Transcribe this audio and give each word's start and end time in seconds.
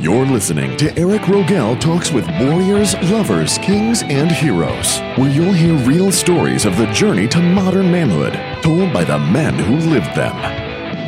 You're 0.00 0.24
listening 0.24 0.78
to 0.78 0.98
Eric 0.98 1.20
Rogel 1.28 1.78
Talks 1.78 2.10
with 2.10 2.26
Warriors, 2.40 2.94
Lovers, 3.10 3.58
Kings, 3.58 4.02
and 4.04 4.32
Heroes, 4.32 4.98
where 5.18 5.28
you'll 5.28 5.52
hear 5.52 5.74
real 5.86 6.10
stories 6.10 6.64
of 6.64 6.78
the 6.78 6.86
journey 6.86 7.28
to 7.28 7.38
modern 7.38 7.90
manhood, 7.90 8.32
told 8.62 8.94
by 8.94 9.04
the 9.04 9.18
men 9.18 9.52
who 9.58 9.76
lived 9.76 10.14
them. 10.16 10.34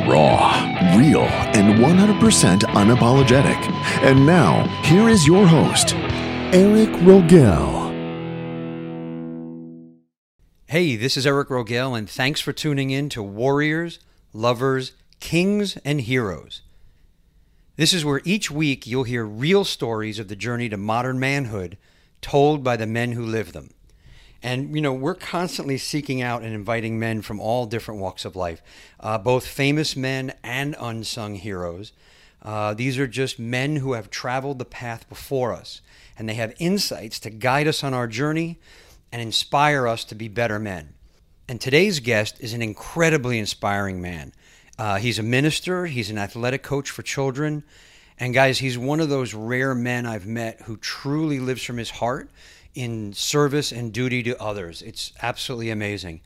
Raw, 0.06 0.50
real, 0.94 1.22
and 1.22 1.78
100% 1.78 2.58
unapologetic. 2.58 3.56
And 4.02 4.26
now, 4.26 4.66
here 4.82 5.08
is 5.08 5.26
your 5.26 5.46
host, 5.46 5.94
Eric 6.52 6.90
Rogel. 7.00 7.80
Hey, 10.66 10.96
this 10.96 11.16
is 11.16 11.26
Eric 11.26 11.48
Rogel, 11.48 11.96
and 11.96 12.10
thanks 12.10 12.42
for 12.42 12.52
tuning 12.52 12.90
in 12.90 13.08
to 13.08 13.22
Warriors, 13.22 14.00
Lovers, 14.34 14.92
Kings, 15.18 15.78
and 15.78 16.02
Heroes. 16.02 16.61
This 17.76 17.94
is 17.94 18.04
where 18.04 18.20
each 18.24 18.50
week 18.50 18.86
you'll 18.86 19.04
hear 19.04 19.24
real 19.24 19.64
stories 19.64 20.18
of 20.18 20.28
the 20.28 20.36
journey 20.36 20.68
to 20.68 20.76
modern 20.76 21.18
manhood 21.18 21.78
told 22.20 22.62
by 22.62 22.76
the 22.76 22.86
men 22.86 23.12
who 23.12 23.24
live 23.24 23.52
them. 23.52 23.70
And, 24.42 24.74
you 24.74 24.82
know, 24.82 24.92
we're 24.92 25.14
constantly 25.14 25.78
seeking 25.78 26.20
out 26.20 26.42
and 26.42 26.52
inviting 26.52 26.98
men 26.98 27.22
from 27.22 27.40
all 27.40 27.64
different 27.64 28.00
walks 28.00 28.24
of 28.24 28.36
life, 28.36 28.60
uh, 29.00 29.16
both 29.16 29.46
famous 29.46 29.96
men 29.96 30.34
and 30.42 30.76
unsung 30.80 31.36
heroes. 31.36 31.92
Uh, 32.42 32.74
these 32.74 32.98
are 32.98 33.06
just 33.06 33.38
men 33.38 33.76
who 33.76 33.92
have 33.92 34.10
traveled 34.10 34.58
the 34.58 34.64
path 34.64 35.08
before 35.08 35.52
us, 35.52 35.80
and 36.18 36.28
they 36.28 36.34
have 36.34 36.54
insights 36.58 37.20
to 37.20 37.30
guide 37.30 37.68
us 37.68 37.84
on 37.84 37.94
our 37.94 38.08
journey 38.08 38.58
and 39.12 39.22
inspire 39.22 39.86
us 39.86 40.04
to 40.04 40.14
be 40.14 40.28
better 40.28 40.58
men. 40.58 40.94
And 41.48 41.60
today's 41.60 42.00
guest 42.00 42.36
is 42.40 42.52
an 42.52 42.62
incredibly 42.62 43.38
inspiring 43.38 44.02
man. 44.02 44.32
Uh, 44.78 44.96
he's 44.96 45.18
a 45.18 45.22
minister, 45.22 45.86
he's 45.86 46.10
an 46.10 46.18
athletic 46.18 46.62
coach 46.62 46.90
for 46.90 47.02
children. 47.02 47.62
And 48.18 48.34
guys, 48.34 48.58
he's 48.58 48.78
one 48.78 49.00
of 49.00 49.08
those 49.08 49.34
rare 49.34 49.74
men 49.74 50.06
I've 50.06 50.26
met 50.26 50.62
who 50.62 50.76
truly 50.76 51.40
lives 51.40 51.62
from 51.62 51.76
his 51.76 51.90
heart 51.90 52.30
in 52.74 53.12
service 53.12 53.72
and 53.72 53.92
duty 53.92 54.22
to 54.22 54.40
others. 54.40 54.82
It's 54.82 55.12
absolutely 55.22 55.70
amazing. 55.70 56.20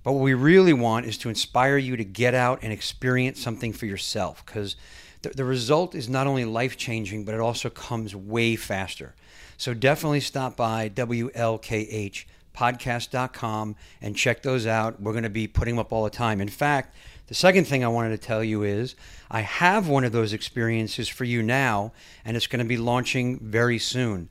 But 0.02 0.14
what 0.14 0.24
we 0.24 0.34
really 0.34 0.72
want 0.72 1.08
is 1.08 1.18
to 1.20 1.28
inspire 1.28 1.78
you 1.78 1.98
to 1.98 2.06
get 2.06 2.34
out 2.34 2.60
and 2.62 2.72
experience 2.72 3.42
something 3.42 3.74
for 3.74 3.86
yourself 3.86 4.46
because 4.46 4.78
the, 5.22 5.32
the 5.32 5.44
result 5.44 5.94
is 5.94 6.08
not 6.08 6.26
only 6.26 6.46
life 6.46 6.78
changing, 6.78 7.26
but 7.26 7.36
it 7.36 7.42
also 7.42 7.70
comes 7.70 8.16
way 8.16 8.56
faster. 8.56 9.14
So 9.58 9.74
definitely 9.74 10.22
stop 10.22 10.56
by 10.56 10.88
WLKHpodcast.com 10.88 13.76
and 14.02 14.16
check 14.16 14.42
those 14.42 14.66
out. 14.66 15.02
We're 15.02 15.12
going 15.12 15.24
to 15.24 15.30
be 15.30 15.48
putting 15.48 15.76
them 15.76 15.80
up 15.80 15.92
all 15.92 16.06
the 16.06 16.10
time. 16.10 16.40
In 16.40 16.48
fact, 16.48 16.96
the 17.30 17.36
second 17.36 17.66
thing 17.66 17.84
I 17.84 17.90
wanted 17.90 18.10
to 18.10 18.28
tell 18.28 18.44
you 18.44 18.64
is 18.64 18.96
I 19.30 19.42
have 19.42 19.88
one 19.88 20.04
of 20.04 20.12
those 20.12 20.34
experiences 20.34 21.08
for 21.08 21.26
you 21.26 21.44
now, 21.44 21.94
and 22.26 22.36
it's 22.36 22.48
going 22.48 22.60
to 22.60 22.68
be 22.68 22.76
launching 22.76 23.38
very 23.38 23.78
soon. 23.78 24.30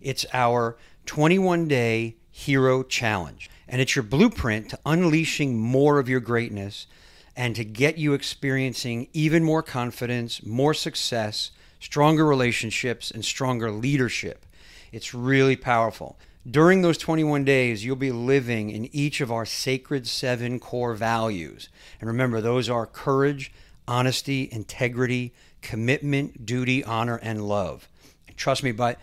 It's 0.00 0.24
our 0.32 0.76
21 1.06 1.66
day 1.66 2.14
hero 2.30 2.84
challenge, 2.84 3.50
and 3.66 3.80
it's 3.80 3.96
your 3.96 4.04
blueprint 4.04 4.70
to 4.70 4.78
unleashing 4.86 5.58
more 5.58 5.98
of 5.98 6.08
your 6.08 6.20
greatness 6.20 6.86
and 7.34 7.56
to 7.56 7.64
get 7.64 7.98
you 7.98 8.14
experiencing 8.14 9.08
even 9.12 9.42
more 9.42 9.62
confidence, 9.62 10.46
more 10.46 10.72
success, 10.72 11.50
stronger 11.80 12.24
relationships, 12.24 13.10
and 13.10 13.24
stronger 13.24 13.72
leadership. 13.72 14.46
It's 14.92 15.12
really 15.12 15.56
powerful. 15.56 16.16
During 16.48 16.82
those 16.82 16.96
21 16.98 17.44
days, 17.44 17.84
you'll 17.84 17.96
be 17.96 18.12
living 18.12 18.70
in 18.70 18.88
each 18.94 19.20
of 19.20 19.32
our 19.32 19.44
sacred 19.44 20.06
seven 20.06 20.60
core 20.60 20.94
values. 20.94 21.68
And 22.00 22.08
remember, 22.08 22.40
those 22.40 22.68
are 22.68 22.86
courage, 22.86 23.52
honesty, 23.88 24.48
integrity, 24.52 25.32
commitment, 25.60 26.46
duty, 26.46 26.84
honor, 26.84 27.16
and 27.16 27.48
love. 27.48 27.88
And 28.28 28.36
trust 28.36 28.62
me, 28.62 28.70
by, 28.70 28.96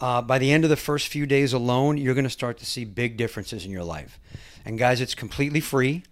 uh, 0.00 0.20
by 0.20 0.38
the 0.38 0.52
end 0.52 0.64
of 0.64 0.70
the 0.70 0.76
first 0.76 1.08
few 1.08 1.24
days 1.24 1.54
alone, 1.54 1.96
you're 1.96 2.14
going 2.14 2.24
to 2.24 2.30
start 2.30 2.58
to 2.58 2.66
see 2.66 2.84
big 2.84 3.16
differences 3.16 3.64
in 3.64 3.70
your 3.70 3.84
life. 3.84 4.20
And 4.66 4.78
guys, 4.78 5.00
it's 5.00 5.14
completely 5.14 5.60
free. 5.60 6.02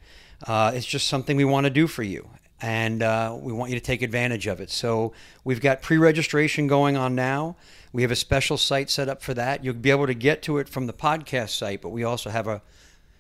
Uh, 0.47 0.73
it's 0.75 0.87
just 0.87 1.09
something 1.09 1.37
we 1.37 1.45
want 1.45 1.65
to 1.65 1.71
do 1.71 1.87
for 1.87 2.03
you. 2.03 2.31
And 2.63 3.03
uh, 3.03 3.37
we 3.39 3.53
want 3.53 3.71
you 3.71 3.79
to 3.79 3.85
take 3.85 4.01
advantage 4.01 4.47
of 4.47 4.61
it. 4.61 4.71
So 4.71 5.13
we've 5.45 5.61
got 5.61 5.83
pre 5.83 5.99
registration 5.99 6.67
going 6.67 6.97
on 6.97 7.15
now. 7.15 7.57
We 7.93 8.03
have 8.03 8.11
a 8.11 8.17
special 8.17 8.57
site 8.57 8.91
set 8.91 9.09
up 9.09 9.23
for 9.23 9.35
that. 9.35 9.65
You'll 9.65 9.75
be 9.75 9.91
able 9.91 10.07
to 10.07 10.15
get 10.15 10.43
to 10.43 10.59
it 10.59 10.69
from 10.69 10.87
the 10.87 10.93
podcast 10.93 11.51
site, 11.51 11.83
but 11.83 11.89
we 11.89 12.05
also 12.05 12.31
have 12.31 12.47
a 12.47 12.63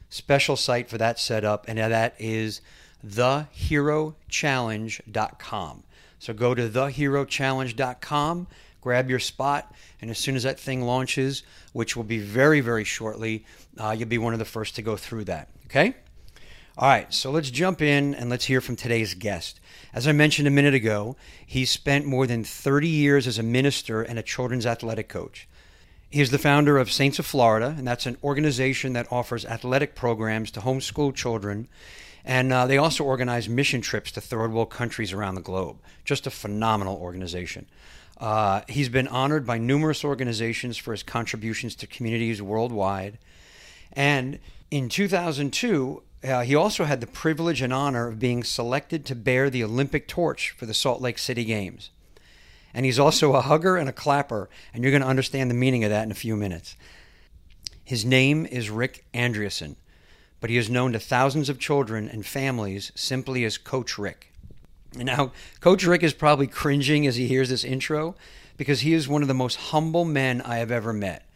special 0.09 0.57
site 0.57 0.89
for 0.89 0.99
that 0.99 1.19
set 1.19 1.45
up, 1.45 1.65
and 1.67 1.79
that 1.79 2.15
is 2.19 2.61
theherochallenge.com. 3.07 5.83
So 6.19 6.35
go 6.35 6.55
to 6.55 6.69
theherochallenge.com, 6.69 8.47
grab 8.81 9.11
your 9.11 9.19
spot, 9.19 9.75
and 10.01 10.11
as 10.11 10.19
soon 10.19 10.37
as 10.37 10.43
that 10.43 10.61
thing 10.61 10.83
launches, 10.83 11.43
which 11.73 11.97
will 11.97 12.05
be 12.05 12.19
very, 12.19 12.61
very 12.61 12.85
shortly, 12.85 13.47
uh, 13.79 13.95
you'll 13.97 14.09
be 14.09 14.19
one 14.19 14.35
of 14.35 14.39
the 14.39 14.45
first 14.45 14.77
to 14.77 14.83
go 14.83 14.97
through 14.97 15.25
that. 15.25 15.49
Okay? 15.67 15.97
All 16.77 16.89
right, 16.89 17.13
so 17.13 17.31
let's 17.31 17.51
jump 17.51 17.83
in 17.83 18.15
and 18.15 18.31
let's 18.31 18.47
hear 18.47 18.61
from 18.61 18.77
today's 18.77 19.15
guest. 19.15 19.60
As 19.93 20.07
I 20.07 20.13
mentioned 20.13 20.47
a 20.47 20.53
minute 20.53 20.75
ago, 20.75 21.17
he 21.45 21.65
spent 21.65 22.07
more 22.07 22.27
than 22.27 22.45
30 22.45 22.89
years 22.89 23.27
as 23.27 23.39
a 23.39 23.43
minister 23.43 24.03
and 24.03 24.19
a 24.19 24.23
children's 24.23 24.67
athletic 24.67 25.09
coach. 25.09 25.49
He 26.11 26.21
is 26.21 26.31
the 26.31 26.39
founder 26.39 26.79
of 26.79 26.91
Saints 26.91 27.19
of 27.19 27.27
Florida, 27.27 27.75
and 27.77 27.87
that's 27.87 28.07
an 28.07 28.17
organization 28.23 28.93
that 28.95 29.11
offers 29.13 29.45
athletic 29.45 29.95
programs 29.95 30.51
to 30.53 30.61
homeschool 30.61 31.15
children. 31.15 31.69
And 32.25 32.53
uh, 32.53 32.67
they 32.67 32.79
also 32.79 33.05
organize 33.05 33.49
mission 33.49 33.81
trips 33.81 34.13
to 34.13 34.21
third 34.21 34.53
world 34.53 34.71
countries 34.71 35.13
around 35.13 35.37
the 35.37 35.41
globe. 35.41 35.79
Just 36.05 36.27
a 36.27 36.31
phenomenal 36.31 36.97
organization. 36.97 37.67
Uh, 38.19 38.63
he's 38.69 38.89
been 38.89 39.09
honored 39.09 39.47
by 39.47 39.59
numerous 39.59 40.05
organizations 40.05 40.77
for 40.77 40.93
his 40.93 41.03
contributions 41.03 41.75
to 41.77 41.87
communities 41.87 42.43
worldwide. 42.43 43.19
And 43.93 44.39
in 44.71 44.89
2002, 44.89 46.03
uh, 46.23 46.43
he 46.43 46.55
also 46.55 46.85
had 46.85 47.01
the 47.01 47.07
privilege 47.07 47.63
and 47.63 47.73
honor 47.73 48.09
of 48.09 48.19
being 48.19 48.45
selected 48.45 49.07
to 49.07 49.15
bear 49.15 49.49
the 49.49 49.65
Olympic 49.65 50.07
torch 50.07 50.51
for 50.51 50.67
the 50.67 50.75
Salt 50.75 51.01
Lake 51.01 51.19
City 51.19 51.45
Games. 51.45 51.91
And 52.75 52.85
he's 52.85 52.99
also 52.99 53.35
a 53.35 53.41
hugger 53.41 53.77
and 53.77 53.89
a 53.89 53.93
clapper, 53.93 54.49
and 54.73 54.83
you're 54.83 54.93
going 54.93 55.03
to 55.03 55.09
understand 55.09 55.51
the 55.51 55.55
meaning 55.55 55.83
of 55.83 55.91
that 55.91 56.05
in 56.05 56.11
a 56.11 56.15
few 56.15 56.37
minutes. 56.37 56.77
His 57.85 58.05
name 58.05 58.47
is 58.47 58.71
Rick 58.71 59.05
Andreasen, 59.13 59.77
but 60.41 60.51
he 60.51 60.57
is 60.57 60.71
known 60.71 60.93
to 60.93 61.01
thousands 61.01 61.49
of 61.49 61.59
children 61.59 62.09
and 62.09 62.25
families 62.25 62.93
simply 62.95 63.45
as 63.45 63.59
Coach 63.59 63.99
Rick. 63.99 64.33
And 64.95 65.07
now, 65.07 65.33
Coach 65.61 65.85
Rick 65.85 66.03
is 66.03 66.13
probably 66.13 66.47
cringing 66.47 67.07
as 67.07 67.17
he 67.17 67.27
hears 67.27 67.49
this 67.49 67.65
intro 67.65 68.15
because 68.57 68.81
he 68.81 68.93
is 68.93 69.09
one 69.09 69.23
of 69.23 69.29
the 69.29 69.35
most 69.35 69.57
humble 69.57 70.05
men 70.05 70.41
I 70.43 70.57
have 70.57 70.71
ever 70.71 70.93
met. 70.93 71.27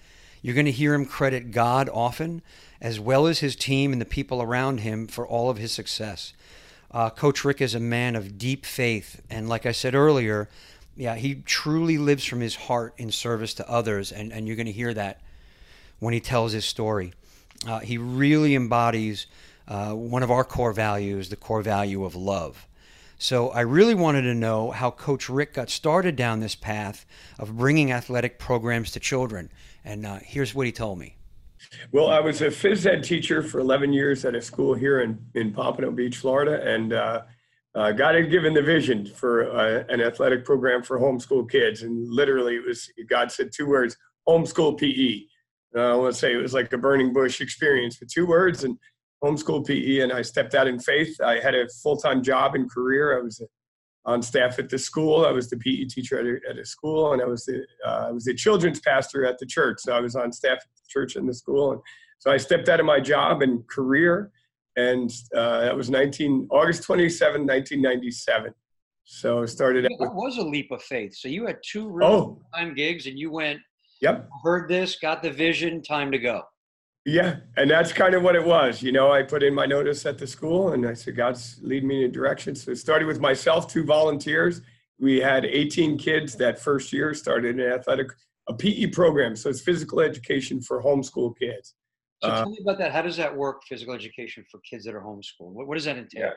You're 0.42 0.54
going 0.54 0.66
to 0.66 0.72
hear 0.72 0.92
him 0.92 1.06
credit 1.06 1.52
God 1.52 1.88
often, 1.88 2.42
as 2.80 3.00
well 3.00 3.26
as 3.26 3.40
his 3.40 3.56
team 3.56 3.92
and 3.92 4.00
the 4.00 4.06
people 4.06 4.42
around 4.42 4.80
him 4.80 5.06
for 5.06 5.26
all 5.26 5.50
of 5.50 5.58
his 5.58 5.72
success. 5.72 6.32
Uh, 6.90 7.10
Coach 7.10 7.44
Rick 7.44 7.60
is 7.60 7.74
a 7.74 7.80
man 7.80 8.14
of 8.14 8.38
deep 8.38 8.64
faith, 8.64 9.20
and 9.28 9.48
like 9.48 9.66
I 9.66 9.72
said 9.72 9.94
earlier, 9.94 10.48
yeah, 10.96 11.16
he 11.16 11.36
truly 11.36 11.98
lives 11.98 12.24
from 12.24 12.40
his 12.40 12.54
heart 12.54 12.94
in 12.98 13.10
service 13.10 13.54
to 13.54 13.68
others, 13.68 14.12
and, 14.12 14.32
and 14.32 14.46
you're 14.46 14.56
going 14.56 14.66
to 14.66 14.72
hear 14.72 14.94
that 14.94 15.20
when 15.98 16.14
he 16.14 16.20
tells 16.20 16.52
his 16.52 16.64
story. 16.64 17.12
Uh, 17.66 17.80
he 17.80 17.98
really 17.98 18.54
embodies 18.54 19.26
uh, 19.66 19.92
one 19.92 20.22
of 20.22 20.30
our 20.30 20.44
core 20.44 20.72
values, 20.72 21.30
the 21.30 21.36
core 21.36 21.62
value 21.62 22.04
of 22.04 22.14
love. 22.14 22.66
So 23.18 23.48
I 23.50 23.60
really 23.60 23.94
wanted 23.94 24.22
to 24.22 24.34
know 24.34 24.70
how 24.70 24.90
Coach 24.90 25.28
Rick 25.28 25.54
got 25.54 25.70
started 25.70 26.14
down 26.14 26.40
this 26.40 26.54
path 26.54 27.06
of 27.38 27.56
bringing 27.56 27.90
athletic 27.90 28.38
programs 28.38 28.90
to 28.92 29.00
children. 29.00 29.50
And 29.84 30.04
uh, 30.04 30.18
here's 30.22 30.54
what 30.54 30.66
he 30.66 30.72
told 30.72 30.98
me. 30.98 31.16
Well, 31.92 32.08
I 32.08 32.20
was 32.20 32.42
a 32.42 32.48
phys 32.48 32.86
ed 32.86 33.04
teacher 33.04 33.42
for 33.42 33.60
11 33.60 33.92
years 33.92 34.24
at 34.24 34.34
a 34.34 34.42
school 34.42 34.74
here 34.74 35.00
in, 35.00 35.18
in 35.34 35.52
Pompano 35.52 35.90
Beach, 35.90 36.16
Florida, 36.16 36.62
and 36.62 36.92
uh, 36.92 37.22
uh, 37.74 37.92
God 37.92 38.14
had 38.14 38.30
given 38.30 38.54
the 38.54 38.62
vision 38.62 39.06
for 39.06 39.50
uh, 39.50 39.84
an 39.88 40.00
athletic 40.00 40.44
program 40.44 40.82
for 40.82 40.98
homeschool 40.98 41.50
kids. 41.50 41.82
And 41.82 42.08
literally, 42.08 42.56
it 42.56 42.64
was 42.66 42.90
God 43.08 43.32
said 43.32 43.50
two 43.52 43.66
words 43.66 43.96
homeschool 44.28 44.78
PE. 44.78 45.26
Uh, 45.76 45.92
I 45.92 45.96
want 45.96 46.14
to 46.14 46.18
say 46.18 46.32
it 46.32 46.36
was 46.36 46.54
like 46.54 46.72
a 46.72 46.78
burning 46.78 47.12
bush 47.12 47.40
experience 47.40 47.96
for 47.96 48.06
two 48.06 48.26
words 48.26 48.62
and 48.62 48.78
homeschool 49.22 49.66
PE. 49.66 50.00
And 50.00 50.12
I 50.12 50.22
stepped 50.22 50.54
out 50.54 50.68
in 50.68 50.78
faith. 50.78 51.20
I 51.20 51.40
had 51.40 51.54
a 51.54 51.68
full 51.82 51.96
time 51.96 52.22
job 52.22 52.54
and 52.54 52.70
career. 52.70 53.18
I 53.18 53.22
was 53.22 53.42
on 54.06 54.22
staff 54.22 54.58
at 54.58 54.68
the 54.68 54.78
school. 54.78 55.24
I 55.24 55.30
was 55.30 55.48
the 55.48 55.56
PE 55.56 55.84
teacher 55.84 56.18
at 56.18 56.26
a, 56.26 56.50
at 56.50 56.58
a 56.58 56.64
school, 56.64 57.12
and 57.12 57.22
I 57.22 57.24
was 57.24 57.44
the 57.44 57.64
uh, 57.86 58.06
I 58.08 58.10
was 58.10 58.24
the 58.24 58.34
children's 58.34 58.80
pastor 58.80 59.24
at 59.24 59.38
the 59.38 59.46
church. 59.46 59.78
So 59.80 59.96
I 59.96 60.00
was 60.00 60.16
on 60.16 60.32
staff 60.32 60.58
at 60.58 60.74
the 60.76 60.88
church 60.88 61.16
and 61.16 61.28
the 61.28 61.34
school, 61.34 61.72
and 61.72 61.80
so 62.18 62.30
I 62.30 62.36
stepped 62.36 62.68
out 62.68 62.80
of 62.80 62.86
my 62.86 63.00
job 63.00 63.42
and 63.42 63.66
career, 63.68 64.30
and 64.76 65.10
uh, 65.34 65.60
that 65.60 65.76
was 65.76 65.90
19 65.90 66.48
August 66.50 66.82
27, 66.84 67.42
1997. 67.42 68.52
So 69.04 69.42
I 69.42 69.46
started. 69.46 69.84
Yeah, 69.84 69.96
that 70.06 70.14
was 70.14 70.38
a 70.38 70.42
leap 70.42 70.70
of 70.70 70.82
faith. 70.82 71.14
So 71.14 71.28
you 71.28 71.46
had 71.46 71.58
two 71.64 71.88
real 71.88 72.08
oh. 72.08 72.42
time 72.54 72.74
gigs, 72.74 73.06
and 73.06 73.18
you 73.18 73.30
went. 73.30 73.60
Yep. 74.00 74.28
Heard 74.42 74.68
this, 74.68 74.96
got 74.96 75.22
the 75.22 75.30
vision, 75.30 75.82
time 75.82 76.10
to 76.12 76.18
go. 76.18 76.42
Yeah, 77.06 77.36
and 77.58 77.70
that's 77.70 77.92
kind 77.92 78.14
of 78.14 78.22
what 78.22 78.34
it 78.34 78.44
was. 78.44 78.82
You 78.82 78.90
know, 78.90 79.12
I 79.12 79.22
put 79.22 79.42
in 79.42 79.54
my 79.54 79.66
notice 79.66 80.06
at 80.06 80.16
the 80.16 80.26
school 80.26 80.72
and 80.72 80.86
I 80.86 80.94
said, 80.94 81.16
God's 81.16 81.60
leading 81.62 81.88
me 81.88 82.04
in 82.04 82.10
a 82.10 82.12
direction. 82.12 82.54
So 82.54 82.70
it 82.70 82.76
started 82.76 83.06
with 83.06 83.20
myself, 83.20 83.68
two 83.68 83.84
volunteers. 83.84 84.62
We 84.98 85.20
had 85.20 85.44
18 85.44 85.98
kids 85.98 86.34
that 86.36 86.58
first 86.58 86.92
year, 86.92 87.12
started 87.12 87.60
an 87.60 87.72
athletic, 87.72 88.08
a 88.48 88.54
PE 88.54 88.86
program. 88.86 89.36
So 89.36 89.50
it's 89.50 89.60
physical 89.60 90.00
education 90.00 90.62
for 90.62 90.82
homeschool 90.82 91.36
kids. 91.38 91.74
So 92.22 92.30
uh, 92.30 92.38
tell 92.38 92.50
me 92.50 92.58
about 92.62 92.78
that. 92.78 92.92
How 92.92 93.02
does 93.02 93.18
that 93.18 93.36
work, 93.36 93.64
physical 93.64 93.92
education 93.92 94.46
for 94.50 94.60
kids 94.60 94.86
that 94.86 94.94
are 94.94 95.02
homeschooled? 95.02 95.52
What, 95.52 95.66
what 95.66 95.74
does 95.74 95.84
that 95.84 95.98
entail? 95.98 96.22
Yeah. 96.22 96.32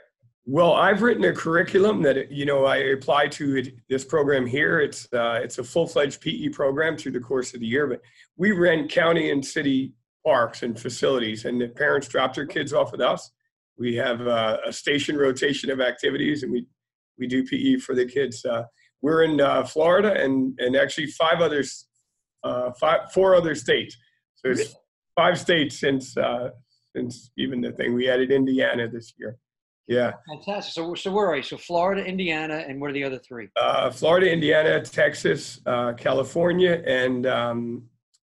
Well, 0.50 0.74
I've 0.74 1.02
written 1.02 1.24
a 1.26 1.34
curriculum 1.34 2.02
that 2.04 2.32
you 2.32 2.46
know 2.46 2.66
I 2.66 2.78
apply 2.78 3.28
to 3.28 3.70
this 3.90 4.06
program 4.06 4.46
here. 4.46 4.80
It's 4.80 5.06
uh, 5.12 5.42
it's 5.44 5.58
a 5.58 5.64
full-fledged 5.64 6.22
PE 6.22 6.50
program 6.50 6.96
through 6.96 7.12
the 7.12 7.20
course 7.20 7.54
of 7.54 7.60
the 7.60 7.66
year, 7.66 7.86
but 7.86 8.02
we 8.38 8.54
rent 8.54 8.90
county 8.90 9.32
and 9.32 9.46
city 9.46 9.92
parks 10.28 10.62
and 10.62 10.78
facilities, 10.78 11.46
and 11.46 11.62
the 11.62 11.70
parents 11.70 12.10
drop 12.10 12.34
their 12.36 12.46
kids 12.46 12.74
off 12.74 12.92
with 12.92 13.00
us. 13.00 13.32
We 13.78 13.96
have 13.96 14.20
a, 14.20 14.60
a 14.68 14.74
station 14.74 15.16
rotation 15.16 15.72
of 15.72 15.80
activities, 15.80 16.44
and 16.44 16.52
we 16.52 16.66
we 17.18 17.28
do 17.28 17.46
PE 17.46 17.78
for 17.78 17.96
the 17.96 18.06
kids. 18.06 18.44
Uh, 18.44 18.64
we're 19.02 19.24
in 19.24 19.40
uh, 19.40 19.64
Florida 19.64 20.12
and 20.22 20.60
and 20.60 20.76
actually 20.76 21.08
five 21.08 21.40
others, 21.40 21.88
uh, 22.44 22.72
five 22.78 23.10
four 23.14 23.36
other 23.36 23.56
states. 23.56 23.96
So 24.36 24.50
it's 24.52 24.76
five 25.16 25.40
states 25.40 25.80
since 25.80 26.18
uh, 26.18 26.50
since 26.94 27.32
even 27.38 27.62
the 27.62 27.72
thing 27.72 27.94
we 27.94 28.10
added 28.10 28.30
Indiana 28.30 28.90
this 28.90 29.14
year. 29.18 29.38
Yeah. 29.88 30.12
Fantastic. 30.30 30.74
So, 30.74 30.96
so 30.96 31.14
where 31.14 31.28
are 31.28 31.38
you? 31.38 31.44
So 31.44 31.56
Florida, 31.56 32.04
Indiana, 32.04 32.58
and 32.68 32.82
what 32.82 32.90
are 32.90 32.94
the 32.94 33.06
other 33.06 33.20
three? 33.20 33.48
Uh, 33.56 33.90
Florida, 33.90 34.30
Indiana, 34.30 34.82
Texas, 34.82 35.62
uh, 35.66 35.94
California, 35.94 36.84
and 36.86 37.26
um, 37.26 37.84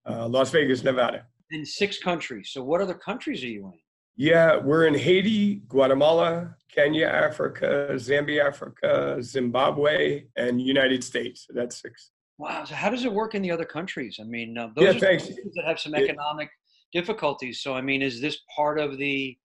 uh, 0.09 0.27
Las 0.27 0.50
Vegas, 0.50 0.83
Nevada 0.83 1.27
in 1.51 1.65
six 1.65 2.00
countries. 2.00 2.50
So 2.51 2.63
what 2.63 2.81
other 2.81 2.94
countries 2.94 3.44
are 3.44 3.48
you 3.48 3.68
in? 3.68 3.80
Yeah, 4.18 4.57
we're 4.57 4.88
in 4.88 4.94
Haiti, 4.94 5.63
Guatemala, 5.68 6.56
Kenya, 6.74 7.07
Africa, 7.07 7.89
Zambia, 7.94 8.45
Africa, 8.45 9.18
Zimbabwe, 9.21 10.25
and 10.36 10.62
United 10.62 11.03
States. 11.03 11.48
That's 11.50 11.81
six. 11.81 12.12
Wow. 12.38 12.65
So 12.65 12.75
how 12.75 12.89
does 12.89 13.06
it 13.06 13.13
work 13.13 13.36
in 13.36 13.42
the 13.42 13.51
other 13.51 13.65
countries? 13.65 14.18
I 14.19 14.24
mean, 14.24 14.57
uh, 14.57 14.69
those 14.75 14.83
yeah, 14.83 14.89
are 14.92 15.00
thanks. 15.00 15.25
countries 15.25 15.53
that 15.56 15.65
have 15.65 15.80
some 15.80 15.95
economic 15.95 16.50
yeah. 16.92 17.01
difficulties. 17.01 17.62
So 17.62 17.74
I 17.74 17.81
mean, 17.81 18.01
is 18.01 18.19
this 18.19 18.39
part 18.56 18.80
of 18.80 18.97
the 18.97 19.38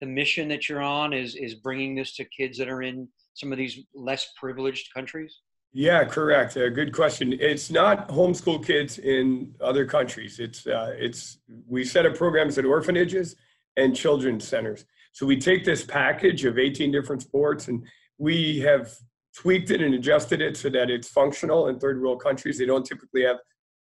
the 0.00 0.06
mission 0.06 0.48
that 0.48 0.68
you're 0.68 0.82
on? 0.82 1.12
Is 1.12 1.34
is 1.34 1.56
bringing 1.56 1.94
this 1.94 2.14
to 2.16 2.24
kids 2.24 2.58
that 2.58 2.68
are 2.68 2.82
in 2.82 3.08
some 3.34 3.52
of 3.52 3.58
these 3.58 3.80
less 3.94 4.30
privileged 4.40 4.92
countries? 4.94 5.40
Yeah, 5.76 6.04
correct. 6.04 6.56
Uh, 6.56 6.68
good 6.68 6.92
question. 6.92 7.32
It's 7.40 7.68
not 7.68 8.08
homeschool 8.08 8.64
kids 8.64 9.00
in 9.00 9.56
other 9.60 9.84
countries. 9.84 10.38
It's 10.38 10.68
uh, 10.68 10.94
it's 10.96 11.38
we 11.66 11.84
set 11.84 12.06
up 12.06 12.14
programs 12.14 12.56
at 12.58 12.64
orphanages 12.64 13.34
and 13.76 13.94
children's 13.94 14.46
centers. 14.46 14.84
So 15.10 15.26
we 15.26 15.36
take 15.36 15.64
this 15.64 15.84
package 15.84 16.44
of 16.44 16.60
18 16.60 16.92
different 16.92 17.22
sports 17.22 17.66
and 17.66 17.84
we 18.18 18.60
have 18.60 18.94
tweaked 19.36 19.72
it 19.72 19.82
and 19.82 19.96
adjusted 19.96 20.40
it 20.40 20.56
so 20.56 20.70
that 20.70 20.90
it's 20.90 21.08
functional 21.08 21.66
in 21.66 21.80
third 21.80 22.00
world 22.00 22.22
countries. 22.22 22.56
They 22.56 22.66
don't 22.66 22.86
typically 22.86 23.24
have, 23.24 23.38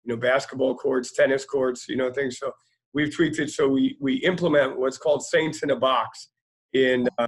you 0.03 0.15
know, 0.15 0.19
basketball 0.19 0.73
courts, 0.75 1.13
tennis 1.13 1.45
courts, 1.45 1.87
you 1.87 1.97
know, 1.97 2.11
things. 2.11 2.39
So 2.39 2.51
we've 2.95 3.15
tweaked 3.15 3.37
it 3.37 3.51
so 3.51 3.67
we 3.67 3.95
we 4.01 4.15
implement 4.23 4.79
what's 4.79 4.97
called 4.97 5.23
saints 5.23 5.61
in 5.61 5.69
a 5.69 5.75
box 5.75 6.29
in 6.73 7.07
uh, 7.19 7.27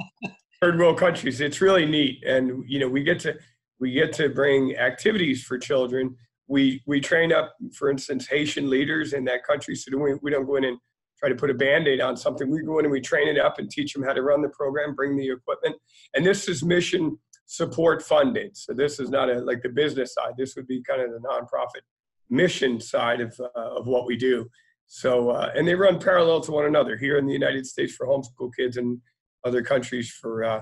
third 0.63 0.79
world 0.79 0.97
countries. 0.97 1.41
It's 1.41 1.61
really 1.61 1.85
neat, 1.85 2.23
and 2.25 2.63
you 2.67 2.79
know, 2.79 2.89
we 2.89 3.03
get 3.03 3.19
to 3.19 3.35
we 3.79 3.91
get 3.91 4.13
to 4.13 4.29
bring 4.29 4.75
activities 4.77 5.43
for 5.43 5.57
children. 5.57 6.15
We 6.47 6.81
we 6.85 6.99
train 7.01 7.33
up, 7.33 7.55
for 7.73 7.89
instance, 7.89 8.27
Haitian 8.27 8.69
leaders 8.69 9.13
in 9.13 9.25
that 9.25 9.43
country, 9.43 9.75
so 9.75 9.97
we, 9.97 10.15
we 10.21 10.31
don't 10.31 10.45
go 10.45 10.55
in 10.55 10.65
and 10.65 10.77
try 11.19 11.29
to 11.29 11.35
put 11.35 11.49
a 11.49 11.53
band-aid 11.53 11.99
on 11.99 12.15
something. 12.15 12.49
We 12.49 12.61
go 12.61 12.79
in 12.79 12.85
and 12.85 12.91
we 12.91 13.01
train 13.01 13.27
it 13.27 13.39
up 13.39 13.59
and 13.59 13.69
teach 13.69 13.93
them 13.93 14.03
how 14.03 14.13
to 14.13 14.21
run 14.21 14.41
the 14.41 14.49
program, 14.49 14.93
bring 14.93 15.17
the 15.17 15.29
equipment. 15.29 15.75
And 16.13 16.25
this 16.25 16.47
is 16.47 16.63
mission 16.63 17.17
support 17.47 18.03
funded. 18.03 18.55
So 18.55 18.73
this 18.73 18.99
is 18.99 19.09
not 19.09 19.29
a, 19.29 19.39
like 19.39 19.61
the 19.61 19.69
business 19.69 20.13
side. 20.13 20.33
This 20.37 20.55
would 20.55 20.67
be 20.67 20.81
kind 20.83 21.01
of 21.01 21.09
the 21.11 21.27
nonprofit 21.27 21.81
mission 22.29 22.79
side 22.79 23.21
of, 23.21 23.39
uh, 23.39 23.77
of 23.79 23.87
what 23.87 24.05
we 24.05 24.15
do. 24.15 24.47
So, 24.85 25.31
uh, 25.31 25.51
and 25.55 25.67
they 25.67 25.75
run 25.75 25.99
parallel 25.99 26.41
to 26.41 26.51
one 26.51 26.65
another 26.65 26.97
here 26.97 27.17
in 27.17 27.25
the 27.25 27.33
United 27.33 27.65
States 27.65 27.95
for 27.95 28.05
homeschool 28.05 28.51
kids 28.55 28.77
and 28.77 28.99
other 29.45 29.61
countries 29.61 30.11
for 30.11 30.43
uh, 30.43 30.61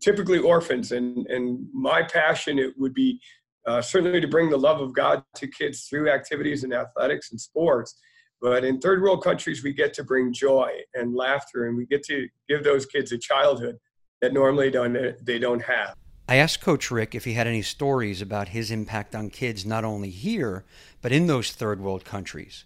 typically 0.00 0.38
orphans. 0.38 0.92
And, 0.92 1.26
and 1.26 1.66
my 1.72 2.02
passion, 2.02 2.58
it 2.58 2.74
would 2.78 2.94
be 2.94 3.20
uh, 3.66 3.80
certainly 3.80 4.20
to 4.20 4.28
bring 4.28 4.50
the 4.50 4.56
love 4.56 4.80
of 4.80 4.94
God 4.94 5.22
to 5.36 5.46
kids 5.46 5.84
through 5.84 6.10
activities 6.10 6.64
in 6.64 6.72
athletics 6.72 7.30
and 7.30 7.40
sports. 7.40 8.00
But 8.40 8.64
in 8.64 8.80
third 8.80 9.02
world 9.02 9.22
countries, 9.22 9.62
we 9.62 9.72
get 9.72 9.94
to 9.94 10.04
bring 10.04 10.32
joy 10.32 10.70
and 10.94 11.14
laughter, 11.14 11.68
and 11.68 11.76
we 11.76 11.86
get 11.86 12.02
to 12.04 12.26
give 12.48 12.64
those 12.64 12.86
kids 12.86 13.12
a 13.12 13.18
childhood 13.18 13.78
that 14.20 14.32
normally 14.32 14.70
don't, 14.70 14.96
they 15.24 15.38
don't 15.38 15.62
have. 15.62 15.94
I 16.28 16.36
asked 16.36 16.60
Coach 16.60 16.90
Rick 16.90 17.14
if 17.14 17.24
he 17.24 17.34
had 17.34 17.46
any 17.46 17.62
stories 17.62 18.20
about 18.20 18.48
his 18.48 18.70
impact 18.70 19.14
on 19.14 19.30
kids, 19.30 19.64
not 19.64 19.84
only 19.84 20.10
here, 20.10 20.64
but 21.00 21.12
in 21.12 21.26
those 21.26 21.52
third 21.52 21.80
world 21.80 22.04
countries. 22.04 22.64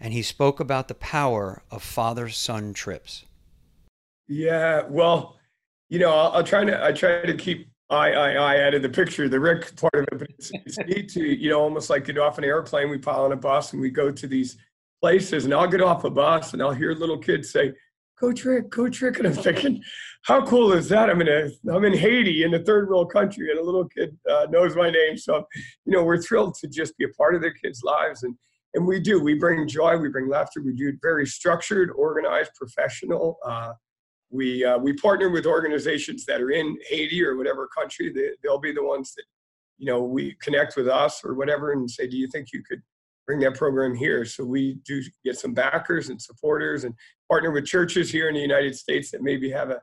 And 0.00 0.12
he 0.12 0.22
spoke 0.22 0.58
about 0.58 0.88
the 0.88 0.94
power 0.94 1.62
of 1.70 1.82
father 1.82 2.28
son 2.28 2.72
trips. 2.72 3.24
Yeah, 4.28 4.82
well, 4.88 5.37
you 5.88 5.98
know, 5.98 6.10
I'll, 6.10 6.32
I'll, 6.32 6.44
try 6.44 6.64
to 6.64 6.84
I 6.84 6.92
try 6.92 7.22
to 7.22 7.34
keep 7.34 7.70
I 7.90 8.12
I 8.12 8.32
I 8.32 8.66
out 8.66 8.74
of 8.74 8.82
the 8.82 8.88
picture, 8.88 9.28
the 9.28 9.40
Rick 9.40 9.74
part 9.76 9.94
of 9.94 10.02
it, 10.12 10.18
but 10.18 10.28
it's, 10.30 10.50
it's 10.66 10.78
neat 10.86 11.08
to 11.10 11.24
you 11.24 11.50
know 11.50 11.60
almost 11.60 11.90
like 11.90 12.04
get 12.04 12.18
off 12.18 12.38
an 12.38 12.44
airplane, 12.44 12.90
we 12.90 12.98
pile 12.98 13.24
on 13.24 13.32
a 13.32 13.36
bus, 13.36 13.72
and 13.72 13.80
we 13.80 13.90
go 13.90 14.10
to 14.10 14.26
these 14.26 14.56
places, 15.00 15.44
and 15.44 15.54
I'll 15.54 15.68
get 15.68 15.80
off 15.80 16.04
a 16.04 16.10
bus, 16.10 16.52
and 16.52 16.62
I'll 16.62 16.72
hear 16.72 16.92
little 16.92 17.18
kids 17.18 17.50
say, 17.50 17.72
"Coach 18.20 18.44
Rick, 18.44 18.70
Coach 18.70 19.00
Rick," 19.00 19.18
and 19.18 19.28
I'm 19.28 19.32
thinking, 19.32 19.82
how 20.24 20.44
cool 20.44 20.72
is 20.72 20.88
that? 20.90 21.08
I'm 21.08 21.22
in 21.22 21.28
a 21.28 21.72
I'm 21.74 21.84
in 21.84 21.96
Haiti 21.96 22.42
in 22.44 22.52
a 22.54 22.58
third 22.58 22.90
world 22.90 23.10
country, 23.10 23.50
and 23.50 23.58
a 23.58 23.64
little 23.64 23.88
kid 23.88 24.16
uh, 24.30 24.46
knows 24.50 24.76
my 24.76 24.90
name, 24.90 25.16
so 25.16 25.46
you 25.86 25.92
know 25.92 26.04
we're 26.04 26.20
thrilled 26.20 26.54
to 26.56 26.68
just 26.68 26.96
be 26.98 27.04
a 27.04 27.14
part 27.16 27.34
of 27.34 27.40
their 27.40 27.54
kids' 27.54 27.82
lives 27.82 28.22
and. 28.22 28.34
And 28.74 28.86
we 28.86 29.00
do. 29.00 29.18
We 29.18 29.32
bring 29.32 29.66
joy. 29.66 29.96
We 29.96 30.10
bring 30.10 30.28
laughter. 30.28 30.60
We 30.60 30.74
do 30.74 30.88
it 30.88 30.96
very 31.00 31.26
structured, 31.26 31.90
organized, 31.96 32.50
professional. 32.54 33.38
Uh, 33.42 33.72
we 34.30 34.64
uh, 34.64 34.78
we 34.78 34.92
partner 34.92 35.30
with 35.30 35.46
organizations 35.46 36.24
that 36.26 36.40
are 36.40 36.50
in 36.50 36.76
Haiti 36.88 37.24
or 37.24 37.36
whatever 37.36 37.68
country. 37.68 38.12
They, 38.12 38.30
they'll 38.42 38.60
be 38.60 38.72
the 38.72 38.84
ones 38.84 39.14
that 39.16 39.24
you 39.78 39.86
know 39.86 40.02
we 40.02 40.36
connect 40.42 40.76
with 40.76 40.88
us 40.88 41.22
or 41.24 41.34
whatever 41.34 41.72
and 41.72 41.90
say, 41.90 42.06
do 42.06 42.16
you 42.16 42.28
think 42.28 42.48
you 42.52 42.62
could 42.68 42.82
bring 43.26 43.40
that 43.40 43.54
program 43.54 43.94
here? 43.94 44.24
So 44.24 44.44
we 44.44 44.78
do 44.84 45.02
get 45.24 45.38
some 45.38 45.54
backers 45.54 46.08
and 46.08 46.20
supporters 46.20 46.84
and 46.84 46.94
partner 47.30 47.50
with 47.50 47.66
churches 47.66 48.10
here 48.10 48.28
in 48.28 48.34
the 48.34 48.40
United 48.40 48.74
States 48.76 49.10
that 49.12 49.22
maybe 49.22 49.50
have 49.50 49.70
a 49.70 49.80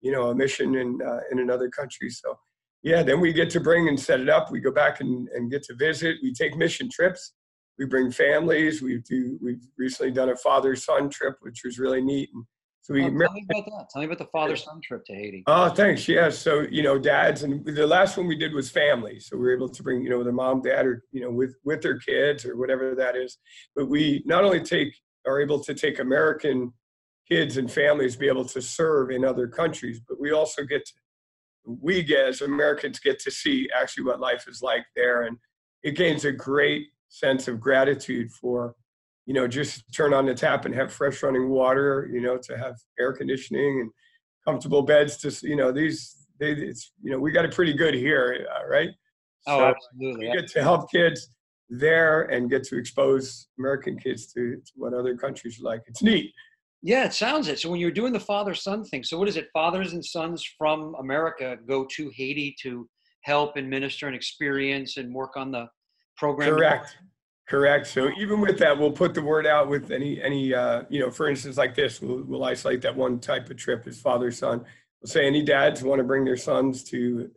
you 0.00 0.12
know 0.12 0.30
a 0.30 0.34
mission 0.34 0.76
in 0.76 0.98
uh, 1.04 1.20
in 1.32 1.40
another 1.40 1.68
country. 1.68 2.10
So 2.10 2.38
yeah, 2.82 3.02
then 3.02 3.20
we 3.20 3.32
get 3.32 3.50
to 3.50 3.60
bring 3.60 3.88
and 3.88 3.98
set 3.98 4.20
it 4.20 4.28
up. 4.28 4.52
We 4.52 4.60
go 4.60 4.70
back 4.70 5.00
and, 5.00 5.28
and 5.34 5.50
get 5.50 5.64
to 5.64 5.74
visit. 5.74 6.16
We 6.22 6.32
take 6.32 6.56
mission 6.56 6.88
trips. 6.88 7.32
We 7.76 7.86
bring 7.86 8.10
families. 8.10 8.82
We 8.82 8.98
do. 9.08 9.38
We've 9.42 9.66
recently 9.76 10.12
done 10.12 10.30
a 10.30 10.36
father 10.36 10.76
son 10.76 11.10
trip, 11.10 11.36
which 11.40 11.62
was 11.64 11.78
really 11.78 12.00
neat. 12.00 12.28
And 12.32 12.44
so 12.88 12.94
we 12.94 13.04
oh, 13.04 13.10
tell 13.10 13.32
me 13.32 13.44
about 13.50 13.66
that. 13.66 13.86
Tell 13.92 14.00
me 14.00 14.06
about 14.06 14.16
the 14.16 14.28
father 14.32 14.56
son 14.56 14.80
trip 14.82 15.04
to 15.04 15.14
Haiti. 15.14 15.44
Oh, 15.46 15.68
thanks. 15.68 16.08
Yeah. 16.08 16.30
So 16.30 16.62
you 16.70 16.82
know, 16.82 16.98
dads, 16.98 17.42
and 17.42 17.62
the 17.62 17.86
last 17.86 18.16
one 18.16 18.26
we 18.26 18.34
did 18.34 18.54
was 18.54 18.70
family. 18.70 19.20
So 19.20 19.36
we 19.36 19.42
were 19.42 19.54
able 19.54 19.68
to 19.68 19.82
bring 19.82 20.02
you 20.02 20.08
know 20.08 20.24
their 20.24 20.32
mom, 20.32 20.62
dad, 20.62 20.86
or 20.86 21.04
you 21.12 21.20
know 21.20 21.30
with 21.30 21.54
with 21.64 21.82
their 21.82 21.98
kids 21.98 22.46
or 22.46 22.56
whatever 22.56 22.94
that 22.94 23.14
is. 23.14 23.36
But 23.76 23.90
we 23.90 24.22
not 24.24 24.42
only 24.42 24.62
take 24.62 24.94
are 25.26 25.38
able 25.38 25.62
to 25.64 25.74
take 25.74 25.98
American 25.98 26.72
kids 27.30 27.58
and 27.58 27.70
families 27.70 28.16
be 28.16 28.26
able 28.26 28.46
to 28.46 28.62
serve 28.62 29.10
in 29.10 29.22
other 29.22 29.46
countries, 29.46 30.00
but 30.08 30.18
we 30.18 30.32
also 30.32 30.64
get 30.64 30.86
to, 30.86 30.92
we 31.66 32.02
get 32.02 32.24
as 32.24 32.40
Americans 32.40 33.00
get 33.00 33.18
to 33.18 33.30
see 33.30 33.68
actually 33.78 34.04
what 34.04 34.18
life 34.18 34.46
is 34.48 34.62
like 34.62 34.86
there, 34.96 35.24
and 35.24 35.36
it 35.82 35.94
gains 35.94 36.24
a 36.24 36.32
great 36.32 36.86
sense 37.10 37.48
of 37.48 37.60
gratitude 37.60 38.30
for 38.30 38.74
you 39.28 39.34
know, 39.34 39.46
just 39.46 39.84
turn 39.92 40.14
on 40.14 40.24
the 40.24 40.34
tap 40.34 40.64
and 40.64 40.74
have 40.74 40.90
fresh 40.90 41.22
running 41.22 41.50
water, 41.50 42.08
you 42.10 42.22
know, 42.22 42.38
to 42.38 42.56
have 42.56 42.76
air 42.98 43.12
conditioning 43.12 43.82
and 43.82 43.90
comfortable 44.42 44.80
beds 44.80 45.18
to, 45.18 45.46
you 45.46 45.54
know, 45.54 45.70
these, 45.70 46.26
they, 46.40 46.52
it's, 46.52 46.92
you 47.02 47.12
know, 47.12 47.18
we 47.18 47.30
got 47.30 47.44
it 47.44 47.52
pretty 47.52 47.74
good 47.74 47.92
here, 47.92 48.46
uh, 48.56 48.66
right? 48.66 48.88
Oh, 49.46 49.58
So 49.58 49.64
absolutely. 49.66 50.28
we 50.28 50.34
get 50.34 50.48
to 50.52 50.62
help 50.62 50.90
kids 50.90 51.30
there 51.68 52.22
and 52.22 52.48
get 52.48 52.64
to 52.64 52.78
expose 52.78 53.48
American 53.58 53.98
kids 53.98 54.32
to, 54.32 54.56
to 54.56 54.72
what 54.76 54.94
other 54.94 55.14
countries 55.14 55.60
are 55.60 55.64
like. 55.64 55.82
It's 55.86 56.02
neat. 56.02 56.32
Yeah, 56.80 57.04
it 57.04 57.12
sounds 57.12 57.48
it. 57.48 57.58
So 57.58 57.68
when 57.68 57.80
you're 57.80 57.90
doing 57.90 58.14
the 58.14 58.20
father 58.20 58.54
son 58.54 58.82
thing, 58.82 59.04
so 59.04 59.18
what 59.18 59.28
is 59.28 59.36
it? 59.36 59.48
Fathers 59.52 59.92
and 59.92 60.02
sons 60.02 60.42
from 60.56 60.94
America 60.98 61.58
go 61.68 61.86
to 61.96 62.10
Haiti 62.14 62.56
to 62.62 62.88
help 63.24 63.58
and 63.58 63.68
minister 63.68 64.06
and 64.06 64.16
experience 64.16 64.96
and 64.96 65.12
work 65.12 65.36
on 65.36 65.50
the 65.50 65.66
program. 66.16 66.48
Correct. 66.48 66.96
Correct. 67.48 67.86
So 67.86 68.10
even 68.18 68.40
with 68.40 68.58
that, 68.58 68.78
we'll 68.78 68.92
put 68.92 69.14
the 69.14 69.22
word 69.22 69.46
out 69.46 69.68
with 69.68 69.90
any 69.90 70.20
any 70.22 70.52
uh, 70.52 70.82
you 70.90 71.00
know, 71.00 71.10
for 71.10 71.30
instance, 71.30 71.56
like 71.56 71.74
this, 71.74 72.02
we'll, 72.02 72.22
we'll 72.24 72.44
isolate 72.44 72.82
that 72.82 72.94
one 72.94 73.18
type 73.18 73.48
of 73.48 73.56
trip 73.56 73.86
as 73.86 73.98
father 73.98 74.30
son. 74.30 74.64
We'll 75.00 75.08
say 75.08 75.26
any 75.26 75.42
dads 75.42 75.82
want 75.82 75.98
to 75.98 76.04
bring 76.04 76.24
their 76.26 76.36
sons 76.36 76.84
to 76.84 77.30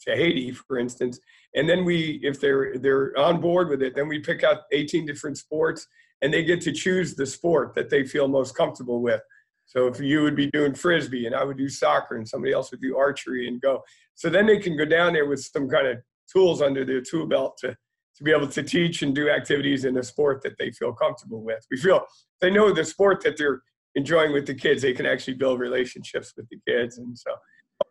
to 0.00 0.16
Haiti, 0.16 0.52
for 0.52 0.78
instance, 0.78 1.20
and 1.54 1.68
then 1.68 1.84
we, 1.84 2.20
if 2.22 2.40
they're 2.40 2.78
they're 2.78 3.18
on 3.18 3.40
board 3.40 3.68
with 3.68 3.82
it, 3.82 3.94
then 3.94 4.08
we 4.08 4.20
pick 4.20 4.42
out 4.42 4.62
18 4.72 5.04
different 5.04 5.36
sports, 5.36 5.86
and 6.22 6.32
they 6.32 6.44
get 6.44 6.62
to 6.62 6.72
choose 6.72 7.14
the 7.14 7.26
sport 7.26 7.74
that 7.74 7.90
they 7.90 8.04
feel 8.04 8.26
most 8.26 8.56
comfortable 8.56 9.02
with. 9.02 9.20
So 9.66 9.86
if 9.86 10.00
you 10.00 10.22
would 10.22 10.36
be 10.36 10.50
doing 10.50 10.74
frisbee, 10.74 11.26
and 11.26 11.34
I 11.34 11.44
would 11.44 11.58
do 11.58 11.68
soccer, 11.68 12.16
and 12.16 12.26
somebody 12.26 12.54
else 12.54 12.70
would 12.70 12.80
do 12.80 12.96
archery, 12.96 13.48
and 13.48 13.60
go. 13.60 13.82
So 14.14 14.30
then 14.30 14.46
they 14.46 14.58
can 14.58 14.78
go 14.78 14.86
down 14.86 15.12
there 15.12 15.26
with 15.26 15.40
some 15.40 15.68
kind 15.68 15.86
of 15.88 15.98
tools 16.32 16.62
under 16.62 16.86
their 16.86 17.02
tool 17.02 17.26
belt 17.26 17.58
to 17.58 17.76
to 18.18 18.24
be 18.24 18.32
able 18.32 18.48
to 18.48 18.62
teach 18.62 19.02
and 19.02 19.14
do 19.14 19.30
activities 19.30 19.84
in 19.84 19.96
a 19.96 20.02
sport 20.02 20.42
that 20.42 20.58
they 20.58 20.70
feel 20.72 20.92
comfortable 20.92 21.42
with. 21.42 21.64
We 21.70 21.76
feel 21.78 22.04
they 22.40 22.50
know 22.50 22.72
the 22.72 22.84
sport 22.84 23.22
that 23.22 23.38
they're 23.38 23.62
enjoying 23.94 24.32
with 24.32 24.46
the 24.46 24.54
kids, 24.54 24.82
they 24.82 24.92
can 24.92 25.06
actually 25.06 25.34
build 25.34 25.60
relationships 25.60 26.32
with 26.36 26.48
the 26.50 26.58
kids, 26.68 26.98
and 26.98 27.16
so 27.16 27.30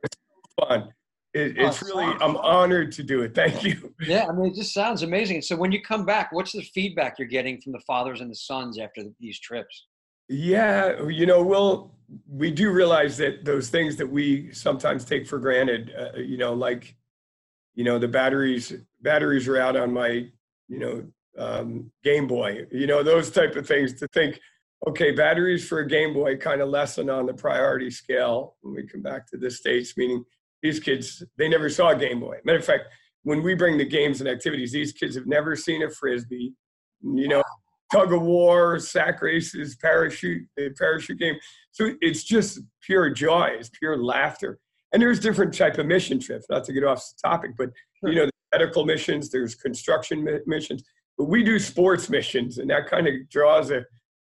it's 0.03 0.17
fun. 0.59 0.89
It, 1.33 1.55
Oh, 1.59 1.67
it's 1.67 1.81
really, 1.83 2.05
I'm 2.05 2.35
honored 2.37 2.91
to 2.93 3.03
do 3.03 3.21
it. 3.21 3.35
Thank 3.35 3.63
you. 3.63 3.93
Yeah, 4.01 4.27
I 4.27 4.31
mean, 4.31 4.51
it 4.51 4.55
just 4.55 4.73
sounds 4.73 5.03
amazing. 5.03 5.41
So 5.41 5.55
when 5.55 5.71
you 5.71 5.81
come 5.81 6.05
back, 6.05 6.31
what's 6.31 6.53
the 6.53 6.61
feedback 6.61 7.19
you're 7.19 7.27
getting 7.27 7.59
from 7.61 7.73
the 7.73 7.81
fathers 7.85 8.21
and 8.21 8.29
the 8.29 8.35
sons 8.35 8.79
after 8.79 9.03
these 9.19 9.39
trips? 9.39 9.87
Yeah, 10.29 11.07
you 11.07 11.25
know, 11.25 11.41
we'll 11.43 11.93
we 12.29 12.51
do 12.51 12.71
realize 12.71 13.17
that 13.17 13.43
those 13.43 13.69
things 13.69 13.97
that 13.97 14.07
we 14.07 14.51
sometimes 14.53 15.03
take 15.05 15.27
for 15.27 15.39
granted, 15.39 15.93
uh, 15.97 16.17
you 16.17 16.37
know, 16.37 16.53
like, 16.53 16.95
you 17.77 17.83
know, 17.83 17.99
the 17.99 18.07
batteries 18.07 18.73
batteries 19.01 19.47
are 19.47 19.59
out 19.59 19.77
on 19.77 19.93
my, 19.93 20.25
you 20.67 20.79
know, 20.79 21.05
um, 21.37 21.91
Game 22.03 22.25
Boy, 22.25 22.65
you 22.71 22.87
know, 22.87 23.03
those 23.03 23.29
type 23.29 23.55
of 23.55 23.67
things. 23.67 23.93
To 23.99 24.07
think, 24.07 24.39
okay, 24.87 25.11
batteries 25.11 25.65
for 25.67 25.79
a 25.79 25.87
Game 25.87 26.11
Boy 26.11 26.37
kind 26.37 26.59
of 26.59 26.69
lesson 26.69 27.07
on 27.07 27.27
the 27.27 27.35
priority 27.35 27.91
scale 27.91 28.55
when 28.61 28.73
we 28.73 28.87
come 28.87 29.03
back 29.03 29.27
to 29.27 29.37
the 29.37 29.51
states. 29.51 29.95
Meaning, 29.95 30.25
these 30.63 30.79
kids 30.79 31.23
they 31.37 31.47
never 31.47 31.69
saw 31.69 31.89
a 31.89 31.95
Game 31.95 32.19
Boy. 32.19 32.37
Matter 32.43 32.57
of 32.57 32.65
fact, 32.65 32.85
when 33.21 33.43
we 33.43 33.53
bring 33.53 33.77
the 33.77 33.85
games 33.85 34.21
and 34.21 34.27
activities, 34.27 34.71
these 34.71 34.91
kids 34.91 35.15
have 35.15 35.27
never 35.27 35.55
seen 35.55 35.83
a 35.83 35.89
frisbee. 35.91 36.55
You 37.03 37.27
know, 37.27 37.43
tug 37.93 38.11
of 38.11 38.23
war, 38.23 38.79
sack 38.79 39.21
races, 39.21 39.75
parachute, 39.75 40.47
the 40.57 40.71
parachute 40.71 41.19
game. 41.19 41.35
So 41.73 41.91
it's 42.01 42.23
just 42.23 42.59
pure 42.81 43.11
joy, 43.11 43.51
it's 43.59 43.69
pure 43.69 44.01
laughter. 44.01 44.57
And 44.93 45.01
there's 45.01 45.19
different 45.19 45.53
type 45.53 45.77
of 45.77 45.85
mission 45.85 46.19
trips. 46.19 46.45
Not 46.49 46.63
to 46.65 46.73
get 46.73 46.83
off 46.83 46.99
the 46.99 47.27
topic, 47.29 47.51
but 47.57 47.69
you 48.03 48.15
know, 48.15 48.29
medical 48.53 48.85
missions. 48.85 49.29
There's 49.29 49.53
construction 49.55 50.23
mi- 50.23 50.39
missions, 50.45 50.83
but 51.17 51.25
we 51.25 51.43
do 51.43 51.59
sports 51.59 52.09
missions, 52.09 52.57
and 52.59 52.69
that 52.69 52.87
kind 52.87 53.07
of 53.07 53.13
draws 53.29 53.69
a. 53.71 53.83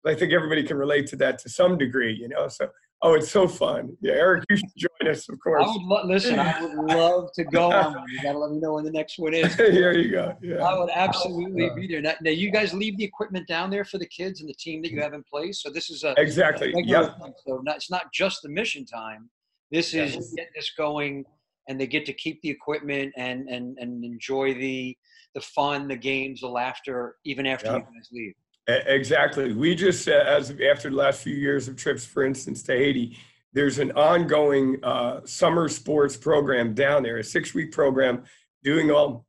I 0.06 0.14
think 0.14 0.32
everybody 0.32 0.62
can 0.62 0.76
relate 0.76 1.06
to 1.08 1.16
that 1.16 1.38
to 1.40 1.48
some 1.48 1.76
degree, 1.78 2.12
you 2.14 2.28
know. 2.28 2.48
So, 2.48 2.68
oh, 3.02 3.14
it's 3.14 3.30
so 3.30 3.46
fun. 3.48 3.96
Yeah, 4.00 4.12
Eric, 4.14 4.44
you 4.50 4.56
should 4.56 4.68
join 4.76 5.10
us, 5.10 5.28
of 5.28 5.34
I 5.34 5.38
course. 5.38 5.64
would 5.66 5.82
lo- 5.82 6.06
listen. 6.06 6.38
I 6.38 6.60
would 6.62 6.88
love 6.96 7.30
to 7.34 7.44
go 7.44 7.70
on. 7.70 7.94
one. 7.94 8.04
You 8.10 8.22
got 8.22 8.32
to 8.32 8.38
let 8.38 8.50
me 8.50 8.58
know 8.60 8.74
when 8.74 8.84
the 8.84 8.90
next 8.92 9.18
one 9.18 9.34
is. 9.34 9.54
Here 9.56 9.92
you 9.92 10.10
go. 10.10 10.36
yeah. 10.42 10.56
I 10.64 10.78
would 10.78 10.90
absolutely 10.90 11.68
uh, 11.70 11.74
be 11.74 11.86
there. 11.86 11.98
Uh. 11.98 12.02
Now, 12.02 12.14
now, 12.22 12.30
you 12.30 12.50
guys 12.50 12.72
leave 12.74 12.96
the 12.98 13.04
equipment 13.04 13.46
down 13.48 13.68
there 13.70 13.84
for 13.84 13.98
the 13.98 14.06
kids 14.06 14.40
and 14.40 14.48
the 14.48 14.54
team 14.54 14.80
that 14.82 14.90
you 14.90 15.00
have 15.02 15.12
in 15.14 15.22
place. 15.22 15.62
So 15.62 15.68
this 15.70 15.88
is 15.90 16.02
a 16.04 16.14
Exactly. 16.18 16.72
thing. 16.72 16.86
So 16.88 17.60
not, 17.62 17.76
it's 17.76 17.90
not 17.90 18.12
just 18.12 18.40
the 18.42 18.48
mission 18.50 18.84
time. 18.86 19.28
This 19.70 19.94
is 19.94 20.14
Yes. 20.14 20.34
get 20.36 20.48
this 20.54 20.70
going, 20.76 21.24
and 21.68 21.80
they 21.80 21.86
get 21.86 22.04
to 22.06 22.12
keep 22.12 22.40
the 22.42 22.50
equipment 22.50 23.12
and 23.16 23.48
and 23.48 23.78
and 23.78 24.04
enjoy 24.04 24.54
the 24.54 24.96
the 25.34 25.40
fun, 25.40 25.86
the 25.86 25.96
games, 25.96 26.40
the 26.40 26.48
laughter, 26.48 27.16
even 27.24 27.46
after 27.46 27.66
Yeah. 27.68 27.76
you 27.76 27.82
guys 27.82 28.08
leave. 28.10 28.34
Exactly. 28.66 29.52
We 29.52 29.74
just, 29.76 30.08
uh, 30.08 30.12
as 30.26 30.50
after 30.50 30.90
the 30.90 30.96
last 30.96 31.22
few 31.22 31.34
years 31.34 31.68
of 31.68 31.76
trips, 31.76 32.04
for 32.04 32.24
instance, 32.24 32.62
to 32.64 32.72
Haiti, 32.72 33.16
there's 33.52 33.78
an 33.78 33.92
ongoing 33.92 34.78
uh, 34.84 35.20
summer 35.24 35.68
sports 35.68 36.16
program 36.16 36.74
down 36.74 37.02
there, 37.04 37.18
a 37.18 37.24
six 37.24 37.54
week 37.54 37.70
program 37.72 38.24
doing 38.64 38.90
all 38.90 39.24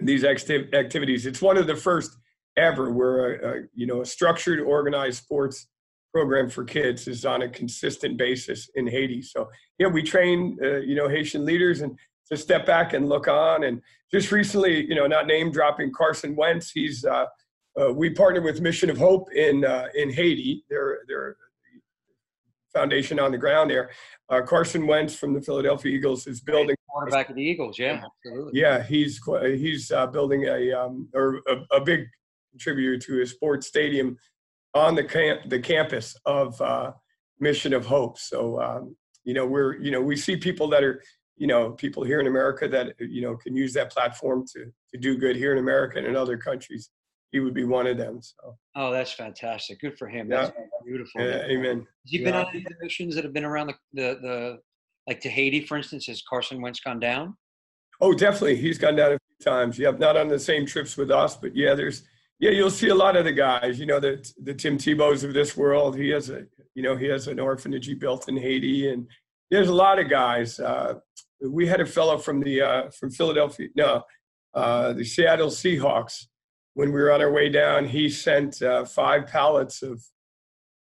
these 0.00 0.24
acti- 0.24 0.68
activities. 0.74 1.24
It's 1.26 1.40
one 1.42 1.56
of 1.56 1.66
the 1.66 1.76
first 1.76 2.16
ever 2.56 2.90
where, 2.90 3.34
a, 3.34 3.58
a, 3.60 3.62
you 3.74 3.86
know, 3.86 4.00
a 4.02 4.06
structured, 4.06 4.60
organized 4.60 5.22
sports 5.24 5.66
program 6.14 6.48
for 6.48 6.62
kids 6.62 7.08
is 7.08 7.26
on 7.26 7.42
a 7.42 7.48
consistent 7.48 8.16
basis 8.16 8.70
in 8.76 8.86
Haiti. 8.86 9.20
So, 9.20 9.50
yeah, 9.78 9.88
we 9.88 10.02
train, 10.02 10.56
uh, 10.62 10.76
you 10.76 10.94
know, 10.94 11.08
Haitian 11.08 11.44
leaders 11.44 11.80
and 11.80 11.98
to 12.30 12.36
step 12.36 12.64
back 12.64 12.92
and 12.92 13.08
look 13.08 13.26
on. 13.26 13.64
And 13.64 13.82
just 14.12 14.30
recently, 14.30 14.86
you 14.88 14.94
know, 14.94 15.08
not 15.08 15.26
name 15.26 15.50
dropping 15.50 15.92
Carson 15.92 16.36
Wentz, 16.36 16.70
he's, 16.70 17.04
uh, 17.04 17.26
uh, 17.78 17.92
we 17.92 18.10
partnered 18.10 18.44
with 18.44 18.60
Mission 18.60 18.88
of 18.90 18.96
Hope 18.96 19.32
in 19.32 19.64
uh, 19.64 19.88
in 19.96 20.12
Haiti. 20.12 20.64
They're 20.70 21.00
they're 21.08 21.36
foundation 22.72 23.18
on 23.18 23.32
the 23.32 23.38
ground 23.38 23.68
there. 23.68 23.90
Uh, 24.28 24.42
Carson 24.42 24.86
Wentz 24.86 25.16
from 25.16 25.34
the 25.34 25.40
Philadelphia 25.40 25.92
Eagles 25.92 26.28
is 26.28 26.40
building. 26.40 26.76
Quarterback 26.88 27.30
of 27.30 27.34
the 27.34 27.42
Eagles, 27.42 27.76
yeah, 27.76 28.00
absolutely. 28.04 28.60
Yeah, 28.60 28.80
he's 28.84 29.20
he's 29.42 29.90
uh, 29.90 30.06
building 30.06 30.44
a 30.44 30.72
um, 30.72 31.08
or 31.14 31.40
a, 31.48 31.76
a 31.78 31.80
big 31.80 32.06
contributor 32.52 32.96
to 32.96 33.22
a 33.22 33.26
sports 33.26 33.66
stadium 33.66 34.16
on 34.74 34.94
the 34.94 35.04
camp 35.04 35.48
the 35.48 35.58
campus 35.60 36.16
of 36.26 36.60
uh, 36.60 36.92
Mission 37.40 37.72
of 37.72 37.86
Hope. 37.86 38.18
So 38.18 38.60
um, 38.60 38.96
you 39.24 39.34
know 39.34 39.46
we're 39.46 39.76
you 39.80 39.90
know 39.90 40.00
we 40.02 40.16
see 40.16 40.36
people 40.36 40.68
that 40.68 40.82
are 40.82 41.02
you 41.36 41.46
know 41.46 41.70
people 41.72 42.02
here 42.04 42.20
in 42.20 42.26
America 42.26 42.68
that 42.68 42.94
you 42.98 43.22
know 43.22 43.36
can 43.36 43.56
use 43.56 43.72
that 43.74 43.90
platform 43.92 44.44
to 44.54 44.66
to 44.92 44.98
do 45.00 45.16
good 45.16 45.36
here 45.36 45.52
in 45.52 45.58
America 45.58 45.98
and 45.98 46.06
in 46.06 46.16
other 46.16 46.36
countries. 46.36 46.90
He 47.32 47.40
would 47.40 47.54
be 47.54 47.64
one 47.64 47.88
of 47.88 47.96
them. 47.96 48.20
So 48.22 48.56
Oh, 48.76 48.92
that's 48.92 49.10
fantastic. 49.12 49.80
Good 49.80 49.98
for 49.98 50.06
him. 50.06 50.30
Yeah. 50.30 50.42
That's 50.42 50.52
beautiful. 50.86 51.20
yeah, 51.20 51.32
Has 51.42 51.50
amen. 51.50 51.84
he 52.04 52.18
been 52.18 52.34
Yeah. 52.34 52.42
on 52.44 52.46
any 52.50 52.60
the 52.62 52.74
missions 52.80 53.16
that 53.16 53.24
have 53.24 53.32
been 53.32 53.44
around 53.44 53.68
the, 53.68 53.74
the 53.92 54.18
the 54.22 54.58
like 55.08 55.20
to 55.22 55.28
Haiti, 55.28 55.60
for 55.66 55.76
instance? 55.76 56.06
Has 56.06 56.22
Carson 56.22 56.62
Wentz 56.62 56.78
gone 56.80 57.00
down? 57.00 57.36
Oh, 58.00 58.12
definitely. 58.14 58.56
He's 58.56 58.78
gone 58.78 58.94
down 58.96 59.12
a 59.14 59.18
few 59.18 59.52
times. 59.52 59.78
Yep, 59.80 59.98
not 59.98 60.16
on 60.16 60.28
the 60.28 60.38
same 60.38 60.64
trips 60.64 60.96
with 60.96 61.10
us, 61.10 61.36
but 61.36 61.56
yeah, 61.56 61.74
there's 61.74 62.04
yeah, 62.38 62.50
you'll 62.50 62.70
see 62.70 62.88
a 62.88 62.94
lot 62.94 63.16
of 63.16 63.24
the 63.24 63.32
guys. 63.32 63.78
You 63.78 63.86
know, 63.86 64.00
the 64.00 64.28
the 64.42 64.54
Tim 64.54 64.76
Tebow's 64.76 65.24
of 65.24 65.34
this 65.34 65.56
world. 65.56 65.96
He 65.96 66.10
has 66.10 66.30
a 66.30 66.44
you 66.74 66.82
know 66.82 66.96
he 66.96 67.06
has 67.06 67.28
an 67.28 67.38
orphanage 67.38 67.86
he 67.86 67.94
built 67.94 68.28
in 68.28 68.36
Haiti, 68.36 68.90
and 68.90 69.06
there's 69.50 69.68
a 69.68 69.74
lot 69.74 69.98
of 69.98 70.10
guys. 70.10 70.58
Uh, 70.58 70.94
we 71.40 71.66
had 71.66 71.80
a 71.80 71.86
fellow 71.86 72.18
from 72.18 72.40
the 72.40 72.60
uh, 72.60 72.90
from 72.90 73.10
Philadelphia, 73.10 73.68
no, 73.76 74.02
uh, 74.54 74.92
the 74.92 75.04
Seattle 75.04 75.48
Seahawks. 75.48 76.26
When 76.74 76.88
we 76.88 77.00
were 77.00 77.12
on 77.12 77.22
our 77.22 77.30
way 77.30 77.48
down, 77.50 77.86
he 77.86 78.08
sent 78.08 78.60
uh, 78.60 78.84
five 78.84 79.28
pallets 79.28 79.82
of 79.82 80.02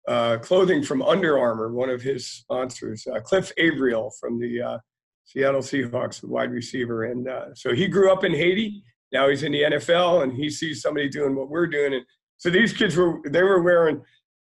uh, 0.08 0.38
clothing 0.40 0.82
from 0.82 1.04
Under 1.04 1.38
Armour, 1.38 1.72
one 1.72 1.92
of 1.92 2.02
his 2.02 2.28
sponsors, 2.28 3.06
uh, 3.06 3.20
Cliff 3.20 3.52
Avril 3.60 4.12
from 4.20 4.40
the 4.40 4.80
Seattle 5.24 5.62
Seahawks, 5.62 6.24
wide 6.24 6.52
receiver. 6.52 7.04
And 7.04 7.30
so 7.54 7.76
he 7.76 7.88
grew 7.88 8.12
up 8.12 8.24
in 8.24 8.34
Haiti. 8.34 8.84
Now 9.14 9.30
he's 9.30 9.44
in 9.44 9.52
the 9.52 9.62
NFL 9.62 10.24
and 10.24 10.34
he 10.34 10.50
sees 10.50 10.82
somebody 10.82 11.08
doing 11.08 11.36
what 11.36 11.50
we're 11.50 11.68
doing. 11.68 11.94
And 11.94 12.04
so 12.38 12.50
these 12.50 12.74
kids 12.74 12.98
were, 12.98 13.22
they 13.30 13.44
were 13.44 13.62
wearing, 13.62 14.02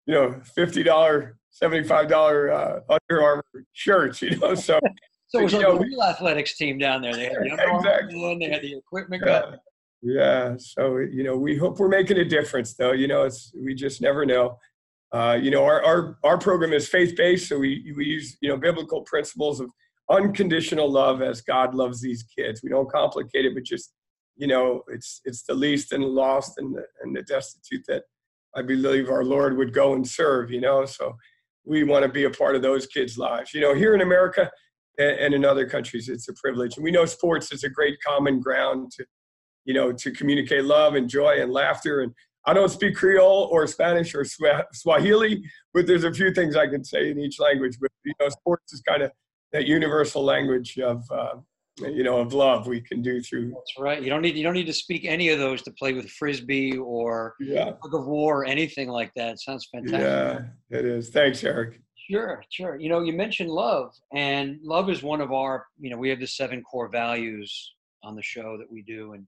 you 0.07 0.15
know, 0.15 0.41
$50, 0.57 1.33
$75 1.63 2.53
uh, 2.53 2.81
Under 2.89 3.23
Armour 3.23 3.45
shirts, 3.73 4.23
you 4.23 4.37
know. 4.37 4.55
So 4.55 4.79
So 5.31 5.41
it 5.41 5.43
was 5.45 5.53
You 5.53 5.59
like 5.59 5.69
know, 5.69 5.77
a 5.77 5.81
real 5.81 6.03
athletics 6.03 6.57
team 6.57 6.79
down 6.79 7.03
there. 7.03 7.13
They 7.15 7.25
had 7.25 7.35
the 7.43 7.51
Under 7.53 7.63
Armour 7.71 7.79
Exactly. 7.81 8.25
on, 8.25 8.39
they 8.39 8.49
had 8.49 8.63
the 8.63 8.75
equipment. 8.77 9.23
guy. 9.25 9.43
yeah, 10.03 10.51
yeah. 10.51 10.55
So, 10.59 10.99
you 10.99 11.23
know, 11.23 11.37
we 11.37 11.55
hope 11.57 11.79
we're 11.79 11.89
making 11.89 12.17
a 12.19 12.25
difference 12.25 12.75
though. 12.75 12.93
You 12.93 13.09
know, 13.09 13.25
it's, 13.25 13.53
we 13.55 13.75
just 13.75 14.01
never 14.01 14.25
know. 14.25 14.59
Uh, 15.13 15.39
you 15.41 15.51
know, 15.51 15.65
our, 15.65 15.83
our, 15.85 16.19
our 16.25 16.39
program 16.39 16.73
is 16.73 16.89
faith-based. 16.89 17.49
So 17.49 17.59
we, 17.59 17.93
we 17.97 18.05
use, 18.07 18.37
you 18.41 18.49
know, 18.49 18.57
biblical 18.57 19.03
principles 19.03 19.61
of 19.61 19.71
unconditional 20.11 20.91
love 20.91 21.21
as 21.23 21.41
God 21.43 21.75
loves 21.75 22.01
these 22.01 22.23
kids. 22.23 22.63
We 22.63 22.71
don't 22.71 22.91
complicate 22.91 23.45
it, 23.45 23.55
but 23.55 23.65
just, 23.65 23.93
you 24.39 24.47
know, 24.47 24.83
it's, 24.89 25.21
it's 25.25 25.43
the 25.43 25.55
least 25.55 25.93
and 25.93 26.05
lost 26.05 26.55
and 26.59 26.75
the, 26.77 26.85
and 27.03 27.15
the 27.15 27.23
destitute 27.23 27.85
that 27.89 28.05
I 28.57 28.63
believe 28.63 29.11
our 29.11 29.25
Lord 29.25 29.57
would 29.59 29.75
go 29.75 29.95
and 29.95 30.07
serve, 30.07 30.51
you 30.51 30.61
know? 30.61 30.87
So 30.87 31.17
we 31.65 31.83
want 31.83 32.05
to 32.05 32.09
be 32.09 32.25
a 32.25 32.31
part 32.31 32.57
of 32.57 32.63
those 32.63 32.87
kids' 32.87 33.19
lives. 33.19 33.53
You 33.53 33.61
know, 33.61 33.75
here 33.75 33.95
in 33.95 34.01
America 34.01 34.51
and, 34.97 35.19
and 35.19 35.35
in 35.35 35.45
other 35.45 35.69
countries, 35.69 36.09
it's 36.09 36.29
a 36.29 36.35
privilege. 36.35 36.77
And 36.77 36.85
we 36.85 36.93
know 36.93 37.05
sports 37.05 37.53
is 37.53 37.65
a 37.65 37.69
great 37.69 37.99
common 38.07 38.41
ground 38.41 38.93
to, 38.93 39.05
you 39.65 39.75
know, 39.75 39.93
to 39.93 40.11
communicate 40.13 40.65
love 40.65 40.95
and 40.95 41.11
joy 41.11 41.43
and 41.43 41.53
laughter. 41.53 42.01
And 42.01 42.15
I 42.47 42.55
don't 42.55 42.71
speak 42.71 42.97
Creole 42.97 43.49
or 43.53 43.67
Spanish 43.67 44.15
or 44.15 44.25
Swahili, 44.73 45.43
but 45.75 45.87
there's 45.87 46.05
a 46.05 46.15
few 46.15 46.33
things 46.33 46.57
I 46.57 46.69
can 46.69 46.85
say 46.85 47.11
in 47.11 47.19
each 47.19 47.39
language. 47.39 47.77
But 47.81 47.91
you 48.05 48.15
know, 48.21 48.29
sports 48.31 48.73
is 48.73 48.81
kind 48.81 49.03
of 49.03 49.11
that 49.53 49.67
universal 49.67 50.25
language 50.25 50.79
of 50.79 51.05
uh, 51.11 51.35
you 51.81 52.03
know 52.03 52.19
of 52.19 52.33
love 52.33 52.67
we 52.67 52.81
can 52.81 53.03
do 53.03 53.21
through. 53.21 53.51
That's 53.51 53.73
right. 53.79 54.03
You 54.03 54.11
don't 54.11 54.23
need 54.23 54.37
you 54.37 54.43
don't 54.43 54.55
need 54.55 54.67
to 54.67 54.73
speak 54.73 55.05
any 55.05 55.29
of 55.31 55.39
those 55.39 55.63
to 55.63 55.71
play 55.73 55.93
with 55.93 56.11
frisbee 56.11 56.77
or 56.77 57.35
yeah. 57.41 57.65
tug 57.65 57.95
of 57.95 58.07
war 58.07 58.43
or 58.43 58.45
anything 58.45 58.89
like 58.89 59.13
that. 59.17 59.33
It 59.33 59.41
sounds 59.41 59.69
fantastic. 59.73 60.01
Yeah, 60.01 60.79
it 60.79 60.85
is. 60.85 61.11
Thanks, 61.11 61.43
Eric. 61.45 61.81
Sure, 62.11 62.43
sure. 62.51 62.81
You 62.81 62.89
know, 62.89 63.01
you 63.01 63.13
mentioned 63.13 63.51
love, 63.51 63.93
and 64.15 64.59
love 64.63 64.89
is 64.89 65.03
one 65.03 65.21
of 65.21 65.33
our. 65.33 65.67
You 65.79 65.91
know, 65.91 65.99
we 65.99 66.09
have 66.09 66.21
the 66.21 66.27
seven 66.27 66.63
core 66.63 66.89
values 66.89 67.75
on 68.03 68.15
the 68.15 68.23
show 68.23 68.57
that 68.59 68.71
we 68.71 68.83
do, 68.83 69.13
and 69.13 69.27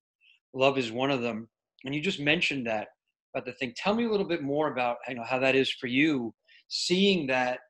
love 0.55 0.79
is 0.79 0.91
one 0.91 1.11
of 1.11 1.21
them. 1.21 1.49
And 1.85 1.95
you 1.95 2.01
just 2.01 2.21
mentioned 2.21 2.67
that 2.67 2.89
about 3.35 3.47
the 3.47 3.53
thing. 3.53 3.75
Tell 3.77 3.95
me 3.95 4.05
a 4.05 4.11
little 4.11 4.27
bit 4.27 4.43
more 4.43 4.73
about 4.73 4.97
you 5.09 5.15
know 5.15 5.25
how 5.25 5.39
that 5.39 5.55
is 5.55 5.71
for 5.71 5.89
you, 5.89 6.35
seeing 6.69 7.27
that 7.27 7.61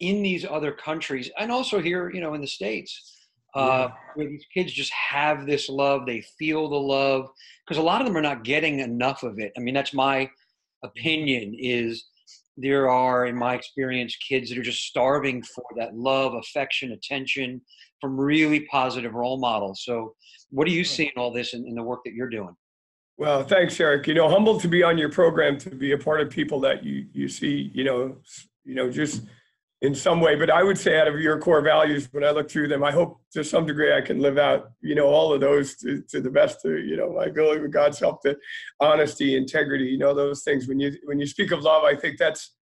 in 0.00 0.22
these 0.22 0.44
other 0.44 0.72
countries, 0.72 1.30
and 1.38 1.50
also 1.50 1.80
here, 1.80 2.10
you 2.10 2.20
know, 2.20 2.34
in 2.34 2.40
the 2.40 2.46
states. 2.46 3.15
Uh, 3.56 3.88
where 4.14 4.28
these 4.28 4.44
kids 4.52 4.72
just 4.72 4.92
have 4.92 5.46
this 5.46 5.68
love, 5.68 6.04
they 6.04 6.22
feel 6.38 6.68
the 6.68 6.76
love, 6.76 7.28
because 7.64 7.78
a 7.78 7.82
lot 7.82 8.00
of 8.00 8.06
them 8.06 8.16
are 8.16 8.22
not 8.22 8.44
getting 8.44 8.80
enough 8.80 9.22
of 9.22 9.38
it. 9.38 9.52
I 9.56 9.60
mean, 9.60 9.74
that's 9.74 9.94
my 9.94 10.28
opinion. 10.84 11.54
Is 11.58 12.04
there 12.56 12.88
are, 12.90 13.26
in 13.26 13.36
my 13.36 13.54
experience, 13.54 14.16
kids 14.16 14.50
that 14.50 14.58
are 14.58 14.62
just 14.62 14.84
starving 14.84 15.42
for 15.42 15.64
that 15.76 15.94
love, 15.94 16.34
affection, 16.34 16.92
attention 16.92 17.60
from 18.00 18.18
really 18.18 18.60
positive 18.66 19.14
role 19.14 19.38
models. 19.38 19.82
So, 19.84 20.14
what 20.50 20.66
do 20.66 20.72
you 20.72 20.84
see 20.84 21.04
in 21.04 21.12
all 21.16 21.32
this 21.32 21.54
in, 21.54 21.66
in 21.66 21.74
the 21.74 21.82
work 21.82 22.00
that 22.04 22.14
you're 22.14 22.30
doing? 22.30 22.54
Well, 23.18 23.44
thanks, 23.44 23.80
Eric. 23.80 24.06
You 24.06 24.14
know, 24.14 24.28
humbled 24.28 24.60
to 24.62 24.68
be 24.68 24.82
on 24.82 24.98
your 24.98 25.10
program, 25.10 25.58
to 25.58 25.70
be 25.70 25.92
a 25.92 25.98
part 25.98 26.20
of 26.20 26.30
people 26.30 26.60
that 26.60 26.84
you 26.84 27.06
you 27.12 27.28
see, 27.28 27.70
you 27.74 27.84
know, 27.84 28.16
you 28.64 28.74
know, 28.74 28.90
just 28.90 29.22
in 29.82 29.94
some 29.94 30.20
way. 30.20 30.36
But 30.36 30.50
I 30.50 30.62
would 30.62 30.78
say, 30.78 30.98
out 30.98 31.08
of 31.08 31.20
your 31.20 31.38
core 31.38 31.60
values, 31.60 32.08
when 32.12 32.24
I 32.24 32.30
look 32.30 32.50
through 32.50 32.68
them, 32.68 32.82
I 32.82 32.92
hope 32.92 33.20
to 33.32 33.44
some 33.44 33.66
degree 33.66 33.94
I 33.94 34.00
can 34.00 34.20
live 34.20 34.38
out, 34.38 34.70
you 34.80 34.94
know, 34.94 35.06
all 35.06 35.32
of 35.32 35.40
those 35.40 35.76
to, 35.76 36.02
to 36.10 36.20
the 36.20 36.30
best 36.30 36.64
of 36.64 36.78
you 36.78 36.96
know 36.96 37.12
my 37.12 37.24
ability 37.24 37.60
with 37.60 37.72
God's 37.72 37.98
help. 37.98 38.22
The 38.22 38.36
honesty, 38.80 39.36
integrity, 39.36 39.84
you 39.84 39.98
know, 39.98 40.14
those 40.14 40.42
things. 40.42 40.68
When 40.68 40.80
you 40.80 40.92
when 41.04 41.18
you 41.18 41.26
speak 41.26 41.52
of 41.52 41.62
love, 41.62 41.84
I 41.84 41.94
think 41.94 42.18
that's 42.18 42.56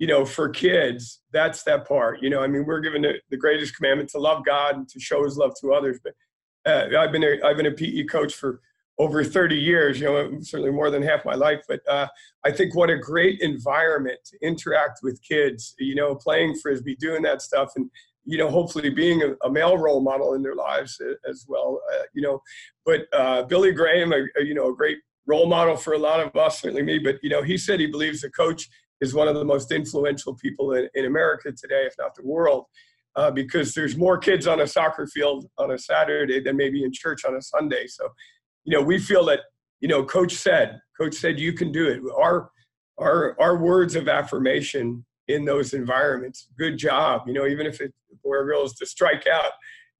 you 0.00 0.06
know, 0.06 0.24
for 0.24 0.48
kids, 0.48 1.20
that's 1.30 1.62
that 1.64 1.86
part. 1.86 2.22
You 2.22 2.30
know, 2.30 2.42
I 2.42 2.46
mean, 2.46 2.64
we're 2.64 2.80
given 2.80 3.02
the, 3.02 3.20
the 3.28 3.36
greatest 3.36 3.76
commandment 3.76 4.08
to 4.10 4.18
love 4.18 4.46
God 4.46 4.76
and 4.76 4.88
to 4.88 4.98
show 4.98 5.22
His 5.24 5.36
love 5.36 5.52
to 5.60 5.74
others. 5.74 6.00
But 6.02 6.14
uh, 6.64 6.98
I've 6.98 7.12
been 7.12 7.22
a, 7.22 7.36
I've 7.44 7.58
been 7.58 7.66
a 7.66 7.70
PE 7.70 8.04
coach 8.04 8.32
for 8.34 8.62
over 9.00 9.24
30 9.24 9.56
years, 9.56 9.98
you 9.98 10.04
know, 10.04 10.30
certainly 10.42 10.70
more 10.70 10.90
than 10.90 11.02
half 11.02 11.24
my 11.24 11.34
life. 11.34 11.62
But 11.66 11.80
uh, 11.88 12.06
I 12.44 12.50
think 12.50 12.74
what 12.74 12.90
a 12.90 12.98
great 12.98 13.40
environment 13.40 14.18
to 14.26 14.46
interact 14.46 15.00
with 15.02 15.18
kids, 15.26 15.74
you 15.78 15.94
know, 15.94 16.14
playing 16.14 16.56
frisbee, 16.56 16.96
doing 16.96 17.22
that 17.22 17.40
stuff, 17.40 17.70
and 17.76 17.90
you 18.26 18.36
know, 18.36 18.50
hopefully 18.50 18.90
being 18.90 19.22
a, 19.22 19.46
a 19.46 19.50
male 19.50 19.78
role 19.78 20.02
model 20.02 20.34
in 20.34 20.42
their 20.42 20.54
lives 20.54 21.00
as 21.26 21.46
well. 21.48 21.80
Uh, 21.94 22.02
you 22.12 22.20
know, 22.20 22.42
but 22.84 23.06
uh, 23.14 23.42
Billy 23.44 23.72
Graham, 23.72 24.12
a, 24.12 24.26
a, 24.38 24.44
you 24.44 24.52
know, 24.52 24.68
a 24.68 24.76
great 24.76 24.98
role 25.26 25.46
model 25.46 25.76
for 25.76 25.94
a 25.94 25.98
lot 25.98 26.20
of 26.20 26.36
us, 26.36 26.60
certainly 26.60 26.82
me. 26.82 26.98
But 26.98 27.16
you 27.22 27.30
know, 27.30 27.42
he 27.42 27.56
said 27.56 27.80
he 27.80 27.86
believes 27.86 28.22
a 28.22 28.30
coach 28.30 28.68
is 29.00 29.14
one 29.14 29.28
of 29.28 29.34
the 29.34 29.46
most 29.46 29.72
influential 29.72 30.34
people 30.34 30.74
in, 30.74 30.90
in 30.94 31.06
America 31.06 31.50
today, 31.52 31.84
if 31.86 31.94
not 31.98 32.14
the 32.14 32.26
world. 32.26 32.66
Uh, 33.16 33.30
because 33.30 33.74
there's 33.74 33.96
more 33.96 34.16
kids 34.16 34.46
on 34.46 34.60
a 34.60 34.66
soccer 34.66 35.04
field 35.04 35.44
on 35.58 35.72
a 35.72 35.78
Saturday 35.78 36.38
than 36.38 36.56
maybe 36.56 36.84
in 36.84 36.92
church 36.92 37.24
on 37.24 37.34
a 37.34 37.42
Sunday. 37.42 37.84
So 37.88 38.08
you 38.70 38.78
know, 38.78 38.84
we 38.84 39.00
feel 39.00 39.24
that, 39.24 39.40
you 39.80 39.88
know, 39.88 40.04
coach 40.04 40.32
said, 40.32 40.80
coach 40.96 41.14
said, 41.14 41.40
you 41.40 41.52
can 41.52 41.72
do 41.72 41.88
it. 41.88 42.00
Our, 42.16 42.52
our, 42.98 43.36
our 43.40 43.56
words 43.56 43.96
of 43.96 44.08
affirmation 44.08 45.04
in 45.26 45.44
those 45.44 45.74
environments, 45.74 46.46
good 46.56 46.78
job. 46.78 47.22
You 47.26 47.32
know, 47.32 47.46
even 47.48 47.66
if 47.66 47.80
it, 47.80 47.92
boy 48.22 48.36
or 48.36 48.44
girl 48.44 48.62
is 48.62 48.74
to 48.74 48.86
strike 48.86 49.26
out, 49.26 49.50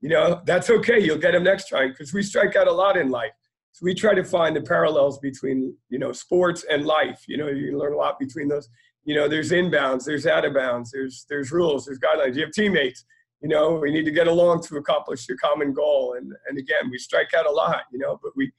you 0.01 0.09
know, 0.09 0.41
that's 0.47 0.71
okay. 0.71 1.01
You'll 1.01 1.19
get 1.19 1.33
them 1.33 1.43
next 1.43 1.69
time 1.69 1.91
because 1.91 2.15
we 2.15 2.23
strike 2.23 2.55
out 2.55 2.69
a 2.69 2.73
lot 2.73 2.97
in 2.97 3.11
life. 3.11 3.33
So 3.73 3.83
we 3.83 3.93
try 3.93 4.15
to 4.15 4.23
find 4.23 4.55
the 4.55 4.61
parallels 4.61 5.19
between, 5.19 5.75
you 5.89 5.99
know, 5.99 6.13
sports 6.13 6.65
and 6.71 6.87
life. 6.87 7.25
You 7.27 7.39
know, 7.39 7.49
you 7.49 7.77
learn 7.77 7.95
a 7.95 7.97
lot 7.97 8.21
between 8.21 8.47
those. 8.47 8.69
You 9.03 9.17
know, 9.17 9.27
there's 9.27 9.51
inbounds, 9.51 10.05
there's 10.05 10.27
out 10.27 10.45
of 10.45 10.55
bounds, 10.55 10.93
there's 10.93 11.27
there's 11.29 11.51
rules, 11.51 11.87
there's 11.87 11.99
guidelines. 11.99 12.37
You 12.37 12.43
have 12.43 12.53
teammates 12.53 13.05
you 13.41 13.49
know 13.49 13.75
we 13.75 13.91
need 13.91 14.05
to 14.05 14.11
get 14.11 14.27
along 14.27 14.63
to 14.65 14.77
accomplish 14.77 15.27
the 15.27 15.37
common 15.37 15.73
goal. 15.73 16.15
And 16.17 16.33
and 16.49 16.59
again 16.59 16.91
we 16.91 16.99
strike 16.99 17.35
out 17.35 17.47
a 17.47 17.51
lot 17.51 17.83
you 17.93 17.99
know 17.99 18.19
but 18.23 18.33
we 18.37 18.53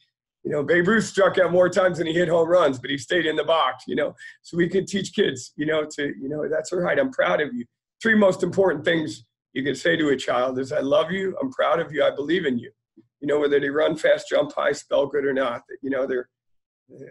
you 0.44 0.52
know 0.52 0.64
babe 0.64 0.88
ruth 0.88 1.06
struck 1.06 1.38
out 1.38 1.52
more 1.52 1.70
times 1.70 1.98
than 1.98 2.08
he 2.08 2.14
hit 2.14 2.28
home 2.28 2.50
runs 2.50 2.80
but 2.80 2.90
he 2.90 2.98
stayed 2.98 3.26
in 3.26 3.36
the 3.36 3.44
box 3.44 3.86
you 3.88 3.96
know. 3.96 4.16
So 4.42 4.58
we 4.58 4.68
can 4.68 4.86
teach 4.86 5.14
kids 5.14 5.54
you 5.56 5.66
know 5.66 5.86
to 5.96 6.08
you 6.20 6.30
know 6.30 6.48
that's 6.50 6.72
all 6.72 6.80
right 6.80 7.00
i'm 7.00 7.12
proud 7.12 7.42
of 7.42 7.54
you. 7.54 7.66
Three 8.02 8.16
most 8.16 8.42
important 8.42 8.84
things 8.84 9.26
you 9.54 9.64
can 9.64 9.76
say 9.76 9.96
to 9.96 10.10
a 10.10 10.18
child 10.18 10.60
is 10.60 10.72
i 10.72 10.80
love 10.80 11.12
you 11.12 11.38
i'm 11.42 11.52
proud 11.52 11.80
of 11.80 11.92
you 11.92 12.04
i 12.04 12.12
believe 12.12 12.46
in 12.46 12.58
you. 12.58 12.72
You 13.20 13.28
know 13.28 13.40
whether 13.40 13.60
they 13.60 13.70
run 13.70 13.96
fast 13.96 14.30
jump 14.30 14.54
high 14.54 14.72
spell 14.72 15.06
good 15.08 15.26
or 15.26 15.34
not 15.34 15.62
you 15.82 15.90
know 15.90 16.08
they're 16.08 16.30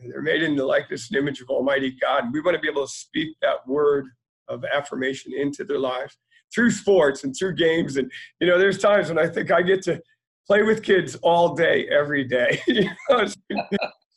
they're 0.09 0.23
made 0.23 0.43
in 0.43 0.57
the 0.57 0.65
likeness 0.65 1.09
and 1.09 1.19
image 1.19 1.41
of 1.41 1.49
almighty 1.49 1.97
god. 2.03 2.25
And 2.25 2.33
we 2.33 2.41
want 2.41 2.55
to 2.55 2.61
be 2.61 2.69
able 2.69 2.87
to 2.87 2.93
speak 2.93 3.37
that 3.41 3.67
word 3.67 4.07
of 4.49 4.65
affirmation 4.65 5.33
into 5.35 5.65
their 5.65 5.79
lives 5.79 6.19
through 6.55 6.71
sports 6.71 7.25
and 7.25 7.35
through 7.37 7.55
games. 7.55 7.97
And, 7.97 8.11
you 8.41 8.47
know, 8.47 8.59
there's 8.59 8.79
times 8.79 9.09
when 9.09 9.19
I 9.19 9.29
think 9.29 9.51
I 9.51 9.63
get 9.63 9.83
to 9.83 10.01
play 10.47 10.63
with 10.63 10.83
kids 10.83 11.17
all 11.23 11.55
day, 11.55 11.87
every 11.89 12.25
day. 12.25 12.61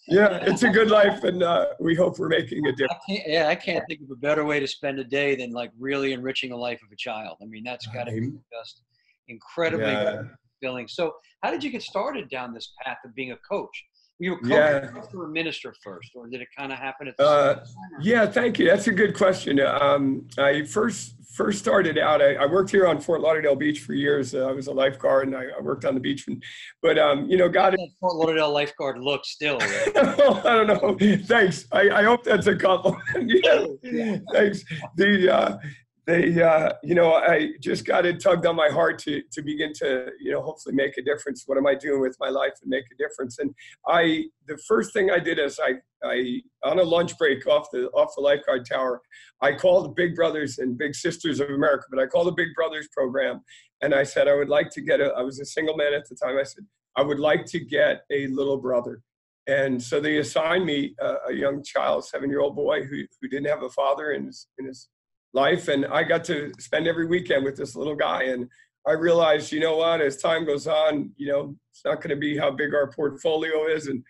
yeah, 0.07 0.37
it's 0.41 0.63
a 0.63 0.69
good 0.69 0.89
life, 0.89 1.23
and 1.23 1.43
uh, 1.43 1.67
we 1.79 1.95
hope 1.95 2.17
we're 2.17 2.27
making 2.27 2.65
a 2.67 2.71
difference. 2.71 3.03
I 3.09 3.23
yeah, 3.25 3.47
I 3.49 3.55
can't 3.55 3.83
think 3.87 4.01
of 4.01 4.09
a 4.11 4.15
better 4.15 4.43
way 4.43 4.59
to 4.59 4.67
spend 4.67 4.99
a 4.99 5.03
day 5.03 5.35
than 5.35 5.51
like 5.51 5.71
really 5.79 6.11
enriching 6.11 6.49
the 6.49 6.57
life 6.57 6.81
of 6.83 6.91
a 6.91 6.95
child. 6.95 7.37
I 7.41 7.45
mean, 7.45 7.63
that's 7.63 7.87
got 7.87 8.05
to 8.05 8.11
be 8.11 8.31
just 8.51 8.81
incredibly 9.27 9.91
yeah. 9.91 10.23
fulfilling. 10.59 10.87
So, 10.87 11.13
how 11.43 11.51
did 11.51 11.63
you 11.63 11.69
get 11.69 11.83
started 11.83 12.29
down 12.29 12.53
this 12.53 12.73
path 12.83 12.97
of 13.05 13.13
being 13.15 13.31
a 13.31 13.37
coach? 13.49 13.83
Were 14.19 14.25
you 14.25 14.33
a 14.33 14.37
coach 14.37 14.49
yeah. 14.49 15.01
or 15.13 15.25
a 15.25 15.29
minister 15.29 15.73
first, 15.83 16.11
or 16.15 16.27
did 16.27 16.41
it 16.41 16.47
kind 16.55 16.71
of 16.71 16.77
happen 16.77 17.07
at 17.07 17.17
the 17.17 17.25
uh, 17.25 17.55
same 17.55 17.65
time? 17.65 18.01
Yeah, 18.01 18.25
thank 18.27 18.59
you. 18.59 18.67
That's 18.67 18.87
a 18.87 18.91
good 18.91 19.15
question. 19.15 19.59
Um, 19.59 20.27
I 20.37 20.63
first 20.63 21.15
first 21.33 21.57
started 21.57 21.97
out, 21.97 22.21
I, 22.21 22.35
I, 22.35 22.45
worked 22.45 22.69
here 22.69 22.85
on 22.85 23.01
Fort 23.01 23.19
Lauderdale 23.19 23.55
Beach 23.55 23.79
for 23.79 23.93
years. 23.93 24.35
Uh, 24.35 24.47
I 24.47 24.51
was 24.51 24.67
a 24.67 24.71
lifeguard 24.71 25.27
and 25.27 25.35
I, 25.35 25.45
I 25.57 25.61
worked 25.61 25.83
on 25.83 25.95
the 25.95 25.99
beach. 25.99 26.27
And, 26.27 26.43
but, 26.81 26.99
um, 26.99 27.25
you 27.25 27.37
know, 27.37 27.49
God. 27.49 27.75
Fort 27.99 28.15
Lauderdale 28.15 28.53
lifeguard 28.53 28.99
look 28.99 29.25
still. 29.25 29.57
Right? 29.57 29.91
I 29.97 30.63
don't 30.63 30.67
know. 30.67 31.17
Thanks. 31.23 31.65
I, 31.71 31.89
I 31.89 32.03
hope 32.03 32.23
that's 32.23 32.45
a 32.45 32.55
compliment. 32.55 33.01
yeah. 33.83 34.17
Thanks. 34.31 34.63
The, 34.95 35.33
uh, 35.35 35.57
they, 36.05 36.41
uh, 36.41 36.73
you 36.83 36.95
know, 36.95 37.13
I 37.13 37.51
just 37.61 37.85
got 37.85 38.05
it 38.05 38.19
tugged 38.19 38.45
on 38.45 38.57
my 38.57 38.67
heart 38.67 38.99
to, 38.99 39.21
to 39.31 39.41
begin 39.41 39.71
to, 39.75 40.11
you 40.19 40.31
know, 40.31 40.41
hopefully 40.41 40.75
make 40.75 40.97
a 40.97 41.01
difference. 41.01 41.43
What 41.45 41.57
am 41.57 41.65
I 41.65 41.75
doing 41.75 42.01
with 42.01 42.17
my 42.19 42.29
life 42.29 42.53
and 42.61 42.69
make 42.69 42.83
a 42.91 42.95
difference? 42.95 43.39
And 43.39 43.55
I, 43.87 44.25
the 44.47 44.57
first 44.67 44.91
thing 44.91 45.11
I 45.11 45.19
did 45.19 45.39
is 45.39 45.59
I, 45.63 45.75
I, 46.03 46.41
on 46.63 46.79
a 46.79 46.83
lunch 46.83 47.17
break 47.17 47.47
off 47.47 47.67
the, 47.71 47.89
off 47.91 48.13
the 48.15 48.21
lifeguard 48.21 48.65
tower, 48.65 49.01
I 49.41 49.53
called 49.53 49.95
Big 49.95 50.13
Brothers 50.13 50.57
and 50.57 50.77
Big 50.77 50.93
Sisters 50.93 51.39
of 51.39 51.49
America, 51.49 51.85
but 51.89 52.01
I 52.01 52.07
called 52.07 52.27
the 52.27 52.33
Big 52.33 52.53
Brothers 52.53 52.89
program. 52.91 53.41
And 53.81 53.93
I 53.93 54.03
said, 54.03 54.27
I 54.27 54.35
would 54.35 54.49
like 54.49 54.71
to 54.71 54.81
get 54.81 54.99
a, 54.99 55.13
I 55.17 55.21
was 55.21 55.39
a 55.39 55.45
single 55.45 55.77
man 55.77 55.93
at 55.93 56.07
the 56.09 56.15
time. 56.15 56.37
I 56.37 56.43
said, 56.43 56.65
I 56.97 57.01
would 57.01 57.19
like 57.19 57.45
to 57.47 57.59
get 57.59 58.01
a 58.11 58.27
little 58.27 58.57
brother. 58.57 59.01
And 59.47 59.81
so 59.81 59.99
they 59.99 60.17
assigned 60.17 60.65
me 60.65 60.95
a, 60.99 61.15
a 61.29 61.33
young 61.33 61.63
child, 61.63 62.05
seven 62.05 62.29
year 62.29 62.41
old 62.41 62.55
boy 62.55 62.83
who, 62.83 63.03
who 63.21 63.27
didn't 63.29 63.47
have 63.47 63.63
a 63.63 63.69
father 63.69 64.11
in 64.11 64.25
his, 64.25 64.47
in 64.57 64.65
his 64.65 64.89
life. 65.33 65.67
And 65.67 65.85
I 65.85 66.03
got 66.03 66.23
to 66.25 66.51
spend 66.59 66.87
every 66.87 67.07
weekend 67.07 67.43
with 67.43 67.55
this 67.55 67.75
little 67.75 67.95
guy. 67.95 68.23
And 68.23 68.47
I 68.87 68.93
realized, 68.93 69.51
you 69.51 69.59
know 69.59 69.77
what, 69.77 70.01
as 70.01 70.17
time 70.17 70.45
goes 70.45 70.67
on, 70.67 71.11
you 71.17 71.27
know, 71.27 71.55
it's 71.71 71.83
not 71.85 72.01
going 72.01 72.09
to 72.09 72.15
be 72.15 72.37
how 72.37 72.51
big 72.51 72.73
our 72.73 72.91
portfolio 72.91 73.65
is 73.67 73.87
and, 73.87 74.03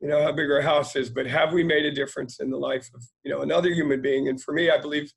you 0.00 0.08
know, 0.08 0.22
how 0.22 0.32
big 0.32 0.50
our 0.50 0.60
house 0.60 0.96
is, 0.96 1.08
but 1.08 1.26
have 1.26 1.52
we 1.52 1.64
made 1.64 1.84
a 1.84 1.92
difference 1.92 2.40
in 2.40 2.50
the 2.50 2.56
life 2.56 2.88
of, 2.94 3.02
you 3.24 3.30
know, 3.30 3.42
another 3.42 3.70
human 3.70 4.02
being? 4.02 4.28
And 4.28 4.42
for 4.42 4.52
me, 4.52 4.70
I 4.70 4.78
believe, 4.78 5.12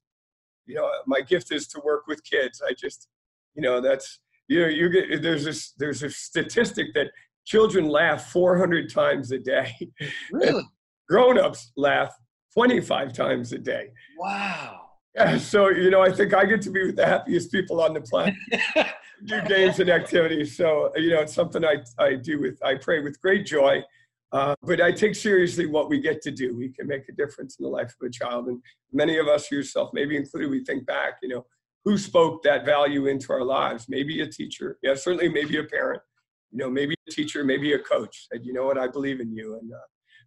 you 0.66 0.76
know, 0.76 0.90
my 1.08 1.22
gift 1.22 1.52
is 1.52 1.68
to 1.70 1.82
work 1.84 2.08
with 2.08 2.24
kids. 2.24 2.62
I 2.66 2.74
just, 2.74 3.08
you 3.56 3.62
know, 3.62 3.82
that's, 3.82 4.20
you 4.48 4.62
know, 4.62 4.68
you 4.68 4.90
get, 4.90 5.22
there's 5.22 5.44
this, 5.44 5.74
there's 5.78 6.04
a 6.04 6.10
statistic 6.10 6.94
that 6.94 7.08
children 7.46 7.90
laugh 7.90 8.28
400 8.28 8.94
times 8.94 9.32
a 9.32 9.40
day. 9.40 9.76
Really? 10.32 10.64
Grown-ups 11.10 11.72
laugh 11.76 12.16
25 12.54 13.14
times 13.14 13.52
a 13.52 13.58
day. 13.58 13.90
Wow. 14.20 14.89
Yeah, 15.16 15.38
so 15.38 15.70
you 15.70 15.90
know, 15.90 16.02
I 16.02 16.12
think 16.12 16.34
I 16.34 16.46
get 16.46 16.62
to 16.64 16.70
be 16.70 16.86
with 16.86 16.96
the 16.96 17.06
happiest 17.06 17.52
people 17.52 17.82
on 17.82 17.94
the 17.94 18.02
planet. 18.02 18.36
do 19.26 19.42
games 19.44 19.80
and 19.80 19.90
activities. 19.90 20.56
So 20.56 20.92
you 20.96 21.12
know, 21.12 21.22
it's 21.22 21.34
something 21.34 21.66
I 21.66 21.78
I 21.98 22.16
do 22.16 22.40
with 22.40 22.62
I 22.64 22.76
pray 22.76 23.02
with 23.02 23.20
great 23.22 23.46
joy. 23.46 23.84
Uh, 24.32 24.54
but 24.62 24.80
I 24.80 24.92
take 24.92 25.16
seriously 25.16 25.66
what 25.66 25.90
we 25.90 26.00
get 26.00 26.22
to 26.22 26.32
do. 26.32 26.56
We 26.56 26.70
can 26.70 26.86
make 26.86 27.10
a 27.10 27.14
difference 27.14 27.58
in 27.58 27.64
the 27.64 27.70
life 27.70 27.96
of 28.00 28.08
a 28.08 28.12
child, 28.12 28.48
and 28.48 28.62
many 28.94 29.18
of 29.18 29.28
us, 29.28 29.52
yourself, 29.52 29.90
maybe 29.92 30.16
included, 30.16 30.52
we 30.52 30.64
think 30.64 30.86
back. 30.86 31.14
You 31.24 31.30
know, 31.30 31.46
who 31.84 31.98
spoke 31.98 32.44
that 32.44 32.64
value 32.64 33.08
into 33.08 33.34
our 33.34 33.44
lives? 33.44 33.88
Maybe 33.90 34.22
a 34.22 34.28
teacher. 34.28 34.78
Yeah, 34.84 34.94
certainly, 34.94 35.30
maybe 35.30 35.58
a 35.58 35.64
parent. 35.64 36.04
You 36.52 36.60
know, 36.60 36.70
maybe 36.70 36.96
a 37.08 37.12
teacher, 37.12 37.44
maybe 37.44 37.74
a 37.74 37.80
coach 37.80 38.28
said, 38.32 38.46
"You 38.46 38.54
know 38.54 38.66
what? 38.66 38.78
I 38.78 38.88
believe 38.88 39.20
in 39.20 39.32
you." 39.36 39.58
And 39.60 39.74
uh, 39.74 39.78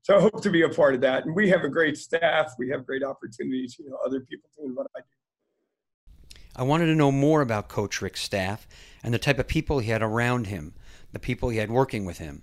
so 0.03 0.17
I 0.17 0.21
hope 0.21 0.43
to 0.43 0.51
be 0.51 0.63
a 0.63 0.69
part 0.69 0.95
of 0.95 1.01
that. 1.03 1.25
And 1.25 1.35
we 1.35 1.49
have 1.49 1.63
a 1.63 1.69
great 1.69 1.97
staff. 1.97 2.55
We 2.59 2.69
have 2.71 2.85
great 2.85 3.03
opportunities. 3.03 3.77
You 3.79 3.89
know, 3.89 3.99
other 4.05 4.21
people 4.21 4.51
doing 4.57 4.75
what 4.75 4.89
I 4.97 5.01
do. 5.01 6.41
I 6.55 6.65
wanted 6.65 6.87
to 6.87 6.95
know 6.95 7.11
more 7.11 7.41
about 7.41 7.69
Coach 7.69 8.03
Rick's 8.03 8.23
staff 8.23 8.67
and 9.03 9.15
the 9.15 9.19
type 9.19 9.39
of 9.39 9.49
people 9.49 9.79
he 9.79 9.91
had 9.91 10.03
around 10.03 10.49
him, 10.49 10.75
the 11.13 11.19
people 11.19 11.49
he 11.49 11.59
had 11.59 11.71
working 11.71 12.05
with 12.05 12.19
him, 12.19 12.43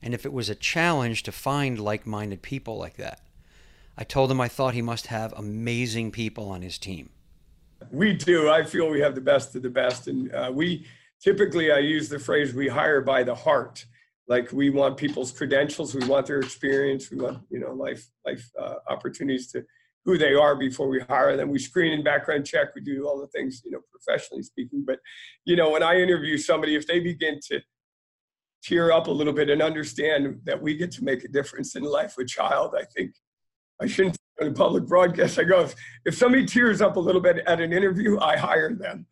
and 0.00 0.14
if 0.14 0.24
it 0.24 0.32
was 0.32 0.48
a 0.48 0.54
challenge 0.54 1.24
to 1.24 1.32
find 1.32 1.80
like 1.80 2.06
minded 2.06 2.42
people 2.42 2.78
like 2.78 2.96
that. 2.96 3.20
I 3.96 4.04
told 4.04 4.30
him 4.30 4.40
I 4.40 4.46
thought 4.46 4.74
he 4.74 4.82
must 4.82 5.08
have 5.08 5.32
amazing 5.32 6.12
people 6.12 6.50
on 6.50 6.62
his 6.62 6.78
team. 6.78 7.10
We 7.90 8.12
do. 8.12 8.48
I 8.48 8.62
feel 8.62 8.88
we 8.88 9.00
have 9.00 9.16
the 9.16 9.20
best 9.20 9.56
of 9.56 9.62
the 9.62 9.70
best. 9.70 10.06
And 10.06 10.32
uh, 10.32 10.52
we 10.54 10.86
typically, 11.20 11.72
I 11.72 11.78
use 11.78 12.08
the 12.08 12.18
phrase, 12.18 12.54
we 12.54 12.68
hire 12.68 13.00
by 13.00 13.24
the 13.24 13.34
heart. 13.34 13.84
Like 14.28 14.52
we 14.52 14.70
want 14.70 14.96
people's 14.96 15.32
credentials, 15.32 15.94
we 15.94 16.06
want 16.06 16.26
their 16.26 16.40
experience, 16.40 17.10
we 17.10 17.16
want, 17.16 17.38
you 17.50 17.58
know, 17.60 17.72
life, 17.72 18.06
life 18.26 18.48
uh, 18.60 18.74
opportunities 18.88 19.50
to 19.52 19.64
who 20.04 20.18
they 20.18 20.34
are 20.34 20.54
before 20.54 20.88
we 20.88 21.00
hire 21.00 21.36
them. 21.36 21.50
We 21.50 21.58
screen 21.58 21.92
and 21.92 22.04
background 22.04 22.46
check. 22.46 22.74
We 22.74 22.82
do 22.82 23.06
all 23.06 23.18
the 23.20 23.26
things, 23.28 23.62
you 23.64 23.70
know, 23.70 23.80
professionally 23.90 24.42
speaking. 24.42 24.84
But, 24.86 25.00
you 25.44 25.56
know, 25.56 25.70
when 25.70 25.82
I 25.82 26.00
interview 26.00 26.36
somebody, 26.36 26.76
if 26.76 26.86
they 26.86 27.00
begin 27.00 27.40
to 27.48 27.60
tear 28.62 28.92
up 28.92 29.06
a 29.06 29.10
little 29.10 29.32
bit 29.32 29.50
and 29.50 29.62
understand 29.62 30.40
that 30.44 30.60
we 30.60 30.76
get 30.76 30.90
to 30.92 31.04
make 31.04 31.24
a 31.24 31.28
difference 31.28 31.74
in 31.74 31.82
life 31.82 32.16
a 32.18 32.24
child, 32.24 32.74
I 32.78 32.84
think 32.84 33.14
I 33.80 33.86
shouldn't 33.86 34.18
in 34.40 34.54
public 34.54 34.86
broadcast. 34.86 35.38
I 35.38 35.44
go, 35.44 35.62
if, 35.62 35.74
if 36.04 36.16
somebody 36.16 36.46
tears 36.46 36.80
up 36.80 36.96
a 36.96 37.00
little 37.00 37.20
bit 37.20 37.38
at 37.46 37.60
an 37.60 37.72
interview, 37.72 38.18
I 38.20 38.36
hire 38.36 38.74
them. 38.74 39.06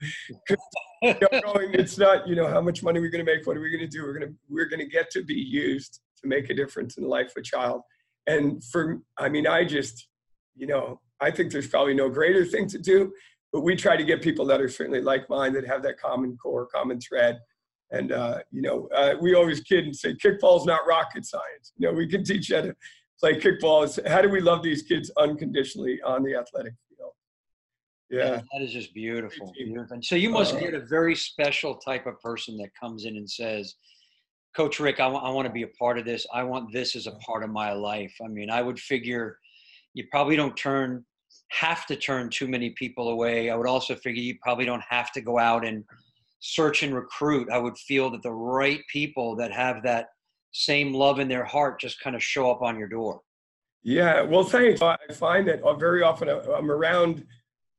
you 1.02 1.14
know, 1.20 1.40
going, 1.52 1.74
it's 1.74 1.98
not, 1.98 2.26
you 2.28 2.36
know, 2.36 2.48
how 2.48 2.60
much 2.60 2.82
money 2.82 3.00
we're 3.00 3.10
going 3.10 3.24
to 3.24 3.32
make. 3.32 3.46
What 3.46 3.56
are 3.56 3.60
we 3.60 3.70
going 3.70 3.88
to 3.88 3.88
do? 3.88 4.02
We're 4.02 4.18
going 4.18 4.30
to, 4.30 4.34
we're 4.48 4.68
going 4.68 4.80
to 4.80 4.86
get 4.86 5.10
to 5.10 5.22
be 5.22 5.34
used 5.34 6.00
to 6.22 6.28
make 6.28 6.50
a 6.50 6.54
difference 6.54 6.96
in 6.96 7.02
the 7.02 7.08
life 7.08 7.28
of 7.28 7.38
a 7.38 7.42
child. 7.42 7.82
And 8.26 8.62
for, 8.64 9.00
I 9.18 9.28
mean, 9.28 9.46
I 9.46 9.64
just, 9.64 10.08
you 10.56 10.66
know, 10.66 11.00
I 11.20 11.30
think 11.30 11.52
there's 11.52 11.68
probably 11.68 11.94
no 11.94 12.08
greater 12.08 12.44
thing 12.44 12.66
to 12.68 12.78
do, 12.78 13.12
but 13.52 13.62
we 13.62 13.76
try 13.76 13.96
to 13.96 14.04
get 14.04 14.22
people 14.22 14.44
that 14.46 14.60
are 14.60 14.68
certainly 14.68 15.00
like 15.00 15.28
mine 15.28 15.52
that 15.54 15.66
have 15.66 15.82
that 15.82 15.98
common 15.98 16.36
core, 16.36 16.66
common 16.66 17.00
thread. 17.00 17.38
And, 17.92 18.10
uh, 18.10 18.40
you 18.50 18.62
know, 18.62 18.88
uh, 18.94 19.14
we 19.20 19.34
always 19.34 19.60
kid 19.60 19.84
and 19.84 19.94
say 19.94 20.14
kickball's 20.14 20.66
not 20.66 20.80
rocket 20.88 21.24
science. 21.24 21.72
You 21.76 21.86
know, 21.88 21.94
we 21.94 22.08
can 22.08 22.24
teach 22.24 22.50
you 22.50 22.56
how 22.56 22.62
to 22.62 22.76
play 23.20 23.40
kickball. 23.40 23.84
Is 23.84 23.98
how 24.06 24.22
do 24.22 24.28
we 24.28 24.40
love 24.40 24.62
these 24.62 24.82
kids 24.82 25.10
unconditionally 25.16 26.00
on 26.02 26.22
the 26.22 26.34
athletic 26.34 26.74
field? 26.88 27.12
Yeah, 28.10 28.40
that 28.52 28.62
is 28.62 28.72
just 28.72 28.94
beautiful. 28.94 29.52
beautiful. 29.56 29.98
So 30.02 30.16
you 30.16 30.30
must 30.30 30.54
uh, 30.54 30.60
get 30.60 30.74
a 30.74 30.80
very 30.86 31.14
special 31.14 31.76
type 31.76 32.06
of 32.06 32.20
person 32.20 32.56
that 32.58 32.70
comes 32.80 33.04
in 33.04 33.16
and 33.16 33.28
says, 33.28 33.74
Coach 34.56 34.80
Rick, 34.80 35.00
I, 35.00 35.04
w- 35.04 35.22
I 35.22 35.30
want 35.30 35.46
to 35.46 35.52
be 35.52 35.62
a 35.62 35.68
part 35.78 35.98
of 35.98 36.04
this. 36.04 36.26
I 36.32 36.42
want 36.42 36.72
this 36.72 36.96
as 36.96 37.06
a 37.06 37.12
part 37.12 37.44
of 37.44 37.50
my 37.50 37.72
life. 37.72 38.14
I 38.24 38.28
mean, 38.28 38.50
I 38.50 38.62
would 38.62 38.78
figure 38.78 39.38
you 39.94 40.04
probably 40.10 40.36
don't 40.36 40.56
turn 40.56 41.04
have 41.50 41.86
to 41.86 41.96
turn 41.96 42.28
too 42.28 42.48
many 42.48 42.70
people 42.70 43.08
away. 43.08 43.50
I 43.50 43.56
would 43.56 43.68
also 43.68 43.94
figure 43.94 44.22
you 44.22 44.36
probably 44.42 44.64
don't 44.64 44.82
have 44.88 45.12
to 45.12 45.20
go 45.20 45.38
out 45.38 45.64
and 45.66 45.84
search 46.40 46.82
and 46.82 46.94
recruit. 46.94 47.48
I 47.50 47.58
would 47.58 47.76
feel 47.78 48.10
that 48.10 48.22
the 48.22 48.32
right 48.32 48.80
people 48.92 49.36
that 49.36 49.52
have 49.52 49.82
that 49.84 50.06
same 50.56 50.94
love 50.94 51.18
in 51.18 51.28
their 51.28 51.44
heart 51.44 51.78
just 51.80 52.00
kind 52.00 52.16
of 52.16 52.22
show 52.22 52.50
up 52.50 52.62
on 52.62 52.78
your 52.78 52.88
door. 52.88 53.20
Yeah, 53.82 54.22
well, 54.22 54.42
thanks. 54.42 54.82
I 54.82 54.96
find 55.12 55.46
that 55.48 55.60
very 55.78 56.02
often 56.02 56.28
I'm 56.28 56.70
around 56.70 57.24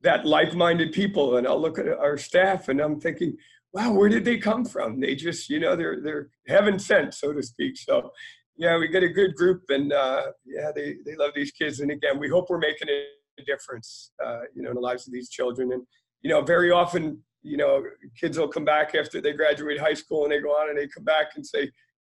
that 0.01 0.25
like-minded 0.25 0.93
people, 0.93 1.37
and 1.37 1.47
I'll 1.47 1.59
look 1.59 1.79
at 1.79 1.87
our 1.87 2.17
staff, 2.17 2.69
and 2.69 2.79
I'm 2.79 2.99
thinking, 2.99 3.35
"Wow, 3.73 3.93
where 3.93 4.09
did 4.09 4.23
they 4.23 4.37
come 4.37 4.63
from? 4.63 4.99
They 4.99 5.15
just, 5.15 5.49
you 5.49 5.59
know, 5.59 5.75
they're 5.75 6.01
they're 6.01 6.29
heaven 6.47 6.79
sent, 6.79 7.13
so 7.13 7.33
to 7.33 7.43
speak." 7.43 7.77
So, 7.77 8.11
yeah, 8.55 8.77
we 8.77 8.87
get 8.87 9.03
a 9.03 9.09
good 9.09 9.35
group, 9.35 9.63
and 9.69 9.91
uh, 9.91 10.27
yeah, 10.45 10.71
they 10.73 10.97
they 11.05 11.15
love 11.15 11.31
these 11.35 11.51
kids, 11.51 11.81
and 11.81 11.91
again, 11.91 12.19
we 12.19 12.29
hope 12.29 12.49
we're 12.49 12.57
making 12.59 12.87
a 12.89 13.43
difference, 13.43 14.11
uh, 14.23 14.41
you 14.55 14.61
know, 14.61 14.69
in 14.69 14.75
the 14.75 14.81
lives 14.81 15.07
of 15.07 15.13
these 15.13 15.29
children, 15.29 15.73
and 15.73 15.83
you 16.21 16.29
know, 16.29 16.41
very 16.41 16.71
often, 16.71 17.21
you 17.41 17.57
know, 17.57 17.83
kids 18.19 18.37
will 18.37 18.47
come 18.47 18.65
back 18.65 18.95
after 18.95 19.19
they 19.19 19.33
graduate 19.33 19.79
high 19.79 19.93
school, 19.93 20.23
and 20.23 20.31
they 20.31 20.39
go 20.39 20.51
on 20.51 20.69
and 20.69 20.77
they 20.77 20.87
come 20.87 21.03
back 21.03 21.35
and 21.35 21.45
say 21.45 21.69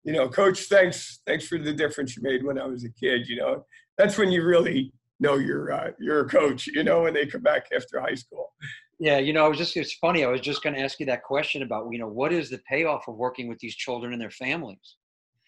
you 0.08 0.13
know, 0.13 0.30
coach, 0.30 0.70
thanks, 0.70 1.20
thanks 1.28 1.46
for 1.46 1.58
the 1.58 1.74
difference 1.74 2.15
you 2.15 2.24
made 2.24 2.41
when 2.41 2.58
I 2.58 2.65
was 2.65 2.86
a 2.86 2.89
kid. 2.89 3.28
You 3.28 3.36
know, 3.36 3.65
that's 3.98 4.17
when 4.17 4.32
you 4.32 4.46
really 4.46 4.93
know 5.20 5.36
you're 5.36 5.74
uh, 5.74 5.91
you're 6.00 6.22
a 6.22 6.30
coach. 6.30 6.65
You 6.65 6.86
know, 6.86 7.02
when 7.02 7.13
they 7.13 7.26
come 7.26 7.41
back 7.41 7.65
after 7.76 8.00
high 8.00 8.15
school. 8.15 8.54
Yeah, 9.00 9.17
you 9.17 9.34
know, 9.34 9.46
I 9.46 9.50
was 9.50 9.58
just 9.58 9.76
it's 9.76 9.96
funny. 9.96 10.24
I 10.24 10.30
was 10.30 10.39
just 10.39 10.63
going 10.63 10.76
to 10.76 10.82
ask 10.82 11.02
you 11.02 11.06
that 11.08 11.24
question 11.24 11.62
about 11.62 11.88
you 11.91 12.00
know 12.00 12.08
what 12.08 12.32
is 12.32 12.50
the 12.50 12.60
payoff 12.60 13.10
of 13.10 13.17
working 13.17 13.50
with 13.50 13.60
these 13.60 13.76
children 13.76 14.13
and 14.13 14.22
their 14.22 14.32
families. 14.32 14.96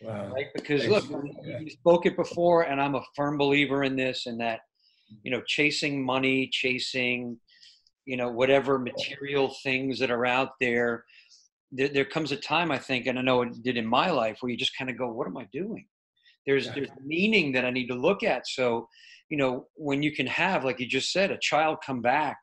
Wow. 0.01 0.33
Right? 0.33 0.47
Because 0.53 0.85
Thanks. 0.85 1.09
look, 1.09 1.23
yeah. 1.41 1.59
you 1.59 1.69
spoke 1.69 2.05
it 2.05 2.17
before, 2.17 2.63
and 2.63 2.81
I'm 2.81 2.95
a 2.95 3.03
firm 3.15 3.37
believer 3.37 3.83
in 3.83 3.95
this 3.95 4.25
and 4.25 4.39
that, 4.41 4.61
you 5.23 5.31
know, 5.31 5.41
chasing 5.45 6.03
money, 6.05 6.49
chasing, 6.51 7.37
you 8.05 8.15
know, 8.15 8.29
whatever 8.29 8.79
material 8.79 9.53
things 9.63 9.99
that 9.99 10.11
are 10.11 10.25
out 10.25 10.51
there 10.61 11.03
there, 11.71 11.89
there 11.89 12.05
comes 12.05 12.31
a 12.31 12.37
time 12.37 12.71
I 12.71 12.77
think, 12.77 13.07
and 13.07 13.17
I 13.19 13.21
know 13.21 13.41
it 13.41 13.63
did 13.63 13.77
in 13.77 13.85
my 13.85 14.09
life, 14.09 14.37
where 14.39 14.51
you 14.51 14.57
just 14.57 14.77
kind 14.77 14.89
of 14.89 14.97
go, 14.97 15.11
"What 15.11 15.27
am 15.27 15.37
I 15.37 15.47
doing?" 15.51 15.85
There's 16.45 16.65
yeah. 16.67 16.73
there's 16.75 16.89
meaning 17.05 17.51
that 17.53 17.65
I 17.65 17.71
need 17.71 17.87
to 17.87 17.95
look 17.95 18.23
at. 18.23 18.47
So, 18.47 18.87
you 19.29 19.37
know, 19.37 19.67
when 19.75 20.01
you 20.01 20.11
can 20.11 20.27
have, 20.27 20.65
like 20.65 20.79
you 20.79 20.87
just 20.87 21.11
said, 21.11 21.31
a 21.31 21.37
child 21.37 21.77
come 21.85 22.01
back 22.01 22.37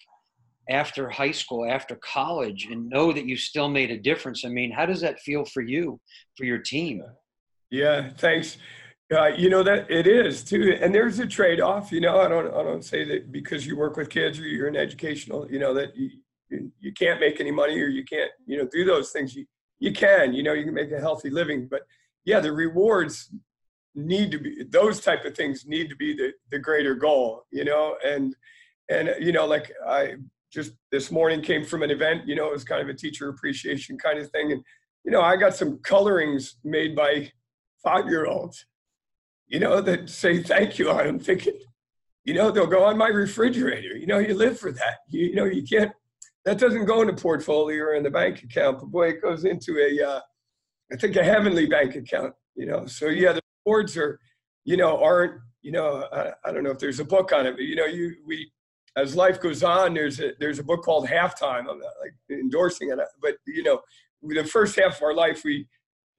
after 0.69 1.09
high 1.09 1.31
school, 1.33 1.69
after 1.69 1.97
college, 1.97 2.67
and 2.71 2.89
know 2.89 3.13
that 3.13 3.27
you 3.27 3.37
still 3.37 3.69
made 3.69 3.91
a 3.91 3.99
difference. 3.99 4.45
I 4.45 4.49
mean, 4.49 4.71
how 4.73 4.87
does 4.87 5.01
that 5.01 5.21
feel 5.21 5.45
for 5.45 5.63
you, 5.63 6.01
for 6.37 6.45
your 6.45 6.59
team? 6.59 7.03
Yeah, 7.71 8.11
thanks. 8.11 8.59
Uh, 9.15 9.27
you 9.27 9.49
know 9.49 9.63
that 9.63 9.89
it 9.89 10.09
is 10.09 10.43
too, 10.43 10.77
and 10.81 10.93
there's 10.93 11.21
a 11.21 11.27
trade-off. 11.27 11.93
You 11.93 12.01
know, 12.01 12.19
I 12.19 12.29
don't, 12.29 12.49
I 12.49 12.63
don't 12.65 12.85
say 12.85 13.05
that 13.05 13.31
because 13.31 13.65
you 13.65 13.77
work 13.77 13.97
with 13.97 14.11
kids 14.11 14.41
or 14.41 14.43
you're 14.43 14.67
an 14.67 14.75
educational, 14.75 15.49
you 15.49 15.61
know, 15.61 15.73
that 15.75 15.97
you, 15.97 16.11
you 16.51 16.93
can't 16.93 17.21
make 17.21 17.41
any 17.41 17.51
money 17.51 17.81
or 17.81 17.87
you 17.87 18.05
can't 18.05 18.31
you 18.47 18.59
know 18.59 18.69
do 18.71 18.85
those 18.85 19.11
things. 19.11 19.35
You 19.35 19.47
you 19.79 19.93
can 19.93 20.33
you 20.33 20.43
know 20.43 20.53
you 20.53 20.65
can 20.65 20.75
make 20.75 20.93
a 20.93 21.01
healthy 21.01 21.31
living 21.31 21.69
but 21.71 21.83
yeah 22.25 22.41
the 22.41 22.53
rewards 22.53 23.31
need 23.95 24.31
to 24.31 24.39
be 24.39 24.65
those 24.71 25.01
type 25.01 25.25
of 25.25 25.35
things 25.35 25.65
need 25.67 25.89
to 25.89 25.97
be 25.97 26.15
the 26.15 26.33
the 26.51 26.59
greater 26.59 26.95
goal 26.95 27.45
you 27.51 27.65
know? 27.65 27.97
And 28.05 28.35
and 28.89 29.15
you 29.19 29.33
know 29.33 29.47
like 29.47 29.73
i 29.87 30.15
just 30.53 30.73
this 30.93 31.11
morning 31.11 31.43
came 31.43 31.65
from 31.65 31.83
an 31.83 31.91
event 31.91 32.27
you 32.27 32.35
know 32.35 32.47
it 32.47 32.53
was 32.53 32.65
kind 32.65 32.83
of 32.83 32.89
a 32.89 32.95
teacher 32.95 33.29
appreciation 33.29 33.99
kind 33.99 34.19
of 34.19 34.31
thing. 34.31 34.53
And 34.53 34.63
you 35.05 35.11
know 35.11 35.21
i 35.23 35.37
got 35.37 35.55
some 35.55 35.79
colorings 35.83 36.57
made 36.65 36.95
by 36.95 37.31
five 37.83 38.07
year 38.07 38.27
olds 38.27 38.67
you 39.49 39.61
know 39.61 39.81
that 39.81 40.09
say 40.09 40.43
thank 40.43 40.79
you. 40.79 40.91
On 40.91 41.05
them 41.05 41.21
thinking 41.21 41.59
you 42.25 42.35
know 42.35 42.51
they'll 42.51 42.67
go 42.67 42.85
on 42.85 42.99
my 42.99 43.09
refrigerator. 43.09 43.97
You 43.97 44.07
know 44.07 44.19
you 44.19 44.35
live 44.35 44.59
for 44.59 44.73
that. 44.73 44.99
You, 45.09 45.27
you 45.27 45.35
know 45.37 45.45
you 45.45 45.63
can't 45.63 45.93
that 46.47 46.59
doesn't 46.59 46.85
go 46.85 47.03
in 47.03 47.15
portfolio 47.17 47.83
or 47.83 47.95
in 47.95 48.05
the 48.05 48.11
bank 48.11 48.45
account, 48.45 48.79
but 48.79 48.87
boy, 48.87 49.09
it 49.09 49.21
goes 49.21 49.45
into 49.45 49.79
a, 49.79 50.09
uh, 50.09 50.21
I 50.93 50.97
think 50.97 51.17
a 51.17 51.25
heavenly 51.25 51.67
bank 51.67 51.97
account, 51.97 52.35
you 52.55 52.67
know. 52.67 52.87
So 52.87 53.09
yeah, 53.09 53.33
the 53.33 53.43
rewards 53.67 53.97
are, 53.97 54.21
you 54.65 54.77
know, 54.77 55.03
aren't, 55.03 55.41
you 55.63 55.73
know, 55.73 56.07
I, 56.13 56.31
I 56.45 56.53
don't 56.53 56.63
know 56.63 56.71
if 56.71 56.79
there's 56.79 57.01
a 57.01 57.05
book 57.05 57.33
on 57.33 57.47
it, 57.47 57.57
but 57.57 57.65
you 57.65 57.75
know, 57.75 57.85
you 57.85 58.15
we 58.25 58.51
as 58.97 59.17
life 59.17 59.41
goes 59.41 59.65
on, 59.65 59.95
there's 59.95 60.21
a 60.21 60.33
there's 60.39 60.61
a 60.61 60.65
book 60.65 60.85
called 60.85 61.09
Halftime. 61.09 61.69
I'm 61.69 61.81
not 61.81 61.93
like 62.01 62.15
endorsing 62.31 62.91
it, 62.91 62.99
but 63.21 63.35
you 63.47 63.65
know, 63.65 63.81
the 64.23 64.45
first 64.45 64.79
half 64.79 64.99
of 64.99 65.03
our 65.03 65.15
life 65.15 65.43
we 65.45 65.67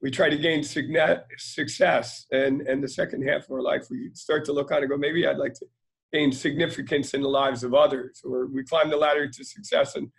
we 0.02 0.12
try 0.12 0.30
to 0.30 0.38
gain 0.38 0.62
success, 0.62 2.26
and 2.32 2.62
and 2.62 2.84
the 2.84 2.90
second 2.90 3.26
half 3.26 3.46
of 3.46 3.52
our 3.52 3.62
life 3.62 3.86
we 3.90 4.12
start 4.14 4.44
to 4.46 4.52
look 4.52 4.72
on 4.72 4.80
and 4.80 4.90
go, 4.90 4.98
maybe 4.98 5.26
I'd 5.26 5.38
like 5.38 5.54
to 5.54 5.66
gain 6.14 6.32
significance 6.32 7.14
in 7.14 7.22
the 7.22 7.28
lives 7.28 7.64
of 7.64 7.74
others, 7.74 8.22
or 8.24 8.48
we 8.48 8.64
climb 8.64 8.90
the 8.90 8.98
ladder 8.98 9.28
to 9.28 9.44
success 9.44 9.96
and 9.96 10.10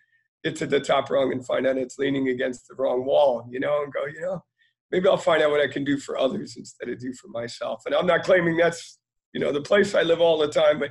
get 0.45 0.57
to 0.57 0.67
the 0.67 0.81
top 0.81 1.11
rung 1.11 1.33
and 1.33 1.45
find 1.45 1.67
out 1.67 1.79
it's 1.79 1.99
leaning 1.99 2.29
against 2.29 2.69
the 2.69 2.75
wrong 2.75 3.05
wall, 3.05 3.45
you 3.51 3.61
know, 3.61 3.83
and 3.83 3.93
go, 3.93 4.07
you 4.07 4.21
know, 4.21 4.43
maybe 4.91 5.09
I'll 5.09 5.17
find 5.17 5.43
out 5.43 5.51
what 5.51 5.61
I 5.61 5.67
can 5.67 5.85
do 5.85 5.99
for 5.99 6.19
others 6.19 6.57
instead 6.57 6.89
of 6.89 6.99
do 6.99 7.13
for 7.15 7.29
myself. 7.29 7.83
And 7.87 7.95
I'm 7.95 8.07
not 8.07 8.23
claiming 8.23 8.57
that's, 8.57 8.99
you 9.33 9.41
know, 9.41 9.53
the 9.53 9.63
place 9.63 9.95
I 9.95 10.03
live 10.03 10.21
all 10.21 10.39
the 10.39 10.49
time, 10.49 10.79
but 10.79 10.91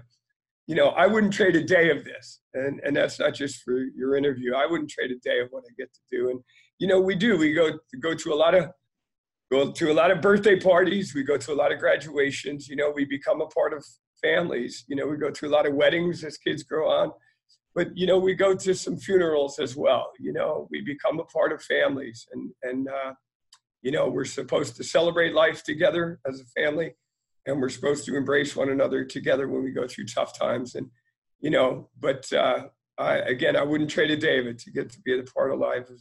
you 0.67 0.75
know, 0.75 0.89
I 0.89 1.07
wouldn't 1.07 1.33
trade 1.33 1.55
a 1.55 1.63
day 1.63 1.89
of 1.89 2.03
this. 2.03 2.41
And 2.53 2.81
and 2.83 2.95
that's 2.95 3.19
not 3.19 3.33
just 3.33 3.63
for 3.63 3.79
your 3.95 4.15
interview. 4.15 4.53
I 4.53 4.65
wouldn't 4.65 4.89
trade 4.89 5.11
a 5.11 5.19
day 5.19 5.39
of 5.39 5.47
what 5.51 5.63
I 5.65 5.73
get 5.77 5.93
to 5.93 6.01
do. 6.11 6.29
And 6.29 6.41
you 6.77 6.87
know, 6.87 6.99
we 6.99 7.15
do. 7.15 7.37
We 7.37 7.53
go 7.53 7.79
go 8.01 8.13
to 8.13 8.33
a 8.33 8.35
lot 8.35 8.53
of 8.53 8.69
go 9.49 9.71
to 9.71 9.91
a 9.91 9.93
lot 9.93 10.11
of 10.11 10.21
birthday 10.21 10.59
parties. 10.59 11.15
We 11.15 11.23
go 11.23 11.37
to 11.37 11.53
a 11.53 11.55
lot 11.55 11.71
of 11.71 11.79
graduations. 11.79 12.67
You 12.67 12.75
know, 12.75 12.91
we 12.93 13.05
become 13.05 13.39
a 13.39 13.47
part 13.47 13.73
of 13.73 13.85
families. 14.21 14.85
You 14.87 14.95
know, 14.95 15.07
we 15.07 15.17
go 15.17 15.31
through 15.31 15.49
a 15.49 15.55
lot 15.57 15.67
of 15.67 15.73
weddings 15.73 16.23
as 16.23 16.37
kids 16.37 16.63
grow 16.63 16.89
on, 16.89 17.11
but 17.75 17.95
you 17.95 18.07
know, 18.07 18.17
we 18.17 18.33
go 18.33 18.55
to 18.55 18.73
some 18.73 18.97
funerals 18.97 19.59
as 19.59 19.75
well. 19.75 20.11
You 20.19 20.33
know, 20.33 20.67
we 20.71 20.81
become 20.81 21.19
a 21.19 21.25
part 21.25 21.51
of 21.51 21.61
families, 21.61 22.27
and 22.33 22.51
and 22.63 22.87
uh, 22.87 23.13
you 23.81 23.91
know, 23.91 24.09
we're 24.09 24.25
supposed 24.25 24.75
to 24.77 24.83
celebrate 24.83 25.33
life 25.33 25.63
together 25.63 26.19
as 26.27 26.41
a 26.41 26.45
family, 26.59 26.95
and 27.45 27.61
we're 27.61 27.69
supposed 27.69 28.05
to 28.05 28.15
embrace 28.15 28.55
one 28.55 28.69
another 28.69 29.05
together 29.05 29.47
when 29.47 29.63
we 29.63 29.71
go 29.71 29.87
through 29.87 30.05
tough 30.05 30.37
times. 30.37 30.75
And 30.75 30.89
you 31.39 31.49
know, 31.49 31.89
but 31.99 32.31
uh, 32.33 32.67
I, 32.97 33.17
again, 33.17 33.55
I 33.55 33.63
wouldn't 33.63 33.91
trade 33.91 34.11
a 34.11 34.17
David 34.17 34.57
to 34.59 34.71
get 34.71 34.89
to 34.89 35.01
be 35.01 35.17
a 35.17 35.23
part 35.23 35.53
of 35.53 35.59
lives 35.59 35.91
of, 35.91 35.97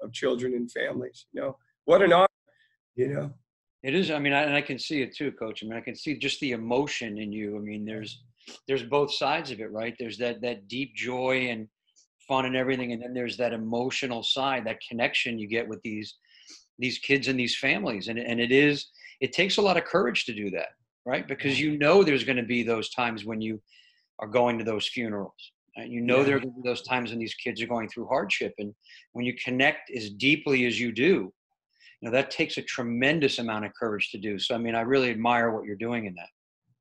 of 0.00 0.12
children 0.12 0.54
and 0.54 0.70
families. 0.70 1.26
You 1.32 1.42
know, 1.42 1.56
what 1.84 2.02
an 2.02 2.12
honor. 2.12 2.26
You 2.96 3.08
know, 3.14 3.34
It 3.82 3.94
is. 3.94 4.10
I 4.10 4.18
mean, 4.18 4.32
I, 4.32 4.42
and 4.42 4.54
I 4.54 4.60
can 4.60 4.78
see 4.78 5.02
it 5.02 5.14
too, 5.14 5.30
Coach. 5.32 5.62
I 5.62 5.66
mean, 5.66 5.78
I 5.78 5.80
can 5.80 5.94
see 5.94 6.18
just 6.18 6.40
the 6.40 6.52
emotion 6.52 7.18
in 7.18 7.32
you. 7.32 7.56
I 7.56 7.60
mean, 7.60 7.84
there's 7.84 8.22
there's 8.66 8.82
both 8.82 9.12
sides 9.12 9.50
of 9.50 9.60
it, 9.60 9.70
right? 9.70 9.94
There's 9.98 10.18
that 10.18 10.40
that 10.42 10.68
deep 10.68 10.94
joy 10.96 11.48
and 11.50 11.68
fun 12.26 12.44
and 12.44 12.56
everything, 12.56 12.92
and 12.92 13.02
then 13.02 13.14
there's 13.14 13.36
that 13.36 13.52
emotional 13.52 14.22
side, 14.22 14.66
that 14.66 14.78
connection 14.86 15.38
you 15.38 15.46
get 15.46 15.68
with 15.68 15.80
these 15.82 16.16
these 16.78 16.98
kids 16.98 17.28
and 17.28 17.38
these 17.38 17.56
families, 17.56 18.08
and 18.08 18.18
and 18.18 18.40
it 18.40 18.50
is 18.52 18.86
it 19.20 19.32
takes 19.32 19.56
a 19.56 19.62
lot 19.62 19.76
of 19.76 19.84
courage 19.84 20.24
to 20.26 20.34
do 20.34 20.50
that, 20.50 20.68
right? 21.06 21.26
Because 21.26 21.60
you 21.60 21.78
know 21.78 22.02
there's 22.02 22.24
going 22.24 22.36
to 22.36 22.42
be 22.42 22.62
those 22.62 22.90
times 22.90 23.24
when 23.24 23.40
you 23.40 23.60
are 24.18 24.28
going 24.28 24.58
to 24.58 24.64
those 24.64 24.88
funerals. 24.88 25.52
Right? 25.76 25.88
You 25.88 26.00
know 26.00 26.18
yeah. 26.18 26.24
there 26.24 26.36
are 26.36 26.40
going 26.40 26.54
to 26.54 26.62
be 26.62 26.68
those 26.68 26.82
times 26.82 27.10
when 27.10 27.20
these 27.20 27.34
kids 27.34 27.62
are 27.62 27.66
going 27.66 27.88
through 27.88 28.06
hardship, 28.06 28.54
and 28.58 28.74
when 29.12 29.24
you 29.24 29.34
connect 29.34 29.90
as 29.90 30.10
deeply 30.10 30.66
as 30.66 30.80
you 30.80 30.90
do, 30.90 31.32
you 32.00 32.08
know 32.08 32.12
that 32.12 32.30
takes 32.30 32.58
a 32.58 32.62
tremendous 32.62 33.38
amount 33.38 33.64
of 33.64 33.72
courage 33.74 34.10
to 34.10 34.18
do. 34.18 34.38
So 34.38 34.54
i 34.54 34.58
mean 34.58 34.74
i 34.74 34.80
really 34.80 35.10
admire 35.10 35.50
what 35.50 35.64
you're 35.64 35.76
doing 35.76 36.06
in 36.06 36.14
that. 36.14 36.28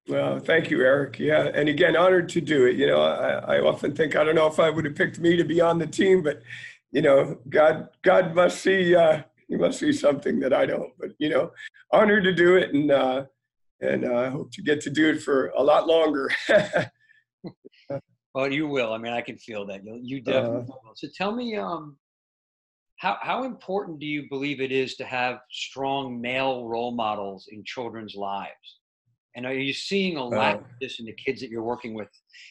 Well 0.08 0.40
thank 0.40 0.70
you 0.70 0.82
eric. 0.82 1.20
Yeah 1.20 1.50
and 1.54 1.70
again 1.70 1.96
honored 1.96 2.30
to 2.30 2.42
do 2.42 2.66
it. 2.66 2.76
You 2.76 2.88
know 2.88 3.02
i, 3.02 3.58
I 3.58 3.60
often 3.62 3.96
think 3.96 4.16
i 4.16 4.24
don't 4.24 4.36
know 4.36 4.48
if 4.48 4.60
i 4.60 4.70
would 4.70 4.86
have 4.86 4.96
picked 4.96 5.20
me 5.20 5.36
to 5.36 5.44
be 5.44 5.62
on 5.62 5.80
the 5.80 5.88
team 5.88 6.22
but 6.22 6.42
you 6.92 7.02
know 7.02 7.38
god 7.50 7.90
god 8.04 8.36
must 8.36 8.62
see 8.62 8.96
uh 8.96 9.22
he 9.48 9.56
must 9.56 9.80
see 9.80 9.94
something 9.94 10.40
that 10.40 10.54
i 10.54 10.66
don't. 10.66 10.92
But 11.00 11.12
you 11.20 11.30
know 11.30 11.52
honored 11.92 12.24
to 12.26 12.34
do 12.34 12.56
it 12.56 12.74
and 12.74 12.92
uh 12.92 13.26
and 13.82 14.06
uh, 14.06 14.16
i 14.16 14.30
hope 14.30 14.52
to 14.54 14.62
get 14.62 14.82
to 14.82 14.90
do 14.90 15.10
it 15.10 15.22
for 15.22 15.48
a 15.50 15.64
lot 15.64 15.88
longer. 15.88 16.30
Well 18.34 18.54
you 18.54 18.68
will. 18.68 18.94
I 18.94 19.00
mean 19.00 19.14
i 19.14 19.22
can 19.22 19.36
feel 19.40 19.66
that. 19.66 19.84
You, 19.84 20.00
you 20.00 20.22
definitely 20.22 20.60
uh, 20.60 20.76
will. 20.84 20.94
So 20.96 21.08
tell 21.18 21.36
me 21.36 21.56
um 21.56 21.98
how, 22.98 23.18
how 23.22 23.44
important 23.44 24.00
do 24.00 24.06
you 24.06 24.28
believe 24.30 24.60
it 24.60 24.72
is 24.72 24.96
to 24.96 25.06
have 25.06 25.40
strong 25.52 26.20
male 26.20 26.68
role 26.68 26.92
models 26.92 27.48
in 27.52 27.64
children's 27.64 28.16
lives? 28.16 28.80
And 29.36 29.46
are 29.46 29.54
you 29.54 29.72
seeing 29.72 30.18
a 30.18 30.26
lack 30.26 30.56
uh, 30.56 30.60
of 30.60 30.66
this 30.82 31.00
in 31.00 31.06
the 31.06 31.14
kids 31.14 31.42
that 31.42 31.52
you're 31.52 31.64
working 31.64 31.94
with, 31.94 32.08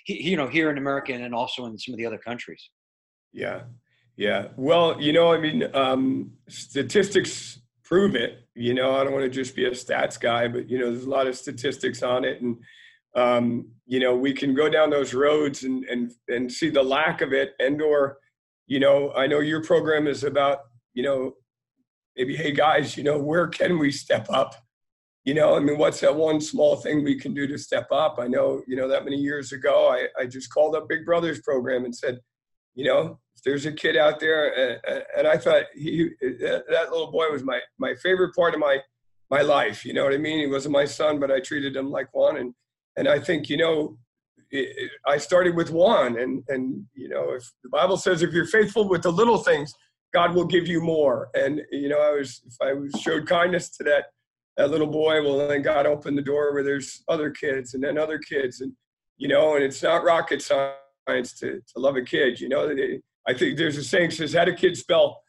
you 0.07 0.37
know, 0.37 0.47
here 0.47 0.71
in 0.71 0.79
America 0.79 1.13
and 1.13 1.35
also 1.35 1.67
in 1.67 1.77
some 1.77 1.95
of 1.95 1.99
the 1.99 2.07
other 2.07 2.19
countries? 2.19 2.71
Yeah, 3.33 3.63
yeah. 4.17 4.49
Well, 4.57 5.01
you 5.01 5.13
know, 5.13 5.33
I 5.33 5.39
mean, 5.41 5.65
um, 5.75 6.31
statistics 6.49 7.59
prove 7.83 8.15
it. 8.15 8.47
You 8.55 8.75
know, 8.75 8.95
I 8.95 9.03
don't 9.03 9.13
want 9.13 9.25
to 9.25 9.31
just 9.31 9.57
be 9.57 9.65
a 9.65 9.73
stats 9.73 10.19
guy, 10.19 10.47
but 10.47 10.71
you 10.71 10.79
know, 10.79 10.93
there's 10.93 11.07
a 11.07 11.11
lot 11.11 11.27
of 11.27 11.37
statistics 11.37 12.05
on 12.05 12.25
it, 12.25 12.41
and 12.41 12.57
um, 13.17 13.69
you 13.85 13.99
know, 13.99 14.15
we 14.15 14.33
can 14.33 14.55
go 14.55 14.69
down 14.69 14.89
those 14.91 15.13
roads 15.13 15.65
and 15.65 15.85
and 15.87 16.13
and 16.29 16.51
see 16.51 16.71
the 16.71 16.83
lack 16.83 17.21
of 17.21 17.33
it, 17.33 17.55
and 17.59 17.83
or 17.83 18.19
you 18.67 18.81
know, 18.81 19.13
I 19.13 19.27
know 19.27 19.41
your 19.41 19.63
program 19.63 20.07
is 20.07 20.25
about, 20.25 20.61
you 20.95 21.03
know, 21.03 21.33
maybe, 22.17 22.37
hey 22.37 22.53
guys, 22.53 22.97
you 22.97 23.05
know, 23.05 23.19
where 23.19 23.47
can 23.49 23.79
we 23.79 23.91
step 23.91 24.27
up? 24.31 24.55
You 25.25 25.35
know, 25.35 25.57
I 25.57 25.61
mean, 25.61 25.77
what's 25.77 26.01
that 26.01 26.15
one 26.15 26.41
small 26.41 26.77
thing 26.77 27.03
we 27.03 27.19
can 27.19 27.35
do 27.35 27.47
to 27.49 27.59
step 27.59 27.89
up? 27.91 28.19
I 28.21 28.29
know, 28.29 28.63
you 28.67 28.77
know, 28.77 28.89
that 28.89 29.05
many 29.05 29.17
years 29.17 29.53
ago, 29.53 29.89
I, 29.89 30.07
I 30.21 30.27
just 30.27 30.53
called 30.53 30.77
up 30.77 30.89
Big 30.89 31.05
Brothers 31.05 31.41
program 31.41 31.85
and 31.85 31.95
said, 31.95 32.21
you 32.75 32.85
know, 32.85 33.19
if 33.35 33.43
there's 33.43 33.67
a 33.67 33.73
kid 33.73 33.97
out 33.97 34.21
there, 34.21 34.79
and, 34.87 35.03
and 35.17 35.27
I 35.27 35.37
thought 35.37 35.65
he, 35.75 36.11
that 36.21 36.89
little 36.91 37.11
boy 37.11 37.31
was 37.31 37.43
my, 37.43 37.61
my 37.79 37.95
favorite 37.97 38.35
part 38.35 38.55
of 38.55 38.61
my, 38.61 38.79
my 39.31 39.41
life. 39.41 39.85
You 39.85 39.95
know 39.95 40.05
what 40.05 40.15
I 40.15 40.19
mean? 40.19 40.39
He 40.39 40.47
wasn't 40.47 40.73
my 40.73 40.85
son, 40.85 41.19
but 41.19 41.33
I 41.33 41.41
treated 41.41 41.75
him 41.75 41.91
like 41.91 42.15
one. 42.15 42.37
And, 42.37 42.55
and 42.97 43.09
I 43.09 43.19
think, 43.19 43.49
you 43.49 43.57
know, 43.57 43.99
I 45.07 45.19
started 45.19 45.57
with 45.57 45.71
one, 45.71 46.19
and 46.19 46.43
and 46.49 46.85
you 46.95 47.09
know, 47.09 47.33
if 47.33 47.51
the 47.63 47.69
Bible 47.69 47.97
says 47.97 48.23
if 48.23 48.33
you're 48.33 48.47
faithful 48.47 48.89
with 48.89 49.03
the 49.03 49.11
little 49.11 49.39
things, 49.39 49.73
God 50.13 50.35
will 50.35 50.45
give 50.45 50.67
you 50.67 50.81
more. 50.81 51.29
And 51.35 51.63
you 51.71 51.89
know, 51.89 52.01
I 52.01 52.13
was 52.13 52.43
if 52.47 52.55
I 52.61 52.73
was 52.73 52.93
showed 53.01 53.27
kindness 53.27 53.71
to 53.77 53.85
that 53.85 54.07
that 54.57 54.71
little 54.71 54.87
boy, 54.87 55.23
well, 55.23 55.49
then 55.49 55.63
God 55.63 55.87
opened 55.87 56.17
the 56.17 56.23
door 56.23 56.55
where 56.55 56.63
there's 56.63 57.03
other 57.09 57.31
kids, 57.31 57.75
and 57.75 57.83
then 57.83 57.99
other 57.99 58.19
kids, 58.19 58.61
and 58.61 58.73
you 59.17 59.29
know, 59.29 59.55
and 59.57 59.65
it's 59.65 59.83
not 59.83 60.05
rocket 60.05 60.43
science 60.43 61.33
to 61.41 61.61
to 61.61 61.79
love 61.79 61.97
a 61.97 62.03
kid. 62.03 62.41
You 62.41 62.49
know, 62.49 62.75
I 63.27 63.35
think 63.35 63.59
there's 63.59 63.77
a 63.77 63.85
saying 63.85 64.13
says, 64.13 64.33
"How 64.33 64.45
do 64.45 64.55
kids 64.55 64.81
spell?" 64.81 65.23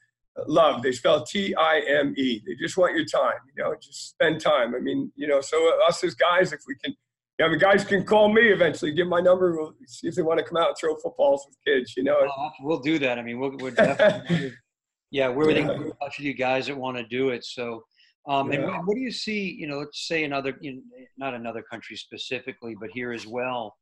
love. 0.45 0.83
They 0.83 0.91
spell 0.91 1.25
T 1.25 1.55
I 1.55 1.79
M 1.87 2.13
E. 2.17 2.41
They 2.45 2.55
just 2.55 2.77
want 2.77 2.95
your 2.95 3.05
time, 3.05 3.39
you 3.47 3.63
know, 3.63 3.75
just 3.81 4.09
spend 4.09 4.39
time. 4.39 4.75
I 4.75 4.79
mean, 4.79 5.11
you 5.15 5.27
know, 5.27 5.41
so 5.41 5.71
us 5.87 6.03
as 6.03 6.13
guys, 6.13 6.53
if 6.53 6.61
we 6.67 6.75
can 6.75 6.95
yeah, 7.39 7.49
the 7.49 7.57
guys 7.57 7.83
can 7.83 8.03
call 8.03 8.29
me 8.29 8.49
eventually. 8.49 8.91
Give 8.91 9.07
my 9.07 9.21
number. 9.21 9.55
We'll 9.55 9.73
see 9.85 10.07
if 10.07 10.15
they 10.15 10.23
want 10.23 10.39
to 10.39 10.45
come 10.45 10.57
out 10.57 10.69
and 10.69 10.77
throw 10.77 10.95
footballs 10.95 11.45
with 11.47 11.57
kids. 11.65 11.93
You 11.95 12.03
know, 12.03 12.17
well, 12.21 12.53
we'll 12.61 12.79
do 12.79 12.97
that. 12.99 13.19
I 13.19 13.21
mean, 13.21 13.39
we'll, 13.39 13.55
we're 13.57 13.71
definitely, 13.71 14.53
yeah, 15.11 15.29
we're 15.29 15.51
yeah. 15.51 15.71
in 15.71 15.91
touch 16.01 16.17
with 16.17 16.25
you 16.25 16.33
guys 16.33 16.65
that 16.67 16.75
want 16.75 16.97
to 16.97 17.03
do 17.03 17.29
it. 17.29 17.45
So, 17.45 17.83
um, 18.27 18.51
yeah. 18.51 18.61
and 18.61 18.87
what 18.87 18.95
do 18.95 19.01
you 19.01 19.11
see? 19.11 19.51
You 19.51 19.67
know, 19.67 19.77
let's 19.77 20.07
say 20.07 20.23
another, 20.23 20.57
know, 20.61 20.81
not 21.17 21.35
another 21.35 21.61
country 21.61 21.95
specifically, 21.95 22.75
but 22.79 22.89
here 22.91 23.11
as 23.11 23.27
well. 23.27 23.75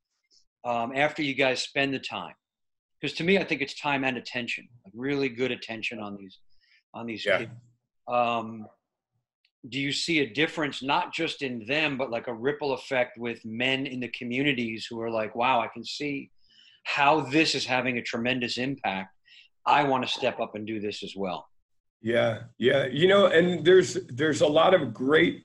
Um, 0.65 0.91
after 0.93 1.21
you 1.21 1.33
guys 1.33 1.61
spend 1.61 1.93
the 1.93 1.99
time, 1.99 2.33
because 2.99 3.15
to 3.17 3.23
me, 3.23 3.37
I 3.37 3.45
think 3.45 3.61
it's 3.61 3.79
time 3.79 4.03
and 4.03 4.17
attention, 4.17 4.67
like 4.83 4.93
really 4.93 5.29
good 5.29 5.51
attention 5.51 5.99
on 5.99 6.17
these, 6.17 6.39
on 6.93 7.05
these 7.05 7.25
yeah. 7.25 7.37
kids. 7.39 7.51
Um, 8.09 8.67
do 9.69 9.79
you 9.79 9.91
see 9.91 10.19
a 10.19 10.33
difference 10.33 10.83
not 10.83 11.13
just 11.13 11.41
in 11.41 11.65
them 11.65 11.97
but 11.97 12.11
like 12.11 12.27
a 12.27 12.33
ripple 12.33 12.73
effect 12.73 13.17
with 13.17 13.43
men 13.45 13.85
in 13.85 13.99
the 13.99 14.07
communities 14.09 14.87
who 14.89 14.99
are 15.01 15.09
like 15.09 15.35
wow 15.35 15.59
i 15.59 15.67
can 15.67 15.83
see 15.83 16.29
how 16.85 17.21
this 17.21 17.55
is 17.55 17.65
having 17.65 17.97
a 17.97 18.01
tremendous 18.01 18.57
impact. 18.57 19.13
I 19.65 19.83
want 19.83 20.05
to 20.05 20.09
step 20.09 20.39
up 20.39 20.55
and 20.55 20.65
do 20.65 20.79
this 20.79 21.03
as 21.03 21.13
well. 21.15 21.47
Yeah 22.01 22.43
yeah. 22.57 22.85
You 22.85 23.07
know 23.07 23.25
and 23.25 23.65
there's 23.65 23.95
there's 24.07 24.41
a 24.41 24.47
lot 24.47 24.73
of 24.73 24.93
great 24.93 25.43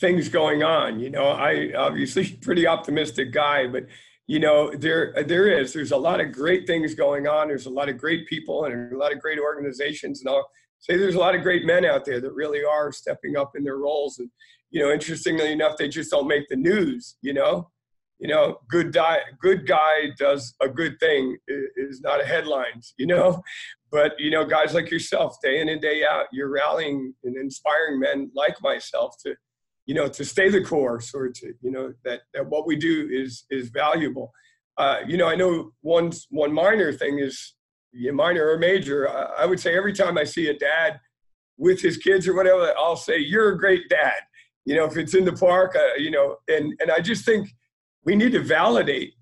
things 0.00 0.28
going 0.28 0.62
on. 0.62 0.98
You 0.98 1.10
know 1.10 1.28
i 1.28 1.72
obviously 1.76 2.30
pretty 2.42 2.66
optimistic 2.66 3.32
guy 3.32 3.66
but 3.66 3.84
you 4.26 4.40
know 4.40 4.70
there 4.74 5.12
there 5.26 5.48
is 5.48 5.72
there's 5.72 5.92
a 5.92 5.96
lot 5.96 6.20
of 6.20 6.32
great 6.32 6.66
things 6.66 6.94
going 6.94 7.28
on. 7.28 7.48
There's 7.48 7.66
a 7.66 7.70
lot 7.70 7.88
of 7.90 7.98
great 7.98 8.26
people 8.26 8.64
and 8.64 8.92
a 8.92 8.96
lot 8.96 9.12
of 9.12 9.20
great 9.20 9.38
organizations 9.38 10.20
and 10.20 10.28
all 10.28 10.50
say 10.80 10.96
there's 10.96 11.14
a 11.14 11.18
lot 11.18 11.34
of 11.34 11.42
great 11.42 11.64
men 11.64 11.84
out 11.84 12.04
there 12.04 12.20
that 12.20 12.32
really 12.32 12.64
are 12.64 12.90
stepping 12.92 13.36
up 13.36 13.52
in 13.54 13.62
their 13.62 13.76
roles 13.76 14.18
and 14.18 14.30
you 14.70 14.80
know 14.80 14.90
interestingly 14.90 15.52
enough 15.52 15.76
they 15.76 15.88
just 15.88 16.10
don't 16.10 16.28
make 16.28 16.48
the 16.48 16.56
news 16.56 17.16
you 17.22 17.32
know? 17.32 17.70
You 18.18 18.28
know 18.28 18.58
good 18.68 18.92
di- 18.92 19.22
good 19.40 19.66
guy 19.66 20.10
does 20.18 20.54
a 20.60 20.68
good 20.68 20.98
thing 21.00 21.38
is 21.48 22.00
not 22.00 22.20
a 22.20 22.26
headlines 22.26 22.94
you 22.98 23.06
know? 23.06 23.42
But 23.92 24.12
you 24.20 24.30
know 24.30 24.44
guys 24.44 24.72
like 24.72 24.88
yourself 24.88 25.38
day 25.42 25.60
in 25.60 25.68
and 25.68 25.82
day 25.82 26.04
out 26.08 26.26
you're 26.32 26.48
rallying 26.48 27.12
and 27.24 27.36
inspiring 27.36 27.98
men 27.98 28.30
like 28.36 28.54
myself 28.62 29.16
to 29.26 29.34
you 29.86 29.94
know 29.94 30.06
to 30.06 30.24
stay 30.24 30.48
the 30.48 30.62
course 30.62 31.12
or 31.12 31.28
to 31.28 31.54
you 31.60 31.72
know 31.72 31.92
that, 32.04 32.20
that 32.32 32.48
what 32.48 32.68
we 32.68 32.76
do 32.76 33.08
is 33.10 33.44
is 33.50 33.70
valuable. 33.70 34.32
Uh, 34.78 35.00
you 35.06 35.16
know 35.16 35.26
i 35.26 35.34
know 35.34 35.72
one 35.82 36.12
one 36.30 36.52
minor 36.52 36.92
thing 36.92 37.18
is 37.18 37.54
minor 37.92 38.48
or 38.50 38.58
major, 38.58 39.08
I 39.08 39.46
would 39.46 39.60
say 39.60 39.76
every 39.76 39.92
time 39.92 40.18
I 40.18 40.24
see 40.24 40.48
a 40.48 40.58
dad 40.58 41.00
with 41.56 41.80
his 41.80 41.96
kids 41.96 42.26
or 42.26 42.34
whatever, 42.34 42.72
I'll 42.78 42.96
say, 42.96 43.18
"You're 43.18 43.50
a 43.50 43.58
great 43.58 43.88
dad." 43.88 44.20
You 44.64 44.76
know, 44.76 44.84
if 44.84 44.96
it's 44.96 45.14
in 45.14 45.24
the 45.24 45.32
park, 45.32 45.76
uh, 45.76 45.94
you 45.96 46.10
know, 46.10 46.36
and 46.48 46.74
and 46.80 46.90
I 46.90 47.00
just 47.00 47.24
think 47.24 47.48
we 48.04 48.16
need 48.16 48.32
to 48.32 48.40
validate, 48.40 49.14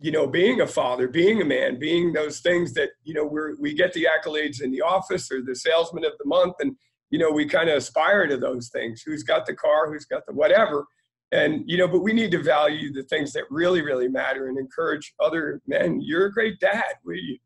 you 0.00 0.12
know, 0.12 0.26
being 0.26 0.60
a 0.60 0.66
father, 0.66 1.08
being 1.08 1.40
a 1.40 1.44
man, 1.44 1.78
being 1.78 2.12
those 2.12 2.40
things 2.40 2.74
that 2.74 2.90
you 3.04 3.14
know 3.14 3.24
we're 3.24 3.56
we 3.58 3.74
get 3.74 3.92
the 3.92 4.06
accolades 4.06 4.62
in 4.62 4.70
the 4.70 4.82
office 4.82 5.30
or 5.30 5.42
the 5.42 5.54
salesman 5.54 6.04
of 6.04 6.12
the 6.18 6.26
month, 6.26 6.54
and 6.60 6.76
you 7.10 7.18
know 7.18 7.30
we 7.30 7.46
kind 7.46 7.68
of 7.68 7.76
aspire 7.76 8.26
to 8.26 8.36
those 8.36 8.68
things. 8.68 9.02
Who's 9.04 9.22
got 9.22 9.46
the 9.46 9.54
car? 9.54 9.92
Who's 9.92 10.06
got 10.06 10.26
the 10.26 10.34
whatever? 10.34 10.86
And 11.32 11.64
you 11.66 11.78
know, 11.78 11.88
but 11.88 12.00
we 12.00 12.12
need 12.12 12.30
to 12.32 12.42
value 12.42 12.92
the 12.92 13.04
things 13.04 13.32
that 13.32 13.44
really, 13.50 13.80
really 13.80 14.08
matter 14.08 14.48
and 14.48 14.58
encourage 14.58 15.14
other 15.18 15.62
men. 15.66 16.00
You're 16.02 16.26
a 16.26 16.32
great 16.32 16.60
dad. 16.60 16.94
We 17.04 17.40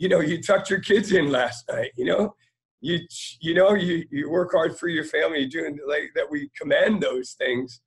you 0.00 0.08
know, 0.08 0.20
you 0.20 0.42
tucked 0.42 0.70
your 0.70 0.80
kids 0.80 1.12
in 1.12 1.30
last 1.30 1.68
night, 1.68 1.90
you 1.94 2.06
know, 2.06 2.34
you, 2.80 3.00
you 3.42 3.52
know, 3.52 3.74
you, 3.74 4.02
you 4.10 4.30
work 4.30 4.50
hard 4.50 4.78
for 4.78 4.88
your 4.88 5.04
family 5.04 5.46
doing 5.46 5.78
like 5.86 6.10
that. 6.14 6.30
We 6.30 6.50
commend 6.58 7.02
those 7.02 7.32
things 7.32 7.82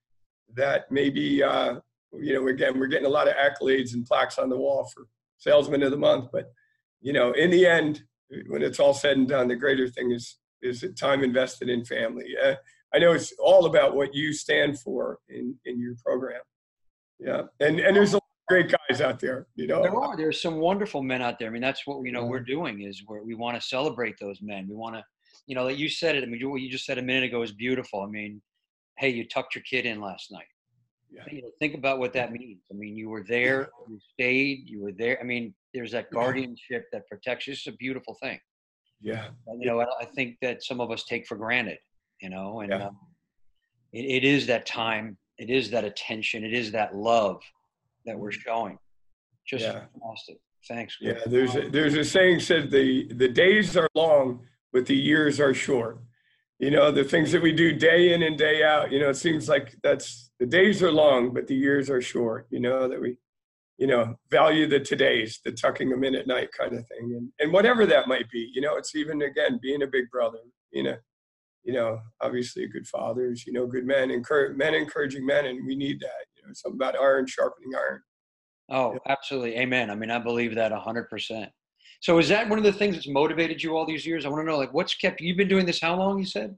that 0.54 0.84
maybe, 0.92 1.42
uh, 1.42 1.78
you 2.14 2.36
know, 2.36 2.48
again, 2.50 2.80
we're 2.80 2.86
getting 2.86 3.08
a 3.08 3.10
lot 3.10 3.28
of 3.28 3.34
accolades 3.34 3.96
and 3.96 4.06
plaques 4.06 4.38
on 4.38 4.50
the 4.50 4.56
wall 4.56 4.88
for 4.94 5.08
salesman 5.40 5.82
of 5.82 5.90
the 5.90 5.98
month, 5.98 6.30
but 6.32 6.54
you 7.02 7.14
know, 7.14 7.32
in 7.32 7.50
the 7.50 7.66
end, 7.66 8.04
when 8.48 8.62
it's 8.62 8.80
all 8.80 8.94
said 8.94 9.18
and 9.18 9.28
done, 9.28 9.48
the 9.48 9.56
greater 9.56 9.88
thing 9.88 10.12
is, 10.12 10.38
is 10.62 10.82
the 10.82 10.90
time 10.90 11.24
invested 11.24 11.68
in 11.68 11.84
family. 11.84 12.36
Uh, 12.46 12.54
I 12.94 13.00
know 13.00 13.14
it's 13.14 13.34
all 13.40 13.66
about 13.66 13.96
what 13.96 14.14
you 14.14 14.34
stand 14.34 14.80
for 14.80 15.18
in, 15.30 15.56
in 15.66 15.82
your 15.82 15.96
program. 16.06 16.42
Yeah. 17.20 17.42
And, 17.60 17.80
and 17.80 17.96
there's 17.96 18.14
a 18.14 18.20
great 18.54 18.76
guys 18.90 19.02
out 19.02 19.20
there. 19.20 19.48
You 19.56 19.68
know, 19.68 19.82
there 19.82 19.96
are. 19.96 20.16
There's 20.16 20.42
some 20.42 20.58
wonderful 20.58 21.02
men 21.02 21.22
out 21.22 21.40
there. 21.40 21.50
I 21.50 21.52
mean, 21.52 21.62
that's 21.62 21.86
what 21.86 22.04
you 22.06 22.12
know 22.12 22.26
we're 22.26 22.40
doing 22.40 22.82
is 22.82 23.04
where 23.06 23.24
we 23.24 23.36
want 23.36 23.60
to 23.60 23.68
celebrate 23.68 24.16
those 24.20 24.42
men. 24.42 24.68
We 24.68 24.76
want 24.76 24.96
to, 24.96 25.04
you 25.48 25.56
know, 25.56 25.64
like 25.66 25.78
you 25.78 25.90
said 25.90 26.16
it. 26.16 26.24
I 26.24 26.28
mean, 26.28 26.50
what 26.50 26.62
you 26.62 26.70
just 26.70 26.86
said 26.86 26.98
a 26.98 27.02
minute 27.02 27.24
ago 27.24 27.42
is 27.42 27.52
beautiful. 27.52 28.02
I 28.02 28.08
mean, 28.08 28.42
hey, 28.98 29.10
you 29.10 29.28
tucked 29.28 29.56
your 29.56 29.64
kid 29.64 29.86
in 29.86 30.02
last 30.02 30.32
night. 30.32 30.46
Yeah. 31.12 31.24
You 31.32 31.42
know, 31.44 31.50
think 31.60 31.76
about 31.76 32.00
what 32.00 32.14
that 32.14 32.32
means. 32.32 32.62
I 32.72 32.76
mean, 32.76 32.96
you 32.96 33.10
were 33.10 33.24
there, 33.24 33.70
you 33.88 34.00
stayed, 34.14 34.68
you 34.68 34.82
were 34.82 34.92
there. 34.92 35.20
I 35.22 35.24
mean, 35.24 35.54
there's 35.74 35.92
that 35.92 36.10
guardianship 36.10 36.88
that 36.92 37.08
protects 37.08 37.46
you. 37.46 37.54
It's 37.54 37.68
a 37.68 37.72
beautiful 37.74 38.18
thing. 38.22 38.40
Yeah. 39.00 39.28
And, 39.46 39.62
you 39.62 39.68
know, 39.68 39.80
I 39.82 40.06
think 40.06 40.38
that 40.42 40.64
some 40.64 40.82
of 40.82 40.90
us 40.90 41.04
take 41.04 41.28
for 41.28 41.38
granted. 41.38 41.78
You 42.20 42.30
know, 42.30 42.62
and. 42.62 42.72
Yeah. 42.72 42.88
Um, 42.88 42.98
it, 43.94 44.24
it 44.24 44.24
is 44.24 44.48
that 44.48 44.66
time, 44.66 45.18
it 45.38 45.50
is 45.50 45.70
that 45.70 45.84
attention, 45.84 46.44
it 46.44 46.54
is 46.54 46.72
that 46.72 46.96
love 46.96 47.42
that 48.06 48.18
we're 48.18 48.32
showing. 48.32 48.78
Just 49.46 49.66
yeah. 49.66 49.82
fantastic. 49.94 50.38
Thanks. 50.68 50.98
Yeah, 51.02 51.20
there's 51.26 51.56
a, 51.56 51.70
there's 51.70 51.96
a 51.96 52.06
saying 52.06 52.40
said 52.40 52.72
the 52.72 53.12
the 53.14 53.28
days 53.28 53.76
are 53.76 53.90
long, 53.96 54.42
but 54.72 54.86
the 54.86 54.96
years 54.96 55.40
are 55.40 55.54
short. 55.54 56.00
You 56.60 56.72
know, 56.72 56.92
the 56.92 57.04
things 57.04 57.32
that 57.34 57.42
we 57.42 57.52
do 57.52 57.74
day 57.74 58.14
in 58.14 58.24
and 58.24 58.38
day 58.38 58.64
out. 58.64 58.92
You 58.92 59.00
know, 59.00 59.10
it 59.10 59.18
seems 59.18 59.50
like 59.50 59.76
that's 59.84 60.32
the 60.40 60.46
days 60.46 60.82
are 60.82 60.92
long, 60.92 61.34
but 61.34 61.48
the 61.48 61.56
years 61.56 61.90
are 61.90 62.02
short. 62.02 62.48
You 62.50 62.62
know 62.62 62.88
that 62.88 63.02
we, 63.02 63.18
you 63.78 63.88
know, 63.88 64.16
value 64.32 64.68
the 64.68 64.80
todays, 64.80 65.42
the 65.44 65.52
tucking 65.52 65.90
them 65.90 66.06
in 66.06 66.16
at 66.16 66.28
night 66.28 66.50
kind 66.58 66.74
of 66.74 66.88
thing, 66.88 67.14
and 67.18 67.30
and 67.40 67.52
whatever 67.52 67.86
that 67.86 68.08
might 68.08 68.30
be. 68.32 68.50
You 68.54 68.62
know, 68.62 68.78
it's 68.78 68.96
even 68.96 69.22
again 69.22 69.60
being 69.62 69.84
a 69.84 69.88
big 69.88 70.10
brother. 70.10 70.40
You 70.72 70.84
know, 70.84 70.98
you 71.64 71.74
know, 71.74 72.00
obviously 72.22 72.66
good 72.68 72.88
fathers. 72.88 73.46
You 73.46 73.52
know, 73.52 73.68
good 73.68 73.86
men, 73.86 74.12
encourage 74.12 74.56
men 74.56 74.74
encouraging 74.74 75.26
men, 75.26 75.46
and 75.46 75.66
we 75.66 75.76
need 75.76 76.00
that. 76.00 76.33
Know, 76.46 76.54
something 76.54 76.78
about 76.78 77.00
iron 77.00 77.26
sharpening 77.28 77.72
iron. 77.76 78.02
Oh, 78.70 78.98
absolutely. 79.08 79.56
Amen. 79.58 79.90
I 79.90 79.96
mean, 79.96 80.12
I 80.12 80.20
believe 80.20 80.56
that 80.56 80.72
100%. 80.72 81.48
So 82.02 82.18
is 82.18 82.28
that 82.30 82.50
one 82.50 82.58
of 82.58 82.66
the 82.66 82.74
things 82.74 82.96
that's 82.96 83.08
motivated 83.08 83.64
you 83.64 83.78
all 83.78 83.86
these 83.86 84.06
years? 84.06 84.26
I 84.26 84.30
want 84.30 84.42
to 84.42 84.52
know, 84.52 84.58
like, 84.58 84.74
what's 84.74 84.94
kept 84.96 85.22
you've 85.22 85.38
been 85.38 85.48
doing 85.48 85.66
this 85.66 85.80
how 85.80 85.96
long? 85.96 86.20
You 86.20 86.26
said. 86.26 86.56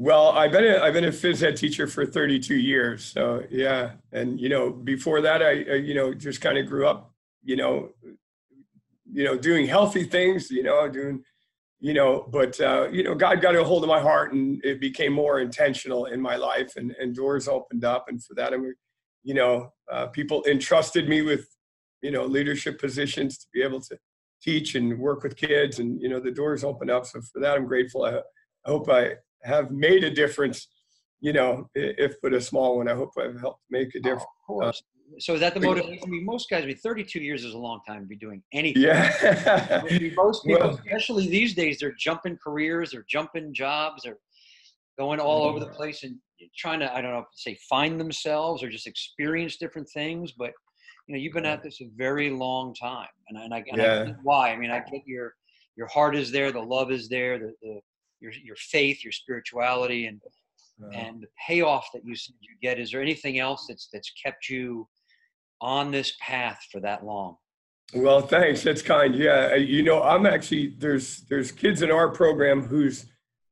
Well, 0.00 0.30
I've 0.30 0.52
been 0.52 0.64
a, 0.64 0.78
I've 0.78 0.92
been 0.92 1.06
a 1.06 1.10
phys 1.10 1.42
ed 1.42 1.56
teacher 1.56 1.88
for 1.88 2.06
32 2.06 2.54
years. 2.54 3.04
So 3.04 3.42
yeah, 3.50 3.90
and 4.12 4.40
you 4.40 4.48
know, 4.48 4.70
before 4.70 5.20
that, 5.22 5.42
I, 5.42 5.48
I 5.48 5.74
you 5.74 5.92
know 5.92 6.14
just 6.14 6.40
kind 6.40 6.56
of 6.56 6.66
grew 6.66 6.86
up, 6.86 7.12
you 7.42 7.56
know, 7.56 7.90
you 9.12 9.24
know, 9.24 9.36
doing 9.36 9.66
healthy 9.66 10.04
things, 10.04 10.52
you 10.52 10.62
know, 10.62 10.88
doing, 10.88 11.24
you 11.80 11.94
know, 11.94 12.28
but 12.30 12.60
uh, 12.60 12.88
you 12.92 13.02
know, 13.02 13.16
God 13.16 13.40
got 13.42 13.56
a 13.56 13.64
hold 13.64 13.82
of 13.82 13.88
my 13.88 14.00
heart, 14.00 14.32
and 14.32 14.64
it 14.64 14.80
became 14.80 15.12
more 15.12 15.40
intentional 15.40 16.06
in 16.06 16.20
my 16.20 16.36
life, 16.36 16.76
and 16.76 16.92
and 16.92 17.14
doors 17.14 17.48
opened 17.48 17.84
up, 17.84 18.06
and 18.08 18.22
for 18.22 18.34
that, 18.34 18.52
I'm 18.52 18.72
you 19.28 19.34
know, 19.34 19.70
uh, 19.92 20.06
people 20.06 20.42
entrusted 20.48 21.06
me 21.06 21.20
with, 21.20 21.46
you 22.00 22.10
know, 22.10 22.24
leadership 22.24 22.80
positions 22.80 23.36
to 23.36 23.46
be 23.52 23.62
able 23.62 23.78
to 23.78 23.98
teach 24.40 24.74
and 24.74 24.98
work 24.98 25.22
with 25.22 25.36
kids, 25.36 25.80
and 25.80 26.00
you 26.00 26.08
know, 26.08 26.18
the 26.18 26.30
doors 26.30 26.64
open 26.64 26.88
up. 26.88 27.04
So 27.04 27.20
for 27.20 27.38
that, 27.40 27.58
I'm 27.58 27.66
grateful. 27.66 28.04
I, 28.04 28.16
I 28.16 28.70
hope 28.70 28.88
I 28.88 29.16
have 29.42 29.70
made 29.70 30.02
a 30.02 30.10
difference. 30.10 30.68
You 31.20 31.34
know, 31.34 31.68
if 31.74 32.14
but 32.22 32.32
a 32.32 32.40
small 32.40 32.78
one, 32.78 32.88
I 32.88 32.94
hope 32.94 33.10
I've 33.20 33.38
helped 33.38 33.60
make 33.68 33.94
a 33.94 34.00
difference. 34.00 34.24
Oh, 34.48 34.54
of 34.54 34.62
course. 34.62 34.82
Uh, 34.82 35.18
so 35.18 35.34
is 35.34 35.40
that 35.40 35.52
the 35.52 35.60
motivation? 35.60 36.00
I 36.02 36.06
mean, 36.06 36.24
most 36.24 36.48
guys, 36.48 36.62
I 36.62 36.66
mean, 36.66 36.76
32 36.76 37.20
years 37.20 37.44
is 37.44 37.52
a 37.52 37.58
long 37.58 37.80
time 37.86 38.00
to 38.00 38.06
be 38.06 38.16
doing 38.16 38.42
anything. 38.54 38.82
Yeah. 38.82 39.82
most 40.16 40.44
people, 40.44 40.58
well, 40.58 40.80
especially 40.86 41.28
these 41.28 41.54
days, 41.54 41.78
they're 41.78 41.96
jumping 41.98 42.38
careers, 42.42 42.92
they're 42.92 43.06
jumping 43.06 43.52
jobs, 43.52 44.04
they're 44.04 44.18
going 44.98 45.20
all 45.20 45.44
over 45.44 45.60
the 45.60 45.66
place 45.66 46.02
and 46.02 46.16
trying 46.56 46.80
to 46.80 46.94
I 46.94 47.00
don't 47.00 47.12
know 47.12 47.24
say 47.34 47.58
find 47.68 47.98
themselves 47.98 48.62
or 48.62 48.68
just 48.68 48.86
experience 48.86 49.56
different 49.56 49.88
things. 49.92 50.32
But 50.32 50.52
you 51.06 51.14
know, 51.14 51.20
you've 51.20 51.32
been 51.32 51.46
at 51.46 51.62
this 51.62 51.80
a 51.80 51.88
very 51.96 52.30
long 52.30 52.74
time, 52.74 53.08
and, 53.28 53.38
and 53.38 53.54
I, 53.54 53.64
and 53.70 53.78
yeah. 53.78 54.04
I 54.08 54.14
why. 54.22 54.52
I 54.52 54.56
mean, 54.56 54.70
I 54.70 54.80
get 54.80 55.02
your 55.06 55.34
your 55.76 55.86
heart 55.86 56.16
is 56.16 56.30
there, 56.30 56.52
the 56.52 56.60
love 56.60 56.90
is 56.90 57.08
there, 57.08 57.38
the, 57.38 57.52
the 57.62 57.80
your 58.20 58.32
your 58.44 58.56
faith, 58.56 59.02
your 59.04 59.12
spirituality, 59.12 60.06
and 60.06 60.20
and 60.92 61.22
the 61.22 61.28
payoff 61.46 61.88
that 61.94 62.04
you 62.04 62.14
you 62.40 62.56
get. 62.62 62.78
Is 62.78 62.90
there 62.90 63.02
anything 63.02 63.38
else 63.38 63.66
that's 63.68 63.88
that's 63.92 64.12
kept 64.22 64.48
you 64.48 64.88
on 65.60 65.90
this 65.90 66.12
path 66.20 66.60
for 66.70 66.80
that 66.80 67.04
long? 67.04 67.36
Well, 67.94 68.20
thanks. 68.20 68.62
That's 68.62 68.82
kind. 68.82 69.14
Yeah, 69.14 69.54
you 69.54 69.82
know, 69.82 70.02
I'm 70.02 70.26
actually 70.26 70.74
there's 70.78 71.22
there's 71.28 71.50
kids 71.50 71.82
in 71.82 71.90
our 71.90 72.10
program 72.10 72.62
whose 72.62 73.06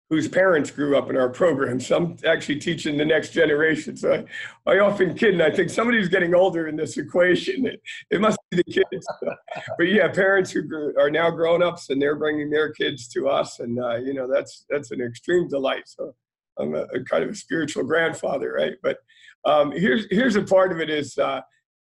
whose 0.09 0.29
parents 0.29 0.71
grew 0.71 0.97
up 0.97 1.11
in 1.11 1.17
our 1.17 1.29
program. 1.29 1.81
So 1.81 1.97
I'm 1.97 2.17
actually 2.25 2.61
teaching 2.61 2.97
the 2.97 3.05
next 3.05 3.31
generation. 3.31 3.97
So 3.97 4.25
I, 4.67 4.75
I 4.75 4.79
often 4.79 5.15
kid 5.15 5.35
and 5.35 5.43
I 5.43 5.51
think 5.51 5.69
somebody's 5.69 6.09
getting 6.09 6.35
older 6.35 6.69
in 6.69 6.77
this 6.77 6.97
equation. 6.97 7.67
It, 7.67 7.83
it 8.11 8.21
must 8.21 8.39
be 8.51 8.59
the 8.59 8.65
kids. 8.65 9.07
but 9.79 9.89
yeah, 9.89 10.07
parents 10.09 10.53
who 10.53 10.63
grew, 10.63 10.95
are 10.99 11.11
now 11.11 11.31
grown 11.31 11.63
ups 11.63 11.91
and 11.91 12.01
they're 12.01 12.17
bringing 12.17 12.51
their 12.51 12.73
kids 12.73 13.09
to 13.09 13.29
us. 13.29 13.59
And, 13.59 13.83
uh, 13.83 13.97
you 13.97 14.15
know, 14.15 14.29
that's, 14.33 14.65
that's 14.71 14.93
an 14.93 15.01
extreme 15.01 15.49
delight. 15.49 15.89
So 15.89 16.15
I'm 16.57 16.75
a, 16.75 16.83
a 16.95 17.03
kind 17.03 17.25
of 17.25 17.31
a 17.31 17.35
spiritual 17.35 17.83
grandfather, 17.83 18.53
right? 18.57 18.75
But 18.83 18.99
um, 19.45 19.73
here's, 19.73 20.07
here's 20.11 20.37
a 20.37 20.43
part 20.43 20.71
of 20.71 20.81
it 20.81 20.89
is 20.89 21.19
uh, 21.19 21.41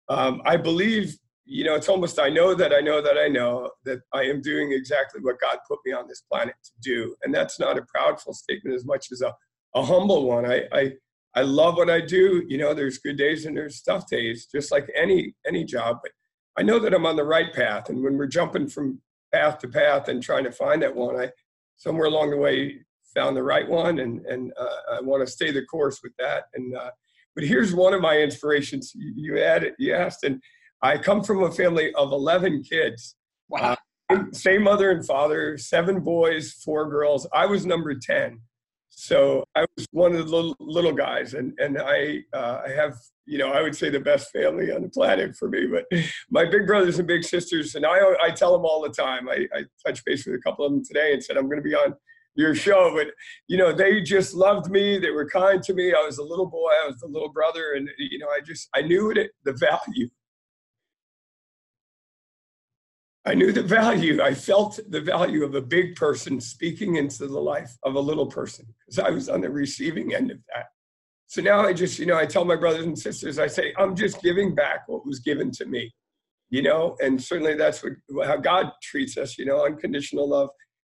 um, 0.07 0.41
I 0.45 0.55
believe 0.55 1.17
you 1.45 1.63
know, 1.63 1.75
it's 1.75 1.89
almost 1.89 2.19
I 2.19 2.29
know 2.29 2.53
that 2.55 2.73
I 2.73 2.79
know 2.79 3.01
that 3.01 3.17
I 3.17 3.27
know 3.27 3.69
that 3.85 3.99
I 4.13 4.23
am 4.23 4.41
doing 4.41 4.71
exactly 4.71 5.21
what 5.21 5.39
God 5.39 5.57
put 5.67 5.79
me 5.85 5.91
on 5.91 6.07
this 6.07 6.21
planet 6.21 6.55
to 6.63 6.71
do. 6.81 7.15
And 7.23 7.33
that's 7.33 7.59
not 7.59 7.77
a 7.77 7.85
proudful 7.95 8.33
statement 8.33 8.75
as 8.75 8.85
much 8.85 9.07
as 9.11 9.21
a, 9.21 9.33
a 9.75 9.83
humble 9.83 10.25
one. 10.25 10.45
I, 10.45 10.63
I 10.71 10.93
I 11.35 11.41
love 11.41 11.77
what 11.77 11.89
I 11.89 11.99
do. 11.99 12.43
You 12.47 12.57
know, 12.59 12.73
there's 12.73 12.99
good 12.99 13.17
days 13.17 13.45
and 13.45 13.57
there's 13.57 13.81
tough 13.81 14.07
days, 14.07 14.47
just 14.53 14.71
like 14.71 14.89
any 14.95 15.35
any 15.45 15.63
job. 15.65 15.99
But 16.01 16.11
I 16.57 16.63
know 16.63 16.79
that 16.79 16.93
I'm 16.93 17.05
on 17.05 17.15
the 17.15 17.23
right 17.23 17.53
path. 17.53 17.89
And 17.89 18.03
when 18.03 18.17
we're 18.17 18.27
jumping 18.27 18.67
from 18.67 19.01
path 19.33 19.57
to 19.59 19.67
path 19.67 20.07
and 20.07 20.21
trying 20.21 20.43
to 20.43 20.51
find 20.51 20.81
that 20.83 20.95
one, 20.95 21.19
I 21.19 21.31
somewhere 21.75 22.07
along 22.07 22.29
the 22.29 22.37
way 22.37 22.79
found 23.13 23.35
the 23.35 23.43
right 23.43 23.67
one, 23.67 23.99
and 23.99 24.25
and 24.25 24.53
uh, 24.57 24.95
I 24.97 25.01
want 25.01 25.25
to 25.25 25.31
stay 25.31 25.51
the 25.51 25.65
course 25.65 25.99
with 26.03 26.13
that. 26.19 26.45
And 26.53 26.75
uh, 26.75 26.91
but 27.35 27.43
here's 27.43 27.73
one 27.73 27.93
of 27.93 28.01
my 28.01 28.19
inspirations. 28.19 28.93
You, 28.95 29.13
you 29.15 29.43
added, 29.43 29.73
you 29.79 29.93
asked, 29.93 30.23
and 30.23 30.41
I 30.83 30.97
come 30.97 31.23
from 31.23 31.41
a 31.43 31.51
family 31.51 31.93
of 31.93 32.11
11 32.11 32.63
kids. 32.63 33.15
Wow. 33.47 33.77
Uh, 34.09 34.25
same 34.33 34.63
mother 34.63 34.91
and 34.91 35.05
father, 35.05 35.57
seven 35.57 36.01
boys, 36.01 36.51
four 36.51 36.89
girls. 36.89 37.25
I 37.33 37.45
was 37.45 37.65
number 37.65 37.95
10. 37.95 38.39
So 38.89 39.45
I 39.55 39.65
was 39.75 39.87
one 39.91 40.13
of 40.13 40.27
the 40.27 40.35
little, 40.35 40.55
little 40.59 40.91
guys. 40.91 41.35
And, 41.35 41.57
and 41.57 41.79
I, 41.79 42.19
uh, 42.33 42.61
I 42.67 42.71
have, 42.71 42.95
you 43.25 43.37
know, 43.37 43.53
I 43.53 43.61
would 43.61 43.75
say 43.75 43.89
the 43.89 43.99
best 44.01 44.29
family 44.31 44.71
on 44.71 44.81
the 44.81 44.89
planet 44.89 45.37
for 45.37 45.49
me. 45.49 45.67
But 45.67 45.85
my 46.29 46.45
big 46.45 46.67
brothers 46.67 46.99
and 46.99 47.07
big 47.07 47.23
sisters, 47.23 47.75
and 47.75 47.85
I, 47.85 47.99
I 48.21 48.31
tell 48.31 48.51
them 48.51 48.65
all 48.65 48.81
the 48.81 48.89
time, 48.89 49.29
I, 49.29 49.47
I 49.55 49.63
touched 49.85 50.03
base 50.05 50.25
with 50.25 50.35
a 50.35 50.39
couple 50.39 50.65
of 50.65 50.73
them 50.73 50.83
today 50.85 51.13
and 51.13 51.23
said, 51.23 51.37
I'm 51.37 51.45
going 51.45 51.63
to 51.63 51.67
be 51.67 51.75
on 51.75 51.95
your 52.35 52.55
show 52.55 52.91
but 52.95 53.05
you 53.47 53.55
know 53.55 53.71
they 53.71 54.01
just 54.01 54.33
loved 54.33 54.67
me 54.71 54.97
they 54.97 55.11
were 55.11 55.29
kind 55.29 55.61
to 55.61 55.71
me 55.71 55.93
i 55.93 56.03
was 56.03 56.17
a 56.17 56.23
little 56.23 56.47
boy 56.47 56.71
i 56.83 56.87
was 56.87 56.97
the 56.97 57.05
little 57.05 57.31
brother 57.31 57.73
and 57.73 57.87
you 57.99 58.17
know 58.17 58.25
i 58.27 58.39
just 58.43 58.67
i 58.73 58.81
knew 58.81 59.11
it 59.11 59.29
the 59.43 59.53
value 59.53 60.09
I 63.25 63.33
knew 63.33 63.53
the 63.53 63.63
value. 63.63 64.21
I 64.21 64.33
felt 64.33 64.79
the 64.89 64.99
value 64.99 65.43
of 65.45 65.55
a 65.55 65.61
big 65.61 65.95
person 65.95 66.41
speaking 66.41 66.97
into 66.97 67.27
the 67.27 67.39
life 67.39 67.77
of 67.83 67.95
a 67.95 67.99
little 67.99 68.25
person 68.25 68.65
because 68.79 68.99
I 68.99 69.09
was 69.11 69.29
on 69.29 69.41
the 69.41 69.49
receiving 69.49 70.13
end 70.13 70.31
of 70.31 70.39
that. 70.53 70.65
So 71.27 71.41
now 71.41 71.61
I 71.61 71.73
just, 71.73 71.99
you 71.99 72.05
know, 72.05 72.17
I 72.17 72.25
tell 72.25 72.43
my 72.43 72.57
brothers 72.57 72.85
and 72.85 72.99
sisters, 72.99 73.39
I 73.39 73.47
say, 73.47 73.73
I'm 73.77 73.95
just 73.95 74.21
giving 74.21 74.53
back 74.53 74.87
what 74.87 75.05
was 75.05 75.19
given 75.19 75.51
to 75.51 75.65
me, 75.65 75.93
you 76.49 76.61
know, 76.61 76.97
and 77.01 77.21
certainly 77.21 77.55
that's 77.55 77.81
what 77.81 78.27
how 78.27 78.37
God 78.37 78.71
treats 78.81 79.17
us, 79.17 79.37
you 79.37 79.45
know, 79.45 79.65
unconditional 79.65 80.29
love. 80.29 80.49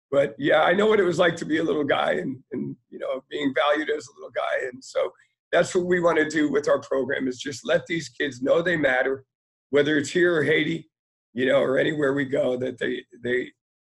But 0.09 0.35
yeah, 0.39 0.61
I 0.63 0.73
know 0.73 0.87
what 0.87 0.99
it 0.99 1.05
was 1.05 1.19
like 1.19 1.35
to 1.37 1.45
be 1.45 1.57
a 1.57 1.63
little 1.63 1.83
guy 1.83 2.13
and, 2.13 2.37
and 2.53 2.75
you 2.89 2.97
know, 2.99 3.23
being 3.29 3.53
valued 3.53 3.89
as 3.89 4.07
a 4.07 4.19
little 4.19 4.31
guy. 4.31 4.67
And 4.71 4.83
so 4.83 5.11
that's 5.51 5.75
what 5.75 5.85
we 5.85 5.99
want 5.99 6.17
to 6.17 6.29
do 6.29 6.49
with 6.49 6.69
our 6.69 6.79
program 6.79 7.27
is 7.27 7.39
just 7.39 7.65
let 7.65 7.85
these 7.87 8.09
kids 8.09 8.41
know 8.41 8.61
they 8.61 8.77
matter, 8.77 9.25
whether 9.69 9.97
it's 9.97 10.09
here 10.09 10.35
or 10.37 10.43
Haiti, 10.43 10.89
you 11.33 11.45
know, 11.45 11.61
or 11.61 11.77
anywhere 11.77 12.13
we 12.13 12.25
go, 12.25 12.57
that 12.57 12.77
they 12.77 13.03
they 13.23 13.51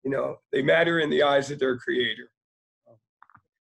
you 0.04 0.12
know 0.12 0.38
they 0.52 0.62
matter 0.62 1.00
in 1.00 1.10
the 1.10 1.24
eyes 1.24 1.52
of 1.52 1.60
their 1.60 1.78
creator. 1.78 2.30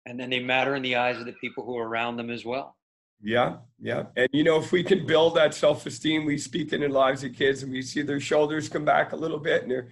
And 0.06 0.18
then 0.18 0.30
they 0.30 0.40
matter 0.40 0.76
in 0.76 0.84
the 0.84 0.96
eyes 0.96 1.20
of 1.20 1.26
the 1.26 1.34
people 1.34 1.66
who 1.66 1.78
are 1.78 1.88
around 1.88 2.16
them 2.16 2.30
as 2.30 2.46
well. 2.46 2.78
Yeah, 3.22 3.58
yeah. 3.80 4.06
And 4.16 4.30
you 4.32 4.44
know, 4.44 4.58
if 4.58 4.72
we 4.72 4.84
can 4.84 5.06
build 5.06 5.36
that 5.36 5.54
self-esteem, 5.54 6.24
we 6.24 6.38
speak 6.38 6.72
in 6.72 6.82
the 6.82 6.88
lives 6.88 7.24
of 7.24 7.34
kids 7.34 7.64
and 7.64 7.72
we 7.72 7.82
see 7.82 8.04
their 8.04 8.20
shoulders 8.20 8.70
come 8.70 8.86
back 8.86 9.12
a 9.12 9.16
little 9.16 9.40
bit 9.40 9.64
and 9.64 9.72
their 9.72 9.90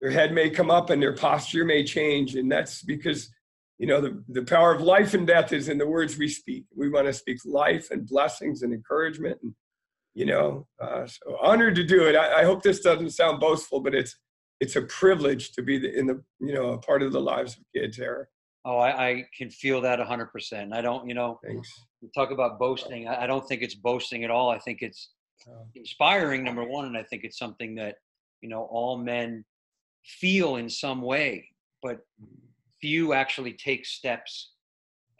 their 0.00 0.10
head 0.10 0.32
may 0.32 0.50
come 0.50 0.70
up 0.70 0.90
and 0.90 1.02
their 1.02 1.14
posture 1.14 1.64
may 1.64 1.82
change. 1.82 2.36
And 2.36 2.52
that's 2.52 2.82
because, 2.82 3.30
you 3.78 3.86
know, 3.86 4.00
the, 4.00 4.22
the 4.28 4.42
power 4.42 4.74
of 4.74 4.82
life 4.82 5.14
and 5.14 5.26
death 5.26 5.52
is 5.52 5.68
in 5.68 5.78
the 5.78 5.86
words 5.86 6.18
we 6.18 6.28
speak. 6.28 6.64
We 6.76 6.90
want 6.90 7.06
to 7.06 7.12
speak 7.12 7.38
life 7.44 7.90
and 7.90 8.06
blessings 8.06 8.62
and 8.62 8.72
encouragement 8.74 9.38
and 9.42 9.54
you 10.16 10.24
know 10.24 10.66
uh, 10.80 11.06
so 11.06 11.38
honored 11.42 11.74
to 11.76 11.84
do 11.84 12.08
it. 12.08 12.16
I, 12.16 12.40
I, 12.40 12.44
hope 12.44 12.62
this 12.62 12.80
doesn't 12.80 13.10
sound 13.10 13.38
boastful 13.38 13.80
but 13.80 13.94
it's 13.94 14.16
it's 14.60 14.74
a 14.74 14.82
privilege 14.82 15.52
to 15.52 15.62
be 15.62 15.78
the, 15.78 15.96
in 15.96 16.06
the 16.06 16.22
you 16.40 16.54
know 16.54 16.70
a 16.70 16.78
part 16.78 17.02
of 17.02 17.12
the 17.12 17.20
lives 17.20 17.56
of 17.56 17.62
kids 17.74 17.98
eric 17.98 18.28
oh 18.64 18.78
i, 18.78 19.08
I 19.08 19.24
can 19.36 19.50
feel 19.50 19.80
that 19.82 19.98
100% 19.98 20.72
i 20.72 20.80
don't 20.80 21.06
you 21.06 21.14
know 21.14 21.38
Thanks. 21.46 21.70
we 22.00 22.08
talk 22.14 22.30
about 22.30 22.58
boasting. 22.58 23.06
I, 23.06 23.24
I, 23.24 23.26
don't 23.26 23.46
think 23.46 23.62
it's 23.62 23.74
boasting 23.74 24.24
at 24.24 24.30
all. 24.30 24.48
I 24.48 24.58
think 24.58 24.80
it's 24.80 25.10
inspiring 25.74 26.42
number 26.42 26.64
one 26.64 26.86
and 26.86 26.96
i 26.96 27.02
think 27.04 27.22
it's 27.22 27.38
something 27.38 27.74
that 27.74 27.96
you 28.40 28.48
know 28.48 28.62
all 28.70 28.96
men 28.96 29.44
feel 30.04 30.56
in 30.56 30.68
some 30.68 31.02
way 31.02 31.46
but 31.82 31.98
few 32.80 33.12
actually 33.12 33.52
take 33.52 33.84
steps 33.84 34.52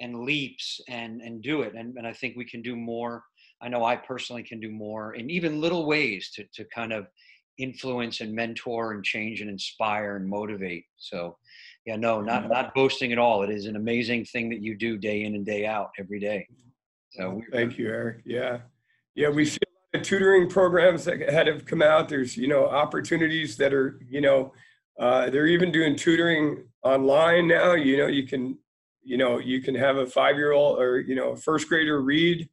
and 0.01 0.22
leaps 0.22 0.80
and 0.88 1.20
and 1.20 1.42
do 1.42 1.62
it. 1.62 1.74
And, 1.74 1.97
and 1.97 2.07
i 2.07 2.12
think 2.14 2.34
we 2.34 2.47
can 2.47 2.62
do 2.62 2.74
more 2.74 3.22
I 3.62 3.68
know 3.68 3.84
I 3.84 3.96
personally 3.96 4.42
can 4.42 4.61
do 4.61 4.70
more 4.70 5.14
in 5.14 5.30
even 5.30 5.61
little 5.61 5.86
ways 5.86 6.30
to, 6.34 6.44
to 6.54 6.64
kind 6.74 6.92
of 6.92 7.07
influence 7.59 8.20
and 8.20 8.34
mentor 8.34 8.92
and 8.92 9.02
change 9.02 9.40
and 9.40 9.48
inspire 9.48 10.16
and 10.16 10.28
motivate. 10.28 10.84
So 10.96 11.38
yeah, 11.86 11.96
no, 11.96 12.20
not, 12.20 12.42
mm-hmm. 12.42 12.52
not 12.52 12.74
boasting 12.74 13.12
at 13.12 13.18
all. 13.18 13.42
It 13.42 13.50
is 13.50 13.66
an 13.66 13.76
amazing 13.76 14.24
thing 14.24 14.50
that 14.50 14.61
you 14.61 14.76
do 14.76 14.98
day 14.98 15.22
in 15.22 15.34
and 15.34 15.46
day 15.46 15.66
out 15.66 15.90
every 15.98 16.20
day. 16.20 16.46
So 17.11 17.40
thank 17.52 17.78
you, 17.78 17.88
Eric. 17.88 18.22
Yeah, 18.26 18.59
yeah, 19.14 19.30
we 19.30 19.46
see 19.46 19.59
a 19.64 19.96
lot 19.96 20.02
of 20.02 20.07
tutoring 20.07 20.50
programs 20.50 21.04
that 21.04 21.20
have 21.30 21.64
come 21.64 21.80
out. 21.80 22.09
There's 22.09 22.36
you 22.36 22.48
know 22.48 22.66
opportunities 22.66 23.57
that 23.57 23.72
are 23.72 24.00
you 24.07 24.20
know 24.20 24.52
uh, 24.98 25.30
they're 25.30 25.46
even 25.46 25.72
doing 25.72 25.96
tutoring 25.96 26.64
online 26.82 27.48
now. 27.48 27.72
You 27.72 27.96
know, 27.98 28.07
you 28.09 28.26
can 28.26 28.59
you 29.02 29.16
know 29.16 29.38
you 29.38 29.62
can 29.62 29.74
have 29.74 29.96
a 29.96 30.07
five 30.07 30.36
year 30.36 30.52
old 30.52 30.78
or 30.78 31.00
you 31.00 31.14
know 31.14 31.30
a 31.30 31.36
first 31.36 31.68
grader 31.68 32.02
read 32.02 32.48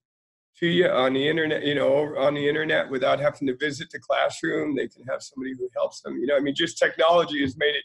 to 0.59 0.67
you 0.67 0.87
on 0.87 1.13
the 1.13 1.27
internet, 1.27 1.63
you 1.63 1.75
know, 1.75 2.15
on 2.17 2.35
the 2.35 2.47
internet 2.47 2.89
without 2.89 3.19
having 3.19 3.47
to 3.47 3.55
visit 3.57 3.89
the 3.91 3.99
classroom. 3.99 4.75
They 4.75 4.87
can 4.87 5.03
have 5.09 5.23
somebody 5.23 5.53
who 5.57 5.69
helps 5.75 6.01
them. 6.01 6.17
You 6.17 6.27
know, 6.27 6.37
I 6.37 6.39
mean, 6.39 6.55
just 6.55 6.77
technology 6.77 7.41
has 7.41 7.57
made 7.57 7.75
it, 7.75 7.83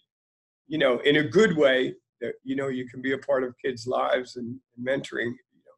you 0.66 0.78
know, 0.78 0.98
in 1.00 1.16
a 1.16 1.22
good 1.22 1.56
way 1.56 1.94
that 2.20 2.34
you 2.44 2.56
know 2.56 2.68
you 2.68 2.88
can 2.88 3.00
be 3.00 3.12
a 3.12 3.18
part 3.18 3.44
of 3.44 3.54
kids' 3.64 3.86
lives 3.86 4.36
and, 4.36 4.58
and 4.76 4.86
mentoring, 4.86 5.32
you 5.32 5.62
know, 5.64 5.76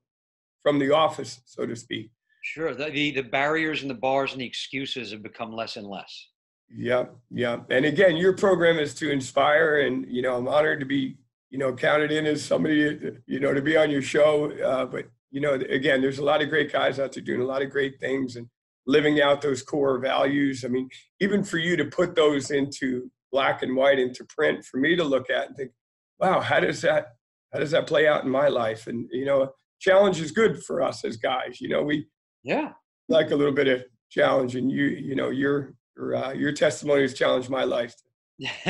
from 0.62 0.78
the 0.78 0.90
office, 0.90 1.40
so 1.44 1.66
to 1.66 1.76
speak. 1.76 2.10
Sure. 2.42 2.74
The, 2.74 2.90
the 2.90 3.10
the 3.12 3.22
barriers 3.22 3.82
and 3.82 3.90
the 3.90 3.94
bars 3.94 4.32
and 4.32 4.40
the 4.40 4.46
excuses 4.46 5.12
have 5.12 5.22
become 5.22 5.52
less 5.52 5.76
and 5.76 5.86
less. 5.86 6.28
Yeah, 6.74 7.06
yeah. 7.30 7.58
And 7.70 7.84
again, 7.84 8.16
your 8.16 8.32
program 8.32 8.78
is 8.78 8.94
to 8.94 9.10
inspire, 9.10 9.80
and 9.80 10.06
you 10.08 10.22
know, 10.22 10.36
I'm 10.36 10.48
honored 10.48 10.80
to 10.80 10.86
be, 10.86 11.16
you 11.50 11.58
know, 11.58 11.74
counted 11.74 12.12
in 12.12 12.26
as 12.26 12.44
somebody, 12.44 13.12
you 13.26 13.40
know, 13.40 13.52
to 13.52 13.60
be 13.60 13.76
on 13.76 13.90
your 13.90 14.02
show. 14.02 14.52
Uh, 14.52 14.86
but 14.86 15.06
you 15.30 15.40
know, 15.40 15.54
again, 15.54 16.00
there's 16.00 16.18
a 16.18 16.24
lot 16.24 16.42
of 16.42 16.48
great 16.48 16.72
guys 16.72 16.98
out 16.98 17.12
there 17.12 17.22
doing 17.22 17.40
a 17.40 17.46
lot 17.46 17.62
of 17.62 17.70
great 17.70 18.00
things 18.00 18.36
and 18.36 18.48
living 18.86 19.20
out 19.20 19.40
those 19.40 19.62
core 19.62 19.98
values. 19.98 20.64
I 20.64 20.68
mean, 20.68 20.88
even 21.20 21.44
for 21.44 21.58
you 21.58 21.76
to 21.76 21.84
put 21.84 22.14
those 22.14 22.50
into 22.50 23.10
black 23.30 23.62
and 23.62 23.76
white 23.76 23.98
into 23.98 24.24
print, 24.24 24.64
for 24.64 24.78
me 24.78 24.96
to 24.96 25.04
look 25.04 25.30
at 25.30 25.48
and 25.48 25.56
think, 25.56 25.70
wow, 26.18 26.40
how 26.40 26.60
does 26.60 26.82
that 26.82 27.06
how 27.52 27.58
does 27.58 27.72
that 27.72 27.86
play 27.86 28.06
out 28.06 28.24
in 28.24 28.30
my 28.30 28.48
life? 28.48 28.86
And 28.86 29.08
you 29.10 29.24
know, 29.24 29.52
challenge 29.80 30.20
is 30.20 30.32
good 30.32 30.62
for 30.62 30.82
us 30.82 31.04
as 31.04 31.16
guys. 31.16 31.60
You 31.60 31.68
know, 31.68 31.82
we 31.82 32.06
yeah 32.42 32.72
like 33.08 33.30
a 33.30 33.36
little 33.36 33.54
bit 33.54 33.68
of 33.68 33.84
challenge, 34.10 34.56
and 34.56 34.70
you 34.70 34.84
you 34.84 35.14
know 35.14 35.30
your 35.30 35.74
your 35.96 36.16
uh, 36.16 36.32
your 36.32 36.52
testimony 36.52 37.02
has 37.02 37.14
challenged 37.14 37.50
my 37.50 37.64
life. 37.64 37.94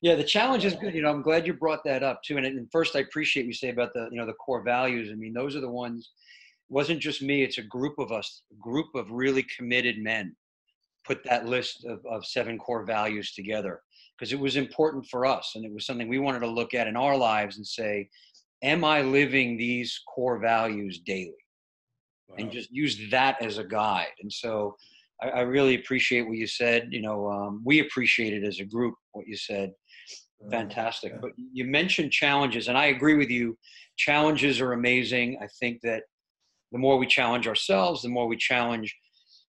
yeah, 0.00 0.14
the 0.14 0.24
challenge 0.24 0.64
is 0.64 0.74
good. 0.74 0.94
You 0.94 1.02
know, 1.02 1.10
I'm 1.10 1.20
glad 1.20 1.46
you 1.46 1.52
brought 1.52 1.84
that 1.84 2.02
up 2.02 2.22
too. 2.22 2.38
And, 2.38 2.46
and 2.46 2.66
first, 2.72 2.96
I 2.96 3.00
appreciate 3.00 3.44
you 3.44 3.52
say 3.52 3.68
about 3.68 3.92
the 3.92 4.08
you 4.10 4.18
know 4.18 4.26
the 4.26 4.32
core 4.34 4.62
values. 4.62 5.10
I 5.12 5.14
mean, 5.14 5.34
those 5.34 5.54
are 5.56 5.60
the 5.60 5.70
ones. 5.70 6.10
It 6.70 6.72
wasn't 6.72 7.00
just 7.00 7.20
me; 7.20 7.42
it's 7.42 7.58
a 7.58 7.62
group 7.62 7.98
of 7.98 8.12
us, 8.12 8.42
a 8.50 8.56
group 8.56 8.86
of 8.94 9.10
really 9.10 9.44
committed 9.54 9.98
men, 9.98 10.34
put 11.04 11.22
that 11.24 11.44
list 11.44 11.84
of, 11.84 12.00
of 12.10 12.24
seven 12.24 12.56
core 12.58 12.84
values 12.84 13.34
together 13.34 13.82
because 14.16 14.32
it 14.32 14.40
was 14.40 14.56
important 14.56 15.06
for 15.06 15.26
us, 15.26 15.52
and 15.54 15.66
it 15.66 15.72
was 15.72 15.84
something 15.84 16.08
we 16.08 16.18
wanted 16.18 16.40
to 16.40 16.48
look 16.48 16.72
at 16.72 16.86
in 16.86 16.96
our 16.96 17.16
lives 17.16 17.58
and 17.58 17.66
say, 17.66 18.08
"Am 18.62 18.84
I 18.84 19.02
living 19.02 19.58
these 19.58 20.00
core 20.08 20.38
values 20.38 21.00
daily?" 21.04 21.34
Wow. 22.28 22.36
And 22.38 22.50
just 22.50 22.70
use 22.70 23.10
that 23.10 23.42
as 23.42 23.58
a 23.58 23.64
guide. 23.64 24.12
And 24.22 24.32
so 24.32 24.76
I, 25.22 25.28
I 25.28 25.40
really 25.40 25.74
appreciate 25.74 26.22
what 26.22 26.36
you 26.36 26.46
said. 26.46 26.88
You 26.90 27.02
know, 27.02 27.28
um, 27.28 27.62
we 27.64 27.80
appreciate 27.80 28.32
it 28.32 28.46
as 28.46 28.60
a 28.60 28.64
group 28.64 28.94
what 29.12 29.26
you 29.26 29.36
said. 29.36 29.72
Fantastic. 30.50 31.12
Yeah. 31.12 31.18
But 31.20 31.32
you 31.36 31.64
mentioned 31.64 32.12
challenges, 32.12 32.68
and 32.68 32.78
I 32.78 32.86
agree 32.86 33.16
with 33.16 33.30
you. 33.30 33.58
Challenges 33.96 34.60
are 34.60 34.72
amazing. 34.72 35.38
I 35.42 35.48
think 35.58 35.80
that 35.82 36.02
the 36.70 36.78
more 36.78 36.96
we 36.98 37.06
challenge 37.06 37.48
ourselves, 37.48 38.02
the 38.02 38.08
more 38.08 38.28
we 38.28 38.36
challenge, 38.36 38.94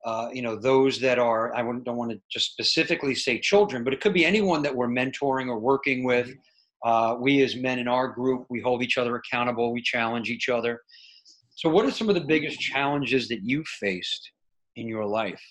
uh, 0.04 0.28
you 0.32 0.40
know, 0.40 0.56
those 0.56 0.98
that 1.00 1.18
are. 1.18 1.54
I 1.54 1.62
don't 1.62 1.96
want 1.96 2.12
to 2.12 2.20
just 2.30 2.52
specifically 2.52 3.14
say 3.14 3.38
children, 3.38 3.84
but 3.84 3.92
it 3.92 4.00
could 4.00 4.14
be 4.14 4.24
anyone 4.24 4.62
that 4.62 4.74
we're 4.74 4.88
mentoring 4.88 5.48
or 5.48 5.58
working 5.58 6.04
with. 6.04 6.28
Mm-hmm. 6.28 6.38
Uh, 6.82 7.14
we 7.16 7.42
as 7.42 7.56
men 7.56 7.78
in 7.78 7.88
our 7.88 8.08
group, 8.08 8.46
we 8.48 8.60
hold 8.60 8.82
each 8.82 8.96
other 8.96 9.16
accountable. 9.16 9.70
We 9.70 9.82
challenge 9.82 10.30
each 10.30 10.48
other. 10.48 10.80
So, 11.56 11.68
what 11.68 11.84
are 11.84 11.90
some 11.90 12.08
of 12.08 12.14
the 12.14 12.22
biggest 12.22 12.58
challenges 12.58 13.28
that 13.28 13.40
you 13.42 13.62
faced 13.80 14.30
in 14.76 14.88
your 14.88 15.06
life? 15.06 15.42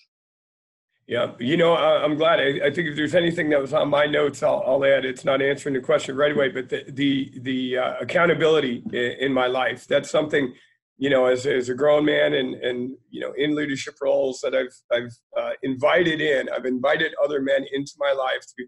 Yeah, 1.10 1.32
you 1.40 1.58
know, 1.58 1.76
I'm 1.76 2.18
glad. 2.18 2.40
I, 2.40 2.68
I, 2.68 2.72
think 2.72 2.90
if 2.90 2.96
there's 2.96 3.16
anything 3.16 3.50
that 3.50 3.60
was 3.60 3.74
on 3.74 3.90
my 3.90 4.06
notes, 4.06 4.44
I'll, 4.44 4.64
I'll 4.64 4.86
add. 4.86 5.06
It's 5.06 5.26
not 5.26 5.42
answering 5.42 5.74
the 5.74 5.82
question 5.82 6.16
right 6.16 6.32
away, 6.32 6.50
but 6.50 6.70
the 6.70 6.84
the, 6.88 7.34
the 7.42 7.78
uh, 7.80 7.94
accountability 8.00 8.84
in, 8.94 9.26
in, 9.26 9.34
my 9.34 9.48
life. 9.48 9.88
That's 9.88 10.12
something, 10.12 10.54
you 11.00 11.10
know, 11.10 11.26
as, 11.26 11.48
as 11.48 11.70
a 11.70 11.74
grown 11.74 12.06
man 12.06 12.36
and 12.36 12.54
and 12.54 12.96
you 13.10 13.22
know 13.22 13.34
in 13.36 13.56
leadership 13.56 13.96
roles 14.04 14.40
that 14.42 14.54
I've 14.54 14.76
I've 14.96 15.12
uh, 15.36 15.54
invited 15.64 16.22
in. 16.22 16.48
I've 16.48 16.66
invited 16.66 17.16
other 17.24 17.42
men 17.42 17.66
into 17.74 17.94
my 17.98 18.12
life 18.12 18.42
to 18.42 18.68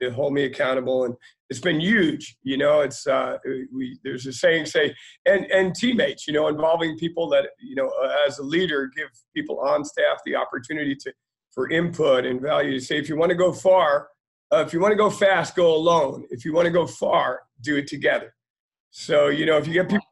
to 0.00 0.10
hold 0.10 0.32
me 0.32 0.44
accountable, 0.44 1.04
and 1.04 1.14
it's 1.50 1.60
been 1.60 1.80
huge. 1.80 2.36
You 2.42 2.56
know, 2.56 2.80
it's 2.80 3.06
uh, 3.06 3.38
we 3.74 3.98
there's 4.04 4.26
a 4.26 4.32
saying 4.32 4.66
say 4.66 4.94
and 5.26 5.46
and 5.46 5.74
teammates. 5.74 6.26
You 6.26 6.32
know, 6.32 6.48
involving 6.48 6.96
people 6.98 7.28
that 7.30 7.50
you 7.60 7.74
know 7.74 7.90
as 8.26 8.38
a 8.38 8.42
leader 8.42 8.90
give 8.96 9.08
people 9.34 9.60
on 9.60 9.84
staff 9.84 10.18
the 10.24 10.36
opportunity 10.36 10.94
to 10.96 11.12
for 11.50 11.70
input 11.70 12.24
and 12.24 12.40
value. 12.40 12.72
To 12.72 12.84
say 12.84 12.98
if 12.98 13.08
you 13.08 13.16
want 13.16 13.30
to 13.30 13.36
go 13.36 13.52
far, 13.52 14.08
uh, 14.52 14.64
if 14.66 14.72
you 14.72 14.80
want 14.80 14.92
to 14.92 14.96
go 14.96 15.10
fast, 15.10 15.54
go 15.54 15.74
alone. 15.74 16.24
If 16.30 16.44
you 16.44 16.52
want 16.52 16.66
to 16.66 16.72
go 16.72 16.86
far, 16.86 17.42
do 17.60 17.76
it 17.76 17.86
together. 17.86 18.34
So 18.90 19.28
you 19.28 19.46
know, 19.46 19.58
if 19.58 19.66
you 19.66 19.72
get 19.72 19.88
people 19.88 20.06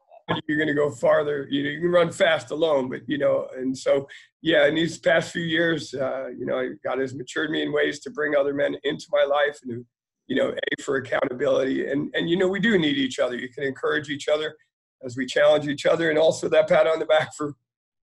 you're 0.47 0.57
going 0.57 0.67
to 0.67 0.73
go 0.73 0.89
farther. 0.89 1.47
You 1.49 1.63
know, 1.63 1.69
you 1.69 1.79
can 1.79 1.91
run 1.91 2.11
fast 2.11 2.51
alone, 2.51 2.89
but 2.89 3.01
you 3.07 3.17
know, 3.17 3.47
and 3.55 3.77
so 3.77 4.07
yeah. 4.41 4.67
In 4.67 4.75
these 4.75 4.97
past 4.97 5.31
few 5.31 5.43
years, 5.43 5.93
uh, 5.93 6.27
you 6.29 6.45
know, 6.45 6.69
God 6.83 6.99
has 6.99 7.13
matured 7.13 7.51
me 7.51 7.61
in 7.61 7.71
ways 7.71 7.99
to 8.01 8.09
bring 8.09 8.35
other 8.35 8.53
men 8.53 8.75
into 8.83 9.05
my 9.11 9.23
life 9.23 9.59
and 9.63 9.85
you 10.27 10.37
know, 10.37 10.49
a 10.49 10.81
for 10.81 10.95
accountability. 10.95 11.89
And 11.89 12.09
and 12.15 12.29
you 12.29 12.37
know, 12.37 12.47
we 12.47 12.59
do 12.59 12.77
need 12.77 12.97
each 12.97 13.19
other. 13.19 13.35
You 13.35 13.49
can 13.49 13.63
encourage 13.63 14.09
each 14.09 14.27
other 14.27 14.55
as 15.03 15.17
we 15.17 15.25
challenge 15.25 15.67
each 15.67 15.85
other, 15.85 16.09
and 16.09 16.17
also 16.17 16.47
that 16.49 16.69
pat 16.69 16.87
on 16.87 16.99
the 16.99 17.05
back 17.05 17.35
for 17.35 17.53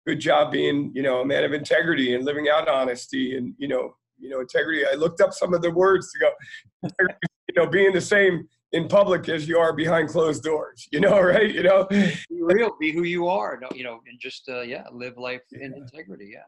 good 0.08 0.20
job 0.20 0.52
being 0.52 0.92
you 0.94 1.02
know 1.02 1.22
a 1.22 1.26
man 1.26 1.44
of 1.44 1.54
integrity 1.54 2.14
and 2.14 2.26
living 2.26 2.48
out 2.48 2.70
honesty 2.70 3.38
and 3.38 3.54
you 3.58 3.68
know 3.68 3.96
you 4.18 4.30
know 4.30 4.40
integrity. 4.40 4.84
I 4.86 4.96
looked 4.96 5.22
up 5.22 5.34
some 5.34 5.54
of 5.54 5.62
the 5.62 5.72
words 5.72 6.12
to 6.14 6.20
go, 6.20 6.32
you 7.00 7.56
know, 7.56 7.68
being 7.68 7.94
the 7.94 8.02
same 8.02 8.48
in 8.76 8.90
public 8.90 9.30
as 9.30 9.48
you 9.48 9.58
are 9.58 9.72
behind 9.74 10.10
closed 10.10 10.44
doors. 10.44 10.88
You 10.92 11.00
know, 11.00 11.20
right? 11.34 11.54
You 11.54 11.64
know, 11.64 11.88
be 11.90 12.14
real, 12.30 12.72
be 12.80 12.92
who 12.92 13.04
you 13.04 13.28
are. 13.28 13.60
You 13.74 13.84
know, 13.84 14.02
and 14.08 14.20
just 14.20 14.48
uh, 14.50 14.62
yeah, 14.62 14.84
live 14.92 15.18
life 15.18 15.42
in 15.54 15.74
integrity. 15.74 16.32
Yeah. 16.34 16.44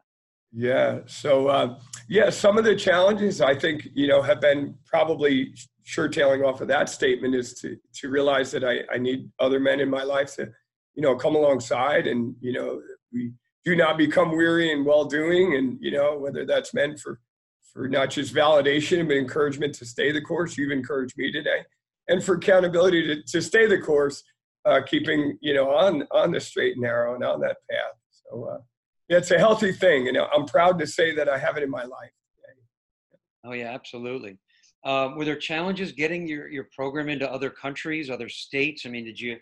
Yeah. 0.54 1.00
So, 1.08 1.48
uh, 1.48 1.80
yeah, 2.08 2.30
some 2.30 2.58
of 2.58 2.64
the 2.64 2.76
challenges 2.76 3.42
I 3.42 3.54
think, 3.54 3.90
you 3.94 4.08
know, 4.08 4.22
have 4.22 4.40
been 4.40 4.76
probably 4.86 5.54
sure 5.84 6.08
tailing 6.08 6.42
off 6.42 6.62
of 6.62 6.70
that 6.70 6.90
statement 6.90 7.36
is 7.36 7.54
to, 7.56 7.78
to 7.96 8.10
realize 8.10 8.52
that 8.52 8.64
I, 8.64 8.80
I 8.92 8.98
need 8.98 9.30
other 9.40 9.60
men 9.60 9.82
in 9.82 9.90
my 9.90 10.04
life 10.04 10.36
to, 10.36 10.50
you 10.96 11.04
know, 11.04 11.16
come 11.16 11.36
alongside 11.36 12.08
and, 12.08 12.34
you 12.40 12.54
know, 12.54 12.82
we 13.12 13.34
do 13.66 13.76
not 13.76 13.98
become 13.98 14.32
weary 14.32 14.72
in 14.72 14.86
well 14.86 15.04
doing. 15.04 15.56
And, 15.58 15.78
you 15.82 15.92
know, 15.92 16.18
whether 16.18 16.46
that's 16.46 16.74
meant 16.74 17.02
for, 17.02 17.20
for 17.74 17.90
not 17.90 18.10
just 18.10 18.34
validation, 18.34 19.06
but 19.06 19.18
encouragement 19.18 19.76
to 19.76 19.86
stay 19.86 20.14
the 20.14 20.22
course. 20.22 20.58
You've 20.58 20.72
encouraged 20.72 21.18
me 21.18 21.30
today 21.30 21.66
and 22.08 22.24
for 22.24 22.36
accountability 22.36 23.08
to, 23.08 23.24
to 23.24 23.41
stay 23.41 23.66
the 23.66 23.80
course, 23.80 24.24
uh, 24.66 24.82
keeping, 24.86 25.38
you 25.41 25.53
know, 25.53 25.70
on, 25.72 26.08
on 26.12 26.32
the 26.32 26.39
straight 26.39 26.74
and 26.74 26.82
narrow 26.84 27.16
and 27.16 27.24
on 27.24 27.39
that 27.41 27.58
path. 27.70 27.93
So, 28.12 28.45
uh, 28.45 28.58
yeah, 29.10 29.18
it's 29.18 29.32
a 29.32 29.38
healthy 29.38 29.72
thing, 29.72 30.10
and 30.10 30.18
I'm 30.18 30.45
proud 30.45 30.78
to 30.80 30.88
say 30.88 31.16
that 31.16 31.30
I 31.30 31.38
have 31.38 31.58
it 31.58 31.64
in 31.64 31.70
my 31.70 31.84
life. 31.84 32.12
Oh 33.45 33.53
yeah, 33.53 33.74
absolutely. 33.74 34.38
Uh, 34.84 35.12
were 35.16 35.24
there 35.24 35.38
challenges 35.38 35.91
getting 35.93 36.28
your 36.28 36.49
your 36.49 36.68
program 36.76 37.08
into 37.08 37.32
other 37.32 37.49
countries, 37.49 38.10
other 38.10 38.28
states? 38.28 38.86
I 38.86 38.89
mean, 38.89 39.05
did 39.05 39.20
you 39.20 39.38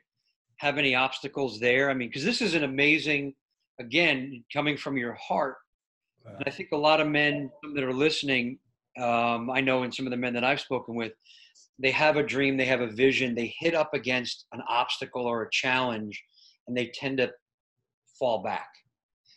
have 0.57 0.77
any 0.77 0.93
obstacles 0.93 1.59
there? 1.59 1.89
I 1.89 1.93
mean, 1.93 2.09
because 2.09 2.23
this 2.23 2.41
is 2.41 2.53
an 2.53 2.63
amazing, 2.63 3.33
again, 3.79 4.43
coming 4.53 4.77
from 4.77 4.97
your 4.97 5.13
heart. 5.13 5.55
And 6.25 6.43
I 6.47 6.49
think 6.49 6.69
a 6.71 6.77
lot 6.77 7.01
of 7.01 7.07
men 7.07 7.51
that 7.75 7.83
are 7.83 7.93
listening, 7.93 8.57
um, 8.99 9.51
I 9.51 9.61
know, 9.61 9.83
and 9.83 9.93
some 9.93 10.07
of 10.07 10.11
the 10.11 10.17
men 10.17 10.33
that 10.33 10.43
I've 10.43 10.61
spoken 10.61 10.95
with, 10.95 11.13
they 11.79 11.91
have 11.91 12.17
a 12.17 12.23
dream, 12.23 12.57
they 12.57 12.65
have 12.65 12.81
a 12.81 12.91
vision, 12.91 13.35
they 13.35 13.53
hit 13.59 13.73
up 13.73 13.93
against 13.93 14.45
an 14.53 14.61
obstacle 14.69 15.25
or 15.25 15.43
a 15.43 15.49
challenge, 15.51 16.23
and 16.67 16.75
they 16.75 16.87
tend 16.87 17.17
to 17.17 17.31
fall 18.17 18.41
back 18.43 18.67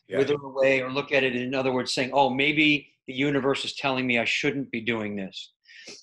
yeah. 0.08 0.18
wither 0.18 0.34
away 0.34 0.80
or 0.80 0.90
look 0.90 1.12
at 1.12 1.24
it 1.24 1.36
in 1.36 1.54
other 1.54 1.72
words 1.72 1.92
saying 1.92 2.10
oh 2.12 2.30
maybe 2.30 2.88
the 3.06 3.14
universe 3.14 3.64
is 3.64 3.74
telling 3.74 4.06
me 4.06 4.18
i 4.18 4.24
shouldn't 4.24 4.70
be 4.70 4.80
doing 4.80 5.16
this 5.16 5.52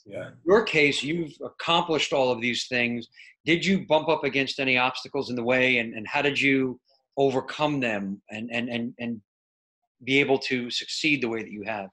yeah. 0.06 0.30
In 0.30 0.34
your 0.46 0.64
case 0.64 1.04
you've 1.04 1.34
accomplished 1.44 2.12
all 2.14 2.32
of 2.32 2.42
these 2.42 2.68
things 2.68 3.08
did 3.46 3.66
you 3.66 3.86
bump 3.86 4.10
up 4.10 4.24
against 4.24 4.60
any 4.60 4.78
obstacles 4.78 5.30
in 5.30 5.36
the 5.36 5.44
way 5.44 5.78
and, 5.78 5.94
and 5.94 6.08
how 6.08 6.22
did 6.22 6.40
you 6.40 6.80
overcome 7.18 7.80
them 7.80 8.22
and, 8.30 8.50
and 8.52 8.70
and 8.70 8.94
and 9.00 9.22
be 10.04 10.20
able 10.20 10.38
to 10.38 10.70
succeed 10.70 11.22
the 11.22 11.30
way 11.30 11.42
that 11.42 11.52
you 11.52 11.64
have 11.66 11.90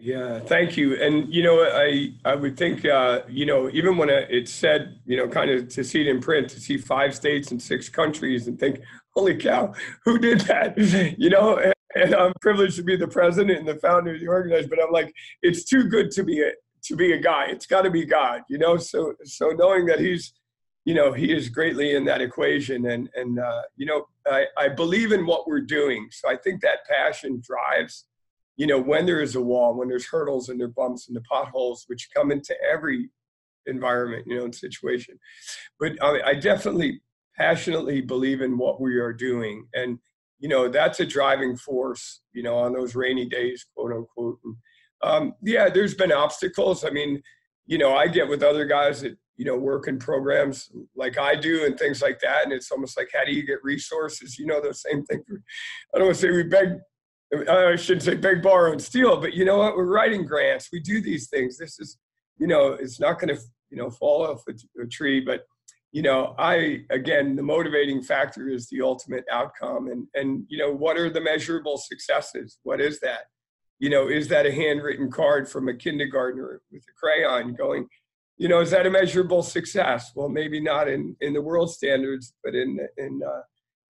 yeah 0.00 0.40
thank 0.40 0.76
you 0.76 1.00
and 1.00 1.32
you 1.32 1.42
know 1.42 1.62
i 1.62 2.10
i 2.24 2.34
would 2.34 2.56
think 2.56 2.84
uh, 2.86 3.20
you 3.28 3.44
know 3.44 3.68
even 3.70 3.96
when 3.96 4.08
it 4.08 4.48
said 4.48 4.98
you 5.04 5.16
know 5.16 5.28
kind 5.28 5.50
of 5.50 5.68
to 5.68 5.84
see 5.84 6.00
it 6.00 6.06
in 6.06 6.20
print 6.20 6.48
to 6.48 6.58
see 6.58 6.78
five 6.78 7.14
states 7.14 7.50
and 7.50 7.60
six 7.60 7.88
countries 7.88 8.48
and 8.48 8.58
think 8.58 8.80
holy 9.14 9.36
cow, 9.36 9.72
who 10.04 10.18
did 10.18 10.40
that? 10.42 10.76
You 11.18 11.30
know, 11.30 11.58
and, 11.58 11.74
and, 11.94 12.14
I'm 12.14 12.32
privileged 12.40 12.76
to 12.76 12.82
be 12.82 12.96
the 12.96 13.08
president 13.08 13.58
and 13.58 13.68
the 13.68 13.76
founder 13.76 14.14
of 14.14 14.20
the 14.20 14.28
organization, 14.28 14.70
but 14.70 14.82
I'm 14.82 14.92
like, 14.92 15.12
it's 15.42 15.64
too 15.64 15.84
good 15.84 16.10
to 16.12 16.24
be 16.24 16.40
a 16.42 16.52
to 16.82 16.96
be 16.96 17.12
a 17.12 17.18
guy. 17.18 17.46
It's 17.48 17.66
got 17.66 17.82
to 17.82 17.90
be 17.90 18.06
God, 18.06 18.42
you 18.48 18.58
know. 18.58 18.76
So 18.76 19.14
so 19.24 19.50
knowing 19.50 19.86
that 19.86 20.00
He's, 20.00 20.32
you 20.84 20.94
know, 20.94 21.12
he 21.12 21.32
is 21.32 21.48
greatly 21.48 21.94
in 21.94 22.04
that 22.06 22.22
equation. 22.22 22.86
And, 22.90 23.10
and 23.14 23.38
uh, 23.38 23.62
you 23.76 23.86
know, 23.86 24.06
I, 24.26 24.46
I 24.56 24.68
believe 24.68 25.12
in 25.12 25.26
what 25.26 25.46
we're 25.46 25.60
doing. 25.60 26.08
So 26.10 26.28
I 26.28 26.36
think 26.36 26.62
that 26.62 26.86
passion 26.88 27.42
drives, 27.44 28.06
you 28.60 28.66
know, 28.66 28.78
when 28.78 29.06
there 29.06 29.22
is 29.22 29.36
a 29.36 29.40
wall, 29.40 29.74
when 29.74 29.88
there's 29.88 30.06
hurdles 30.06 30.50
and 30.50 30.60
there 30.60 30.68
bumps 30.68 31.08
and 31.08 31.16
the 31.16 31.22
potholes, 31.22 31.84
which 31.86 32.10
come 32.14 32.30
into 32.30 32.54
every 32.70 33.08
environment, 33.64 34.24
you 34.26 34.36
know, 34.36 34.44
and 34.44 34.54
situation. 34.54 35.18
But 35.78 35.92
I, 36.02 36.20
I 36.26 36.34
definitely 36.34 37.00
passionately 37.34 38.02
believe 38.02 38.42
in 38.42 38.58
what 38.58 38.78
we 38.78 38.96
are 38.96 39.14
doing. 39.14 39.66
And, 39.72 39.98
you 40.40 40.50
know, 40.50 40.68
that's 40.68 41.00
a 41.00 41.06
driving 41.06 41.56
force, 41.56 42.20
you 42.34 42.42
know, 42.42 42.54
on 42.54 42.74
those 42.74 42.94
rainy 42.94 43.26
days, 43.26 43.64
quote 43.74 43.92
unquote. 43.92 44.38
And, 44.44 44.56
um, 45.02 45.34
yeah, 45.42 45.70
there's 45.70 45.94
been 45.94 46.12
obstacles. 46.12 46.84
I 46.84 46.90
mean, 46.90 47.22
you 47.64 47.78
know, 47.78 47.96
I 47.96 48.08
get 48.08 48.28
with 48.28 48.42
other 48.42 48.66
guys 48.66 49.00
that, 49.00 49.16
you 49.38 49.46
know, 49.46 49.56
work 49.56 49.88
in 49.88 49.98
programs 49.98 50.70
like 50.94 51.16
I 51.16 51.34
do 51.34 51.64
and 51.64 51.78
things 51.78 52.02
like 52.02 52.20
that. 52.20 52.44
And 52.44 52.52
it's 52.52 52.70
almost 52.70 52.98
like, 52.98 53.08
how 53.14 53.24
do 53.24 53.32
you 53.32 53.46
get 53.46 53.64
resources? 53.64 54.38
You 54.38 54.44
know, 54.44 54.60
the 54.60 54.74
same 54.74 55.02
thing. 55.06 55.22
I 55.94 55.96
don't 55.98 56.08
want 56.08 56.16
to 56.16 56.20
say 56.20 56.30
we 56.30 56.42
beg, 56.42 56.74
I 57.32 57.76
shouldn't 57.76 58.02
say 58.02 58.16
beg, 58.16 58.42
borrow, 58.42 58.72
and 58.72 58.82
steal, 58.82 59.20
but 59.20 59.34
you 59.34 59.44
know 59.44 59.58
what? 59.58 59.76
We're 59.76 59.84
writing 59.84 60.26
grants. 60.26 60.68
We 60.72 60.80
do 60.80 61.00
these 61.00 61.28
things. 61.28 61.58
This 61.58 61.78
is, 61.78 61.96
you 62.38 62.46
know, 62.46 62.72
it's 62.72 62.98
not 62.98 63.20
going 63.20 63.34
to, 63.34 63.40
you 63.70 63.76
know, 63.76 63.90
fall 63.90 64.26
off 64.26 64.42
a, 64.48 64.82
a 64.82 64.86
tree, 64.86 65.20
but 65.20 65.44
you 65.92 66.02
know 66.02 66.34
i 66.38 66.80
again 66.90 67.34
the 67.36 67.42
motivating 67.42 68.02
factor 68.02 68.48
is 68.48 68.68
the 68.68 68.80
ultimate 68.80 69.24
outcome 69.30 69.88
and 69.88 70.06
and 70.14 70.44
you 70.48 70.58
know 70.58 70.72
what 70.72 70.96
are 70.96 71.10
the 71.10 71.20
measurable 71.20 71.76
successes 71.76 72.58
what 72.62 72.80
is 72.80 73.00
that 73.00 73.22
you 73.78 73.90
know 73.90 74.08
is 74.08 74.28
that 74.28 74.46
a 74.46 74.52
handwritten 74.52 75.10
card 75.10 75.48
from 75.48 75.68
a 75.68 75.74
kindergartner 75.74 76.60
with 76.70 76.82
a 76.82 76.92
crayon 76.98 77.54
going 77.54 77.86
you 78.36 78.48
know 78.48 78.60
is 78.60 78.70
that 78.70 78.86
a 78.86 78.90
measurable 78.90 79.42
success 79.42 80.12
well 80.14 80.28
maybe 80.28 80.60
not 80.60 80.88
in 80.88 81.16
in 81.20 81.32
the 81.32 81.42
world 81.42 81.70
standards 81.70 82.34
but 82.44 82.54
in 82.54 82.78
in 82.96 83.20
uh, 83.26 83.40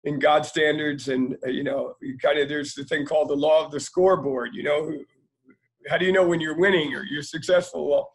in 0.08 0.18
god 0.18 0.44
standards 0.44 1.08
and 1.08 1.36
uh, 1.46 1.50
you 1.50 1.64
know 1.64 1.94
you 2.00 2.16
kind 2.18 2.38
of 2.38 2.48
there's 2.48 2.74
the 2.74 2.84
thing 2.84 3.04
called 3.04 3.28
the 3.28 3.34
law 3.46 3.64
of 3.64 3.70
the 3.70 3.80
scoreboard 3.80 4.50
you 4.52 4.62
know 4.62 4.80
how 5.88 5.96
do 5.96 6.04
you 6.04 6.12
know 6.12 6.26
when 6.26 6.40
you're 6.40 6.58
winning 6.58 6.94
or 6.94 7.02
you're 7.04 7.22
successful 7.22 7.88
well 7.88 8.10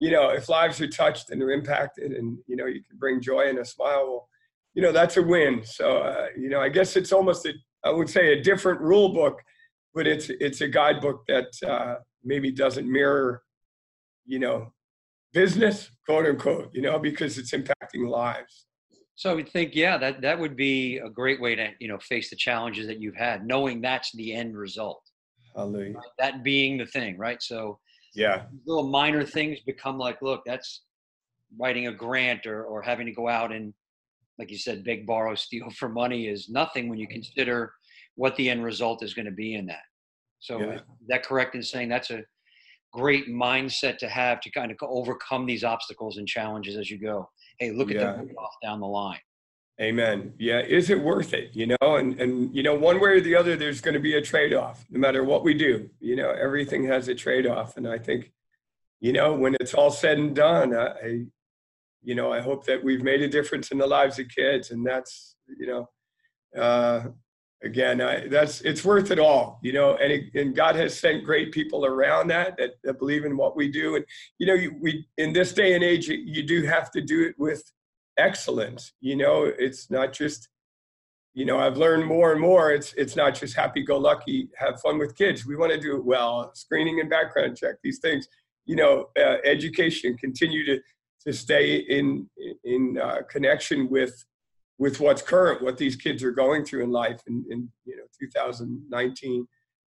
you 0.00 0.10
know, 0.10 0.30
if 0.30 0.48
lives 0.48 0.80
are 0.80 0.88
touched 0.88 1.30
and 1.30 1.42
are 1.42 1.50
impacted 1.50 2.12
and, 2.12 2.38
you 2.46 2.56
know, 2.56 2.66
you 2.66 2.82
can 2.88 2.98
bring 2.98 3.20
joy 3.20 3.48
and 3.48 3.58
a 3.58 3.64
smile, 3.64 4.06
well, 4.06 4.28
you 4.74 4.82
know, 4.82 4.92
that's 4.92 5.16
a 5.16 5.22
win. 5.22 5.62
So, 5.64 5.98
uh, 5.98 6.26
you 6.36 6.48
know, 6.48 6.60
I 6.60 6.68
guess 6.68 6.96
it's 6.96 7.12
almost, 7.12 7.46
a, 7.46 7.52
I 7.84 7.90
would 7.90 8.08
say 8.08 8.32
a 8.32 8.42
different 8.42 8.80
rule 8.80 9.12
book, 9.12 9.40
but 9.94 10.06
it's, 10.06 10.30
it's 10.30 10.60
a 10.60 10.68
guidebook 10.68 11.24
that 11.26 11.46
uh, 11.66 11.96
maybe 12.22 12.52
doesn't 12.52 12.90
mirror, 12.90 13.42
you 14.24 14.38
know, 14.38 14.72
business, 15.32 15.90
quote 16.06 16.26
unquote, 16.26 16.70
you 16.72 16.82
know, 16.82 16.98
because 16.98 17.36
it's 17.38 17.50
impacting 17.50 18.08
lives. 18.08 18.66
So 19.18 19.30
I 19.30 19.34
would 19.34 19.48
think, 19.48 19.74
yeah, 19.74 19.98
that, 19.98 20.22
that 20.22 20.38
would 20.38 20.56
be 20.56 20.98
a 20.98 21.10
great 21.10 21.40
way 21.40 21.54
to, 21.54 21.70
you 21.80 21.88
know, 21.88 21.98
face 21.98 22.30
the 22.30 22.36
challenges 22.36 22.86
that 22.86 23.00
you've 23.00 23.16
had, 23.16 23.46
knowing 23.46 23.80
that's 23.80 24.10
the 24.12 24.32
end 24.32 24.56
result. 24.56 25.02
Hallelujah. 25.54 25.94
Right? 25.94 26.04
That 26.18 26.42
being 26.42 26.78
the 26.78 26.86
thing, 26.86 27.18
right? 27.18 27.42
So 27.42 27.78
yeah 28.14 28.44
little 28.66 28.88
minor 28.88 29.24
things 29.24 29.60
become 29.60 29.98
like 29.98 30.20
look 30.22 30.42
that's 30.44 30.82
writing 31.58 31.86
a 31.86 31.92
grant 31.92 32.46
or, 32.46 32.64
or 32.64 32.82
having 32.82 33.06
to 33.06 33.12
go 33.12 33.28
out 33.28 33.52
and 33.52 33.72
like 34.38 34.50
you 34.50 34.58
said 34.58 34.84
beg 34.84 35.06
borrow 35.06 35.34
steal 35.46 35.70
for 35.70 35.88
money 35.88 36.28
is 36.28 36.48
nothing 36.48 36.88
when 36.88 36.98
you 36.98 37.08
consider 37.08 37.72
what 38.16 38.34
the 38.36 38.50
end 38.50 38.64
result 38.64 39.02
is 39.02 39.14
going 39.14 39.26
to 39.26 39.32
be 39.32 39.54
in 39.54 39.66
that 39.66 39.84
so 40.40 40.58
yeah. 40.58 40.74
is 40.74 40.80
that 41.08 41.24
correct 41.24 41.54
in 41.54 41.62
saying 41.62 41.88
that's 41.88 42.10
a 42.10 42.22
great 42.92 43.28
mindset 43.28 43.98
to 43.98 44.08
have 44.08 44.40
to 44.40 44.50
kind 44.50 44.70
of 44.70 44.76
overcome 44.82 45.44
these 45.46 45.62
obstacles 45.62 46.16
and 46.16 46.26
challenges 46.26 46.76
as 46.76 46.90
you 46.90 46.98
go 46.98 47.28
hey 47.58 47.70
look 47.70 47.90
at 47.90 47.96
yeah. 47.96 48.12
the 48.12 48.34
off 48.36 48.54
down 48.62 48.80
the 48.80 48.86
line 48.86 49.20
Amen. 49.80 50.34
Yeah, 50.38 50.58
is 50.58 50.90
it 50.90 51.00
worth 51.00 51.32
it? 51.34 51.50
You 51.52 51.68
know, 51.68 51.96
and 51.96 52.20
and 52.20 52.54
you 52.54 52.64
know, 52.64 52.74
one 52.74 52.98
way 53.00 53.10
or 53.10 53.20
the 53.20 53.36
other, 53.36 53.54
there's 53.54 53.80
going 53.80 53.94
to 53.94 54.00
be 54.00 54.16
a 54.16 54.20
trade-off, 54.20 54.84
no 54.90 54.98
matter 54.98 55.22
what 55.22 55.44
we 55.44 55.54
do. 55.54 55.88
You 56.00 56.16
know, 56.16 56.30
everything 56.30 56.84
has 56.86 57.06
a 57.06 57.14
trade-off, 57.14 57.76
and 57.76 57.86
I 57.86 57.98
think, 57.98 58.32
you 59.00 59.12
know, 59.12 59.34
when 59.34 59.56
it's 59.60 59.74
all 59.74 59.92
said 59.92 60.18
and 60.18 60.34
done, 60.34 60.74
I, 60.74 61.26
you 62.02 62.16
know, 62.16 62.32
I 62.32 62.40
hope 62.40 62.66
that 62.66 62.82
we've 62.82 63.04
made 63.04 63.22
a 63.22 63.28
difference 63.28 63.70
in 63.70 63.78
the 63.78 63.86
lives 63.86 64.18
of 64.18 64.28
kids, 64.28 64.72
and 64.72 64.84
that's, 64.84 65.36
you 65.46 65.66
know, 65.68 65.88
uh, 66.60 67.02
again, 67.62 68.00
I, 68.00 68.28
that's 68.28 68.60
it's 68.62 68.84
worth 68.84 69.10
it 69.10 69.18
all. 69.18 69.58
You 69.62 69.72
know, 69.72 69.96
and 69.96 70.12
it, 70.12 70.34
and 70.34 70.54
God 70.54 70.76
has 70.76 70.98
sent 70.98 71.24
great 71.24 71.52
people 71.52 71.84
around 71.84 72.28
that, 72.28 72.56
that 72.58 72.74
that 72.84 72.98
believe 72.98 73.24
in 73.24 73.36
what 73.36 73.56
we 73.56 73.68
do, 73.68 73.96
and 73.96 74.04
you 74.38 74.46
know, 74.46 74.54
you, 74.54 74.76
we 74.80 75.06
in 75.16 75.32
this 75.32 75.52
day 75.52 75.74
and 75.74 75.84
age, 75.84 76.08
you 76.08 76.42
do 76.42 76.62
have 76.62 76.90
to 76.92 77.00
do 77.00 77.26
it 77.26 77.34
with 77.38 77.62
excellence. 78.18 78.92
You 79.00 79.16
know, 79.16 79.44
it's 79.44 79.90
not 79.90 80.12
just, 80.12 80.48
you 81.34 81.44
know, 81.44 81.58
I've 81.58 81.76
learned 81.76 82.06
more 82.06 82.32
and 82.32 82.40
more. 82.40 82.72
It's 82.72 82.92
it's 82.94 83.16
not 83.16 83.34
just 83.34 83.56
happy 83.56 83.82
go 83.82 83.98
lucky, 83.98 84.48
have 84.56 84.80
fun 84.80 84.98
with 84.98 85.16
kids. 85.16 85.46
We 85.46 85.56
want 85.56 85.72
to 85.72 85.80
do 85.80 85.96
it 85.96 86.04
well. 86.04 86.50
Screening 86.54 87.00
and 87.00 87.10
background 87.10 87.56
check 87.56 87.76
these 87.82 87.98
things. 88.00 88.28
You 88.66 88.76
know, 88.76 89.08
uh, 89.18 89.36
education. 89.44 90.16
Continue 90.18 90.64
to 90.66 90.80
to 91.26 91.32
stay 91.32 91.76
in 91.76 92.28
in 92.64 92.98
uh, 93.02 93.22
connection 93.30 93.88
with 93.88 94.24
with 94.78 95.00
what's 95.00 95.22
current, 95.22 95.62
what 95.62 95.76
these 95.76 95.96
kids 95.96 96.22
are 96.22 96.30
going 96.30 96.64
through 96.64 96.84
in 96.84 96.90
life 96.90 97.20
in, 97.26 97.44
in 97.50 97.68
you 97.84 97.96
know 97.96 98.04
2019. 98.20 99.46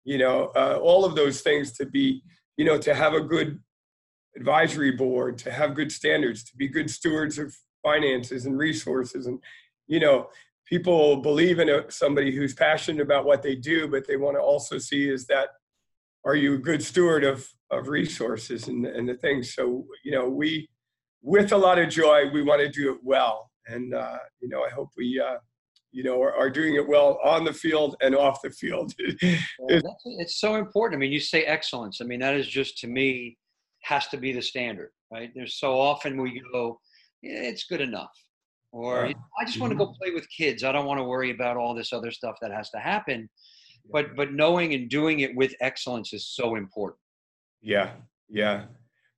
You 0.05 0.18
know, 0.18 0.53
uh, 0.55 0.78
all 0.80 1.05
of 1.05 1.16
those 1.16 1.41
things 1.41 1.72
to 1.78 1.87
be, 1.87 2.22
you 2.57 2.64
know, 2.64 2.78
to 2.78 2.95
have 2.95 3.12
a 3.14 3.20
good 3.20 3.59
advisory 4.37 4.93
board, 4.93 5.39
to 5.39 5.51
have 5.51 5.74
good 5.74 5.91
standards, 5.91 6.45
to 6.45 6.57
be 6.57 6.68
good 6.68 6.89
stewards 6.89 7.39
of 7.39 7.53
finances 7.87 8.47
and 8.47 8.59
resources 8.59 9.26
and 9.26 9.39
you 9.87 10.01
know 10.01 10.28
people 10.66 11.18
believe 11.18 11.61
in 11.61 11.68
a, 11.68 11.89
somebody 11.89 12.34
who's 12.34 12.53
passionate 12.53 13.01
about 13.01 13.24
what 13.24 13.45
they 13.45 13.55
do 13.55 13.87
but 13.87 14.05
they 14.09 14.16
want 14.16 14.37
to 14.37 14.41
also 14.41 14.76
see 14.76 15.09
is 15.09 15.24
that 15.28 15.51
are 16.24 16.34
you 16.34 16.55
a 16.55 16.59
good 16.59 16.82
steward 16.82 17.22
of 17.22 17.49
of 17.70 17.87
resources 17.87 18.66
and, 18.66 18.87
and 18.87 19.09
the 19.09 19.14
things 19.14 19.55
so 19.55 19.87
you 20.05 20.11
know 20.11 20.28
we 20.28 20.68
with 21.22 21.53
a 21.53 21.57
lot 21.57 21.78
of 21.78 21.89
joy 21.89 22.28
we 22.32 22.43
want 22.43 22.61
to 22.61 22.68
do 22.68 22.93
it 22.93 22.99
well 23.05 23.46
and 23.69 23.95
uh, 23.95 24.19
you 24.41 24.49
know 24.49 24.62
i 24.64 24.71
hope 24.71 24.91
we 24.97 25.21
uh, 25.21 25.37
you 25.93 26.03
know 26.03 26.21
are, 26.23 26.35
are, 26.35 26.51
doing 26.51 26.75
it 26.75 26.87
well 26.87 27.19
on 27.25 27.45
the 27.45 27.53
field 27.53 27.97
and 28.03 28.14
off 28.14 28.43
the 28.43 28.51
field 28.51 28.93
well, 29.59 29.99
it's 30.19 30.41
so 30.41 30.57
important 30.57 30.99
i 30.99 31.01
mean 31.01 31.12
you 31.12 31.21
say 31.21 31.45
excellence 31.45 32.01
i 32.01 32.05
mean 32.05 32.21
that 32.21 32.35
is 32.35 32.47
just 32.47 32.77
to 32.79 32.87
me 32.87 33.37
has 33.83 34.09
to 34.09 34.17
be 34.17 34.33
the 34.33 34.43
standard 34.43 34.91
right 35.12 35.31
there's 35.35 35.59
so 35.59 35.79
often 35.79 36.21
we 36.21 36.43
go 36.53 36.79
it's 37.27 37.64
good 37.64 37.81
enough. 37.81 38.12
Or 38.73 39.07
I 39.07 39.45
just 39.47 39.59
want 39.59 39.71
to 39.71 39.77
go 39.77 39.87
mm-hmm. 39.87 40.03
play 40.03 40.11
with 40.12 40.27
kids. 40.29 40.62
I 40.62 40.73
don't 40.73 40.87
want 40.87 40.99
to 40.99 41.05
worry 41.05 41.31
about 41.31 41.57
all 41.57 41.75
this 41.75 41.93
other 41.93 42.11
stuff 42.11 42.37
that 42.43 42.53
has 42.53 42.69
to 42.71 42.79
happen. 42.79 43.29
But 43.91 44.17
but 44.17 44.33
knowing 44.33 44.75
and 44.75 44.91
doing 44.91 45.21
it 45.21 45.35
with 45.35 45.55
excellence 45.61 46.12
is 46.12 46.27
so 46.27 46.57
important. 46.57 46.99
Yeah, 47.62 47.91
yeah, 48.29 48.64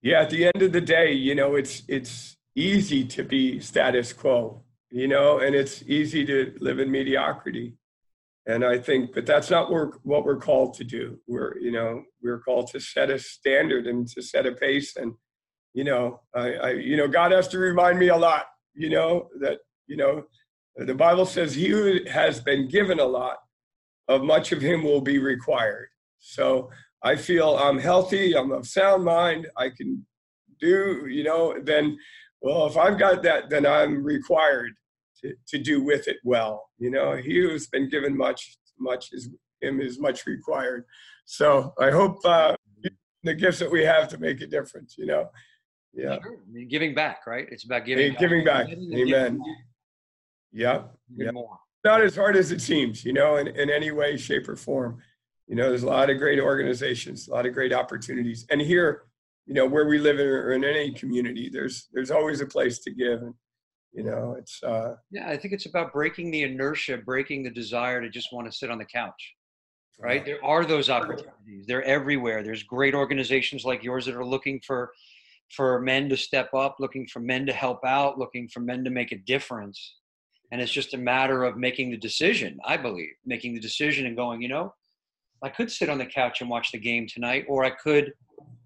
yeah. 0.02 0.20
At 0.20 0.30
the 0.30 0.46
end 0.46 0.62
of 0.62 0.72
the 0.72 0.80
day, 0.80 1.12
you 1.12 1.34
know, 1.34 1.56
it's 1.56 1.82
it's 1.88 2.36
easy 2.58 3.04
to 3.04 3.22
be 3.22 3.60
status 3.60 4.12
quo, 4.12 4.62
you 4.90 5.08
know, 5.08 5.38
and 5.38 5.54
it's 5.54 5.82
easy 5.86 6.24
to 6.24 6.54
live 6.60 6.78
in 6.78 6.90
mediocrity. 6.90 7.74
And 8.46 8.64
I 8.64 8.78
think, 8.78 9.12
but 9.14 9.26
that's 9.26 9.50
not 9.50 9.70
what 9.70 10.24
we're 10.24 10.40
called 10.40 10.74
to 10.74 10.84
do. 10.84 11.18
We're, 11.26 11.58
you 11.58 11.70
know, 11.70 12.02
we're 12.22 12.40
called 12.40 12.68
to 12.72 12.80
set 12.80 13.10
a 13.10 13.18
standard 13.18 13.86
and 13.86 14.08
to 14.08 14.22
set 14.22 14.46
a 14.46 14.52
pace 14.52 14.96
and 14.96 15.12
you 15.74 15.84
know, 15.84 16.20
I, 16.34 16.52
I, 16.54 16.70
you 16.72 16.96
know, 16.96 17.08
God 17.08 17.32
has 17.32 17.48
to 17.48 17.58
remind 17.58 17.98
me 17.98 18.08
a 18.08 18.16
lot, 18.16 18.46
you 18.74 18.90
know, 18.90 19.28
that, 19.40 19.58
you 19.86 19.96
know, 19.96 20.24
the 20.76 20.94
Bible 20.94 21.26
says 21.26 21.54
he 21.54 21.68
who 21.68 22.00
has 22.10 22.40
been 22.40 22.68
given 22.68 23.00
a 23.00 23.04
lot 23.04 23.36
of 24.08 24.22
much 24.22 24.52
of 24.52 24.60
him 24.60 24.82
will 24.82 25.00
be 25.00 25.18
required. 25.18 25.88
So 26.18 26.70
I 27.02 27.16
feel 27.16 27.56
I'm 27.56 27.78
healthy, 27.78 28.36
I'm 28.36 28.50
of 28.50 28.66
sound 28.66 29.04
mind, 29.04 29.48
I 29.56 29.68
can 29.70 30.04
do, 30.60 31.06
you 31.08 31.22
know, 31.22 31.54
then, 31.62 31.96
well, 32.40 32.66
if 32.66 32.76
I've 32.76 32.98
got 32.98 33.22
that, 33.24 33.50
then 33.50 33.66
I'm 33.66 34.02
required 34.02 34.72
to, 35.22 35.34
to 35.48 35.58
do 35.58 35.82
with 35.82 36.08
it 36.08 36.18
well. 36.24 36.68
You 36.78 36.90
know, 36.90 37.16
he 37.16 37.40
who's 37.40 37.66
been 37.66 37.88
given 37.88 38.16
much, 38.16 38.56
much 38.78 39.12
is 39.12 39.30
him 39.60 39.80
is 39.80 39.98
much 39.98 40.26
required. 40.26 40.84
So 41.24 41.74
I 41.80 41.90
hope 41.90 42.18
uh, 42.24 42.54
the 43.24 43.34
gifts 43.34 43.58
that 43.58 43.70
we 43.70 43.84
have 43.84 44.08
to 44.08 44.18
make 44.18 44.40
a 44.40 44.46
difference, 44.46 44.96
you 44.96 45.06
know 45.06 45.28
yeah 45.94 46.18
sure. 46.22 46.38
I 46.46 46.52
mean, 46.52 46.68
giving 46.68 46.94
back 46.94 47.26
right 47.26 47.46
it's 47.50 47.64
about 47.64 47.84
giving 47.84 48.12
back. 48.12 48.20
giving 48.20 48.44
back 48.44 48.68
amen 48.68 49.40
yeah 50.52 50.82
yeah 51.16 51.30
more. 51.30 51.58
not 51.84 52.00
as 52.00 52.16
hard 52.16 52.36
as 52.36 52.52
it 52.52 52.60
seems 52.60 53.04
you 53.04 53.12
know 53.12 53.36
in, 53.36 53.48
in 53.48 53.70
any 53.70 53.90
way 53.90 54.16
shape 54.16 54.48
or 54.48 54.56
form 54.56 54.98
you 55.46 55.56
know 55.56 55.68
there's 55.68 55.82
a 55.82 55.86
lot 55.86 56.10
of 56.10 56.18
great 56.18 56.40
organizations 56.40 57.28
a 57.28 57.30
lot 57.32 57.46
of 57.46 57.52
great 57.52 57.72
opportunities 57.72 58.46
and 58.50 58.60
here 58.60 59.04
you 59.48 59.54
know 59.54 59.66
where 59.66 59.86
we 59.86 59.98
live 59.98 60.20
in, 60.20 60.26
or 60.26 60.52
in 60.52 60.62
any 60.62 60.92
community 60.92 61.48
there's 61.50 61.88
there's 61.92 62.10
always 62.10 62.40
a 62.40 62.46
place 62.46 62.78
to 62.80 62.90
give 62.90 63.22
and 63.22 63.34
you 63.92 64.04
know 64.04 64.36
it's 64.38 64.62
uh 64.62 64.94
yeah 65.10 65.28
i 65.28 65.36
think 65.36 65.54
it's 65.54 65.66
about 65.66 65.92
breaking 65.92 66.30
the 66.30 66.42
inertia 66.42 66.98
breaking 66.98 67.42
the 67.42 67.50
desire 67.50 68.00
to 68.00 68.10
just 68.10 68.32
want 68.32 68.46
to 68.46 68.56
sit 68.56 68.70
on 68.70 68.78
the 68.78 68.84
couch 68.84 69.34
right. 69.98 70.24
There 70.24 70.44
are 70.44 70.64
those 70.64 70.90
opportunities. 70.90 71.66
They're 71.66 71.82
everywhere. 71.82 72.42
There's 72.42 72.62
great 72.62 72.94
organizations 72.94 73.64
like 73.64 73.82
yours 73.82 74.06
that 74.06 74.14
are 74.14 74.24
looking 74.24 74.60
for 74.66 74.92
for 75.50 75.80
men 75.80 76.08
to 76.10 76.16
step 76.16 76.52
up, 76.54 76.76
looking 76.78 77.06
for 77.06 77.20
men 77.20 77.46
to 77.46 77.52
help 77.52 77.84
out, 77.84 78.18
looking 78.18 78.48
for 78.48 78.60
men 78.60 78.84
to 78.84 78.90
make 78.90 79.12
a 79.12 79.18
difference. 79.18 79.96
And 80.52 80.60
it's 80.60 80.72
just 80.72 80.94
a 80.94 80.98
matter 80.98 81.44
of 81.44 81.56
making 81.56 81.90
the 81.90 81.96
decision, 81.96 82.58
I 82.64 82.76
believe, 82.76 83.14
making 83.24 83.54
the 83.54 83.60
decision 83.60 84.06
and 84.06 84.16
going, 84.16 84.42
you 84.42 84.48
know, 84.48 84.74
I 85.42 85.48
could 85.48 85.70
sit 85.70 85.88
on 85.88 85.98
the 85.98 86.06
couch 86.06 86.40
and 86.40 86.50
watch 86.50 86.70
the 86.70 86.78
game 86.78 87.06
tonight, 87.06 87.44
or 87.48 87.64
I 87.64 87.70
could 87.70 88.12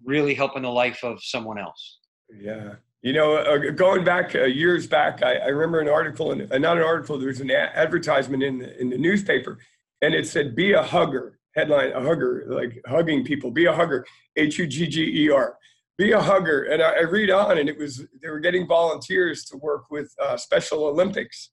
really 0.03 0.33
helping 0.33 0.63
the 0.63 0.69
life 0.69 1.03
of 1.03 1.23
someone 1.23 1.57
else. 1.57 1.99
Yeah. 2.39 2.75
You 3.01 3.13
know, 3.13 3.35
uh, 3.35 3.71
going 3.71 4.03
back 4.03 4.33
uh, 4.33 4.43
years 4.43 4.87
back, 4.87 5.23
I, 5.23 5.35
I, 5.35 5.47
remember 5.47 5.81
an 5.81 5.89
article, 5.89 6.31
and 6.31 6.51
uh, 6.51 6.57
not 6.57 6.77
an 6.77 6.83
article, 6.83 7.17
there 7.17 7.27
was 7.27 7.41
an 7.41 7.51
a- 7.51 7.77
advertisement 7.77 8.43
in 8.43 8.59
the, 8.59 8.79
in 8.79 8.89
the 8.89 8.97
newspaper, 8.97 9.59
and 10.01 10.13
it 10.13 10.25
said, 10.25 10.55
Be 10.55 10.71
a 10.71 10.81
hugger. 10.81 11.39
Headline, 11.55 11.91
a 11.91 12.01
hugger, 12.01 12.45
like 12.47 12.81
hugging 12.87 13.23
people. 13.23 13.51
Be 13.51 13.65
a 13.65 13.73
hugger, 13.73 14.05
H 14.35 14.57
U 14.57 14.65
G 14.65 14.87
G 14.87 15.25
E 15.25 15.29
R. 15.29 15.55
Be 15.97 16.13
a 16.13 16.19
hugger. 16.19 16.63
And 16.63 16.81
I, 16.81 16.93
I, 16.93 17.01
read 17.01 17.29
on, 17.29 17.59
and 17.59 17.69
it 17.69 17.77
was, 17.77 18.03
they 18.23 18.29
were 18.29 18.39
getting 18.39 18.65
volunteers 18.65 19.45
to 19.45 19.57
work 19.57 19.91
with 19.91 20.11
uh, 20.19 20.35
Special 20.35 20.85
Olympics 20.85 21.51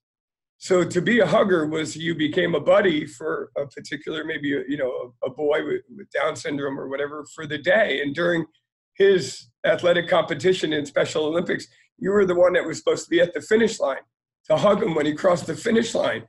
so 0.61 0.83
to 0.83 1.01
be 1.01 1.19
a 1.21 1.25
hugger 1.25 1.65
was 1.65 1.95
you 1.95 2.13
became 2.13 2.53
a 2.53 2.59
buddy 2.59 3.07
for 3.07 3.51
a 3.57 3.65
particular 3.65 4.23
maybe 4.23 4.49
you 4.49 4.77
know 4.77 5.11
a, 5.25 5.29
boy 5.29 5.65
with, 5.65 5.81
with, 5.89 6.07
down 6.11 6.35
syndrome 6.35 6.79
or 6.79 6.87
whatever 6.87 7.25
for 7.33 7.47
the 7.47 7.57
day. 7.57 7.99
And 8.01 8.13
during 8.13 8.45
his 8.93 9.47
athletic 9.65 10.07
competition 10.07 10.71
in 10.71 10.85
special 10.85 11.25
olympics 11.25 11.65
you 11.97 12.11
were 12.11 12.27
the 12.27 12.35
one 12.35 12.53
that 12.53 12.63
was 12.63 12.77
supposed 12.77 13.05
to 13.05 13.09
be 13.09 13.19
at 13.19 13.33
the 13.33 13.41
finish 13.41 13.79
line 13.79 14.03
to 14.45 14.55
hug 14.55 14.83
him 14.83 14.93
when 14.93 15.07
he 15.07 15.15
crossed 15.15 15.47
the 15.47 15.55
finish 15.55 15.95
line. 15.95 16.25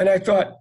And 0.00 0.08
i 0.08 0.18
thought 0.18 0.54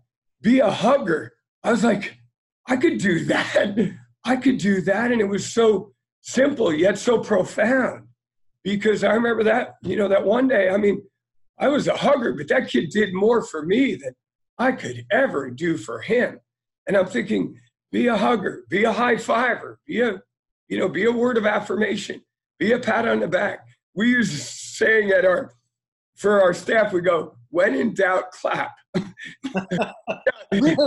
be 0.43 0.59
a 0.59 0.69
hugger? 0.69 1.33
I 1.63 1.71
was 1.71 1.83
like 1.83 2.19
i 2.67 2.77
could 2.77 2.99
do 2.99 3.25
that. 3.25 3.75
I 4.23 4.35
could 4.35 4.59
do 4.59 4.81
that. 4.81 5.11
And 5.11 5.21
it 5.21 5.29
was 5.29 5.51
so 5.51 5.93
simple 6.21 6.71
yet 6.71 6.99
so 6.99 7.17
profound. 7.17 8.07
Because 8.63 9.03
i 9.03 9.13
remember 9.13 9.43
that 9.45 9.77
you 9.81 9.97
know 9.97 10.09
that 10.09 10.23
one 10.23 10.47
day 10.47 10.69
i 10.69 10.77
mean 10.77 11.01
I 11.57 11.67
was 11.69 11.87
a 11.87 11.95
hugger, 11.95 12.33
but 12.33 12.47
that 12.49 12.69
kid 12.69 12.89
did 12.89 13.13
more 13.13 13.41
for 13.41 13.65
me 13.65 13.95
than 13.95 14.13
I 14.57 14.71
could 14.73 15.05
ever 15.11 15.49
do 15.49 15.77
for 15.77 15.99
him. 16.01 16.39
And 16.87 16.95
I'm 16.97 17.07
thinking, 17.07 17.59
be 17.91 18.07
a 18.07 18.17
hugger, 18.17 18.63
be 18.69 18.83
a 18.83 18.91
high 18.91 19.17
fiver, 19.17 19.79
be 19.85 20.01
a, 20.01 20.21
you 20.67 20.77
know, 20.77 20.89
be 20.89 21.05
a 21.05 21.11
word 21.11 21.37
of 21.37 21.45
affirmation, 21.45 22.21
be 22.59 22.73
a 22.73 22.79
pat 22.79 23.07
on 23.07 23.19
the 23.19 23.27
back. 23.27 23.59
We 23.93 24.09
use 24.09 24.31
saying 24.31 25.11
at 25.11 25.25
our, 25.25 25.53
for 26.15 26.41
our 26.41 26.53
staff, 26.53 26.91
we 26.91 27.01
go, 27.01 27.37
when 27.49 27.75
in 27.75 27.93
doubt, 27.93 28.31
clap. 28.31 28.71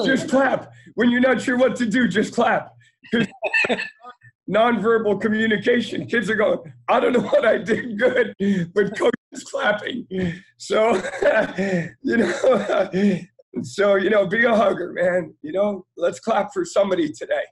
just 0.05 0.29
clap. 0.29 0.71
When 0.95 1.11
you're 1.11 1.21
not 1.21 1.41
sure 1.41 1.57
what 1.57 1.77
to 1.77 1.87
do, 1.87 2.09
just 2.09 2.35
clap. 2.35 2.71
nonverbal 4.49 5.21
communication. 5.21 6.07
Kids 6.07 6.31
are 6.31 6.35
going, 6.35 6.59
I 6.89 7.01
don't 7.01 7.13
know 7.13 7.21
what 7.21 7.45
I 7.45 7.59
did 7.59 7.99
good, 7.99 8.35
but 8.75 8.99
coach 8.99 9.15
is 9.33 9.45
clapping. 9.45 10.07
So, 10.57 10.95
you 12.03 12.17
know, 12.17 12.91
so, 13.63 13.97
you 13.97 14.11
know, 14.11 14.27
be 14.27 14.45
a 14.45 14.55
hugger, 14.55 14.93
man. 14.93 15.35
You 15.43 15.53
know, 15.53 15.87
let's 15.97 16.21
clap 16.21 16.53
for 16.53 16.65
somebody 16.65 17.13
today. 17.13 17.45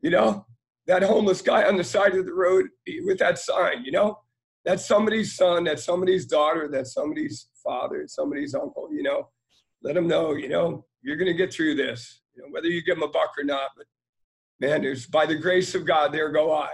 You 0.00 0.10
know, 0.10 0.46
that 0.86 1.02
homeless 1.02 1.42
guy 1.42 1.64
on 1.64 1.76
the 1.76 1.84
side 1.84 2.14
of 2.14 2.26
the 2.26 2.34
road 2.34 2.66
with 3.04 3.18
that 3.18 3.38
sign, 3.38 3.84
you 3.84 3.92
know, 3.92 4.18
that's 4.64 4.86
somebody's 4.86 5.34
son, 5.34 5.64
that's 5.64 5.84
somebody's 5.84 6.26
daughter, 6.26 6.68
that's 6.70 6.92
somebody's 6.92 7.48
father, 7.64 8.04
somebody's 8.06 8.54
uncle, 8.54 8.88
you 8.92 9.02
know, 9.02 9.28
let 9.82 9.94
them 9.94 10.06
know, 10.06 10.34
you 10.34 10.48
know, 10.48 10.84
you're 11.02 11.16
going 11.16 11.30
to 11.30 11.34
get 11.34 11.52
through 11.52 11.74
this, 11.74 12.20
you 12.34 12.42
know, 12.42 12.48
whether 12.50 12.68
you 12.68 12.82
give 12.82 12.96
them 12.96 13.08
a 13.08 13.12
buck 13.12 13.32
or 13.38 13.44
not, 13.44 13.70
but 13.76 13.86
man, 14.60 14.82
there's 14.82 15.06
by 15.06 15.26
the 15.26 15.34
grace 15.34 15.74
of 15.74 15.86
God, 15.86 16.12
there 16.12 16.30
go 16.30 16.52
I. 16.52 16.70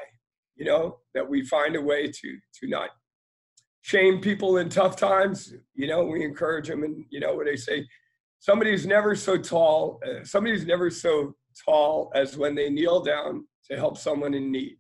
You 0.56 0.64
know, 0.64 0.98
that 1.14 1.28
we 1.28 1.44
find 1.44 1.74
a 1.74 1.80
way 1.80 2.06
to 2.06 2.38
to 2.60 2.68
not 2.68 2.90
shame 3.84 4.18
people 4.18 4.56
in 4.56 4.70
tough 4.70 4.96
times. 4.96 5.52
You 5.74 5.86
know, 5.86 6.04
we 6.04 6.24
encourage 6.24 6.68
them, 6.68 6.84
and 6.84 7.04
you 7.10 7.20
know 7.20 7.34
what 7.34 7.44
they 7.44 7.56
say. 7.56 7.86
Somebody's 8.38 8.86
never 8.86 9.14
so 9.14 9.36
tall. 9.36 10.00
Uh, 10.06 10.24
somebody's 10.24 10.64
never 10.64 10.88
so 10.88 11.34
tall 11.66 12.10
as 12.14 12.34
when 12.36 12.54
they 12.54 12.70
kneel 12.70 13.02
down 13.02 13.46
to 13.70 13.76
help 13.76 13.98
someone 13.98 14.32
in 14.32 14.50
need. 14.50 14.78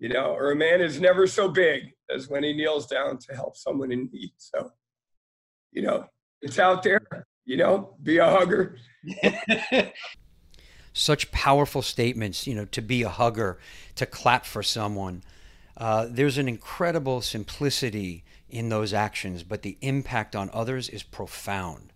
You 0.00 0.08
know, 0.08 0.34
or 0.34 0.50
a 0.50 0.56
man 0.56 0.80
is 0.80 1.00
never 1.00 1.28
so 1.28 1.48
big 1.48 1.92
as 2.12 2.28
when 2.28 2.42
he 2.42 2.52
kneels 2.52 2.88
down 2.88 3.18
to 3.18 3.34
help 3.34 3.56
someone 3.56 3.92
in 3.92 4.08
need. 4.12 4.32
So, 4.38 4.72
you 5.70 5.82
know, 5.82 6.06
it's 6.42 6.58
out 6.58 6.82
there. 6.82 7.06
You 7.44 7.56
know, 7.56 7.96
be 8.02 8.18
a 8.18 8.28
hugger. 8.28 8.78
such 10.92 11.30
powerful 11.30 11.82
statements, 11.82 12.48
you 12.48 12.54
know, 12.54 12.64
to 12.66 12.82
be 12.82 13.02
a 13.02 13.08
hugger, 13.08 13.58
to 13.94 14.06
clap 14.06 14.44
for 14.44 14.62
someone. 14.62 15.22
Uh, 15.76 16.06
there's 16.10 16.36
an 16.36 16.48
incredible 16.48 17.20
simplicity 17.20 18.24
in 18.50 18.68
those 18.68 18.92
actions, 18.92 19.42
but 19.42 19.62
the 19.62 19.76
impact 19.80 20.36
on 20.36 20.50
others 20.52 20.88
is 20.88 21.02
profound. 21.02 21.92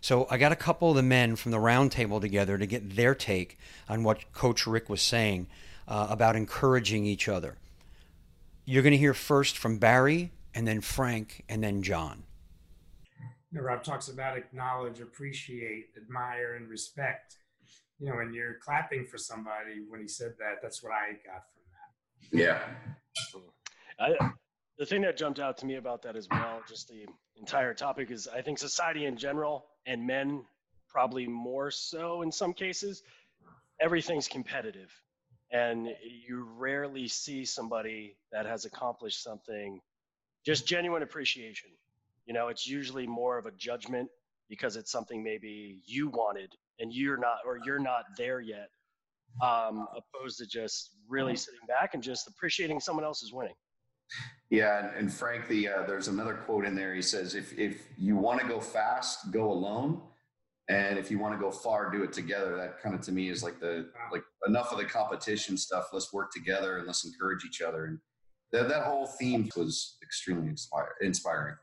So 0.00 0.26
I 0.30 0.38
got 0.38 0.52
a 0.52 0.56
couple 0.56 0.90
of 0.90 0.96
the 0.96 1.02
men 1.02 1.36
from 1.36 1.50
the 1.50 1.58
roundtable 1.58 2.20
together 2.20 2.56
to 2.56 2.66
get 2.66 2.96
their 2.96 3.14
take 3.14 3.58
on 3.88 4.04
what 4.04 4.32
Coach 4.32 4.66
Rick 4.66 4.88
was 4.88 5.02
saying 5.02 5.48
uh, 5.88 6.06
about 6.10 6.36
encouraging 6.36 7.04
each 7.04 7.28
other. 7.28 7.56
You're 8.64 8.82
going 8.82 8.92
to 8.92 8.98
hear 8.98 9.14
first 9.14 9.58
from 9.58 9.78
Barry, 9.78 10.30
and 10.54 10.68
then 10.68 10.80
Frank, 10.80 11.44
and 11.48 11.62
then 11.62 11.82
John. 11.82 12.24
You 13.50 13.58
know, 13.58 13.62
Rob 13.62 13.82
talks 13.82 14.08
about 14.08 14.36
acknowledge, 14.36 15.00
appreciate, 15.00 15.86
admire, 15.96 16.54
and 16.54 16.68
respect 16.68 17.38
you 17.98 18.08
know, 18.08 18.16
when 18.16 18.32
you're 18.32 18.54
clapping 18.54 19.06
for 19.06 19.18
somebody 19.18 19.82
when 19.88 20.00
he 20.00 20.08
said 20.08 20.34
that, 20.38 20.62
that's 20.62 20.82
what 20.82 20.92
I 20.92 21.12
got 21.26 21.44
from 21.52 21.62
that. 21.72 22.38
Yeah. 22.38 22.60
I, 23.98 24.30
the 24.78 24.86
thing 24.86 25.02
that 25.02 25.16
jumped 25.16 25.40
out 25.40 25.58
to 25.58 25.66
me 25.66 25.74
about 25.74 26.02
that 26.02 26.16
as 26.16 26.28
well, 26.30 26.60
just 26.68 26.88
the 26.88 27.04
entire 27.36 27.74
topic, 27.74 28.10
is 28.10 28.28
I 28.28 28.42
think 28.42 28.58
society 28.58 29.06
in 29.06 29.16
general 29.16 29.66
and 29.86 30.06
men 30.06 30.44
probably 30.88 31.26
more 31.26 31.70
so 31.70 32.22
in 32.22 32.30
some 32.30 32.54
cases, 32.54 33.02
everything's 33.80 34.28
competitive. 34.28 34.90
And 35.50 35.88
you 36.26 36.46
rarely 36.56 37.08
see 37.08 37.44
somebody 37.44 38.16
that 38.30 38.46
has 38.46 38.64
accomplished 38.66 39.22
something 39.22 39.80
just 40.46 40.66
genuine 40.66 41.02
appreciation. 41.02 41.70
You 42.26 42.34
know, 42.34 42.48
it's 42.48 42.66
usually 42.66 43.06
more 43.06 43.38
of 43.38 43.46
a 43.46 43.50
judgment 43.52 44.10
because 44.48 44.76
it's 44.76 44.92
something 44.92 45.24
maybe 45.24 45.80
you 45.86 46.08
wanted 46.08 46.54
and 46.78 46.92
you're 46.92 47.16
not 47.16 47.38
or 47.44 47.58
you're 47.64 47.78
not 47.80 48.04
there 48.16 48.40
yet 48.40 48.68
um, 49.42 49.88
opposed 49.96 50.38
to 50.38 50.46
just 50.46 50.90
really 51.08 51.36
sitting 51.36 51.60
back 51.66 51.94
and 51.94 52.02
just 52.02 52.28
appreciating 52.28 52.80
someone 52.80 53.04
else's 53.04 53.32
winning 53.32 53.54
yeah 54.50 54.90
and, 54.96 55.12
frank 55.12 55.46
the 55.48 55.68
uh, 55.68 55.82
there's 55.86 56.08
another 56.08 56.34
quote 56.34 56.64
in 56.64 56.74
there. 56.74 56.94
He 56.94 57.02
says 57.02 57.34
if 57.34 57.56
if 57.58 57.86
you 57.98 58.16
want 58.16 58.40
to 58.40 58.46
go 58.46 58.60
fast 58.60 59.30
go 59.32 59.50
alone. 59.50 60.02
And 60.70 60.98
if 60.98 61.10
you 61.10 61.18
want 61.18 61.32
to 61.32 61.40
go 61.40 61.50
far 61.50 61.90
do 61.90 62.02
it 62.02 62.12
together. 62.12 62.54
That 62.54 62.78
kind 62.82 62.94
of 62.94 63.00
to 63.02 63.12
me 63.12 63.30
is 63.30 63.42
like 63.42 63.58
the 63.58 63.88
like 64.12 64.22
enough 64.46 64.70
of 64.70 64.76
the 64.76 64.84
competition 64.84 65.56
stuff. 65.56 65.86
Let's 65.94 66.12
work 66.12 66.30
together 66.30 66.76
and 66.76 66.86
let's 66.86 67.06
encourage 67.06 67.42
each 67.46 67.62
other. 67.62 67.86
And 67.86 67.98
that, 68.52 68.68
that 68.68 68.84
whole 68.84 69.06
theme 69.06 69.48
was 69.56 69.96
extremely 70.02 70.48
inspire, 70.48 70.94
inspiring. 71.00 71.54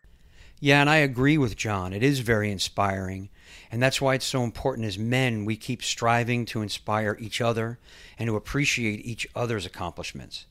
Yeah, 0.59 0.81
and 0.81 0.89
I 0.89 0.97
agree 0.97 1.37
with 1.37 1.55
John. 1.55 1.93
It 1.93 2.01
is 2.01 2.19
very 2.19 2.49
inspiring. 2.49 3.29
And 3.71 3.83
that's 3.83 4.01
why 4.01 4.15
it's 4.15 4.25
so 4.25 4.43
important 4.43 4.87
as 4.87 4.97
men, 4.97 5.45
we 5.45 5.57
keep 5.57 5.83
striving 5.83 6.45
to 6.47 6.61
inspire 6.61 7.17
each 7.19 7.41
other 7.41 7.77
and 8.17 8.27
to 8.27 8.35
appreciate 8.35 9.05
each 9.05 9.27
other's 9.35 9.65
accomplishments. 9.65 10.45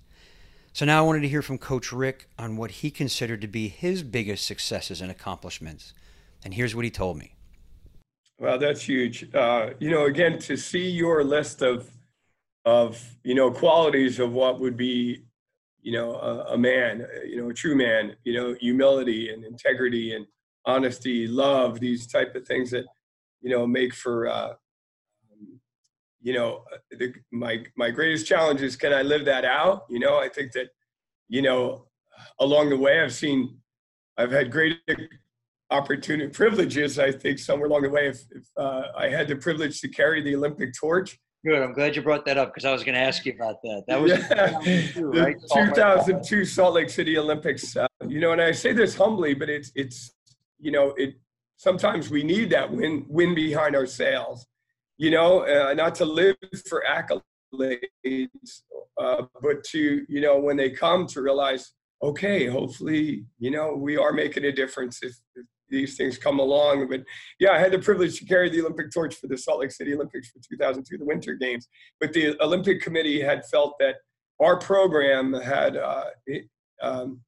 So 0.74 0.84
now 0.84 0.98
I 0.98 1.06
wanted 1.06 1.22
to 1.22 1.28
hear 1.28 1.40
from 1.40 1.56
Coach 1.56 1.90
Rick 1.92 2.28
on 2.38 2.56
what 2.56 2.70
he 2.70 2.90
considered 2.90 3.40
to 3.40 3.46
be 3.46 3.68
his 3.68 4.02
biggest 4.02 4.44
successes 4.44 5.00
and 5.00 5.10
accomplishments. 5.10 5.94
And 6.44 6.52
here's 6.52 6.74
what 6.74 6.84
he 6.84 6.90
told 6.90 7.16
me. 7.16 7.36
Well, 8.38 8.58
that's 8.58 8.82
huge. 8.82 9.32
Uh, 9.34 9.70
you 9.78 9.90
know, 9.90 10.04
again, 10.04 10.38
to 10.40 10.56
see 10.56 10.90
your 10.90 11.24
list 11.24 11.62
of 11.62 11.88
of 12.66 13.16
you 13.22 13.34
know 13.34 13.50
qualities 13.50 14.18
of 14.18 14.32
what 14.32 14.58
would 14.60 14.76
be 14.76 15.24
you 15.84 15.92
know, 15.92 16.14
a, 16.14 16.54
a, 16.54 16.58
man, 16.58 17.06
you 17.26 17.36
know, 17.36 17.50
a 17.50 17.54
true 17.54 17.76
man, 17.76 18.16
you 18.24 18.32
know, 18.32 18.56
humility 18.58 19.28
and 19.28 19.44
integrity 19.44 20.14
and 20.14 20.26
honesty, 20.64 21.28
love, 21.28 21.78
these 21.78 22.06
type 22.06 22.34
of 22.34 22.46
things 22.46 22.70
that, 22.70 22.86
you 23.42 23.50
know, 23.50 23.66
make 23.66 23.94
for, 23.94 24.26
uh, 24.26 24.54
you 26.24 26.32
know, 26.32 26.64
uh, 26.72 26.78
the, 26.98 27.12
my, 27.30 27.62
my 27.76 27.90
greatest 27.90 28.26
challenge 28.26 28.62
is 28.62 28.76
can 28.76 28.94
I 28.94 29.02
live 29.02 29.26
that 29.26 29.44
out? 29.44 29.84
You 29.90 30.00
know, 30.00 30.16
I 30.16 30.28
think 30.30 30.52
that, 30.52 30.70
you 31.28 31.42
know, 31.42 31.86
along 32.40 32.70
the 32.70 32.78
way, 32.78 33.00
I've 33.00 33.12
seen, 33.12 33.58
I've 34.16 34.32
had 34.32 34.50
great 34.50 34.78
opportunity, 35.70 36.30
privileges, 36.30 36.98
I 36.98 37.12
think 37.12 37.38
somewhere 37.38 37.68
along 37.68 37.82
the 37.82 37.90
way, 37.90 38.08
if, 38.08 38.22
if 38.30 38.48
uh, 38.56 38.84
I 38.96 39.08
had 39.08 39.28
the 39.28 39.36
privilege 39.36 39.82
to 39.82 39.88
carry 39.88 40.22
the 40.22 40.34
Olympic 40.34 40.72
torch, 40.74 41.18
Good. 41.46 41.60
I'm 41.60 41.74
glad 41.74 41.94
you 41.94 42.00
brought 42.00 42.24
that 42.24 42.38
up 42.38 42.54
because 42.54 42.64
I 42.64 42.72
was 42.72 42.82
going 42.82 42.94
to 42.94 43.02
ask 43.02 43.26
you 43.26 43.34
about 43.34 43.60
that. 43.64 43.84
That 43.86 44.00
was 44.00 44.12
yeah. 44.12 45.22
right? 45.22 45.36
2002 45.52 46.42
Salt 46.46 46.72
Lake 46.72 46.88
City 46.88 47.18
Olympics. 47.18 47.76
Uh, 47.76 47.86
you 48.08 48.18
know, 48.18 48.32
and 48.32 48.40
I 48.40 48.50
say 48.52 48.72
this 48.72 48.94
humbly, 48.94 49.34
but 49.34 49.50
it's 49.50 49.70
it's 49.74 50.14
you 50.58 50.72
know 50.72 50.94
it. 50.96 51.16
Sometimes 51.58 52.08
we 52.08 52.22
need 52.22 52.48
that 52.48 52.72
win 52.72 53.04
win 53.10 53.34
behind 53.34 53.76
our 53.76 53.84
sails. 53.84 54.46
You 54.96 55.10
know, 55.10 55.40
uh, 55.40 55.74
not 55.74 55.94
to 55.96 56.04
live 56.04 56.36
for 56.68 56.84
accolades, 56.88 58.28
uh, 59.00 59.22
but 59.42 59.64
to 59.64 60.04
you 60.08 60.20
know 60.20 60.38
when 60.38 60.56
they 60.56 60.70
come 60.70 61.06
to 61.08 61.22
realize 61.22 61.72
okay, 62.04 62.46
hopefully, 62.46 63.24
you 63.38 63.50
know, 63.50 63.74
we 63.74 63.96
are 63.96 64.12
making 64.12 64.44
a 64.44 64.52
difference 64.52 65.02
if, 65.02 65.16
if 65.34 65.46
these 65.70 65.96
things 65.96 66.18
come 66.18 66.38
along. 66.38 66.88
But 66.88 67.02
yeah, 67.40 67.52
I 67.52 67.58
had 67.58 67.72
the 67.72 67.78
privilege 67.78 68.18
to 68.18 68.26
carry 68.26 68.50
the 68.50 68.60
Olympic 68.60 68.92
torch 68.92 69.14
for 69.14 69.26
the 69.26 69.38
Salt 69.38 69.60
Lake 69.60 69.72
City 69.72 69.94
Olympics 69.94 70.28
for 70.28 70.38
2002, 70.48 70.98
the 70.98 71.04
Winter 71.04 71.34
Games. 71.34 71.68
But 72.00 72.12
the 72.12 72.40
Olympic 72.42 72.82
Committee 72.82 73.20
had 73.20 73.44
felt 73.46 73.74
that 73.80 73.96
our 74.40 74.58
program 74.58 75.32
had 75.32 75.76
uh, 75.76 76.04
um, 76.82 77.20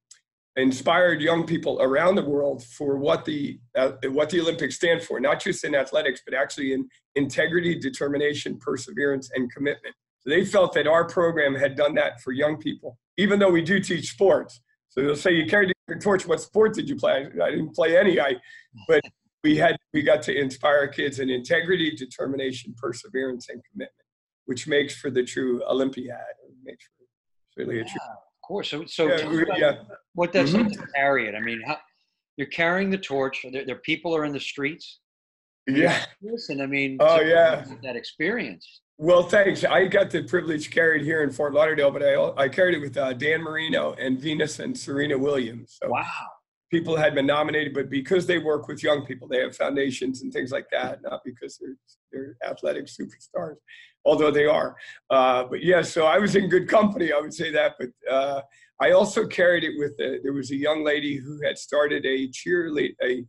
inspired 0.57 1.21
young 1.21 1.45
people 1.45 1.79
around 1.81 2.15
the 2.15 2.23
world 2.23 2.63
for 2.63 2.97
what 2.97 3.23
the 3.25 3.59
uh, 3.75 3.91
what 4.09 4.29
the 4.29 4.41
Olympics 4.41 4.75
stand 4.75 5.03
for, 5.03 5.19
not 5.19 5.39
just 5.41 5.63
in 5.63 5.75
athletics, 5.75 6.21
but 6.25 6.33
actually 6.33 6.73
in 6.73 6.89
integrity, 7.15 7.79
determination, 7.79 8.57
perseverance, 8.57 9.29
and 9.33 9.51
commitment. 9.53 9.95
So 10.19 10.31
they 10.31 10.43
felt 10.43 10.73
that 10.73 10.87
our 10.87 11.05
program 11.07 11.55
had 11.55 11.75
done 11.75 11.93
that 11.95 12.21
for 12.21 12.31
young 12.33 12.57
people, 12.57 12.97
even 13.17 13.39
though 13.39 13.51
we 13.51 13.61
do 13.61 13.79
teach 13.79 14.09
sports. 14.09 14.59
So 14.89 15.01
they'll 15.01 15.15
say, 15.15 15.33
"You 15.33 15.45
carried 15.45 15.71
the 15.87 15.95
torch. 15.95 16.27
What 16.27 16.41
sport 16.41 16.73
did 16.73 16.89
you 16.89 16.95
play?" 16.95 17.27
I 17.41 17.51
didn't 17.51 17.75
play 17.75 17.95
any. 17.95 18.19
I, 18.19 18.35
but 18.87 19.01
we 19.43 19.57
had 19.57 19.77
we 19.93 20.01
got 20.01 20.23
to 20.23 20.35
inspire 20.35 20.87
kids 20.87 21.19
in 21.19 21.29
integrity, 21.29 21.91
determination, 21.91 22.73
perseverance, 22.81 23.49
and 23.49 23.61
commitment, 23.71 24.07
which 24.45 24.67
makes 24.67 24.95
for 24.95 25.11
the 25.11 25.23
true 25.23 25.61
Olympiad. 25.69 26.17
Makes 26.63 26.85
for 27.53 27.63
really 27.63 27.79
a 27.81 27.83
true. 27.83 27.99
Of 28.47 28.49
course. 28.49 28.69
So, 28.69 28.85
so 28.85 29.07
Yeah, 29.09 29.57
yeah. 29.57 29.71
what 30.13 30.31
that's 30.31 30.51
Mhm. 30.51 30.63
like 30.69 30.79
to 30.79 30.87
carry 30.95 31.27
it. 31.27 31.35
I 31.35 31.41
mean, 31.41 31.61
how, 31.67 31.77
you're 32.37 32.47
carrying 32.47 32.89
the 32.89 32.97
torch. 32.97 33.45
There, 33.51 33.65
there 33.65 33.75
people 33.79 34.15
are 34.15 34.23
in 34.23 34.31
the 34.31 34.39
streets. 34.39 34.99
Yeah. 35.67 36.05
Listen, 36.21 36.61
I 36.61 36.65
mean, 36.65 36.95
Oh, 37.01 37.19
yeah. 37.19 37.65
that 37.83 37.97
experience. 37.97 38.83
Well, 38.97 39.23
thanks. 39.23 39.65
I 39.65 39.83
got 39.87 40.11
the 40.11 40.23
privilege 40.23 40.71
carried 40.71 41.03
here 41.03 41.23
in 41.23 41.29
Fort 41.29 41.53
Lauderdale, 41.53 41.91
but 41.91 42.01
I 42.01 42.45
I 42.45 42.47
carried 42.47 42.75
it 42.75 42.79
with 42.79 42.95
uh, 42.95 43.11
Dan 43.11 43.41
Marino 43.41 43.93
and 43.95 44.17
Venus 44.17 44.59
and 44.59 44.77
Serena 44.77 45.17
Williams. 45.17 45.77
So 45.83 45.89
Wow. 45.89 46.03
People 46.69 46.95
had 46.95 47.15
been 47.15 47.25
nominated, 47.25 47.73
but 47.73 47.89
because 47.89 48.25
they 48.25 48.37
work 48.37 48.67
with 48.67 48.83
young 48.83 49.05
people, 49.05 49.27
they 49.27 49.39
have 49.39 49.55
foundations 49.55 50.21
and 50.21 50.31
things 50.31 50.51
like 50.51 50.67
that, 50.71 51.01
not 51.01 51.21
because 51.23 51.57
they're 51.57 51.77
they're 52.11 52.37
athletic 52.49 52.85
superstars, 52.85 53.55
although 54.05 54.31
they 54.31 54.45
are. 54.45 54.75
Uh, 55.09 55.43
but 55.45 55.63
yeah, 55.63 55.81
so 55.81 56.05
I 56.05 56.17
was 56.17 56.35
in 56.35 56.49
good 56.49 56.67
company. 56.67 57.11
I 57.11 57.19
would 57.19 57.33
say 57.33 57.51
that, 57.51 57.75
but 57.79 57.89
uh, 58.09 58.41
I 58.81 58.91
also 58.91 59.27
carried 59.27 59.63
it 59.63 59.73
with. 59.77 59.93
A, 59.99 60.19
there 60.23 60.33
was 60.33 60.51
a 60.51 60.55
young 60.55 60.83
lady 60.83 61.17
who 61.17 61.39
had 61.43 61.57
started 61.57 62.05
a 62.05 62.27
cheerlead 62.29 62.95
a. 63.01 63.23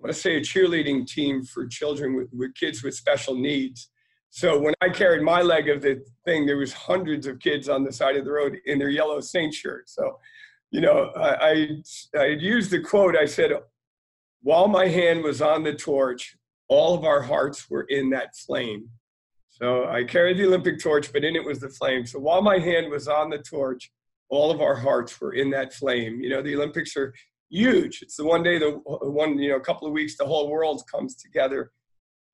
I 0.00 0.04
want 0.04 0.14
to 0.14 0.20
say 0.20 0.36
a 0.36 0.40
cheerleading 0.40 1.08
team 1.08 1.42
for 1.42 1.66
children 1.66 2.14
with, 2.14 2.28
with 2.32 2.54
kids 2.54 2.84
with 2.84 2.94
special 2.94 3.34
needs. 3.34 3.90
So 4.30 4.56
when 4.58 4.74
I 4.80 4.90
carried 4.90 5.22
my 5.22 5.42
leg 5.42 5.68
of 5.68 5.82
the 5.82 6.04
thing, 6.24 6.46
there 6.46 6.56
was 6.56 6.72
hundreds 6.72 7.26
of 7.26 7.40
kids 7.40 7.68
on 7.68 7.82
the 7.82 7.92
side 7.92 8.16
of 8.16 8.24
the 8.24 8.30
road 8.30 8.58
in 8.66 8.78
their 8.78 8.90
yellow 8.90 9.20
Saint 9.20 9.52
shirts. 9.54 9.94
So, 9.94 10.18
you 10.70 10.80
know, 10.80 11.10
I, 11.16 11.50
I 11.50 12.18
I 12.18 12.26
used 12.26 12.70
the 12.70 12.80
quote. 12.80 13.16
I 13.16 13.26
said, 13.26 13.52
"While 14.42 14.68
my 14.68 14.86
hand 14.86 15.22
was 15.22 15.40
on 15.40 15.62
the 15.62 15.74
torch, 15.74 16.36
all 16.68 16.94
of 16.94 17.04
our 17.04 17.22
hearts 17.22 17.70
were 17.70 17.86
in 17.88 18.10
that 18.10 18.36
flame." 18.36 18.90
So 19.48 19.88
I 19.88 20.04
carried 20.04 20.38
the 20.38 20.46
Olympic 20.46 20.78
torch, 20.80 21.12
but 21.12 21.24
in 21.24 21.34
it 21.34 21.44
was 21.44 21.58
the 21.58 21.70
flame. 21.70 22.06
So 22.06 22.18
while 22.20 22.42
my 22.42 22.58
hand 22.58 22.90
was 22.90 23.08
on 23.08 23.30
the 23.30 23.38
torch, 23.38 23.90
all 24.28 24.50
of 24.50 24.60
our 24.60 24.76
hearts 24.76 25.20
were 25.20 25.32
in 25.32 25.50
that 25.50 25.72
flame. 25.72 26.20
You 26.20 26.30
know, 26.30 26.42
the 26.42 26.54
Olympics 26.54 26.96
are 26.96 27.12
huge. 27.50 28.02
It's 28.02 28.16
the 28.16 28.24
one 28.24 28.42
day, 28.42 28.58
the 28.58 28.80
one 28.84 29.38
you 29.38 29.50
know, 29.50 29.56
a 29.56 29.60
couple 29.60 29.88
of 29.88 29.94
weeks, 29.94 30.16
the 30.16 30.26
whole 30.26 30.48
world 30.48 30.82
comes 30.90 31.16
together 31.16 31.72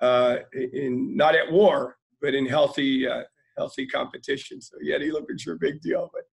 uh, 0.01 0.39
in 0.53 1.16
not 1.16 1.35
at 1.35 1.51
war, 1.51 1.97
but 2.20 2.35
in 2.35 2.47
healthy 2.47 3.07
uh, 3.07 3.22
healthy 3.57 3.87
competition. 3.87 4.61
So 4.61 4.76
yeah, 4.82 4.99
the 4.99 5.11
Olympics 5.11 5.47
are 5.47 5.55
a 5.55 5.59
big 5.59 5.80
deal. 5.80 6.11
But 6.12 6.24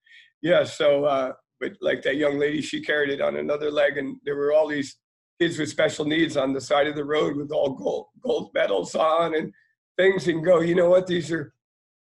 yeah, 0.41 0.64
so 0.64 1.06
uh, 1.06 1.34
but 1.62 1.74
like 1.80 2.01
that 2.01 2.18
young 2.18 2.39
lady, 2.39 2.59
she 2.59 2.82
carried 2.82 3.12
it 3.12 3.22
on 3.22 3.38
another 3.38 3.72
leg, 3.72 3.97
and 3.97 4.18
there 4.26 4.36
were 4.36 4.51
all 4.51 4.68
these 4.68 4.97
kids 5.39 5.57
with 5.57 5.70
special 5.70 6.03
needs 6.03 6.36
on 6.36 6.51
the 6.51 6.59
side 6.59 6.88
of 6.88 6.95
the 6.95 7.05
road 7.05 7.38
with 7.38 7.51
all 7.51 7.76
gold 7.76 8.07
gold 8.22 8.49
medals 8.53 8.95
on 8.95 9.36
and 9.36 9.53
things, 9.95 10.28
and 10.28 10.43
go, 10.43 10.59
you 10.59 10.76
know 10.76 10.89
what? 10.89 11.07
These 11.07 11.32
are 11.32 11.53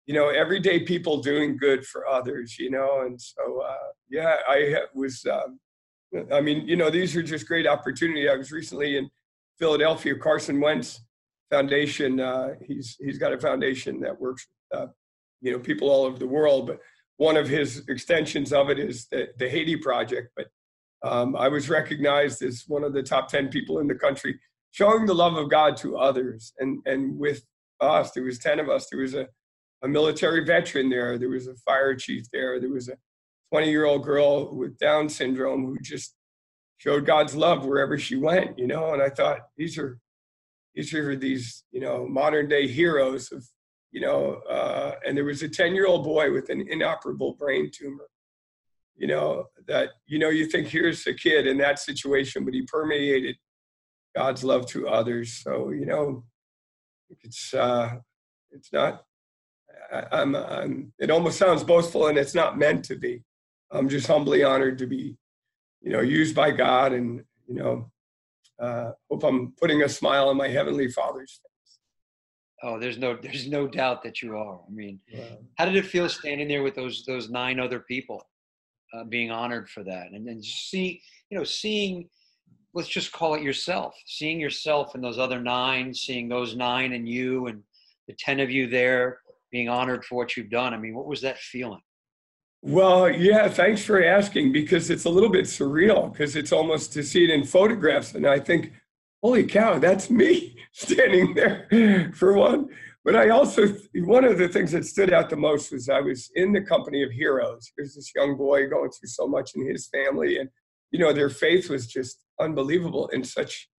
you 0.08 0.16
know 0.16 0.30
everyday 0.30 0.80
people 0.82 1.22
doing 1.22 1.56
good 1.56 1.86
for 1.86 2.08
others. 2.08 2.58
You 2.58 2.72
know, 2.72 3.04
and 3.06 3.22
so 3.22 3.62
uh, 3.62 3.92
yeah, 4.10 4.38
I 4.50 4.82
was. 4.94 5.26
Um, 5.32 5.60
I 6.32 6.42
mean, 6.42 6.68
you 6.68 6.76
know, 6.76 6.90
these 6.90 7.16
are 7.16 7.24
just 7.24 7.48
great 7.48 7.66
opportunity. 7.66 8.30
I 8.30 8.36
was 8.36 8.52
recently 8.52 8.98
in 8.98 9.10
Philadelphia, 9.58 10.16
Carson 10.16 10.60
Wentz 10.60 11.02
Foundation. 11.52 12.20
Uh, 12.20 12.50
he's 12.66 12.98
he's 13.00 13.18
got 13.20 13.34
a 13.34 13.40
foundation 13.40 14.00
that 14.02 14.20
works, 14.20 14.48
uh, 14.74 14.88
you 15.42 15.52
know, 15.52 15.60
people 15.60 15.90
all 15.90 16.06
over 16.06 16.18
the 16.18 16.28
world. 16.28 16.68
But 16.68 16.80
one 17.18 17.38
of 17.38 17.48
his 17.48 17.84
extensions 17.88 18.52
of 18.52 18.70
it 18.70 18.80
is 18.80 19.08
the, 19.08 19.28
the 19.38 19.50
Haiti 19.50 19.78
Project. 19.78 20.32
But 20.36 20.48
um, 21.04 21.36
I 21.36 21.48
was 21.48 21.70
recognized 21.70 22.42
as 22.42 22.64
one 22.68 22.84
of 22.84 22.94
the 22.94 23.04
top 23.04 23.28
ten 23.28 23.50
people 23.50 23.80
in 23.80 23.88
the 23.88 23.96
country 23.96 24.40
showing 24.72 25.06
the 25.06 25.14
love 25.14 25.36
of 25.36 25.50
God 25.50 25.78
to 25.78 25.98
others. 25.98 26.54
And 26.60 26.82
and 26.86 27.18
with 27.18 27.44
us, 27.80 28.12
there 28.12 28.24
was 28.24 28.40
ten 28.40 28.60
of 28.60 28.70
us. 28.70 28.88
There 28.90 29.02
was 29.02 29.14
a 29.14 29.28
a 29.84 29.88
military 29.88 30.46
veteran 30.46 30.90
there. 30.90 31.18
There 31.18 31.30
was 31.30 31.48
a 31.48 31.56
fire 31.56 31.96
chief 31.96 32.26
there. 32.32 32.60
There 32.60 32.70
was 32.70 32.88
a 32.88 32.98
20 33.52 33.70
year 33.70 33.86
old 33.86 34.04
girl 34.04 34.56
with 34.56 34.78
Down 34.80 35.10
syndrome 35.10 35.66
who 35.66 35.78
just 35.82 36.16
showed 36.78 37.06
God's 37.06 37.36
love 37.36 37.66
wherever 37.66 37.98
she 38.00 38.16
went, 38.16 38.58
you 38.58 38.66
know. 38.66 38.94
And 38.94 39.02
I 39.02 39.10
thought 39.10 39.40
these 39.58 39.78
are 39.78 40.00
these 40.74 40.94
are 40.94 41.16
these 41.16 41.64
you 41.72 41.82
know 41.82 42.08
modern 42.08 42.48
day 42.48 42.68
heroes 42.68 43.32
of 43.32 43.46
you 43.94 44.02
know. 44.02 44.42
Uh, 44.50 44.96
and 45.06 45.16
there 45.16 45.24
was 45.24 45.44
a 45.44 45.48
10 45.48 45.74
year 45.74 45.88
old 45.88 46.04
boy 46.04 46.34
with 46.34 46.50
an 46.50 46.68
inoperable 46.70 47.36
brain 47.36 47.72
tumor, 47.72 48.10
you 48.98 49.08
know, 49.08 49.46
that 49.68 49.90
you 50.08 50.20
know 50.20 50.30
you 50.30 50.48
think 50.48 50.68
here's 50.68 51.08
a 51.08 51.14
kid 51.14 51.48
in 51.48 51.58
that 51.60 51.80
situation, 51.80 52.44
but 52.44 52.54
he 52.54 52.64
permeated 52.64 53.38
God's 54.16 54.44
love 54.44 54.66
to 54.68 54.90
others. 54.90 55.42
So 55.42 55.70
you 55.70 55.86
know, 55.86 56.26
it's 57.22 57.54
uh, 57.54 57.96
it's 58.52 58.74
not. 58.74 59.04
I, 59.92 60.04
I'm, 60.12 60.36
I'm. 60.36 60.94
It 61.00 61.12
almost 61.12 61.38
sounds 61.38 61.64
boastful, 61.64 62.08
and 62.08 62.18
it's 62.18 62.36
not 62.36 62.58
meant 62.58 62.84
to 62.86 62.96
be. 62.96 63.24
I'm 63.72 63.90
just 63.90 64.08
humbly 64.08 64.44
honored 64.44 64.78
to 64.80 64.88
be, 64.88 65.18
you 65.82 65.92
know, 65.92 66.02
used 66.02 66.36
by 66.36 66.52
God, 66.52 66.94
and 66.94 67.24
you 67.48 67.56
know, 67.56 67.92
uh, 68.60 68.92
hope 69.10 69.24
I'm 69.24 69.54
putting 69.60 69.84
a 69.84 69.90
smile 69.90 70.30
on 70.30 70.38
my 70.38 70.48
heavenly 70.48 70.90
Father's 70.90 71.40
face. 71.42 71.53
Oh, 72.64 72.80
there's 72.80 72.98
no 72.98 73.16
there's 73.22 73.48
no 73.48 73.68
doubt 73.68 74.04
that 74.04 74.22
you 74.22 74.38
are. 74.38 74.60
I 74.68 74.72
mean, 74.72 75.00
how 75.58 75.66
did 75.66 75.76
it 75.76 75.86
feel 75.86 76.10
standing 76.10 76.48
there 76.48 76.64
with 76.64 76.76
those 76.76 77.04
those 77.06 77.30
nine 77.30 77.60
other 77.60 77.80
people, 77.80 78.26
uh, 78.94 79.04
being 79.04 79.30
honored 79.30 79.70
for 79.70 79.84
that, 79.84 80.12
and 80.12 80.26
then 80.26 80.42
see 80.42 81.02
you 81.30 81.38
know 81.38 81.44
seeing, 81.44 82.10
let's 82.74 82.90
just 82.90 83.12
call 83.12 83.36
it 83.36 83.44
yourself, 83.44 83.96
seeing 84.06 84.40
yourself 84.40 84.96
and 84.96 85.04
those 85.04 85.20
other 85.20 85.42
nine, 85.42 85.94
seeing 85.94 86.30
those 86.30 86.56
nine 86.56 86.94
and 86.94 87.08
you 87.08 87.48
and 87.48 87.62
the 88.08 88.16
ten 88.18 88.40
of 88.40 88.50
you 88.50 88.68
there 88.68 89.20
being 89.52 89.70
honored 89.70 90.04
for 90.04 90.16
what 90.16 90.36
you've 90.36 90.50
done. 90.50 90.74
I 90.74 90.78
mean, 90.78 90.96
what 90.96 91.06
was 91.06 91.22
that 91.22 91.38
feeling? 91.38 91.82
Well, 92.66 93.12
yeah, 93.12 93.50
thanks 93.50 93.84
for 93.84 94.02
asking 94.02 94.54
because 94.54 94.90
it's 94.90 95.04
a 95.04 95.10
little 95.10 95.30
bit 95.30 95.46
surreal 95.46 96.12
because 96.12 96.38
it's 96.38 96.54
almost 96.54 96.94
to 96.94 97.04
see 97.04 97.26
it 97.26 97.30
in 97.30 97.44
photographs. 97.44 98.16
And 98.16 98.26
I 98.26 98.40
think, 98.40 98.72
holy 99.24 99.46
cow, 99.46 99.80
that's 99.80 100.10
me 100.10 100.56
standing 100.74 101.34
there 101.34 102.12
for 102.14 102.34
one. 102.34 102.68
But 103.06 103.16
I 103.16 103.30
also, 103.30 103.68
one 103.96 104.24
of 104.24 104.38
the 104.38 104.48
things 104.48 104.72
that 104.72 104.86
stood 104.86 105.12
out 105.12 105.30
the 105.30 105.36
most 105.36 105.72
was 105.72 105.90
I 105.90 106.00
was 106.00 106.30
in 106.36 106.54
the 106.54 106.62
company 106.62 107.04
of 107.04 107.12
heroes. 107.12 107.72
There's 107.76 107.96
this 107.96 108.12
young 108.16 108.38
boy 108.38 108.68
going 108.70 108.92
through 108.92 109.10
so 109.10 109.28
much 109.28 109.52
in 109.56 109.68
his 109.68 109.88
family. 109.88 110.38
And, 110.38 110.50
you 110.92 111.00
know, 111.00 111.12
their 111.12 111.30
faith 111.30 111.70
was 111.70 111.88
just 111.88 112.20
unbelievable 112.40 113.08
in 113.10 113.24
such, 113.24 113.70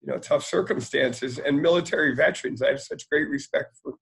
you 0.00 0.12
know, 0.12 0.18
tough 0.18 0.44
circumstances. 0.44 1.38
And 1.38 1.60
military 1.60 2.14
veterans, 2.14 2.62
I 2.62 2.68
have 2.68 2.80
such 2.80 3.08
great 3.08 3.28
respect 3.28 3.78
for 3.82 3.94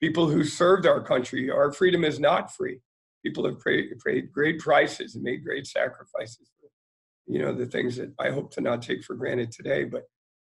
people 0.00 0.28
who 0.28 0.44
served 0.44 0.86
our 0.86 1.02
country. 1.02 1.50
Our 1.50 1.72
freedom 1.72 2.04
is 2.04 2.20
not 2.20 2.54
free 2.54 2.80
people 3.24 3.44
have 3.44 3.58
paid, 3.64 3.86
paid 4.04 4.30
great 4.30 4.60
prices 4.60 5.16
and 5.16 5.24
made 5.24 5.42
great 5.42 5.66
sacrifices 5.66 6.48
you 7.26 7.40
know 7.40 7.52
the 7.52 7.66
things 7.66 7.96
that 7.96 8.12
i 8.18 8.30
hope 8.30 8.52
to 8.52 8.60
not 8.60 8.80
take 8.80 9.02
for 9.02 9.14
granted 9.14 9.50
today 9.50 9.84
but 9.84 10.04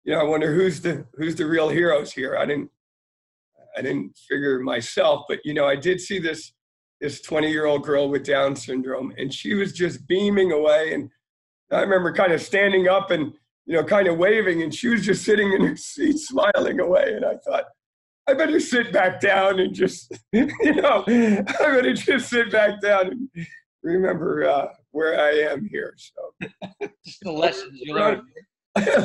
you 0.09 0.15
know 0.15 0.21
i 0.21 0.25
wonder 0.25 0.55
who's 0.55 0.81
the 0.81 1.05
who's 1.15 1.37
the 1.37 1.45
real 1.45 1.69
heroes 1.69 2.11
here 2.11 2.39
i 2.39 2.47
didn't 2.47 2.71
i 3.77 3.83
didn't 3.83 4.17
figure 4.27 4.59
myself 4.59 5.27
but 5.29 5.39
you 5.45 5.53
know 5.53 5.67
i 5.67 5.77
did 5.77 6.01
see 6.01 6.19
this 6.19 6.53
this 7.03 7.21
20 7.21 7.51
year 7.51 7.67
old 7.67 7.85
girl 7.85 8.09
with 8.09 8.25
down 8.25 8.57
syndrome 8.57 9.13
and 9.19 9.33
she 9.33 9.53
was 9.53 9.73
just 9.75 10.07
beaming 10.09 10.51
away 10.51 10.95
and 10.95 11.11
i 11.71 11.83
remember 11.83 12.11
kind 12.11 12.33
of 12.33 12.41
standing 12.41 12.89
up 12.89 13.11
and 13.11 13.35
you 13.67 13.75
know 13.77 13.85
kind 13.85 14.09
of 14.09 14.17
waving 14.17 14.63
and 14.63 14.75
she 14.75 14.89
was 14.89 15.05
just 15.05 15.25
sitting 15.25 15.53
in 15.53 15.61
her 15.61 15.77
seat 15.77 16.17
smiling 16.17 16.81
away 16.81 17.13
and 17.15 17.27
i 17.27 17.37
thought 17.47 17.65
I 18.27 18.35
better 18.35 18.61
sit 18.61 18.93
back 18.93 19.23
down 19.23 19.59
and 19.59 19.75
just, 19.75 20.13
you 20.35 20.75
know, 20.75 21.03
I 21.07 21.43
better 21.59 21.95
just 21.95 22.29
sit 22.29 22.53
back 22.53 22.79
down 22.83 23.07
and 23.07 23.47
remember 23.83 24.47
uh, 24.47 24.67
where 24.91 25.19
I 25.19 25.51
am 25.51 25.67
here. 25.67 25.95
So 25.97 26.49
Just 27.07 27.21
the 27.23 27.33
lessons 27.33 27.81
you 27.83 27.95
learned. 27.95 28.21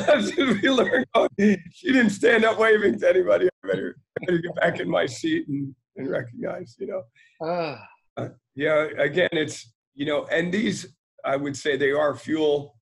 That's 0.06 0.36
what 0.36 0.62
we 0.62 0.70
learned. 0.70 1.06
Oh, 1.14 1.28
she 1.38 1.92
didn't 1.92 2.10
stand 2.10 2.44
up 2.44 2.58
waving 2.58 2.98
to 3.00 3.08
anybody. 3.08 3.46
I 3.46 3.66
better, 3.68 3.96
I 4.20 4.24
better 4.26 4.38
get 4.38 4.54
back 4.56 4.80
in 4.80 4.88
my 4.88 5.06
seat 5.06 5.46
and, 5.48 5.74
and 5.96 6.08
recognize, 6.10 6.76
you 6.78 6.86
know. 6.86 7.02
Ah, 7.42 7.86
Uh, 8.16 8.28
yeah, 8.54 8.86
again, 8.98 9.28
it's, 9.32 9.72
you 9.94 10.06
know, 10.06 10.26
and 10.30 10.52
these, 10.52 10.86
I 11.24 11.36
would 11.36 11.56
say 11.56 11.76
they 11.76 11.92
are 11.92 12.14
fuel 12.14 12.76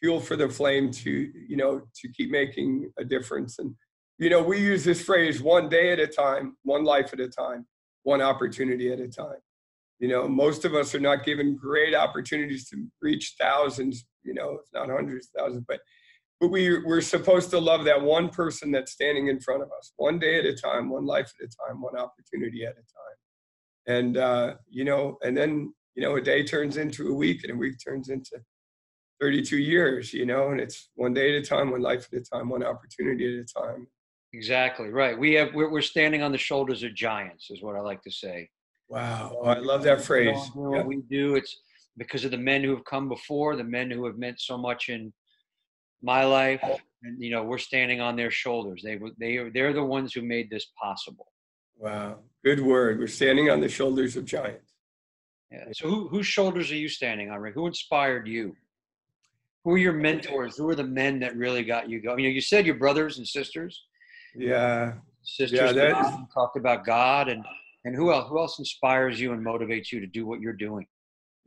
fuel 0.00 0.20
for 0.20 0.36
the 0.36 0.48
flame 0.48 0.90
to 0.90 1.10
you 1.48 1.56
know 1.56 1.80
to 1.94 2.08
keep 2.12 2.30
making 2.30 2.90
a 2.98 3.04
difference. 3.04 3.58
And 3.58 3.74
you 4.18 4.30
know 4.30 4.42
we 4.42 4.58
use 4.58 4.84
this 4.84 5.02
phrase 5.02 5.42
one 5.42 5.68
day 5.68 5.92
at 5.92 5.98
a 5.98 6.06
time, 6.06 6.56
one 6.62 6.84
life 6.84 7.12
at 7.12 7.20
a 7.20 7.28
time, 7.28 7.66
one 8.02 8.22
opportunity 8.22 8.92
at 8.92 9.00
a 9.00 9.08
time. 9.08 9.40
You 9.98 10.08
know, 10.08 10.28
most 10.28 10.66
of 10.66 10.74
us 10.74 10.94
are 10.94 11.00
not 11.00 11.24
given 11.24 11.56
great 11.56 11.94
opportunities 11.94 12.68
to 12.68 12.86
reach 13.00 13.34
thousands, 13.40 14.04
you 14.22 14.34
know, 14.34 14.58
if 14.62 14.66
not 14.74 14.90
hundreds 14.90 15.28
of 15.34 15.40
thousands, 15.40 15.64
but 15.66 15.80
but 16.40 16.48
we 16.48 16.78
we're 16.84 17.00
supposed 17.00 17.50
to 17.50 17.58
love 17.58 17.84
that 17.84 18.00
one 18.00 18.28
person 18.28 18.70
that's 18.70 18.92
standing 18.92 19.28
in 19.28 19.40
front 19.40 19.62
of 19.62 19.68
us, 19.78 19.92
one 19.96 20.18
day 20.18 20.38
at 20.38 20.44
a 20.44 20.54
time, 20.54 20.90
one 20.90 21.06
life 21.06 21.32
at 21.40 21.48
a 21.48 21.68
time, 21.68 21.80
one 21.80 21.96
opportunity 21.96 22.64
at 22.64 22.72
a 22.72 22.74
time. 22.74 23.96
And 23.98 24.16
uh, 24.16 24.54
you 24.68 24.84
know, 24.84 25.16
and 25.22 25.36
then 25.36 25.72
you 25.94 26.02
know, 26.02 26.16
a 26.16 26.20
day 26.20 26.44
turns 26.44 26.76
into 26.76 27.08
a 27.08 27.14
week, 27.14 27.42
and 27.42 27.52
a 27.52 27.56
week 27.56 27.76
turns 27.82 28.10
into 28.10 28.38
32 29.20 29.56
years, 29.56 30.12
you 30.12 30.26
know, 30.26 30.50
and 30.50 30.60
it's 30.60 30.90
one 30.94 31.14
day 31.14 31.34
at 31.34 31.42
a 31.42 31.46
time, 31.46 31.70
one 31.70 31.80
life 31.80 32.06
at 32.12 32.20
a 32.20 32.22
time, 32.22 32.50
one 32.50 32.62
opportunity 32.62 33.38
at 33.38 33.44
a 33.44 33.60
time. 33.60 33.86
Exactly 34.34 34.90
right. 34.90 35.18
We 35.18 35.32
have 35.34 35.54
we're, 35.54 35.70
we're 35.70 35.80
standing 35.80 36.22
on 36.22 36.32
the 36.32 36.38
shoulders 36.38 36.82
of 36.82 36.94
giants, 36.94 37.50
is 37.50 37.62
what 37.62 37.76
I 37.76 37.80
like 37.80 38.02
to 38.02 38.10
say. 38.10 38.50
Wow, 38.88 39.38
oh, 39.40 39.46
I 39.46 39.58
love 39.58 39.82
that 39.84 40.02
phrase. 40.02 40.50
Yeah. 40.54 40.82
we 40.82 41.02
do, 41.10 41.34
it's 41.34 41.56
because 41.96 42.24
of 42.24 42.30
the 42.30 42.38
men 42.38 42.62
who 42.62 42.70
have 42.70 42.84
come 42.84 43.08
before, 43.08 43.56
the 43.56 43.64
men 43.64 43.90
who 43.90 44.04
have 44.04 44.18
meant 44.18 44.38
so 44.40 44.58
much 44.58 44.90
in 44.90 45.12
my 46.06 46.24
life, 46.24 46.62
and 47.02 47.22
you 47.22 47.30
know, 47.30 47.42
we're 47.42 47.58
standing 47.58 48.00
on 48.00 48.16
their 48.16 48.30
shoulders. 48.30 48.80
They 48.82 48.96
were 48.96 49.10
they 49.18 49.36
are 49.36 49.50
they're 49.50 49.74
the 49.74 49.84
ones 49.84 50.14
who 50.14 50.22
made 50.22 50.48
this 50.48 50.66
possible. 50.80 51.26
Wow, 51.76 52.20
good 52.44 52.60
word. 52.60 52.98
We're 52.98 53.08
standing 53.08 53.50
on 53.50 53.60
the 53.60 53.68
shoulders 53.68 54.16
of 54.16 54.24
giants. 54.24 54.72
Yeah. 55.50 55.64
So 55.72 55.88
who 55.88 56.08
whose 56.08 56.26
shoulders 56.26 56.70
are 56.70 56.76
you 56.76 56.88
standing 56.88 57.30
on, 57.30 57.40
Rick? 57.40 57.54
Who 57.54 57.66
inspired 57.66 58.26
you? 58.26 58.56
Who 59.64 59.72
are 59.72 59.78
your 59.78 59.92
mentors? 59.92 60.56
Who 60.56 60.68
are 60.68 60.76
the 60.76 60.84
men 60.84 61.18
that 61.20 61.36
really 61.36 61.64
got 61.64 61.90
you 61.90 62.00
going? 62.00 62.20
You 62.20 62.30
know, 62.30 62.34
you 62.34 62.40
said 62.40 62.64
your 62.64 62.76
brothers 62.76 63.18
and 63.18 63.26
sisters. 63.26 63.84
Yeah. 64.36 64.94
Sisters. 65.24 65.58
Yeah, 65.58 65.72
that 65.72 66.28
talked 66.32 66.56
about 66.56 66.86
God 66.86 67.28
and 67.28 67.44
and 67.84 67.94
who 67.94 68.12
else? 68.12 68.28
Who 68.28 68.38
else 68.38 68.58
inspires 68.58 69.20
you 69.20 69.32
and 69.32 69.44
motivates 69.44 69.92
you 69.92 70.00
to 70.00 70.06
do 70.06 70.24
what 70.24 70.40
you're 70.40 70.52
doing? 70.52 70.86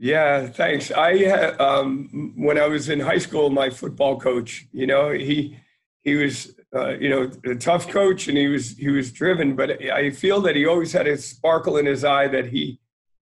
Yeah, 0.02 0.47
thanks. 0.47 0.91
I 0.91 1.26
um, 1.60 2.34
when 2.38 2.58
I 2.58 2.68
was 2.68 2.88
in 2.88 3.02
high 3.02 3.18
school, 3.18 3.50
my 3.50 3.70
football 3.70 4.18
coach, 4.18 4.66
you 4.72 4.88
know, 4.88 5.12
he 5.12 5.58
he 6.02 6.16
was 6.16 6.56
uh, 6.74 6.91
you 6.91 7.10
know 7.10 7.30
a 7.45 7.56
tough 7.56 7.89
coach 7.89 8.30
and 8.30 8.38
he 8.38 8.47
was 8.47 8.78
he 8.78 8.89
was 8.89 9.12
driven, 9.12 9.58
but 9.58 9.84
I 9.84 10.12
feel 10.12 10.39
that 10.41 10.56
he 10.56 10.66
always 10.66 10.93
had 10.93 11.06
a 11.06 11.18
sparkle 11.18 11.76
in 11.76 11.86
his 11.86 12.06
eye 12.06 12.30
that 12.30 12.47
he 12.47 12.80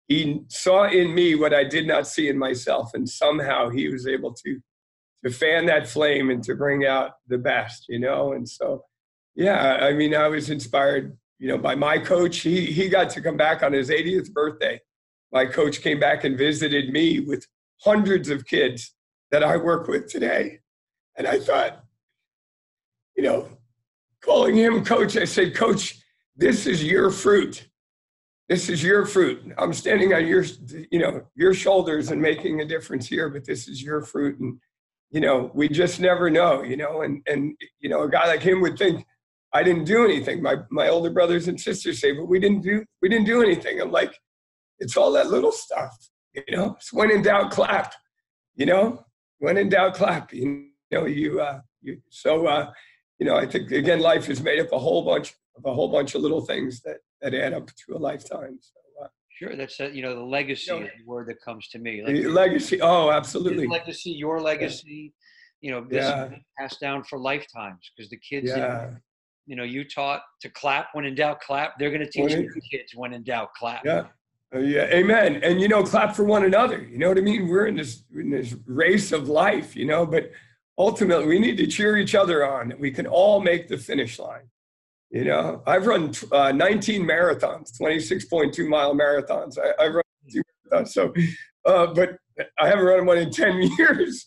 he 0.08 0.44
saw 0.50 0.84
in 0.88 1.16
me 1.16 1.34
what 1.34 1.52
I 1.52 1.64
did 1.64 1.88
not 1.88 2.08
see 2.08 2.30
in 2.30 2.38
myself, 2.38 2.92
and 2.94 3.10
somehow 3.10 3.70
he 3.70 3.90
was 3.90 4.06
able 4.06 4.34
to 4.34 4.60
to 5.26 5.32
fan 5.32 5.66
that 5.66 5.88
flame 5.88 6.30
and 6.30 6.44
to 6.44 6.54
bring 6.54 6.86
out 6.86 7.14
the 7.28 7.40
best, 7.40 7.86
you 7.90 7.98
know. 7.98 8.34
And 8.34 8.48
so, 8.48 8.84
yeah, 9.36 9.78
I 9.82 9.94
mean, 9.94 10.14
I 10.14 10.28
was 10.28 10.52
inspired 10.52 11.18
you 11.40 11.48
know, 11.48 11.58
by 11.58 11.76
my 11.76 11.98
coach. 11.98 12.38
He 12.40 12.68
he 12.68 12.90
got 12.90 13.10
to 13.12 13.22
come 13.22 13.38
back 13.38 13.64
on 13.64 13.74
his 13.74 13.90
80th 13.90 14.32
birthday. 14.32 14.80
My 15.32 15.46
coach 15.46 15.82
came 15.82 16.00
back 16.00 16.24
and 16.24 16.38
visited 16.38 16.92
me 16.92 17.20
with 17.20 17.46
hundreds 17.82 18.30
of 18.30 18.46
kids 18.46 18.94
that 19.32 19.44
I 19.44 19.58
work 19.58 19.88
with 19.88 20.08
today. 20.08 20.60
And 21.18 21.28
I 21.28 21.40
thought, 21.40 21.84
you 23.16 23.24
know, 23.24 23.50
calling 24.22 24.56
him 24.56 24.86
coach, 24.86 25.18
I 25.18 25.26
said, 25.26 25.56
Coach, 25.56 26.00
this 26.36 26.66
is 26.66 26.84
your 26.84 27.12
fruit. 27.12 27.68
This 28.48 28.70
is 28.70 28.82
your 28.82 29.06
fruit. 29.06 29.54
I'm 29.58 29.74
standing 29.74 30.14
on 30.14 30.26
your, 30.26 30.46
you 30.92 31.00
know, 31.00 31.24
your 31.36 31.54
shoulders 31.54 32.12
and 32.12 32.22
making 32.22 32.62
a 32.62 32.66
difference 32.66 33.08
here, 33.08 33.30
but 33.30 33.46
this 33.46 33.68
is 33.68 33.84
your 33.84 34.02
fruit. 34.02 34.40
And, 34.40 34.60
you 35.10 35.20
know, 35.20 35.52
we 35.54 35.68
just 35.68 36.00
never 36.00 36.30
know, 36.30 36.64
you 36.64 36.78
know, 36.78 37.02
and, 37.02 37.22
and, 37.28 37.58
you 37.80 37.90
know, 37.90 38.04
a 38.04 38.10
guy 38.10 38.28
like 38.28 38.42
him 38.42 38.62
would 38.62 38.78
think, 38.78 39.06
I 39.54 39.64
didn't 39.64 39.86
do 39.86 40.04
anything. 40.04 40.42
My 40.42 40.58
my 40.70 40.90
older 40.90 41.10
brothers 41.10 41.48
and 41.48 41.60
sisters 41.60 42.00
say, 42.00 42.12
but 42.12 42.26
we 42.26 42.40
didn't 42.40 42.62
do 42.62 42.84
we 43.02 43.10
didn't 43.10 43.26
do 43.26 43.42
anything. 43.42 43.82
I'm 43.82 43.92
like, 43.92 44.14
it's 44.80 44.98
all 44.98 45.12
that 45.14 45.30
little 45.30 45.52
stuff, 45.52 45.96
you 46.34 46.56
know. 46.56 46.76
It's 46.78 46.94
when 46.94 47.12
in 47.12 47.22
doubt, 47.22 47.52
clap. 47.52 47.94
You 48.56 48.66
know, 48.66 49.06
when 49.40 49.58
in 49.58 49.70
doubt, 49.70 49.96
clap. 49.96 50.34
You 50.34 50.68
know, 50.92 51.06
you 51.06 51.42
uh, 51.42 51.60
you 51.82 52.02
so 52.10 52.48
uh, 52.48 52.72
you 53.20 53.26
know. 53.26 53.36
I 53.36 53.46
think 53.46 53.72
again, 53.72 54.00
life 54.00 54.30
is 54.30 54.42
made 54.42 54.60
up 54.60 54.72
a 54.72 54.80
whole 54.80 55.04
bunch 55.04 55.34
of 55.56 55.66
a 55.66 55.74
whole 55.74 55.90
bunch 55.90 56.16
of 56.16 56.22
little 56.22 56.42
things 56.42 56.82
that 56.82 56.98
that 57.22 57.34
add 57.34 57.54
up 57.54 57.68
to 57.68 57.96
a 57.96 58.00
lifetime. 58.00 58.60
So. 58.62 59.04
Uh, 59.04 59.08
Sure, 59.30 59.56
that's 59.56 59.80
a, 59.80 59.92
you 59.92 60.02
know 60.02 60.16
the 60.16 60.24
legacy 60.24 60.72
you 60.72 60.80
know, 60.80 60.86
is 60.88 60.92
the 60.98 61.06
word 61.06 61.28
that 61.28 61.40
comes 61.46 61.68
to 61.68 61.78
me. 61.78 62.02
Like, 62.04 62.26
legacy, 62.26 62.82
oh, 62.82 63.12
absolutely. 63.12 63.68
Legacy, 63.68 64.10
your 64.10 64.42
legacy, 64.42 65.14
yeah. 65.62 65.70
you 65.70 65.76
know, 65.76 65.88
this 65.88 66.06
yeah. 66.06 66.30
passed 66.58 66.80
down 66.80 67.04
for 67.04 67.20
lifetimes 67.20 67.92
because 67.96 68.10
the 68.10 68.18
kids 68.18 68.48
yeah 68.50 68.96
you 69.48 69.56
know, 69.56 69.64
you 69.64 69.86
taught 69.86 70.22
to 70.42 70.50
clap 70.50 70.90
when 70.94 71.06
in 71.06 71.16
doubt, 71.16 71.40
clap. 71.40 71.80
They're 71.80 71.90
going 71.90 72.02
to 72.02 72.10
teach 72.10 72.32
your 72.32 72.52
kids 72.70 72.94
when 72.94 73.14
in 73.14 73.24
doubt, 73.24 73.54
clap. 73.58 73.84
Yeah. 73.84 74.04
Uh, 74.56 74.60
yeah, 74.60 74.86
amen. 74.86 75.42
And 75.44 75.60
you 75.60 75.68
know, 75.68 75.84
clap 75.84 76.16
for 76.16 76.24
one 76.24 76.46
another. 76.46 76.82
You 76.82 76.98
know 76.98 77.10
what 77.10 77.18
I 77.18 77.22
mean? 77.22 77.48
We're 77.48 77.68
in 77.68 77.76
this 77.76 78.04
in 78.16 78.30
this 78.30 78.56
race 78.66 79.12
of 79.12 79.28
life, 79.28 79.76
you 79.76 79.86
know, 79.86 80.06
but 80.06 80.32
ultimately 80.78 81.28
we 81.28 81.40
need 81.40 81.58
to 81.58 81.68
cheer 81.68 81.98
each 81.98 82.16
other 82.16 82.46
on. 82.46 82.74
We 82.80 82.92
can 82.92 83.08
all 83.08 83.42
make 83.42 83.68
the 83.68 83.78
finish 83.78 84.20
line. 84.20 84.50
You 85.10 85.26
know, 85.26 85.64
I've 85.66 85.88
run 85.88 86.12
uh, 86.32 86.52
19 86.52 87.04
marathons, 87.04 87.72
26.2 87.80 88.68
mile 88.68 88.94
marathons. 88.94 89.58
I, 89.58 89.84
have 89.84 89.94
run 89.94 90.04
marathons, 90.72 90.90
so 90.90 91.14
uh, 91.66 91.88
but 91.88 92.18
I 92.60 92.68
haven't 92.68 92.86
run 92.86 93.06
one 93.06 93.18
in 93.18 93.32
10 93.32 93.62
years. 93.78 94.26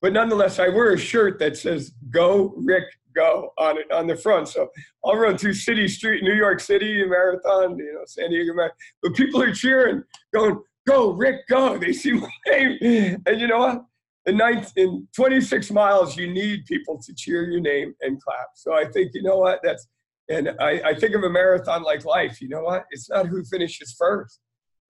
But 0.00 0.12
nonetheless, 0.12 0.58
I 0.58 0.68
wear 0.68 0.92
a 0.92 0.98
shirt 0.98 1.38
that 1.38 1.56
says 1.56 1.92
"Go 2.10 2.52
Rick 2.56 2.84
go 3.14 3.52
on 3.58 3.78
it 3.78 3.90
on 3.90 4.06
the 4.06 4.16
front. 4.16 4.48
So 4.48 4.68
I'll 5.04 5.16
run 5.16 5.38
through 5.38 5.54
City 5.54 5.88
Street, 5.88 6.22
New 6.22 6.34
York 6.34 6.60
City 6.60 7.04
marathon, 7.04 7.78
you 7.78 7.92
know, 7.94 8.02
San 8.06 8.30
Diego 8.30 8.54
marathon. 8.54 8.76
But 9.02 9.14
people 9.14 9.42
are 9.42 9.52
cheering, 9.52 10.02
going, 10.34 10.60
"Go, 10.86 11.12
Rick, 11.12 11.46
go!" 11.48 11.78
They 11.80 11.92
see 11.92 12.12
my 12.12 12.30
name, 12.46 13.22
and 13.26 13.40
you 13.40 13.46
know 13.46 13.58
what? 13.58 13.84
In, 14.26 14.36
ninth, 14.36 14.72
in 14.76 15.08
26 15.16 15.70
miles, 15.72 16.16
you 16.16 16.32
need 16.32 16.64
people 16.66 17.00
to 17.02 17.14
cheer 17.14 17.50
your 17.50 17.60
name 17.60 17.92
and 18.02 18.22
clap. 18.22 18.48
So 18.54 18.72
I 18.72 18.84
think 18.84 19.12
you 19.14 19.22
know 19.22 19.38
what 19.38 19.60
that's, 19.64 19.88
and 20.28 20.50
I, 20.60 20.80
I 20.84 20.94
think 20.94 21.16
of 21.16 21.24
a 21.24 21.30
marathon 21.30 21.82
like 21.82 22.04
life. 22.04 22.40
You 22.40 22.48
know 22.48 22.62
what? 22.62 22.84
It's 22.90 23.10
not 23.10 23.26
who 23.26 23.42
finishes 23.44 23.96
first. 23.98 24.40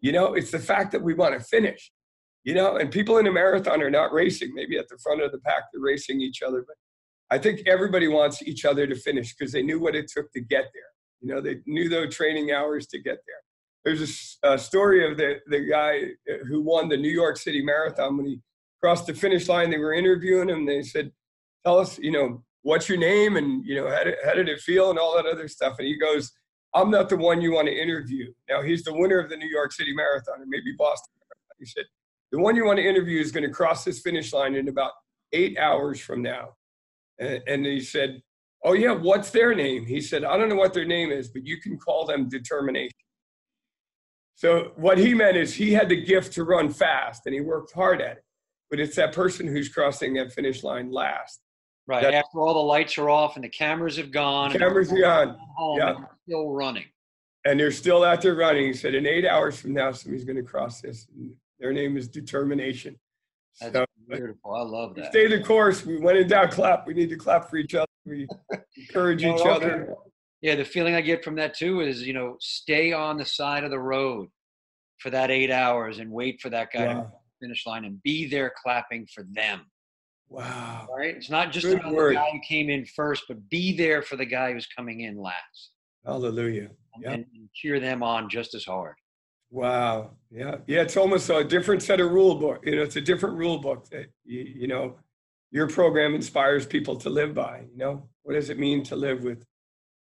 You 0.01 0.13
know, 0.13 0.35
it's 0.35 0.51
the 0.51 0.59
fact 0.59 0.93
that 0.93 1.03
we 1.03 1.15
want 1.15 1.39
to 1.39 1.41
finish. 1.41 1.91
You 2.45 2.55
know, 2.55 2.77
and 2.77 2.91
people 2.91 3.19
in 3.19 3.27
a 3.29 3.33
marathon 3.33 3.83
are 3.83 3.91
not 3.91 4.13
racing. 4.13 4.53
Maybe 4.53 4.77
at 4.77 4.89
the 4.89 4.99
front 4.99 5.23
of 5.23 5.31
the 5.31 5.39
pack, 5.39 5.63
they're 5.73 5.81
racing 5.81 6.21
each 6.21 6.43
other, 6.43 6.65
but 6.67 6.77
I 7.33 7.39
think 7.39 7.63
everybody 7.67 8.09
wants 8.09 8.43
each 8.43 8.67
other 8.67 8.87
to 8.87 8.95
finish 8.95 9.35
because 9.35 9.53
they 9.53 9.63
knew 9.63 9.81
what 9.81 9.95
it 9.95 10.07
took 10.07 10.31
to 10.33 10.41
get 10.41 10.67
there. 10.75 10.93
You 11.23 11.29
know, 11.35 11.41
they 11.41 11.61
knew 11.65 11.89
the 11.89 12.07
training 12.07 12.53
hours 12.53 12.87
to 12.89 12.99
get 12.99 13.21
there. 13.27 13.43
There's 13.87 14.37
a, 14.43 14.49
a, 14.49 14.51
uh, 14.51 14.57
story 14.59 15.11
of 15.11 15.17
the, 15.17 15.37
the 15.47 15.61
guy 15.61 16.03
uh, 16.31 16.45
who 16.47 16.61
won 16.61 16.91
the 16.91 16.97
New 16.99 17.11
York 17.11 17.39
City 17.39 17.65
Marathon. 17.65 18.19
When 18.19 18.27
he 18.27 18.41
crossed 18.83 19.07
the 19.07 19.15
finish 19.15 19.49
line, 19.49 19.71
they 19.71 19.79
were 19.79 19.95
interviewing 19.95 20.51
him. 20.51 20.67
They 20.67 20.83
said, 20.83 21.11
Tell 21.65 21.79
us, 21.79 21.99
you 21.99 22.11
know, 22.11 22.45
what's 22.65 22.87
your 22.87 22.99
name 22.99 23.39
and, 23.39 23.65
you 23.65 23.77
know, 23.77 23.89
how 23.89 24.05
did, 24.05 24.17
how 24.23 24.35
did 24.35 24.51
it 24.51 24.61
feel 24.61 24.91
and 24.91 24.99
all 24.99 25.17
that 25.17 25.25
other 25.25 25.49
stuff. 25.49 25.77
And 25.79 25.89
he 25.89 25.99
goes, 25.99 26.33
I'm 26.75 26.91
not 26.91 27.09
the 27.09 27.17
one 27.17 27.41
you 27.41 27.53
want 27.53 27.69
to 27.69 27.75
interview. 27.75 28.31
Now, 28.51 28.61
he's 28.61 28.85
the 28.85 28.93
winner 28.93 29.19
of 29.19 29.31
the 29.31 29.37
New 29.39 29.49
York 29.49 29.73
City 29.73 29.95
Marathon 29.95 30.43
or 30.43 30.47
maybe 30.47 30.75
Boston. 30.77 31.15
He 31.59 31.65
said, 31.65 31.85
The 32.31 32.41
one 32.41 32.57
you 32.57 32.67
want 32.67 32.79
to 32.79 32.87
interview 32.87 33.21
is 33.21 33.33
going 33.33 33.45
to 33.45 33.51
cross 33.51 33.85
this 33.85 34.01
finish 34.01 34.35
line 34.35 34.55
in 34.55 34.69
about 34.69 34.93
eight 35.33 35.57
hours 35.57 35.99
from 35.99 36.21
now. 36.21 36.51
And, 37.19 37.43
and 37.47 37.67
he 37.67 37.81
said, 37.81 38.23
Oh, 38.65 38.75
yeah, 38.75 38.93
what's 38.93 39.31
their 39.31 39.55
name? 39.55 39.87
He 39.87 40.01
said, 40.01 40.25
I 40.25 40.37
don't 40.37 40.49
know 40.49 40.55
what 40.55 40.73
their 40.73 40.85
name 40.85 41.11
is, 41.11 41.29
but 41.29 41.45
you 41.45 41.61
can 41.61 41.77
call 41.79 42.07
them 42.07 42.29
determination. 42.29 42.93
So, 44.37 44.73
what 44.77 44.99
he 44.99 45.15
meant 45.15 45.37
is 45.37 45.55
he 45.55 45.73
had 45.73 45.89
the 45.89 46.01
gift 46.01 46.33
to 46.35 46.45
run 46.45 46.69
fast 46.69 47.27
and 47.27 47.35
he 47.35 47.41
worked 47.41 47.73
hard 47.73 48.01
at 48.01 48.19
it. 48.19 48.25
But 48.71 48.81
it's 48.81 48.97
that 48.97 49.13
person 49.13 49.47
who's 49.47 49.69
crossing 49.69 50.15
that 50.15 50.33
finish 50.33 50.63
line 50.63 50.91
last. 50.91 51.41
Right. 51.87 52.15
After 52.15 52.41
all 52.41 52.55
the 52.55 52.61
lights 52.61 52.97
are 52.99 53.11
off 53.11 53.37
and 53.37 53.45
the 53.45 53.49
cameras 53.49 53.97
have 53.97 54.13
gone. 54.13 54.53
Cameras 54.53 54.93
are 54.93 55.01
gone. 55.01 55.37
Home 55.57 55.79
yeah. 55.79 55.95
still 56.27 56.51
running. 56.53 56.87
And 57.45 57.59
they're 57.59 57.73
still 57.73 58.05
out 58.05 58.23
there 58.23 58.37
running. 58.37 58.67
He 58.67 58.73
said, 58.73 58.95
in 58.95 59.05
eight 59.07 59.27
hours 59.27 59.61
from 59.61 59.75
now, 59.75 59.91
somebody's 59.91 60.25
going 60.25 60.37
to 60.37 60.45
cross 60.45 60.81
this. 60.81 61.09
And 61.15 61.33
their 61.59 61.73
name 61.73 61.97
is 61.97 62.09
determination. 62.09 62.97
That's 63.61 63.73
so, 63.73 63.85
beautiful. 64.17 64.55
I 64.55 64.63
love 64.63 64.95
that. 64.97 65.11
Stay 65.11 65.27
the 65.27 65.43
course. 65.43 65.85
We 65.85 65.99
went 65.99 66.19
in 66.19 66.29
down 66.29 66.51
clap. 66.51 66.87
We 66.87 66.95
need 66.95 67.09
to 67.11 67.17
clap 67.17 67.51
for 67.51 67.57
each 67.57 67.75
other. 67.75 67.87
We 68.05 68.27
encourage 68.77 69.25
each 69.25 69.45
other. 69.45 69.95
Yeah, 70.41 70.57
the 70.57 70.65
feeling 70.65 70.95
I 70.95 71.01
get 71.01 71.23
from 71.23 71.37
that 71.37 71.55
too 71.55 71.81
is, 71.81 72.03
you 72.03 72.13
know, 72.13 72.37
stay 72.41 72.93
on 72.93 73.17
the 73.17 73.25
side 73.25 73.63
of 73.65 73.71
the 73.71 73.79
road 73.79 74.29
for 74.99 75.11
that 75.11 75.31
eight 75.31 75.51
hours 75.51 75.99
and 75.99 76.11
wait 76.11 76.41
for 76.41 76.51
that 76.51 76.69
guy 76.73 76.87
wow. 76.87 77.03
to 77.03 77.13
finish 77.41 77.67
line 77.67 77.85
and 77.85 78.03
be 78.03 78.29
there 78.29 78.53
clapping 78.63 79.07
for 79.15 79.25
them. 79.33 79.63
Wow. 80.29 80.89
Right? 80.97 81.15
It's 81.15 81.31
not 81.31 81.53
just 81.53 81.67
Good 81.67 81.81
about 81.81 81.93
word. 81.93 82.11
the 82.13 82.21
guy 82.21 82.31
who 82.33 82.41
came 82.41 82.71
in 82.71 82.87
first, 82.87 83.25
but 83.29 83.49
be 83.51 83.77
there 83.77 84.03
for 84.03 84.17
the 84.17 84.25
guy 84.25 84.53
who's 84.53 84.67
coming 84.67 85.01
in 85.01 85.17
last. 85.17 85.73
Hallelujah. 86.05 86.71
Yep. 87.01 87.13
And, 87.13 87.27
and 87.35 87.49
cheer 87.55 87.79
them 87.79 88.03
on 88.03 88.29
just 88.29 88.55
as 88.55 88.65
hard. 88.65 88.95
Wow. 89.53 90.13
Yeah. 90.31 90.57
Yeah. 90.67 90.81
It's 90.81 90.97
almost 90.97 91.29
a 91.29 91.45
different 91.45 91.83
set 91.83 92.01
of 92.01 92.11
rule 92.11 92.37
book. 92.37 92.65
You 92.65 92.77
know, 92.77 92.83
it's 92.83 92.97
a 92.97 93.03
different 93.03 93.37
rule 93.37 93.59
book 93.59 93.87
that, 93.91 94.07
you, 94.25 94.41
you 94.41 94.67
know, 94.67 94.97
your 95.51 95.69
program 95.69 96.15
inspires 96.15 96.65
people 96.65 96.97
to 96.97 97.11
live 97.11 97.35
by. 97.35 97.65
You 97.71 97.77
know, 97.77 98.09
what 98.23 98.33
does 98.33 98.49
it 98.49 98.59
mean 98.59 98.83
to 98.85 98.97
live 98.97 99.25
with 99.25 99.45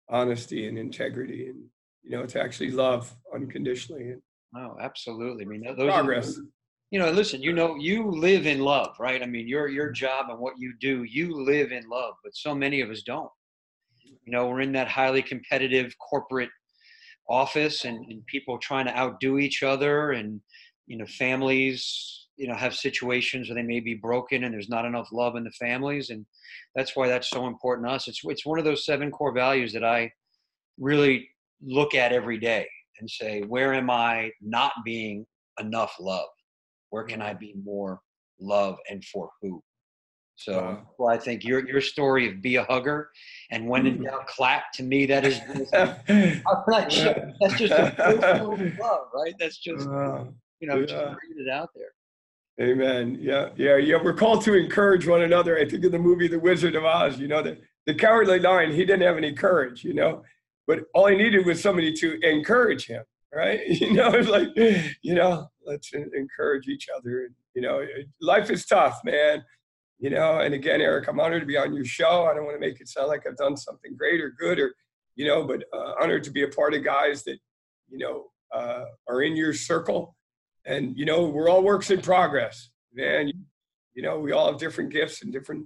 honesty 0.08 0.68
and 0.68 0.78
integrity 0.78 1.48
and, 1.48 1.66
you 2.02 2.12
know, 2.12 2.26
to 2.26 2.42
actually 2.42 2.72
love 2.72 3.14
unconditionally? 3.36 4.12
And 4.12 4.22
oh, 4.56 4.78
absolutely. 4.80 5.44
I 5.44 5.48
mean, 5.50 5.64
those 5.66 5.92
progress. 5.92 6.38
Are, 6.38 6.44
you 6.92 7.00
know, 7.00 7.12
listen, 7.12 7.42
you 7.42 7.52
know, 7.52 7.76
you 7.76 8.10
live 8.10 8.48
in 8.48 8.62
love, 8.62 8.96
right? 9.02 9.22
I 9.22 9.26
mean, 9.26 9.50
your, 9.50 9.68
your 9.68 9.92
job 9.92 10.28
and 10.30 10.40
what 10.40 10.54
you 10.58 10.74
do, 10.80 11.04
you 11.04 11.44
live 11.44 11.74
in 11.74 11.84
love, 11.90 12.14
but 12.24 12.34
so 12.38 12.56
many 12.56 12.80
of 12.80 12.90
us 12.90 13.02
don't. 13.02 13.30
You 14.24 14.32
know, 14.32 14.48
we're 14.48 14.62
in 14.62 14.72
that 14.74 14.88
highly 14.88 15.22
competitive 15.22 15.94
corporate 15.98 16.50
office 17.32 17.86
and, 17.86 18.06
and 18.12 18.26
people 18.26 18.58
trying 18.58 18.86
to 18.86 18.98
outdo 18.98 19.38
each 19.38 19.64
other 19.64 20.12
and 20.12 20.42
you 20.88 20.98
know 20.98 21.06
families 21.06 22.22
you 22.42 22.48
know 22.48 22.56
have 22.56 22.74
situations 22.74 23.48
where 23.48 23.56
they 23.56 23.62
may 23.62 23.80
be 23.80 23.94
broken 23.94 24.44
and 24.44 24.54
there's 24.54 24.68
not 24.68 24.84
enough 24.84 25.10
love 25.12 25.36
in 25.36 25.44
the 25.44 25.52
families. 25.52 26.10
And 26.10 26.26
that's 26.74 26.96
why 26.96 27.08
that's 27.08 27.30
so 27.30 27.46
important 27.46 27.88
to 27.88 27.94
us. 27.94 28.08
It's 28.08 28.22
it's 28.24 28.48
one 28.48 28.58
of 28.58 28.66
those 28.66 28.84
seven 28.84 29.12
core 29.12 29.32
values 29.32 29.72
that 29.74 29.84
i 29.84 30.12
really 30.80 31.30
look 31.62 31.94
at 31.94 32.12
every 32.12 32.40
day 32.40 32.68
and 33.00 33.08
say 33.08 33.42
where 33.42 33.76
am 33.76 33.92
i 33.92 34.32
not 34.42 34.72
being 34.84 35.26
enough 35.60 35.94
love? 36.00 36.30
Where 36.90 37.04
can 37.04 37.22
i 37.22 37.34
be 37.36 37.54
more 37.64 38.00
love 38.40 38.78
and 38.90 39.06
for 39.06 39.30
who 39.42 39.62
so 40.42 40.54
wow. 40.54 40.88
well, 40.98 41.10
I 41.10 41.18
think 41.18 41.44
your 41.44 41.68
your 41.68 41.82
story 41.82 42.28
of 42.28 42.42
be 42.42 42.56
a 42.56 42.64
hugger 42.64 43.12
and 43.52 43.68
when 43.68 43.86
in 43.86 43.98
hmm. 43.98 44.04
doubt 44.06 44.26
clap 44.28 44.72
to 44.74 44.84
me 44.84 45.06
that 45.06 45.24
is 45.26 45.40
that's 45.72 47.58
just 47.58 47.74
a 47.74 48.76
love, 48.80 49.08
right? 49.14 49.36
That's 49.40 49.58
just 49.58 49.86
you 49.86 50.68
know 50.68 50.80
yeah. 50.80 50.86
just 50.86 50.94
bringing 50.94 51.46
it 51.46 51.50
out 51.50 51.70
there. 51.76 51.94
Amen. 52.60 53.18
Yeah, 53.20 53.50
yeah, 53.56 53.78
yeah. 53.78 53.98
We're 54.04 54.14
called 54.14 54.44
to 54.46 54.54
encourage 54.54 55.08
one 55.08 55.22
another. 55.22 55.58
I 55.58 55.68
think 55.68 55.86
in 55.86 55.92
the 55.92 56.00
movie 56.00 56.28
The 56.28 56.40
Wizard 56.40 56.76
of 56.76 56.86
Oz, 56.86 57.18
you 57.18 57.28
know, 57.28 57.42
the, 57.42 57.58
the 57.88 57.96
cowardly 57.96 58.40
lion, 58.40 58.72
he 58.72 58.86
didn't 58.86 59.02
have 59.02 59.18
any 59.18 59.34
courage, 59.34 59.84
you 59.84 59.94
know, 59.94 60.24
but 60.68 60.82
all 60.94 61.08
he 61.08 61.16
needed 61.16 61.46
was 61.46 61.62
somebody 61.62 61.92
to 61.94 62.20
encourage 62.22 62.86
him, 62.86 63.04
right? 63.34 63.62
You 63.68 63.94
know, 63.94 64.12
it's 64.14 64.30
like, 64.30 64.50
you 65.02 65.16
know, 65.16 65.50
let's 65.66 65.92
encourage 65.94 66.68
each 66.68 66.88
other. 66.96 67.30
You 67.56 67.62
know, 67.62 67.84
life 68.20 68.52
is 68.52 68.66
tough, 68.66 69.00
man 69.04 69.44
you 70.02 70.10
know 70.10 70.40
and 70.40 70.54
again 70.54 70.82
eric 70.82 71.08
i'm 71.08 71.20
honored 71.20 71.42
to 71.42 71.46
be 71.46 71.58
on 71.58 71.74
your 71.74 71.86
show. 71.86 72.26
I 72.26 72.34
don't 72.34 72.44
want 72.44 72.56
to 72.56 72.68
make 72.68 72.82
it 72.82 72.90
sound 72.90 73.08
like 73.08 73.26
i've 73.26 73.38
done 73.38 73.56
something 73.56 73.96
great 73.96 74.20
or 74.20 74.32
good 74.32 74.60
or 74.60 74.74
you 75.16 75.26
know 75.26 75.46
but 75.46 75.64
uh, 75.74 75.94
honored 76.02 76.24
to 76.26 76.32
be 76.32 76.44
a 76.44 76.48
part 76.50 76.74
of 76.74 76.84
guys 76.84 77.24
that 77.24 77.38
you 77.90 78.00
know 78.00 78.26
uh, 78.54 78.84
are 79.08 79.22
in 79.22 79.36
your 79.36 79.54
circle. 79.54 80.16
And 80.66 80.98
you 80.98 81.06
know 81.06 81.26
we're 81.26 81.50
all 81.50 81.64
works 81.64 81.90
in 81.90 82.02
progress 82.02 82.70
man. 82.94 83.32
You 83.94 84.04
know 84.04 84.20
we 84.20 84.32
all 84.32 84.52
have 84.52 84.60
different 84.60 84.92
gifts 84.92 85.22
and 85.22 85.32
different 85.32 85.66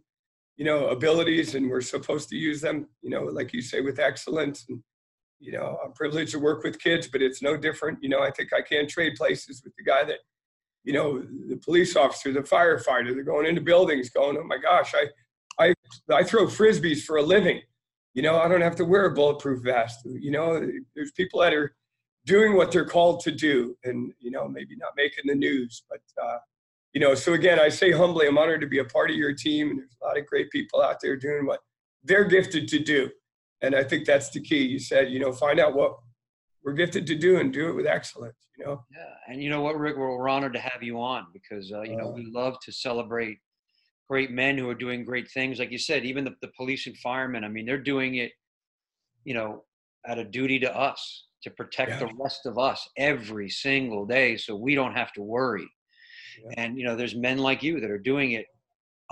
you 0.58 0.66
know 0.66 0.88
abilities 0.88 1.56
and 1.56 1.70
we're 1.70 1.82
supposed 1.82 2.30
to 2.30 2.38
use 2.38 2.62
them 2.62 2.88
you 3.02 3.10
know 3.10 3.24
like 3.24 3.54
you 3.54 3.62
say 3.62 3.82
with 3.82 4.00
excellence 4.00 4.66
and 4.70 4.82
you 5.40 5.52
know 5.52 5.78
i'm 5.84 5.92
privileged 5.92 6.32
to 6.32 6.40
work 6.40 6.64
with 6.64 6.80
kids 6.80 7.08
but 7.08 7.22
it's 7.22 7.42
no 7.42 7.58
different. 7.58 8.02
You 8.02 8.10
know 8.10 8.22
i 8.22 8.32
think 8.32 8.54
i 8.54 8.62
can 8.62 8.88
trade 8.88 9.16
places 9.16 9.62
with 9.64 9.76
the 9.76 9.84
guy 9.84 10.06
that 10.06 10.20
you 10.86 10.94
know, 10.94 11.20
the 11.50 11.58
police 11.58 11.96
officer, 11.96 12.32
the 12.32 12.42
firefighter, 12.42 13.14
they're 13.14 13.24
going 13.24 13.48
into 13.48 13.62
buildings 13.62 14.10
going, 14.10 14.38
oh 14.38 14.44
my 14.44 14.58
gosh, 14.58 14.94
I, 14.94 15.08
I, 15.64 15.74
I 16.14 16.24
throw 16.24 16.46
Frisbees 16.46 17.02
for 17.04 17.18
a 17.18 17.24
living. 17.24 17.62
You 18.14 18.22
know, 18.22 18.38
I 18.38 18.48
don't 18.48 18.62
have 18.62 18.76
to 18.78 18.86
wear 18.86 19.06
a 19.06 19.14
bulletproof 19.14 19.64
vest. 19.64 20.00
You 20.06 20.32
know, 20.32 20.66
there's 20.96 21.12
people 21.12 21.42
that 21.42 21.54
are 21.54 21.76
doing 22.26 22.56
what 22.56 22.72
they're 22.72 22.86
called 22.86 23.20
to 23.22 23.32
do 23.32 23.76
and, 23.84 24.14
you 24.20 24.32
know, 24.32 24.48
maybe 24.48 24.76
not 24.78 24.94
making 24.96 25.26
the 25.26 25.36
news, 25.36 25.84
but, 25.90 26.02
uh, 26.24 26.38
you 26.94 27.02
know, 27.02 27.14
so 27.14 27.34
again, 27.34 27.60
I 27.60 27.68
say 27.68 27.92
humbly, 27.92 28.28
I'm 28.28 28.38
honored 28.38 28.62
to 28.62 28.68
be 28.68 28.80
a 28.80 28.86
part 28.86 29.10
of 29.10 29.18
your 29.18 29.34
team. 29.34 29.72
And 29.72 29.80
there's 29.80 29.98
a 30.02 30.06
lot 30.06 30.18
of 30.18 30.26
great 30.26 30.50
people 30.50 30.82
out 30.82 31.02
there 31.02 31.18
doing 31.18 31.46
what 31.46 31.60
they're 32.04 32.24
gifted 32.24 32.68
to 32.70 32.80
do. 32.80 33.10
And 33.62 33.76
I 33.76 33.84
think 33.84 34.06
that's 34.06 34.30
the 34.30 34.40
key. 34.40 34.64
You 34.64 34.80
said, 34.80 35.12
you 35.12 35.20
know, 35.20 35.34
find 35.34 35.60
out 35.60 35.76
what 35.76 35.98
we're 36.66 36.74
gifted 36.74 37.08
to 37.08 37.16
do 37.16 37.40
and 37.40 37.54
do 37.54 37.70
it 37.70 37.74
with 37.74 37.86
excellence 37.86 38.36
you 38.58 38.66
know? 38.66 38.84
Yeah 38.92 39.16
and 39.28 39.42
you 39.42 39.50
know 39.50 39.62
what 39.62 39.78
rick? 39.78 39.98
We're 39.98 40.30
honored 40.30 40.54
to 40.54 40.60
have 40.60 40.84
you 40.84 41.00
on 41.00 41.28
because 41.34 41.72
uh, 41.72 41.82
you 41.82 41.96
know 41.96 42.10
uh, 42.10 42.12
we 42.12 42.26
love 42.32 42.58
to 42.64 42.72
celebrate 42.72 43.40
great 44.10 44.32
men 44.32 44.58
who 44.58 44.70
are 44.70 44.76
doing 44.76 45.04
great 45.04 45.30
things. 45.32 45.60
Like 45.60 45.72
you 45.72 45.78
said 45.78 46.06
even 46.06 46.24
the, 46.24 46.36
the 46.42 46.52
police 46.56 46.88
and 46.88 46.98
firemen 46.98 47.44
i 47.44 47.48
mean 47.48 47.66
they're 47.66 47.78
doing 47.78 48.16
it 48.16 48.32
you 49.24 49.34
know 49.34 49.64
out 50.08 50.20
of 50.20 50.32
duty 50.32 50.60
to 50.60 50.78
us 50.78 51.26
to 51.44 51.50
protect 51.52 51.92
yeah. 51.92 52.00
the 52.00 52.10
rest 52.20 52.46
of 52.46 52.58
us 52.58 52.88
every 52.98 53.50
single 53.50 54.06
day 54.06 54.38
so 54.38 54.56
we 54.56 54.76
don't 54.76 54.96
have 54.96 55.12
to 55.14 55.22
worry. 55.22 55.68
Yeah. 56.44 56.54
and 56.58 56.78
you 56.78 56.86
know 56.86 56.96
there's 56.96 57.16
men 57.16 57.38
like 57.38 57.64
you 57.64 57.80
that 57.80 57.90
are 57.90 57.98
doing 57.98 58.34
it 58.34 58.46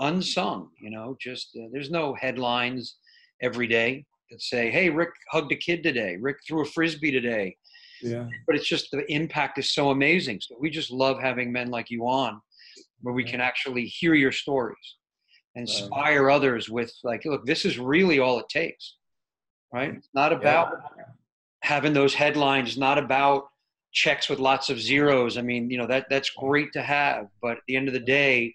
unsung 0.00 0.68
you 0.78 0.90
know 0.90 1.16
just 1.18 1.56
uh, 1.56 1.68
there's 1.72 1.90
no 1.90 2.14
headlines 2.14 2.96
every 3.40 3.66
day 3.66 4.04
that 4.30 4.42
say, 4.42 4.70
"Hey, 4.70 4.90
Rick 4.90 5.10
hugged 5.30 5.52
a 5.52 5.56
kid 5.56 5.82
today. 5.82 6.16
Rick 6.20 6.38
threw 6.46 6.62
a 6.62 6.66
frisbee 6.66 7.12
today." 7.12 7.56
Yeah. 8.02 8.28
But 8.46 8.56
it's 8.56 8.68
just 8.68 8.90
the 8.90 9.10
impact 9.10 9.58
is 9.58 9.72
so 9.72 9.90
amazing. 9.90 10.40
So 10.40 10.56
we 10.60 10.70
just 10.70 10.90
love 10.90 11.20
having 11.20 11.52
men 11.52 11.70
like 11.70 11.90
you 11.90 12.06
on, 12.06 12.40
where 13.00 13.14
we 13.14 13.24
can 13.24 13.40
actually 13.40 13.86
hear 13.86 14.14
your 14.14 14.32
stories, 14.32 14.96
inspire 15.54 16.30
others 16.30 16.68
with 16.68 16.92
like, 17.02 17.24
look, 17.24 17.46
this 17.46 17.64
is 17.64 17.78
really 17.78 18.18
all 18.18 18.38
it 18.38 18.48
takes, 18.48 18.96
right? 19.72 19.94
It's 19.94 20.10
not 20.14 20.32
about 20.32 20.72
yeah. 20.98 21.04
having 21.62 21.92
those 21.92 22.14
headlines. 22.14 22.76
Not 22.76 22.98
about 22.98 23.48
checks 23.92 24.28
with 24.28 24.38
lots 24.38 24.68
of 24.68 24.80
zeros. 24.80 25.38
I 25.38 25.42
mean, 25.42 25.70
you 25.70 25.78
know 25.78 25.86
that 25.86 26.06
that's 26.10 26.30
great 26.30 26.72
to 26.74 26.82
have, 26.82 27.28
but 27.40 27.52
at 27.52 27.62
the 27.68 27.76
end 27.76 27.88
of 27.88 27.94
the 27.94 28.00
day, 28.00 28.54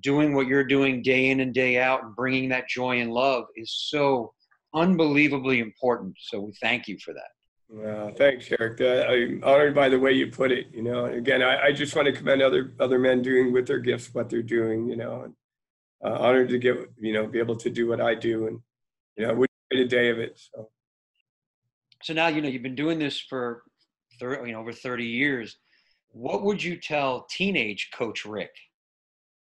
doing 0.00 0.34
what 0.34 0.46
you're 0.46 0.64
doing 0.64 1.02
day 1.02 1.30
in 1.30 1.40
and 1.40 1.54
day 1.54 1.78
out 1.78 2.04
and 2.04 2.14
bringing 2.14 2.48
that 2.50 2.68
joy 2.68 3.00
and 3.00 3.12
love 3.12 3.44
is 3.56 3.72
so 3.88 4.32
unbelievably 4.74 5.60
important. 5.60 6.16
So 6.20 6.40
we 6.40 6.52
thank 6.60 6.88
you 6.88 6.98
for 6.98 7.12
that. 7.14 7.30
Well, 7.68 8.12
thanks, 8.16 8.48
Eric. 8.58 8.80
Uh, 8.80 9.10
I'm 9.10 9.42
honored 9.42 9.74
by 9.74 9.88
the 9.88 9.98
way 9.98 10.12
you 10.12 10.28
put 10.28 10.52
it. 10.52 10.66
You 10.72 10.82
know, 10.82 11.06
again, 11.06 11.42
I, 11.42 11.66
I, 11.66 11.72
just 11.72 11.96
want 11.96 12.06
to 12.06 12.12
commend 12.12 12.42
other 12.42 12.74
other 12.78 12.98
men 12.98 13.22
doing 13.22 13.52
with 13.52 13.66
their 13.66 13.78
gifts 13.78 14.12
what 14.12 14.28
they're 14.28 14.42
doing. 14.42 14.88
You 14.88 14.96
know, 14.96 15.22
and 15.22 15.34
uh, 16.04 16.18
honored 16.18 16.50
to 16.50 16.58
get 16.58 16.76
you 16.98 17.14
know 17.14 17.26
be 17.26 17.38
able 17.38 17.56
to 17.56 17.70
do 17.70 17.88
what 17.88 18.00
I 18.00 18.14
do, 18.14 18.46
and 18.46 18.60
you 19.16 19.26
know, 19.26 19.34
would 19.34 19.48
a 19.72 19.84
day 19.84 20.10
of 20.10 20.18
it. 20.18 20.38
So. 20.38 20.68
So 22.02 22.12
now 22.12 22.28
you 22.28 22.42
know 22.42 22.48
you've 22.48 22.62
been 22.62 22.74
doing 22.74 22.98
this 22.98 23.18
for 23.18 23.62
30, 24.20 24.46
you 24.46 24.52
know 24.52 24.60
over 24.60 24.72
30 24.72 25.04
years. 25.04 25.56
What 26.10 26.44
would 26.44 26.62
you 26.62 26.76
tell 26.76 27.26
teenage 27.28 27.90
Coach 27.92 28.24
Rick 28.24 28.50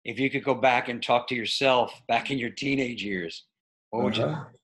if 0.05 0.21
you 0.21 0.31
could 0.31 0.45
go 0.45 0.55
back 0.55 0.89
and 0.89 1.03
talk 1.03 1.27
to 1.29 1.35
yourself 1.35 1.93
back 2.07 2.31
in 2.31 2.39
your 2.39 2.51
teenage 2.51 3.03
years? 3.03 3.47
What 3.91 4.05
would 4.05 4.19
uh-huh. 4.19 4.45
you? 4.53 4.59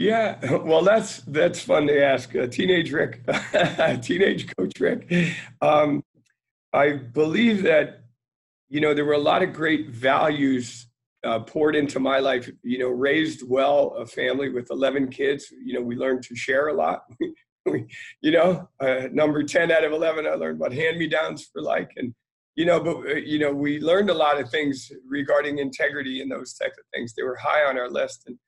Yeah, 0.00 0.38
well, 0.62 0.80
that's 0.80 1.18
that's 1.26 1.60
fun 1.60 1.86
to 1.88 2.02
ask. 2.02 2.34
Uh, 2.34 2.46
teenage 2.46 2.90
Rick, 2.90 3.20
teenage 4.00 4.46
Coach 4.56 4.80
Rick. 4.80 5.12
Um, 5.60 6.02
I 6.72 6.92
believe 6.92 7.62
that 7.64 8.04
you 8.70 8.80
know 8.80 8.94
there 8.94 9.04
were 9.04 9.12
a 9.12 9.18
lot 9.18 9.42
of 9.42 9.52
great 9.52 9.90
values 9.90 10.86
uh, 11.22 11.40
poured 11.40 11.76
into 11.76 12.00
my 12.00 12.18
life. 12.18 12.50
You 12.62 12.78
know, 12.78 12.88
raised 12.88 13.46
well, 13.46 13.88
a 13.98 14.06
family 14.06 14.48
with 14.48 14.70
eleven 14.70 15.10
kids. 15.10 15.52
You 15.62 15.74
know, 15.74 15.82
we 15.82 15.96
learned 15.96 16.22
to 16.22 16.34
share 16.34 16.68
a 16.68 16.72
lot. 16.72 17.02
we, 17.66 17.84
you 18.22 18.30
know, 18.30 18.70
uh, 18.80 19.08
number 19.12 19.42
ten 19.42 19.70
out 19.70 19.84
of 19.84 19.92
eleven, 19.92 20.26
I 20.26 20.30
learned 20.30 20.62
about 20.62 20.72
hand 20.72 20.96
me 20.96 21.08
downs 21.08 21.46
for 21.52 21.60
like, 21.60 21.90
and 21.98 22.14
you 22.56 22.64
know, 22.64 22.80
but 22.80 22.96
uh, 23.06 23.14
you 23.16 23.38
know, 23.38 23.52
we 23.52 23.80
learned 23.80 24.08
a 24.08 24.14
lot 24.14 24.40
of 24.40 24.48
things 24.48 24.90
regarding 25.06 25.58
integrity 25.58 26.22
and 26.22 26.32
those 26.32 26.54
types 26.54 26.78
of 26.78 26.86
things. 26.94 27.12
They 27.12 27.22
were 27.22 27.36
high 27.36 27.68
on 27.68 27.76
our 27.76 27.90
list 27.90 28.22
and 28.26 28.38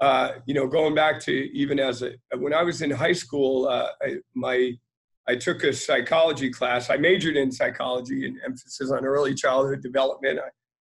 uh, 0.00 0.32
you 0.46 0.54
know, 0.54 0.66
going 0.66 0.94
back 0.94 1.20
to 1.20 1.32
even 1.32 1.78
as 1.78 2.02
a, 2.02 2.12
when 2.36 2.54
I 2.54 2.62
was 2.62 2.80
in 2.82 2.90
high 2.90 3.12
school, 3.12 3.68
uh, 3.68 3.88
I, 4.02 4.16
my, 4.34 4.72
I 5.28 5.36
took 5.36 5.62
a 5.62 5.72
psychology 5.72 6.50
class. 6.50 6.88
I 6.88 6.96
majored 6.96 7.36
in 7.36 7.52
psychology 7.52 8.26
and 8.26 8.38
emphasis 8.44 8.90
on 8.90 9.04
early 9.04 9.34
childhood 9.34 9.82
development. 9.82 10.38
I 10.38 10.48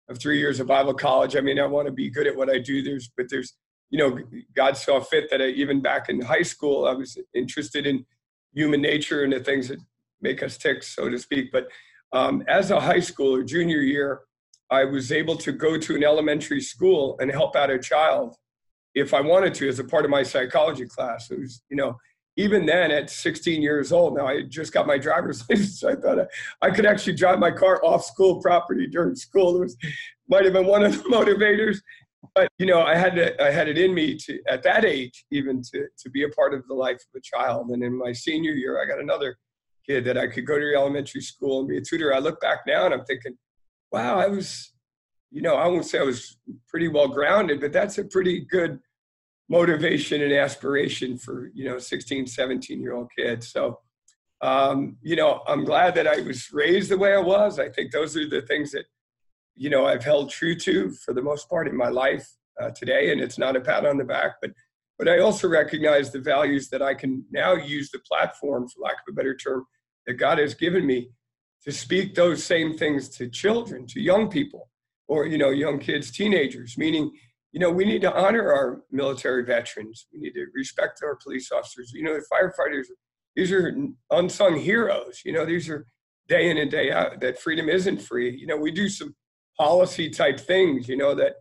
have 0.10 0.20
three 0.20 0.40
years 0.40 0.60
of 0.60 0.68
Bible 0.68 0.94
college. 0.94 1.36
I 1.36 1.42
mean, 1.42 1.60
I 1.60 1.68
want 1.68 1.86
to 1.86 1.92
be 1.92 2.10
good 2.10 2.26
at 2.26 2.36
what 2.36 2.50
I 2.50 2.58
do. 2.58 2.82
There's, 2.82 3.10
but 3.16 3.28
there's, 3.30 3.54
you 3.92 4.00
know, 4.00 4.20
God 4.56 4.76
saw 4.76 5.00
fit 5.00 5.30
that 5.30 5.42
I, 5.42 5.48
even 5.50 5.82
back 5.82 6.10
in 6.10 6.20
high 6.20 6.42
school, 6.42 6.88
I 6.88 6.94
was 6.94 7.18
interested 7.36 7.86
in 7.86 8.06
human 8.54 8.82
nature 8.82 9.24
and 9.24 9.32
the 9.32 9.40
things 9.40 9.68
that 9.68 9.80
make 10.22 10.42
us 10.42 10.58
tick, 10.58 10.82
so 10.82 11.10
to 11.10 11.20
speak. 11.20 11.52
But 11.52 11.68
um, 12.12 12.44
as 12.48 12.72
a 12.72 12.80
high 12.80 12.98
schooler, 12.98 13.46
junior 13.46 13.82
year, 13.82 14.22
I 14.72 14.84
was 14.84 15.12
able 15.12 15.38
to 15.38 15.52
go 15.52 15.78
to 15.78 15.96
an 15.96 16.04
elementary 16.04 16.62
school 16.62 17.18
and 17.20 17.30
help 17.30 17.56
out 17.56 17.70
a 17.70 17.78
child 17.78 18.36
if 18.96 19.14
I 19.14 19.22
wanted 19.22 19.54
to 19.56 19.68
as 19.68 19.80
a 19.80 19.84
part 19.84 20.06
of 20.06 20.12
my 20.12 20.24
psychology 20.24 20.86
class. 20.86 21.30
It 21.30 21.40
was, 21.40 21.62
you 21.70 21.76
know, 21.76 21.98
even 22.38 22.66
then 22.66 22.92
at 22.92 23.10
16 23.10 23.62
years 23.62 23.92
old, 23.92 24.18
now 24.18 24.28
I 24.28 24.44
just 24.44 24.74
got 24.74 24.88
my 24.88 24.98
driver's 24.98 25.44
license. 25.50 25.84
I 25.84 25.96
thought 25.96 26.20
I, 26.20 26.26
I 26.62 26.72
could 26.72 26.86
actually 26.86 27.16
drive 27.16 27.40
my 27.40 27.52
car 27.52 27.84
off 27.84 28.06
school 28.06 28.42
property 28.42 28.88
during 28.88 29.16
school. 29.16 29.58
It 29.58 29.60
was, 29.60 29.78
might 30.28 30.46
have 30.46 30.54
been 30.54 30.66
one 30.66 30.84
of 30.84 30.98
the 30.98 31.04
motivators. 31.10 31.78
But 32.34 32.50
you 32.58 32.66
know, 32.66 32.82
I 32.82 32.96
had 32.96 33.16
to, 33.16 33.44
I 33.44 33.52
had 33.52 33.68
it 33.68 33.78
in 33.78 33.94
me 33.94 34.18
to 34.18 34.40
at 34.50 34.64
that 34.64 34.84
age 34.84 35.26
even 35.32 35.62
to 35.72 35.86
to 36.00 36.10
be 36.10 36.24
a 36.24 36.30
part 36.30 36.56
of 36.56 36.68
the 36.68 36.74
life 36.74 36.96
of 36.96 37.18
a 37.18 37.22
child. 37.22 37.70
And 37.70 37.84
in 37.84 37.96
my 37.96 38.14
senior 38.14 38.54
year, 38.54 38.82
I 38.82 38.88
got 38.88 39.00
another 39.00 39.38
kid 39.88 40.06
that 40.06 40.18
I 40.18 40.26
could 40.28 40.46
go 40.46 40.58
to 40.58 40.74
elementary 40.76 41.22
school 41.22 41.60
and 41.60 41.70
be 41.70 41.78
a 41.78 41.82
tutor. 41.82 42.14
I 42.14 42.20
look 42.20 42.42
back 42.42 42.62
now 42.66 42.86
and 42.86 42.94
I'm 42.96 43.06
thinking, 43.06 43.38
wow, 43.92 44.20
I 44.20 44.28
was, 44.28 44.74
you 45.32 45.44
know, 45.44 45.56
I 45.56 45.68
won't 45.68 45.86
say 45.86 46.00
I 46.00 46.04
was 46.04 46.38
pretty 46.68 46.88
well 46.88 47.08
grounded, 47.08 47.62
but 47.62 47.72
that's 47.72 48.00
a 48.00 48.06
pretty 48.06 48.46
good 48.50 48.80
motivation 49.50 50.22
and 50.22 50.34
aspiration 50.34 51.18
for, 51.18 51.52
you 51.54 51.66
know, 51.66 51.78
16, 51.78 52.28
17 52.28 52.82
year 52.82 52.94
old 52.94 53.10
kids. 53.18 53.52
So, 53.52 53.80
um, 54.42 54.98
you 55.02 55.16
know, 55.16 55.42
I'm 55.48 55.64
glad 55.64 55.96
that 55.96 56.08
I 56.08 56.22
was 56.22 56.52
raised 56.52 56.90
the 56.90 56.98
way 56.98 57.14
I 57.14 57.20
was. 57.20 57.60
I 57.60 57.70
think 57.70 57.92
those 57.92 58.18
are 58.18 58.28
the 58.28 58.42
things 58.42 58.72
that, 58.72 58.86
you 59.56 59.70
know, 59.70 59.86
I've 59.86 60.04
held 60.04 60.30
true 60.30 60.56
to 60.56 60.92
for 60.92 61.14
the 61.14 61.22
most 61.22 61.50
part 61.50 61.68
in 61.68 61.78
my 61.78 61.90
life 61.90 62.28
uh, 62.62 62.72
today. 62.72 63.12
And 63.12 63.22
it's 63.22 63.38
not 63.38 63.56
a 63.56 63.62
pat 63.62 63.86
on 63.86 63.98
the 63.98 64.04
back, 64.04 64.34
but 64.42 64.52
but 64.98 65.10
I 65.10 65.20
also 65.20 65.48
recognize 65.48 66.12
the 66.12 66.20
values 66.20 66.70
that 66.70 66.82
I 66.82 66.94
can 66.94 67.26
now 67.32 67.54
use 67.54 67.92
the 67.92 68.00
platform, 68.00 68.68
for 68.70 68.82
lack 68.82 68.94
of 68.94 69.12
a 69.12 69.14
better 69.14 69.36
term, 69.36 69.66
that 70.08 70.14
God 70.14 70.38
has 70.38 70.54
given 70.54 70.86
me 70.86 71.10
to 71.64 71.72
speak 71.72 72.16
those 72.16 72.44
same 72.44 72.78
things 72.78 73.10
to 73.18 73.28
children, 73.28 73.86
to 73.88 74.00
young 74.00 74.30
people, 74.30 74.70
or 75.08 75.26
you 75.26 75.38
know, 75.38 75.50
young 75.50 75.80
kids, 75.80 76.12
teenagers. 76.12 76.78
Meaning, 76.78 77.12
you 77.56 77.62
know, 77.62 77.72
we 77.72 77.86
need 77.86 78.02
to 78.02 78.14
honor 78.14 78.52
our 78.52 78.82
military 78.92 79.46
veterans. 79.46 80.08
We 80.14 80.20
need 80.20 80.34
to 80.34 80.46
respect 80.54 81.00
our 81.02 81.16
police 81.16 81.54
officers. 81.54 81.94
You 81.94 82.04
know, 82.04 82.14
the 82.14 82.26
firefighters 82.30 82.88
these 83.34 83.50
are 83.50 83.74
unsung 84.12 84.60
heroes. 84.60 85.22
You 85.24 85.32
know, 85.32 85.46
these 85.46 85.70
are 85.70 85.88
day 86.28 86.50
in 86.50 86.58
and 86.58 86.70
day 86.70 86.92
out 86.92 87.22
that 87.22 87.40
freedom 87.40 87.70
isn't 87.70 88.02
free. 88.02 88.36
You 88.38 88.46
know, 88.46 88.58
we 88.58 88.72
do 88.72 88.90
some 88.90 89.16
policy 89.58 90.10
type 90.10 90.38
things, 90.38 90.90
you 90.90 90.98
know, 90.98 91.16
that 91.16 91.36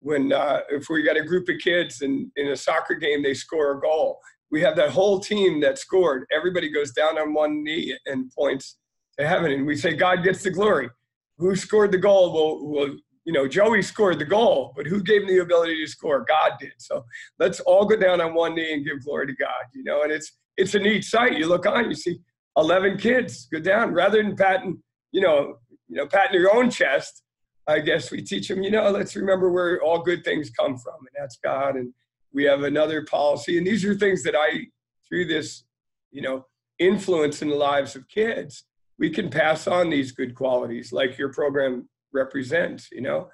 when 0.00 0.32
uh, 0.32 0.62
if 0.70 0.88
we 0.90 1.04
got 1.04 1.16
a 1.16 1.24
group 1.24 1.48
of 1.48 1.60
kids 1.62 2.02
and 2.02 2.32
in 2.34 2.48
a 2.48 2.56
soccer 2.56 2.96
game 2.96 3.22
they 3.22 3.34
score 3.34 3.78
a 3.78 3.80
goal, 3.80 4.18
we 4.50 4.60
have 4.60 4.74
that 4.74 4.90
whole 4.90 5.20
team 5.20 5.60
that 5.60 5.78
scored. 5.78 6.24
Everybody 6.32 6.68
goes 6.68 6.90
down 6.90 7.16
on 7.16 7.32
one 7.32 7.62
knee 7.62 7.96
and 8.06 8.28
points 8.36 8.78
to 9.20 9.26
heaven, 9.26 9.52
and 9.52 9.64
we 9.64 9.76
say 9.76 9.94
God 9.94 10.24
gets 10.24 10.42
the 10.42 10.50
glory. 10.50 10.90
Who 11.38 11.54
scored 11.54 11.92
the 11.92 11.98
goal? 11.98 12.32
Well, 12.32 12.86
well 12.86 12.96
you 13.24 13.32
know, 13.32 13.48
Joey 13.48 13.82
scored 13.82 14.18
the 14.18 14.24
goal, 14.24 14.72
but 14.76 14.86
who 14.86 15.02
gave 15.02 15.22
him 15.22 15.28
the 15.28 15.38
ability 15.38 15.82
to 15.82 15.90
score? 15.90 16.24
God 16.28 16.52
did. 16.60 16.72
So 16.78 17.04
let's 17.38 17.60
all 17.60 17.86
go 17.86 17.96
down 17.96 18.20
on 18.20 18.34
one 18.34 18.54
knee 18.54 18.74
and 18.74 18.84
give 18.84 19.04
glory 19.04 19.26
to 19.26 19.34
God. 19.34 19.64
You 19.72 19.84
know, 19.84 20.02
and 20.02 20.12
it's 20.12 20.32
it's 20.56 20.74
a 20.74 20.78
neat 20.78 21.04
sight. 21.04 21.38
You 21.38 21.48
look 21.48 21.66
on, 21.66 21.88
you 21.88 21.96
see 21.96 22.18
11 22.56 22.98
kids 22.98 23.48
go 23.52 23.60
down 23.60 23.92
rather 23.92 24.22
than 24.22 24.36
patting, 24.36 24.80
you 25.10 25.20
know, 25.20 25.56
you 25.88 25.96
know, 25.96 26.06
patting 26.06 26.38
your 26.40 26.54
own 26.54 26.70
chest. 26.70 27.22
I 27.66 27.80
guess 27.80 28.10
we 28.10 28.20
teach 28.20 28.48
them, 28.48 28.62
you 28.62 28.70
know, 28.70 28.90
let's 28.90 29.16
remember 29.16 29.50
where 29.50 29.80
all 29.80 30.02
good 30.02 30.22
things 30.22 30.50
come 30.50 30.76
from, 30.76 30.96
and 30.98 31.08
that's 31.18 31.38
God. 31.42 31.76
And 31.76 31.94
we 32.32 32.44
have 32.44 32.62
another 32.62 33.06
policy, 33.06 33.56
and 33.56 33.66
these 33.66 33.84
are 33.86 33.94
things 33.94 34.22
that 34.24 34.34
I, 34.36 34.66
through 35.08 35.26
this, 35.26 35.64
you 36.10 36.20
know, 36.20 36.44
influence 36.78 37.40
in 37.40 37.48
the 37.48 37.54
lives 37.54 37.96
of 37.96 38.06
kids, 38.08 38.64
we 38.98 39.08
can 39.08 39.30
pass 39.30 39.66
on 39.66 39.88
these 39.88 40.12
good 40.12 40.34
qualities, 40.34 40.92
like 40.92 41.16
your 41.16 41.32
program 41.32 41.88
represents. 42.14 42.88
You 42.90 43.02
know, 43.02 43.28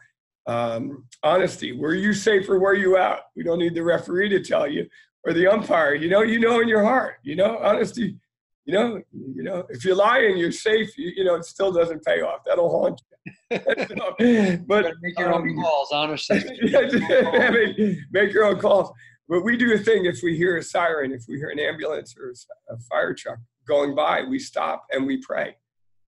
um, 0.46 1.06
honesty. 1.22 1.72
Were 1.72 1.94
you 1.94 2.12
safe 2.12 2.48
or 2.48 2.58
were 2.58 2.74
you 2.74 2.96
out? 2.96 3.20
We 3.36 3.44
don't 3.44 3.58
need 3.58 3.74
the 3.74 3.84
referee 3.84 4.30
to 4.30 4.42
tell 4.42 4.66
you 4.66 4.88
or 5.24 5.32
the 5.32 5.46
umpire. 5.46 5.94
You 5.94 6.08
know, 6.08 6.22
you 6.22 6.40
know 6.40 6.60
in 6.60 6.68
your 6.68 6.82
heart. 6.82 7.16
You 7.22 7.36
know, 7.36 7.58
honesty. 7.58 8.16
You 8.66 8.74
know, 8.74 9.02
you 9.12 9.42
know, 9.42 9.64
if 9.70 9.84
you 9.84 9.94
lie 9.94 10.20
and 10.20 10.38
you're 10.38 10.52
safe, 10.52 10.96
you, 10.96 11.12
you 11.16 11.24
know, 11.24 11.34
it 11.34 11.44
still 11.44 11.72
doesn't 11.72 12.04
pay 12.04 12.20
off. 12.20 12.40
That'll 12.46 12.70
haunt 12.70 13.00
you. 13.50 13.58
but 14.66 14.92
make 15.02 15.18
your 15.18 15.32
um, 15.32 15.42
own 15.42 15.56
calls, 15.56 15.88
honestly. 15.92 16.42
make 18.12 18.32
your 18.32 18.44
own 18.44 18.58
calls. 18.58 18.92
But 19.28 19.44
we 19.44 19.56
do 19.56 19.72
a 19.72 19.78
thing 19.78 20.06
if 20.06 20.22
we 20.22 20.36
hear 20.36 20.56
a 20.56 20.62
siren, 20.62 21.12
if 21.12 21.24
we 21.28 21.36
hear 21.36 21.50
an 21.50 21.58
ambulance 21.58 22.14
or 22.18 22.32
a 22.68 22.78
fire 22.90 23.14
truck 23.14 23.38
going 23.66 23.94
by, 23.94 24.24
we 24.24 24.38
stop 24.38 24.84
and 24.90 25.06
we 25.06 25.18
pray. 25.18 25.56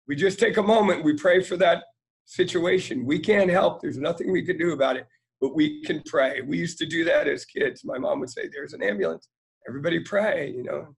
We 0.07 0.17
just 0.17 0.39
take 0.39 0.57
a 0.57 0.63
moment, 0.63 1.05
we 1.05 1.15
pray 1.15 1.43
for 1.43 1.57
that 1.59 1.85
situation. 2.29 3.05
We 3.05 3.19
can't 3.19 3.51
help, 3.51 3.81
there's 3.81 3.99
nothing 3.99 4.31
we 4.31 4.45
can 4.45 4.59
do 4.59 4.73
about 4.73 4.97
it 4.97 5.07
but 5.41 5.55
we 5.55 5.83
can 5.83 6.03
pray. 6.07 6.41
We 6.41 6.59
used 6.59 6.79
to 6.79 6.87
do 6.87 7.05
that 7.05 7.29
as 7.29 7.45
kids. 7.45 7.85
My 7.85 7.99
mom 7.99 8.21
would 8.21 8.31
say, 8.31 8.49
"There's 8.49 8.73
an 8.73 8.83
ambulance. 8.83 9.29
Everybody 9.69 10.01
pray." 10.01 10.51
You 10.51 10.65
know, 10.65 10.97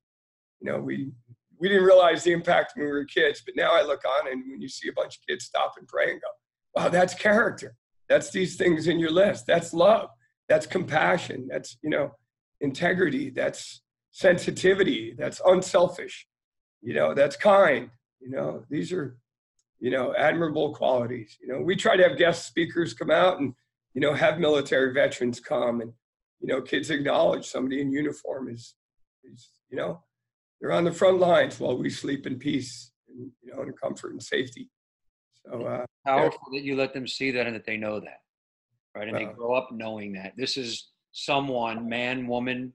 you 0.60 0.70
know, 0.70 0.80
we 0.80 1.12
we 1.58 1.68
didn't 1.68 1.84
realize 1.84 2.24
the 2.24 2.32
impact 2.32 2.72
when 2.74 2.86
we 2.86 2.92
were 2.92 3.04
kids, 3.04 3.42
but 3.44 3.54
now 3.56 3.72
I 3.72 3.82
look 3.82 4.02
on 4.04 4.32
and 4.32 4.42
when 4.50 4.60
you 4.60 4.68
see 4.68 4.88
a 4.88 4.92
bunch 4.92 5.16
of 5.16 5.26
kids 5.28 5.44
stop 5.44 5.74
and 5.78 5.86
pray 5.86 6.12
and 6.12 6.20
go, 6.20 6.28
"Wow, 6.74 6.88
that's 6.88 7.14
character. 7.14 7.76
That's 8.08 8.30
these 8.30 8.56
things 8.56 8.88
in 8.88 8.98
your 8.98 9.10
list. 9.12 9.46
That's 9.46 9.74
love. 9.74 10.10
That's 10.48 10.66
compassion. 10.66 11.48
That's 11.50 11.76
you 11.82 11.90
know, 11.90 12.16
integrity. 12.60 13.30
That's 13.30 13.82
sensitivity. 14.12 15.14
That's 15.18 15.40
unselfish. 15.44 16.26
You 16.82 16.94
know, 16.94 17.14
that's 17.14 17.36
kind. 17.36 17.90
You 18.20 18.30
know, 18.30 18.64
these 18.70 18.92
are." 18.92 19.16
You 19.80 19.90
know, 19.90 20.14
admirable 20.14 20.74
qualities. 20.74 21.38
You 21.40 21.48
know, 21.48 21.60
we 21.60 21.74
try 21.74 21.96
to 21.96 22.02
have 22.02 22.18
guest 22.18 22.46
speakers 22.46 22.94
come 22.94 23.10
out 23.10 23.40
and 23.40 23.54
you 23.94 24.00
know, 24.00 24.14
have 24.14 24.38
military 24.38 24.92
veterans 24.92 25.40
come 25.40 25.80
and, 25.80 25.92
you 26.40 26.48
know, 26.48 26.62
kids 26.62 26.90
acknowledge 26.90 27.46
somebody 27.46 27.80
in 27.80 27.90
uniform 27.90 28.48
is, 28.48 28.74
is 29.24 29.50
you 29.70 29.76
know, 29.76 30.02
they're 30.60 30.72
on 30.72 30.84
the 30.84 30.92
front 30.92 31.18
lines 31.18 31.58
while 31.58 31.76
we 31.76 31.90
sleep 31.90 32.26
in 32.26 32.38
peace 32.38 32.92
and, 33.08 33.30
you 33.42 33.54
know, 33.54 33.62
in 33.62 33.72
comfort 33.72 34.12
and 34.12 34.22
safety. 34.22 34.70
So 35.44 35.62
uh, 35.62 35.86
powerful 36.06 36.40
that 36.52 36.62
you 36.62 36.76
let 36.76 36.94
them 36.94 37.06
see 37.06 37.30
that 37.32 37.46
and 37.46 37.56
that 37.56 37.64
they 37.64 37.76
know 37.76 37.98
that, 38.00 38.20
right? 38.94 39.08
And 39.08 39.16
they 39.16 39.24
grow 39.24 39.54
up 39.54 39.70
knowing 39.72 40.12
that 40.14 40.34
this 40.36 40.56
is 40.56 40.90
someone, 41.12 41.88
man, 41.88 42.26
woman, 42.26 42.72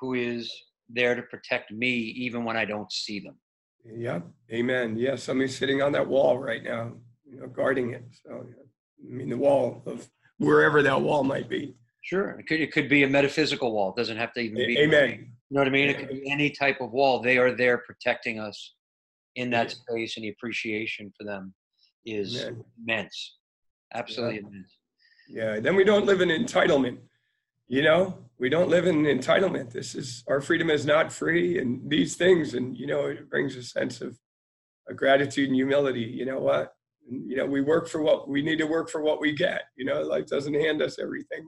who 0.00 0.14
is 0.14 0.52
there 0.88 1.14
to 1.14 1.22
protect 1.22 1.72
me 1.72 1.90
even 1.90 2.44
when 2.44 2.56
I 2.56 2.64
don't 2.64 2.90
see 2.90 3.20
them. 3.20 3.36
Yeah, 3.94 4.20
amen. 4.52 4.96
Yeah, 4.96 5.16
somebody's 5.16 5.56
sitting 5.56 5.82
on 5.82 5.92
that 5.92 6.06
wall 6.06 6.38
right 6.38 6.62
now, 6.62 6.92
you 7.24 7.40
know, 7.40 7.46
guarding 7.46 7.92
it. 7.92 8.04
So, 8.24 8.44
I 8.44 9.14
mean, 9.14 9.28
the 9.28 9.36
wall 9.36 9.82
of 9.86 10.08
wherever 10.38 10.82
that 10.82 11.00
wall 11.00 11.24
might 11.24 11.48
be. 11.48 11.76
Sure. 12.02 12.30
It 12.38 12.46
could, 12.46 12.60
it 12.60 12.72
could 12.72 12.88
be 12.88 13.02
a 13.02 13.08
metaphysical 13.08 13.72
wall. 13.72 13.90
It 13.90 13.96
doesn't 13.96 14.16
have 14.16 14.32
to 14.34 14.40
even 14.40 14.56
be. 14.56 14.78
Amen. 14.78 15.10
You 15.48 15.54
know 15.54 15.60
what 15.60 15.68
I 15.68 15.70
mean? 15.70 15.88
It 15.88 15.98
could 15.98 16.08
be 16.08 16.30
any 16.30 16.50
type 16.50 16.80
of 16.80 16.92
wall. 16.92 17.20
They 17.20 17.38
are 17.38 17.52
there 17.52 17.78
protecting 17.78 18.38
us 18.38 18.74
in 19.36 19.50
that 19.50 19.70
space, 19.72 20.16
and 20.16 20.24
the 20.24 20.30
appreciation 20.30 21.12
for 21.16 21.24
them 21.24 21.54
is 22.04 22.42
Amen. 22.42 22.64
immense. 22.80 23.36
Absolutely 23.94 24.36
yeah. 24.36 24.48
immense. 24.48 24.78
Yeah. 25.28 25.60
Then 25.60 25.76
we 25.76 25.84
don't 25.84 26.06
live 26.06 26.20
in 26.20 26.28
entitlement. 26.28 26.98
You 27.68 27.82
know, 27.82 28.18
we 28.38 28.48
don't 28.48 28.68
live 28.68 28.86
in 28.86 29.02
entitlement. 29.02 29.72
This 29.72 29.94
is 29.94 30.22
our 30.28 30.40
freedom 30.40 30.70
is 30.70 30.86
not 30.86 31.12
free, 31.12 31.58
and 31.58 31.90
these 31.90 32.16
things, 32.16 32.54
and 32.54 32.76
you 32.76 32.86
know, 32.86 33.06
it 33.06 33.28
brings 33.28 33.56
a 33.56 33.62
sense 33.62 34.00
of 34.00 34.18
a 34.88 34.94
gratitude 34.94 35.48
and 35.48 35.56
humility. 35.56 36.02
You 36.02 36.26
know 36.26 36.38
what? 36.38 36.76
you 37.08 37.36
know 37.36 37.46
we 37.46 37.60
work 37.60 37.88
for 37.88 38.02
what 38.02 38.28
we 38.28 38.42
need 38.42 38.58
to 38.58 38.66
work 38.66 38.90
for 38.90 39.00
what 39.00 39.20
we 39.20 39.32
get 39.32 39.62
you 39.76 39.84
know 39.84 40.02
life 40.02 40.26
doesn't 40.26 40.54
hand 40.54 40.82
us 40.82 40.98
everything 40.98 41.46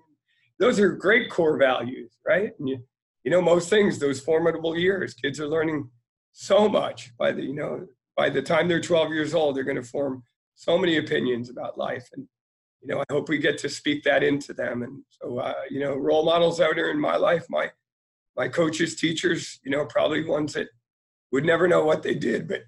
those 0.59 0.79
are 0.79 0.93
great 0.93 1.31
core 1.31 1.57
values 1.57 2.17
right 2.27 2.53
and 2.59 2.69
you, 2.69 2.79
you 3.25 3.31
know 3.31 3.41
most 3.41 3.69
things 3.69 3.99
those 3.99 4.21
formidable 4.21 4.77
years 4.77 5.15
kids 5.15 5.41
are 5.41 5.49
learning 5.49 5.89
so 6.33 6.69
much 6.69 7.17
by 7.19 7.33
the 7.33 7.43
you 7.43 7.55
know 7.55 7.87
by 8.17 8.29
the 8.31 8.43
time 8.43 8.69
they're 8.69 8.81
12 8.81 9.13
years 9.13 9.35
old 9.35 9.57
they're 9.57 9.65
going 9.65 9.77
to 9.77 9.83
form 9.83 10.23
so 10.55 10.79
many 10.79 10.99
opinions 10.99 11.51
about 11.51 11.79
life 11.79 12.09
and 12.15 12.27
you 12.81 12.89
know 12.89 13.01
i 13.01 13.13
hope 13.13 13.29
we 13.29 13.39
get 13.39 13.59
to 13.59 13.69
speak 13.69 14.03
that 14.05 14.23
into 14.23 14.53
them 14.53 14.83
and 14.83 15.03
so 15.11 15.39
uh, 15.39 15.55
you 15.71 15.81
know 15.81 15.97
role 15.97 16.25
models 16.25 16.61
out 16.61 16.77
there 16.77 16.91
in 16.91 17.01
my 17.01 17.17
life 17.17 17.45
my 17.49 17.71
my 18.37 18.49
coaches 18.49 18.97
teachers 18.97 19.59
you 19.65 19.71
know 19.71 19.85
probably 19.87 20.25
ones 20.25 20.53
that 20.53 20.69
would 21.33 21.45
never 21.45 21.69
know 21.69 21.85
what 21.85 22.03
they 22.03 22.15
did 22.15 22.47
but 22.49 22.63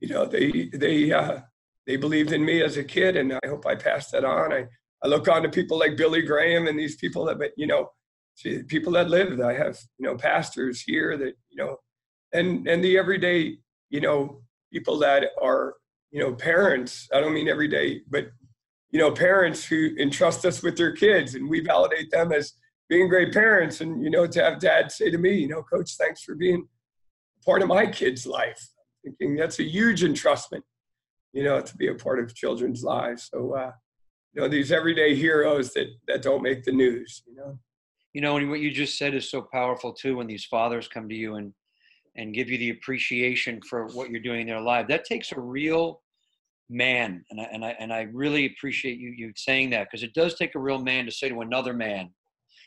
you 0.00 0.08
know 0.08 0.24
they 0.24 0.70
they 0.72 1.12
uh, 1.12 1.40
they 1.88 1.96
believed 1.96 2.32
in 2.32 2.44
me 2.44 2.62
as 2.62 2.76
a 2.76 2.84
kid, 2.84 3.16
and 3.16 3.32
I 3.32 3.46
hope 3.46 3.66
I 3.66 3.74
passed 3.74 4.12
that 4.12 4.22
on. 4.22 4.52
I, 4.52 4.66
I 5.02 5.08
look 5.08 5.26
on 5.26 5.42
to 5.42 5.48
people 5.48 5.78
like 5.78 5.96
Billy 5.96 6.20
Graham 6.20 6.68
and 6.68 6.78
these 6.78 6.96
people 6.96 7.24
that, 7.24 7.38
but 7.38 7.52
you 7.56 7.66
know, 7.66 7.88
people 8.68 8.92
that 8.92 9.08
live. 9.08 9.40
I 9.40 9.54
have, 9.54 9.78
you 9.98 10.06
know, 10.06 10.14
pastors 10.14 10.82
here 10.82 11.16
that, 11.16 11.32
you 11.48 11.56
know, 11.56 11.78
and 12.34 12.68
and 12.68 12.84
the 12.84 12.98
everyday, 12.98 13.56
you 13.88 14.02
know, 14.02 14.42
people 14.70 14.98
that 14.98 15.30
are, 15.40 15.76
you 16.10 16.20
know, 16.20 16.34
parents. 16.34 17.08
I 17.12 17.20
don't 17.20 17.32
mean 17.32 17.48
every 17.48 17.68
day, 17.68 18.02
but 18.10 18.28
you 18.90 18.98
know, 18.98 19.10
parents 19.12 19.64
who 19.64 19.90
entrust 19.98 20.44
us 20.44 20.62
with 20.62 20.76
their 20.76 20.92
kids, 20.92 21.34
and 21.34 21.48
we 21.48 21.60
validate 21.60 22.10
them 22.10 22.32
as 22.32 22.54
being 22.88 23.08
great 23.08 23.32
parents. 23.32 23.80
And 23.80 24.02
you 24.02 24.10
know, 24.10 24.26
to 24.26 24.42
have 24.42 24.60
dad 24.60 24.90
say 24.90 25.10
to 25.10 25.18
me, 25.18 25.34
you 25.34 25.48
know, 25.48 25.62
Coach, 25.62 25.96
thanks 25.96 26.22
for 26.22 26.34
being 26.34 26.66
part 27.44 27.62
of 27.62 27.68
my 27.68 27.86
kid's 27.86 28.26
life. 28.26 28.60
I 29.06 29.10
thinking 29.18 29.36
that's 29.36 29.58
a 29.60 29.64
huge 29.64 30.02
entrustment 30.02 30.62
you 31.32 31.44
know, 31.44 31.60
to 31.60 31.76
be 31.76 31.88
a 31.88 31.94
part 31.94 32.18
of 32.18 32.34
children's 32.34 32.82
lives. 32.82 33.28
So, 33.32 33.54
uh, 33.54 33.72
you 34.32 34.42
know, 34.42 34.48
these 34.48 34.72
everyday 34.72 35.14
heroes 35.14 35.72
that 35.74 35.88
that 36.06 36.22
don't 36.22 36.42
make 36.42 36.64
the 36.64 36.72
news. 36.72 37.22
You 37.26 37.36
know. 37.36 37.58
You 38.14 38.20
know, 38.22 38.36
and 38.36 38.50
what 38.50 38.60
you 38.60 38.70
just 38.70 38.98
said 38.98 39.14
is 39.14 39.30
so 39.30 39.42
powerful 39.52 39.92
too. 39.92 40.16
When 40.16 40.26
these 40.26 40.44
fathers 40.44 40.88
come 40.88 41.08
to 41.08 41.14
you 41.14 41.36
and 41.36 41.52
and 42.16 42.34
give 42.34 42.50
you 42.50 42.58
the 42.58 42.70
appreciation 42.70 43.60
for 43.68 43.86
what 43.88 44.10
you're 44.10 44.20
doing 44.20 44.40
in 44.40 44.46
their 44.46 44.60
life, 44.60 44.88
that 44.88 45.04
takes 45.04 45.32
a 45.32 45.40
real 45.40 46.02
man, 46.68 47.24
and 47.30 47.40
I 47.40 47.44
and 47.44 47.64
I 47.64 47.70
and 47.78 47.92
I 47.92 48.02
really 48.12 48.46
appreciate 48.46 48.98
you 48.98 49.10
you 49.16 49.32
saying 49.36 49.70
that 49.70 49.84
because 49.88 50.02
it 50.02 50.14
does 50.14 50.34
take 50.34 50.54
a 50.54 50.58
real 50.58 50.78
man 50.78 51.04
to 51.06 51.12
say 51.12 51.28
to 51.28 51.40
another 51.40 51.72
man, 51.72 52.10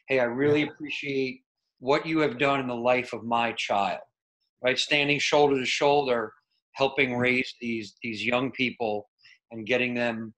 "Hey, 0.07 0.19
I 0.19 0.25
really 0.25 0.63
appreciate 0.63 1.41
what 1.79 2.05
you 2.05 2.19
have 2.19 2.37
done 2.37 2.59
in 2.59 2.67
the 2.67 2.75
life 2.75 3.13
of 3.13 3.23
my 3.23 3.51
child." 3.53 4.01
Right, 4.63 4.77
standing 4.77 5.17
shoulder 5.19 5.57
to 5.57 5.65
shoulder 5.65 6.33
helping 6.73 7.17
raise 7.17 7.53
these 7.59 7.95
these 8.03 8.23
young 8.23 8.51
people 8.51 9.09
and 9.51 9.65
getting 9.65 9.93
them, 9.95 10.33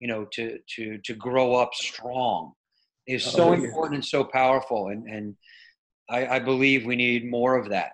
you 0.00 0.08
know, 0.08 0.26
to 0.32 0.58
to 0.76 0.98
to 1.04 1.14
grow 1.14 1.54
up 1.54 1.74
strong 1.74 2.52
is 3.06 3.24
so 3.24 3.48
Oh, 3.48 3.52
yeah. 3.52 3.64
important 3.64 3.94
and 3.94 4.04
so 4.04 4.24
powerful. 4.24 4.88
And 4.88 5.08
and 5.08 5.36
I, 6.08 6.26
I 6.26 6.38
believe 6.40 6.84
we 6.84 6.96
need 6.96 7.30
more 7.30 7.56
of 7.56 7.68
that. 7.70 7.92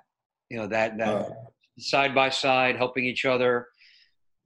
You 0.51 0.59
know, 0.59 0.67
that 0.69 0.97
that 0.99 1.09
Uh, 1.09 1.29
side 1.79 2.15
by 2.15 2.31
side, 2.31 2.77
helping 2.77 3.05
each 3.05 3.25
other. 3.27 3.67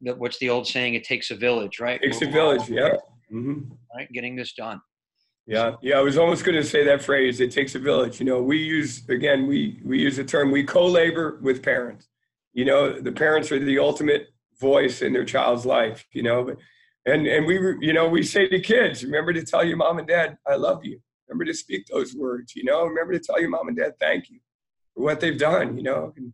What's 0.00 0.38
the 0.38 0.48
old 0.48 0.66
saying? 0.66 0.94
It 0.94 1.04
takes 1.04 1.30
a 1.30 1.36
village, 1.36 1.78
right? 1.80 2.00
It 2.02 2.12
takes 2.12 2.22
a 2.22 2.30
village. 2.30 2.68
Yeah. 2.68 2.96
hmm 3.28 3.60
Right, 3.94 4.10
getting 4.12 4.36
this 4.36 4.54
done. 4.54 4.80
Yeah, 5.46 5.76
yeah. 5.82 5.98
I 5.98 6.00
was 6.00 6.16
almost 6.16 6.44
going 6.44 6.56
to 6.56 6.64
say 6.64 6.84
that 6.84 7.02
phrase. 7.02 7.40
It 7.40 7.50
takes 7.50 7.74
a 7.74 7.78
village. 7.78 8.20
You 8.20 8.26
know, 8.26 8.40
we 8.40 8.58
use 8.58 9.08
again. 9.08 9.46
We 9.46 9.80
we 9.84 9.98
use 9.98 10.16
the 10.16 10.24
term. 10.24 10.50
We 10.52 10.62
co-labor 10.62 11.40
with 11.42 11.62
parents. 11.62 12.08
You 12.52 12.64
know, 12.64 13.00
the 13.00 13.12
parents 13.12 13.50
are 13.50 13.58
the 13.58 13.78
ultimate 13.78 14.28
voice 14.60 15.02
in 15.02 15.12
their 15.12 15.24
child's 15.24 15.66
life. 15.66 16.06
You 16.12 16.22
know, 16.22 16.44
but 16.44 16.56
and 17.06 17.26
and 17.26 17.46
we 17.46 17.54
you 17.80 17.92
know 17.92 18.08
we 18.08 18.22
say 18.22 18.48
to 18.48 18.60
kids, 18.60 19.04
remember 19.04 19.32
to 19.32 19.44
tell 19.44 19.64
your 19.64 19.76
mom 19.76 19.98
and 19.98 20.06
dad, 20.06 20.38
I 20.46 20.54
love 20.54 20.84
you. 20.84 21.00
Remember 21.28 21.44
to 21.46 21.54
speak 21.54 21.86
those 21.86 22.14
words. 22.14 22.54
You 22.54 22.64
know, 22.64 22.84
remember 22.84 23.12
to 23.14 23.20
tell 23.20 23.40
your 23.40 23.50
mom 23.50 23.68
and 23.68 23.76
dad, 23.76 23.94
thank 23.98 24.30
you 24.30 24.38
for 24.94 25.02
what 25.02 25.18
they've 25.20 25.38
done. 25.38 25.76
You 25.76 25.82
know, 25.82 26.12
and, 26.16 26.32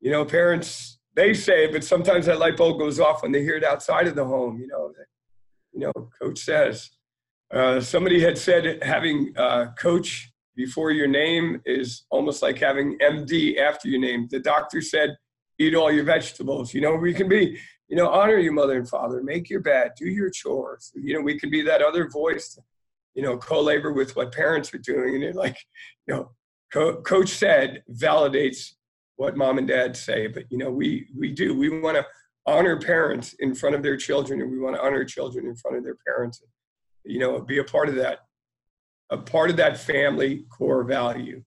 you 0.00 0.10
know, 0.10 0.24
parents 0.24 0.95
they 1.16 1.32
say, 1.34 1.66
but 1.66 1.82
sometimes 1.82 2.26
that 2.26 2.38
light 2.38 2.56
bulb 2.56 2.78
goes 2.78 3.00
off 3.00 3.22
when 3.22 3.32
they 3.32 3.42
hear 3.42 3.56
it 3.56 3.64
outside 3.64 4.06
of 4.06 4.14
the 4.14 4.24
home. 4.24 4.60
You 4.60 4.68
know, 4.68 4.92
you 5.72 5.80
know, 5.80 6.10
coach 6.20 6.38
says. 6.40 6.90
Uh, 7.52 7.80
somebody 7.80 8.20
had 8.20 8.36
said 8.36 8.82
having 8.82 9.32
uh, 9.36 9.72
coach 9.78 10.32
before 10.56 10.90
your 10.90 11.06
name 11.06 11.60
is 11.64 12.04
almost 12.10 12.42
like 12.42 12.58
having 12.58 12.98
MD 12.98 13.58
after 13.58 13.88
your 13.88 14.00
name. 14.00 14.26
The 14.30 14.40
doctor 14.40 14.80
said, 14.80 15.16
eat 15.58 15.74
all 15.74 15.92
your 15.92 16.04
vegetables. 16.04 16.74
You 16.74 16.80
know, 16.80 16.96
we 16.96 17.14
can 17.14 17.28
be, 17.28 17.58
you 17.88 17.96
know, 17.96 18.08
honor 18.08 18.38
your 18.38 18.52
mother 18.52 18.76
and 18.76 18.88
father, 18.88 19.22
make 19.22 19.48
your 19.48 19.60
bed, 19.60 19.92
do 19.96 20.06
your 20.06 20.30
chores. 20.30 20.92
You 20.94 21.14
know, 21.14 21.20
we 21.20 21.38
can 21.38 21.50
be 21.50 21.62
that 21.62 21.82
other 21.82 22.08
voice, 22.08 22.58
you 23.14 23.22
know, 23.22 23.36
co 23.36 23.60
labor 23.60 23.92
with 23.92 24.16
what 24.16 24.32
parents 24.32 24.72
are 24.74 24.78
doing. 24.78 25.14
And 25.14 25.24
it 25.24 25.36
like, 25.36 25.56
you 26.06 26.14
know, 26.14 26.30
co- 26.72 27.00
coach 27.02 27.30
said 27.30 27.84
validates 27.92 28.72
what 29.16 29.36
mom 29.36 29.58
and 29.58 29.68
dad 29.68 29.96
say. 29.96 30.26
But, 30.26 30.44
you 30.50 30.58
know, 30.58 30.70
we, 30.70 31.08
we 31.16 31.32
do. 31.32 31.56
We 31.56 31.80
want 31.80 31.96
to 31.96 32.06
honor 32.46 32.78
parents 32.78 33.34
in 33.40 33.54
front 33.54 33.74
of 33.74 33.82
their 33.82 33.96
children 33.96 34.40
and 34.40 34.50
we 34.50 34.58
want 34.58 34.76
to 34.76 34.82
honor 34.82 35.04
children 35.04 35.46
in 35.46 35.56
front 35.56 35.76
of 35.76 35.82
their 35.82 35.96
parents 36.06 36.40
you 37.06 37.18
know 37.18 37.40
be 37.40 37.58
a 37.58 37.64
part 37.64 37.88
of 37.88 37.94
that 37.94 38.20
a 39.10 39.16
part 39.16 39.50
of 39.50 39.56
that 39.56 39.78
family 39.78 40.44
core 40.50 40.84
value 40.84 41.42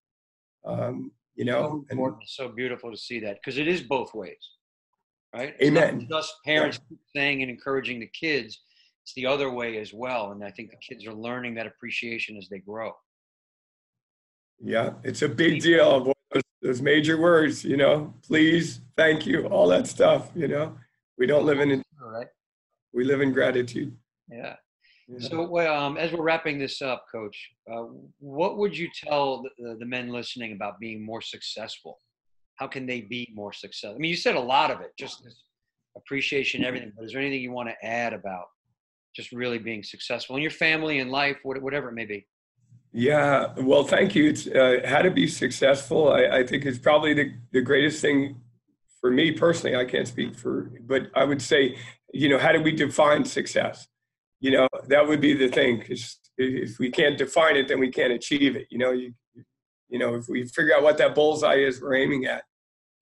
um, 0.65 1.11
you 1.35 1.45
know 1.45 1.85
and 1.89 1.99
so 2.25 2.49
beautiful 2.49 2.91
to 2.91 2.97
see 2.97 3.19
that 3.19 3.35
because 3.35 3.57
it 3.57 3.67
is 3.67 3.81
both 3.81 4.13
ways, 4.13 4.49
right? 5.33 5.55
It's 5.59 5.67
Amen. 5.69 6.07
not 6.09 6.21
just 6.21 6.35
parents 6.45 6.79
saying 7.15 7.41
and 7.41 7.49
encouraging 7.49 7.99
the 7.99 8.07
kids; 8.07 8.61
it's 9.03 9.13
the 9.13 9.25
other 9.25 9.49
way 9.49 9.77
as 9.77 9.93
well. 9.93 10.31
And 10.31 10.43
I 10.43 10.51
think 10.51 10.69
the 10.69 10.77
kids 10.77 11.05
are 11.05 11.13
learning 11.13 11.55
that 11.55 11.65
appreciation 11.65 12.35
as 12.37 12.49
they 12.49 12.59
grow. 12.59 12.91
yeah 14.61 14.91
it's 15.03 15.21
a 15.21 15.29
big 15.29 15.61
deal 15.61 16.11
those, 16.69 16.81
major 16.81 17.19
words 17.19 17.63
you 17.63 17.77
know 17.77 18.13
please 18.21 18.81
thank 18.95 19.25
you 19.25 19.45
all 19.47 19.67
that 19.67 19.87
stuff 19.87 20.29
you 20.35 20.47
know 20.47 20.75
we 21.17 21.25
don't 21.25 21.45
live 21.45 21.59
in 21.59 21.83
All 22.01 22.09
right. 22.09 22.27
we 22.93 23.03
live 23.03 23.21
in 23.21 23.31
gratitude 23.31 23.95
Yeah. 24.31 24.55
know. 25.07 25.19
So, 25.19 25.47
well, 25.47 25.75
um, 25.75 25.97
as 25.97 26.11
we're 26.11 26.21
wrapping 26.21 26.59
this 26.59 26.81
up, 26.81 27.05
Coach, 27.11 27.49
uh, 27.71 27.85
what 28.19 28.57
would 28.57 28.77
you 28.77 28.87
tell 28.93 29.41
the, 29.41 29.75
the, 29.79 29.85
men 29.85 30.09
listening 30.09 30.51
about 30.53 30.79
being 30.79 31.03
more 31.03 31.21
successful? 31.21 31.97
How 32.55 32.67
can 32.67 32.85
they 32.85 33.01
be 33.01 33.31
more 33.33 33.51
successful? 33.51 33.95
I 33.95 33.99
mean, 33.99 34.11
you 34.11 34.17
said 34.17 34.35
a 34.35 34.39
lot 34.39 34.69
of 34.69 34.81
it, 34.81 34.91
just 34.99 35.27
appreciation, 35.97 36.63
everything. 36.63 36.91
But 36.95 37.05
is 37.05 37.13
there 37.13 37.21
anything 37.21 37.41
you 37.41 37.51
want 37.51 37.69
to 37.69 37.85
add 37.85 38.13
about 38.13 38.45
just 39.15 39.31
really 39.31 39.57
being 39.57 39.83
successful 39.83 40.35
in 40.35 40.41
your 40.43 40.51
family 40.51 40.99
and 40.99 41.09
life, 41.09 41.37
whatever 41.43 41.89
it 41.89 41.93
may 41.93 42.05
be? 42.05 42.27
Yeah, 42.91 43.53
well, 43.57 43.83
thank 43.83 44.15
you. 44.15 44.29
It's 44.29 44.47
uh, 44.47 44.81
how 44.85 45.01
to 45.01 45.11
be 45.11 45.27
successful. 45.27 46.11
I, 46.11 46.39
I 46.39 46.45
think 46.45 46.65
is 46.65 46.79
probably 46.79 47.13
the, 47.13 47.33
the 47.51 47.61
greatest 47.61 48.01
thing 48.01 48.41
for 48.99 49.11
me 49.11 49.31
personally. 49.31 49.75
I 49.75 49.85
can't 49.85 50.07
speak 50.07 50.35
for, 50.35 50.71
but 50.81 51.11
I 51.15 51.23
would 51.23 51.41
say, 51.41 51.77
you 52.13 52.29
know, 52.29 52.39
how 52.39 52.51
do 52.51 52.61
we 52.61 52.71
define 52.71 53.25
success? 53.25 53.87
You 54.39 54.51
know, 54.51 54.67
that 54.87 55.07
would 55.07 55.21
be 55.21 55.33
the 55.33 55.49
thing. 55.49 55.79
Because 55.79 56.17
if 56.37 56.79
we 56.79 56.89
can't 56.89 57.17
define 57.17 57.57
it, 57.57 57.67
then 57.67 57.79
we 57.79 57.91
can't 57.91 58.13
achieve 58.13 58.55
it. 58.55 58.67
You 58.71 58.79
know, 58.79 58.91
you, 58.91 59.13
you 59.89 59.99
know, 59.99 60.15
if 60.15 60.27
we 60.27 60.45
figure 60.45 60.75
out 60.75 60.81
what 60.81 60.97
that 60.97 61.13
bullseye 61.13 61.55
is, 61.55 61.81
we're 61.81 61.95
aiming 61.95 62.25
at. 62.25 62.43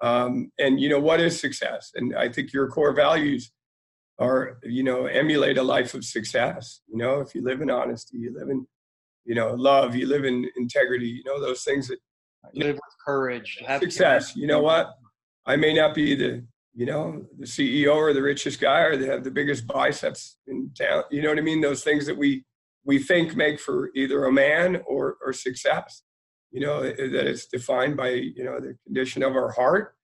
Um, 0.01 0.51
and 0.59 0.79
you 0.79 0.89
know, 0.89 0.99
what 0.99 1.21
is 1.21 1.39
success? 1.39 1.91
And 1.95 2.15
I 2.15 2.29
think 2.29 2.51
your 2.51 2.67
core 2.67 2.93
values 2.93 3.51
are, 4.19 4.57
you 4.63 4.83
know, 4.83 5.05
emulate 5.05 5.57
a 5.57 5.63
life 5.63 5.93
of 5.93 6.03
success. 6.03 6.81
You 6.87 6.97
know, 6.97 7.21
if 7.21 7.33
you 7.33 7.41
live 7.41 7.61
in 7.61 7.69
honesty, 7.69 8.17
you 8.17 8.33
live 8.37 8.49
in 8.49 8.67
you 9.27 9.35
know, 9.35 9.53
love, 9.53 9.93
you 9.93 10.07
live 10.07 10.23
in 10.23 10.49
integrity, 10.55 11.07
you 11.07 11.23
know, 11.25 11.39
those 11.39 11.63
things 11.63 11.89
that 11.89 11.99
you 12.53 12.63
Live 12.63 12.75
with 12.75 12.95
courage. 13.05 13.61
Have 13.67 13.81
success. 13.81 14.35
You 14.35 14.47
know 14.47 14.61
what? 14.61 14.95
I 15.45 15.57
may 15.57 15.73
not 15.73 15.93
be 15.93 16.15
the, 16.15 16.45
you 16.73 16.85
know, 16.85 17.25
the 17.37 17.45
CEO 17.45 17.93
or 17.93 18.13
the 18.13 18.21
richest 18.21 18.61
guy 18.61 18.81
or 18.81 18.95
they 18.95 19.07
have 19.07 19.25
the 19.25 19.31
biggest 19.31 19.67
biceps 19.67 20.37
in 20.47 20.71
town. 20.77 21.03
You 21.11 21.21
know 21.21 21.29
what 21.29 21.39
I 21.39 21.41
mean? 21.41 21.59
Those 21.59 21.83
things 21.83 22.05
that 22.05 22.17
we 22.17 22.45
we 22.85 22.99
think 22.99 23.35
make 23.35 23.59
for 23.59 23.89
either 23.95 24.25
a 24.25 24.31
man 24.31 24.81
or 24.87 25.17
or 25.23 25.33
success. 25.33 26.03
You 26.51 26.61
know, 26.61 26.83
that 26.83 27.27
it's 27.27 27.47
defined 27.47 27.97
by, 27.97 28.11
you 28.11 28.45
know, 28.45 28.61
the 28.61 28.77
condition 28.85 29.23
of 29.23 29.35
our 29.35 29.51
heart, 29.51 29.95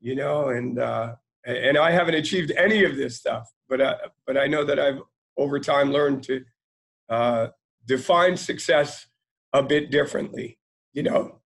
you 0.00 0.16
know, 0.16 0.48
and 0.48 0.80
uh 0.80 1.14
and 1.46 1.78
I 1.78 1.92
haven't 1.92 2.14
achieved 2.14 2.50
any 2.56 2.84
of 2.84 2.96
this 2.96 3.16
stuff, 3.16 3.48
but 3.68 3.80
I, 3.80 3.96
but 4.26 4.36
I 4.36 4.48
know 4.48 4.64
that 4.64 4.80
I've 4.80 4.98
over 5.36 5.60
time 5.60 5.92
learned 5.92 6.24
to 6.24 6.44
uh 7.08 7.48
define 7.86 8.36
success 8.36 9.06
a 9.52 9.62
bit 9.62 9.90
differently, 9.90 10.58
you 10.92 11.02
know. 11.02 11.40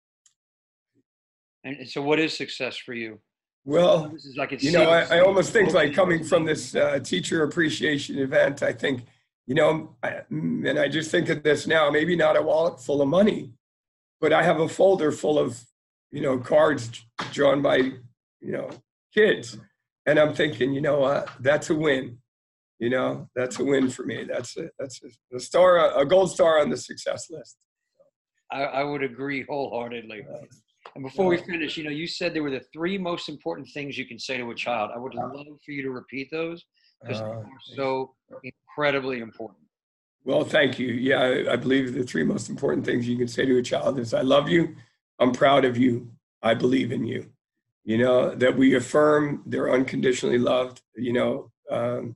And 1.63 1.87
so, 1.89 2.01
what 2.01 2.19
is 2.19 2.35
success 2.35 2.77
for 2.77 2.93
you? 2.93 3.19
Well, 3.65 4.09
This 4.09 4.25
is 4.25 4.37
like 4.37 4.51
it's 4.51 4.63
you 4.63 4.71
know, 4.71 4.89
I, 4.91 5.17
I 5.17 5.19
almost 5.21 5.51
think 5.51 5.73
like 5.73 5.93
coming 5.93 6.23
from 6.23 6.45
this 6.45 6.75
uh, 6.75 6.99
teacher 6.99 7.43
appreciation 7.43 8.19
event, 8.19 8.61
I 8.61 8.71
think, 8.71 9.05
you 9.47 9.55
know, 9.55 9.95
I, 10.03 10.21
and 10.29 10.77
I 10.77 10.87
just 10.87 11.09
think 11.09 11.29
of 11.29 11.41
this 11.41 11.65
now, 11.65 11.89
maybe 11.89 12.15
not 12.15 12.37
a 12.37 12.41
wallet 12.43 12.79
full 12.79 13.01
of 13.01 13.07
money, 13.07 13.53
but 14.21 14.31
I 14.31 14.43
have 14.43 14.59
a 14.59 14.69
folder 14.69 15.11
full 15.11 15.39
of, 15.39 15.59
you 16.11 16.21
know, 16.21 16.37
cards 16.37 17.03
drawn 17.31 17.63
by, 17.63 17.77
you 17.77 18.51
know, 18.51 18.69
kids. 19.15 19.57
And 20.05 20.19
I'm 20.19 20.35
thinking, 20.35 20.71
you 20.73 20.81
know 20.81 20.99
what, 20.99 21.29
that's 21.39 21.71
a 21.71 21.75
win. 21.75 22.19
You 22.79 22.89
know, 22.89 23.29
that's 23.35 23.59
a 23.59 23.63
win 23.63 23.89
for 23.89 24.03
me. 24.03 24.25
That's 24.25 24.57
a, 24.57 24.69
that's 24.77 25.01
a, 25.03 25.35
a 25.35 25.39
star, 25.39 25.97
a 25.97 26.05
gold 26.05 26.31
star 26.31 26.59
on 26.59 26.69
the 26.69 26.77
success 26.77 27.27
list. 27.29 27.57
I, 28.51 28.63
I 28.63 28.83
would 28.83 29.01
agree 29.01 29.45
wholeheartedly. 29.47 30.25
And 30.93 31.03
before 31.03 31.27
we 31.27 31.37
finish, 31.37 31.77
you 31.77 31.83
know, 31.83 31.89
you 31.89 32.05
said 32.05 32.33
there 32.33 32.43
were 32.43 32.51
the 32.51 32.65
three 32.73 32.97
most 32.97 33.27
important 33.29 33.67
things 33.73 33.97
you 33.97 34.05
can 34.05 34.19
say 34.19 34.37
to 34.37 34.49
a 34.51 34.55
child. 34.55 34.91
I 34.93 34.99
would 34.99 35.15
love 35.15 35.31
for 35.65 35.71
you 35.71 35.81
to 35.83 35.89
repeat 35.89 36.29
those 36.31 36.63
because 37.01 37.19
they 37.19 37.25
Uh, 37.25 37.29
are 37.29 37.49
so 37.75 38.15
incredibly 38.43 39.19
important. 39.19 39.65
Well, 40.23 40.43
thank 40.43 40.79
you. 40.79 40.87
Yeah, 40.87 41.21
I, 41.21 41.53
I 41.53 41.55
believe 41.55 41.93
the 41.93 42.03
three 42.03 42.23
most 42.23 42.49
important 42.49 42.85
things 42.85 43.07
you 43.07 43.17
can 43.17 43.27
say 43.27 43.45
to 43.45 43.57
a 43.57 43.63
child 43.63 43.99
is 43.99 44.13
I 44.13 44.21
love 44.21 44.49
you, 44.49 44.75
I'm 45.19 45.31
proud 45.31 45.65
of 45.65 45.77
you, 45.77 46.11
I 46.41 46.53
believe 46.53 46.91
in 46.91 47.05
you. 47.05 47.31
You 47.83 47.99
know, 47.99 48.33
that 48.35 48.57
we 48.57 48.75
affirm 48.75 49.43
they're 49.45 49.71
unconditionally 49.71 50.39
loved. 50.39 50.81
You 50.95 51.13
know, 51.13 51.51
um, 51.69 52.15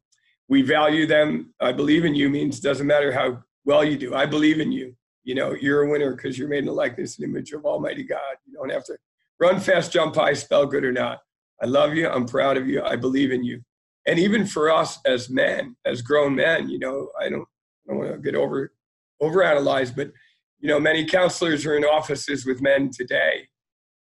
we 0.49 0.63
value 0.63 1.05
them. 1.05 1.53
I 1.61 1.71
believe 1.71 2.03
in 2.03 2.15
you 2.15 2.29
means 2.29 2.59
doesn't 2.59 2.87
matter 2.87 3.11
how 3.11 3.43
well 3.65 3.83
you 3.83 3.97
do. 3.97 4.15
I 4.15 4.25
believe 4.25 4.59
in 4.59 4.71
you. 4.71 4.95
You 5.23 5.35
know, 5.35 5.53
you're 5.53 5.83
a 5.83 5.89
winner 5.89 6.15
because 6.15 6.37
you're 6.37 6.49
made 6.49 6.59
in 6.59 6.65
the 6.65 6.73
likeness 6.73 7.17
and 7.17 7.25
image 7.29 7.53
of 7.53 7.65
Almighty 7.65 8.03
God. 8.03 8.35
You 8.45 8.55
don't 8.55 8.71
have 8.71 8.83
to 8.85 8.97
run 9.39 9.59
fast, 9.59 9.93
jump 9.93 10.15
high, 10.15 10.33
spell 10.33 10.65
good 10.65 10.83
or 10.83 10.91
not. 10.91 11.19
I 11.61 11.67
love 11.67 11.93
you. 11.93 12.09
I'm 12.09 12.25
proud 12.25 12.57
of 12.57 12.67
you. 12.67 12.81
I 12.81 12.95
believe 12.95 13.31
in 13.31 13.43
you. 13.43 13.61
And 14.07 14.17
even 14.17 14.45
for 14.47 14.71
us 14.71 14.97
as 15.05 15.29
men, 15.29 15.75
as 15.85 16.01
grown 16.01 16.33
men, 16.35 16.67
you 16.67 16.79
know, 16.79 17.09
I 17.19 17.29
don't 17.29 17.47
I 17.87 17.93
don't 17.93 17.97
want 17.99 18.11
to 18.11 18.17
get 18.19 18.35
over 18.35 18.73
overanalyzed, 19.21 19.95
but 19.95 20.11
you 20.59 20.67
know, 20.67 20.79
many 20.79 21.05
counselors 21.05 21.65
are 21.65 21.77
in 21.77 21.83
offices 21.83 22.45
with 22.45 22.61
men 22.61 22.89
today. 22.91 23.47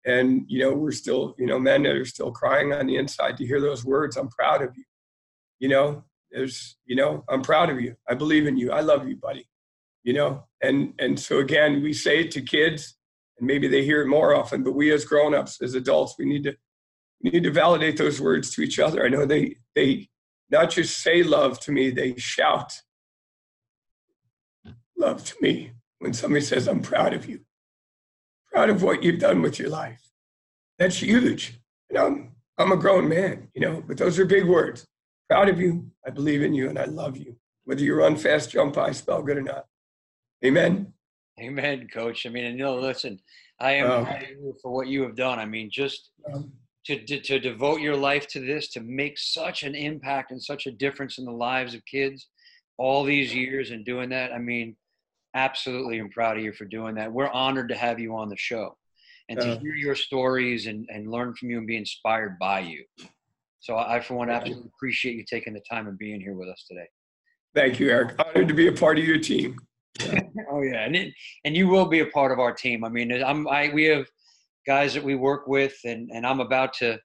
And 0.06 0.44
you 0.48 0.60
know, 0.60 0.74
we're 0.74 0.92
still, 0.92 1.36
you 1.38 1.46
know, 1.46 1.60
men 1.60 1.84
that 1.84 1.96
are 1.96 2.06
still 2.06 2.32
crying 2.32 2.74
on 2.74 2.88
the 2.88 2.96
inside 2.96 3.38
to 3.38 3.46
hear 3.46 3.62
those 3.62 3.86
words, 3.86 4.18
I'm 4.18 4.30
proud 4.30 4.64
of 4.64 4.76
you. 4.76 4.86
You 5.60 5.70
know, 5.70 6.04
there's, 6.32 6.78
you 6.86 6.96
know, 6.96 7.24
I'm 7.30 7.42
proud 7.42 7.70
of 7.70 7.82
you. 7.82 7.96
I 8.08 8.14
believe 8.14 8.48
in 8.48 8.58
you. 8.58 8.72
I 8.72 8.82
love 8.82 9.08
you, 9.08 9.16
buddy. 9.16 9.48
You 10.04 10.14
know, 10.14 10.46
and 10.62 10.94
and 10.98 11.20
so 11.20 11.40
again, 11.40 11.84
we 11.84 11.94
say 11.94 12.22
it 12.22 12.32
to 12.32 12.42
kids, 12.42 12.98
and 13.38 13.46
maybe 13.46 13.68
they 13.68 13.84
hear 13.84 14.02
it 14.02 14.08
more 14.08 14.34
often, 14.34 14.64
but 14.64 14.74
we 14.74 14.92
as 14.92 15.06
grown-ups, 15.06 15.62
as 15.62 15.76
adults, 15.76 16.16
we 16.18 16.26
need 16.26 16.44
to 16.44 16.56
we 17.22 17.30
need 17.30 17.44
to 17.44 17.52
validate 17.52 17.98
those 17.98 18.20
words 18.20 18.50
to 18.56 18.62
each 18.62 18.80
other. 18.80 19.06
I 19.06 19.10
know 19.10 19.26
they 19.26 19.58
they 19.76 20.10
not 20.50 20.72
just 20.72 21.04
say 21.04 21.22
love 21.22 21.60
to 21.62 21.72
me, 21.72 21.92
they 21.92 22.16
shout 22.18 22.74
love 24.98 25.24
to 25.26 25.36
me 25.42 25.72
when 26.00 26.14
somebody 26.14 26.46
says, 26.46 26.68
I'm 26.68 26.82
proud 26.82 27.14
of 27.14 27.28
you, 27.28 27.42
proud 28.52 28.70
of 28.70 28.84
what 28.84 29.04
you've 29.04 29.20
done 29.20 29.42
with 29.42 29.60
your 29.60 29.70
life. 29.70 30.02
That's 30.80 31.02
huge. 31.02 31.60
And 31.90 32.00
I'm, 32.00 32.32
I'm 32.58 32.72
a 32.72 32.78
grown 32.78 33.10
man, 33.10 33.50
you 33.54 33.62
know, 33.62 33.84
but 33.86 33.98
those 33.98 34.18
are 34.20 34.26
big 34.26 34.46
words. 34.46 34.88
Proud 35.32 35.48
of 35.48 35.62
you. 35.62 35.90
I 36.06 36.10
believe 36.10 36.42
in 36.42 36.54
you 36.54 36.68
and 36.68 36.78
I 36.78 36.84
love 36.84 37.16
you. 37.16 37.38
Whether 37.64 37.84
you 37.84 37.96
run 37.96 38.18
fast, 38.18 38.52
jump 38.52 38.76
high, 38.76 38.92
spell 38.92 39.24
good 39.24 39.38
or 39.38 39.42
not. 39.42 39.66
Amen. 40.44 40.92
Amen, 41.40 41.88
coach. 41.88 42.26
I 42.26 42.30
mean, 42.30 42.44
and 42.44 42.58
you 42.60 42.66
know, 42.66 42.78
listen, 42.78 43.18
I 43.58 43.72
am 43.76 43.90
Um, 43.90 44.06
proud 44.06 44.24
of 44.24 44.30
you 44.30 44.54
for 44.62 44.74
what 44.74 44.88
you 44.90 45.04
have 45.04 45.16
done. 45.16 45.40
I 45.40 45.46
mean, 45.46 45.70
just 45.72 46.12
Um, 46.34 46.52
to, 46.88 47.02
to, 47.06 47.22
to 47.22 47.40
devote 47.40 47.80
your 47.80 47.96
life 47.96 48.28
to 48.28 48.42
this, 48.42 48.68
to 48.72 48.82
make 48.82 49.18
such 49.18 49.64
an 49.64 49.74
impact 49.74 50.32
and 50.32 50.44
such 50.44 50.68
a 50.68 50.72
difference 50.72 51.18
in 51.18 51.24
the 51.24 51.32
lives 51.32 51.74
of 51.76 51.86
kids 51.86 52.28
all 52.78 53.06
these 53.06 53.34
years 53.34 53.72
and 53.72 53.86
doing 53.86 54.10
that. 54.10 54.34
I 54.34 54.38
mean, 54.38 54.76
absolutely 55.34 55.98
am 56.02 56.10
proud 56.10 56.36
of 56.36 56.44
you 56.44 56.52
for 56.52 56.66
doing 56.66 56.96
that. 56.96 57.14
We're 57.14 57.30
honored 57.30 57.70
to 57.70 57.76
have 57.76 58.00
you 58.02 58.18
on 58.18 58.28
the 58.28 58.36
show 58.36 58.78
and 59.30 59.40
to 59.40 59.52
Uh, 59.54 59.60
hear 59.60 59.76
your 59.76 59.96
stories 59.96 60.68
and, 60.68 60.90
and 60.94 61.10
learn 61.10 61.34
from 61.36 61.52
you 61.52 61.60
and 61.60 61.68
be 61.68 61.78
inspired 61.78 62.38
by 62.38 62.60
you. 62.60 62.84
So 63.62 63.78
I, 63.78 64.00
for 64.02 64.16
one, 64.16 64.28
Thank 64.28 64.40
you. 64.40 64.52
absolutely 64.52 64.72
appreciate 64.76 65.16
you 65.16 65.24
taking 65.24 65.54
the 65.54 65.62
time 65.70 65.88
and 65.88 65.98
being 65.98 66.20
here 66.20 66.34
with 66.34 66.50
us 66.50 66.66
today. 66.68 66.88
Thank 67.54 67.80
you, 67.80 67.90
Eric. 67.90 68.16
Honored 68.20 68.48
to 68.48 68.54
be 68.54 68.68
a 68.68 68.72
part 68.72 68.98
of 68.98 69.06
your 69.06 69.20
team. 69.20 69.56
Oh 70.54 70.62
yeah, 70.64 70.84
and 70.86 70.96
it, 70.98 71.14
and 71.46 71.56
you 71.56 71.68
will 71.68 71.86
be 71.86 72.00
a 72.00 72.08
part 72.08 72.32
of 72.34 72.40
our 72.40 72.52
team. 72.52 72.84
I 72.84 72.90
mean, 72.90 73.12
I'm 73.24 73.48
I 73.48 73.72
we 73.74 73.86
have 73.86 74.06
guys 74.68 74.94
that 74.94 75.04
we 75.04 75.16
work 75.16 75.48
with, 75.48 75.74
and 75.86 76.10
and 76.12 76.26
I'm 76.26 76.42
about 76.42 76.74
to. 76.80 77.00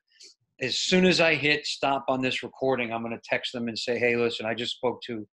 As 0.61 0.81
soon 0.81 1.05
as 1.05 1.21
I 1.21 1.35
hit 1.35 1.65
stop 1.65 2.05
on 2.09 2.23
this 2.23 2.43
recording, 2.43 2.93
I'm 2.93 3.03
going 3.03 3.15
to 3.15 3.23
text 3.23 3.53
them 3.53 3.69
and 3.69 3.79
say, 3.79 3.99
"Hey, 3.99 4.17
listen, 4.17 4.47
I 4.47 4.55
just 4.55 4.77
spoke 4.77 5.01
to 5.03 5.27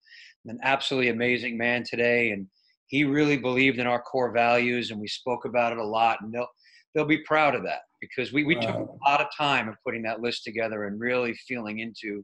an 0.45 0.59
absolutely 0.61 1.09
amazing 1.09 1.57
man 1.57 1.83
today, 1.83 2.31
and 2.31 2.45
he 2.87 3.03
really 3.03 3.37
believed 3.37 3.79
in 3.79 3.87
our 3.87 4.01
core 4.01 4.31
values, 4.31 4.91
and 4.91 4.99
we 4.99 5.07
spoke 5.07 5.45
about 5.45 5.71
it 5.71 5.79
a 5.79 5.85
lot, 5.85 6.19
and 6.21 6.31
they'll 6.31 6.49
they'll 6.93 7.05
be 7.05 7.23
proud 7.23 7.55
of 7.55 7.63
that 7.63 7.81
because 8.09 8.33
we 8.33 8.43
we 8.43 8.55
took 8.55 8.75
a 8.75 9.09
lot 9.09 9.21
of 9.21 9.27
time 9.37 9.67
in 9.67 9.75
putting 9.85 10.03
that 10.03 10.21
list 10.21 10.43
together 10.43 10.85
and 10.85 10.99
really 10.99 11.33
feeling 11.47 11.79
into 11.79 12.23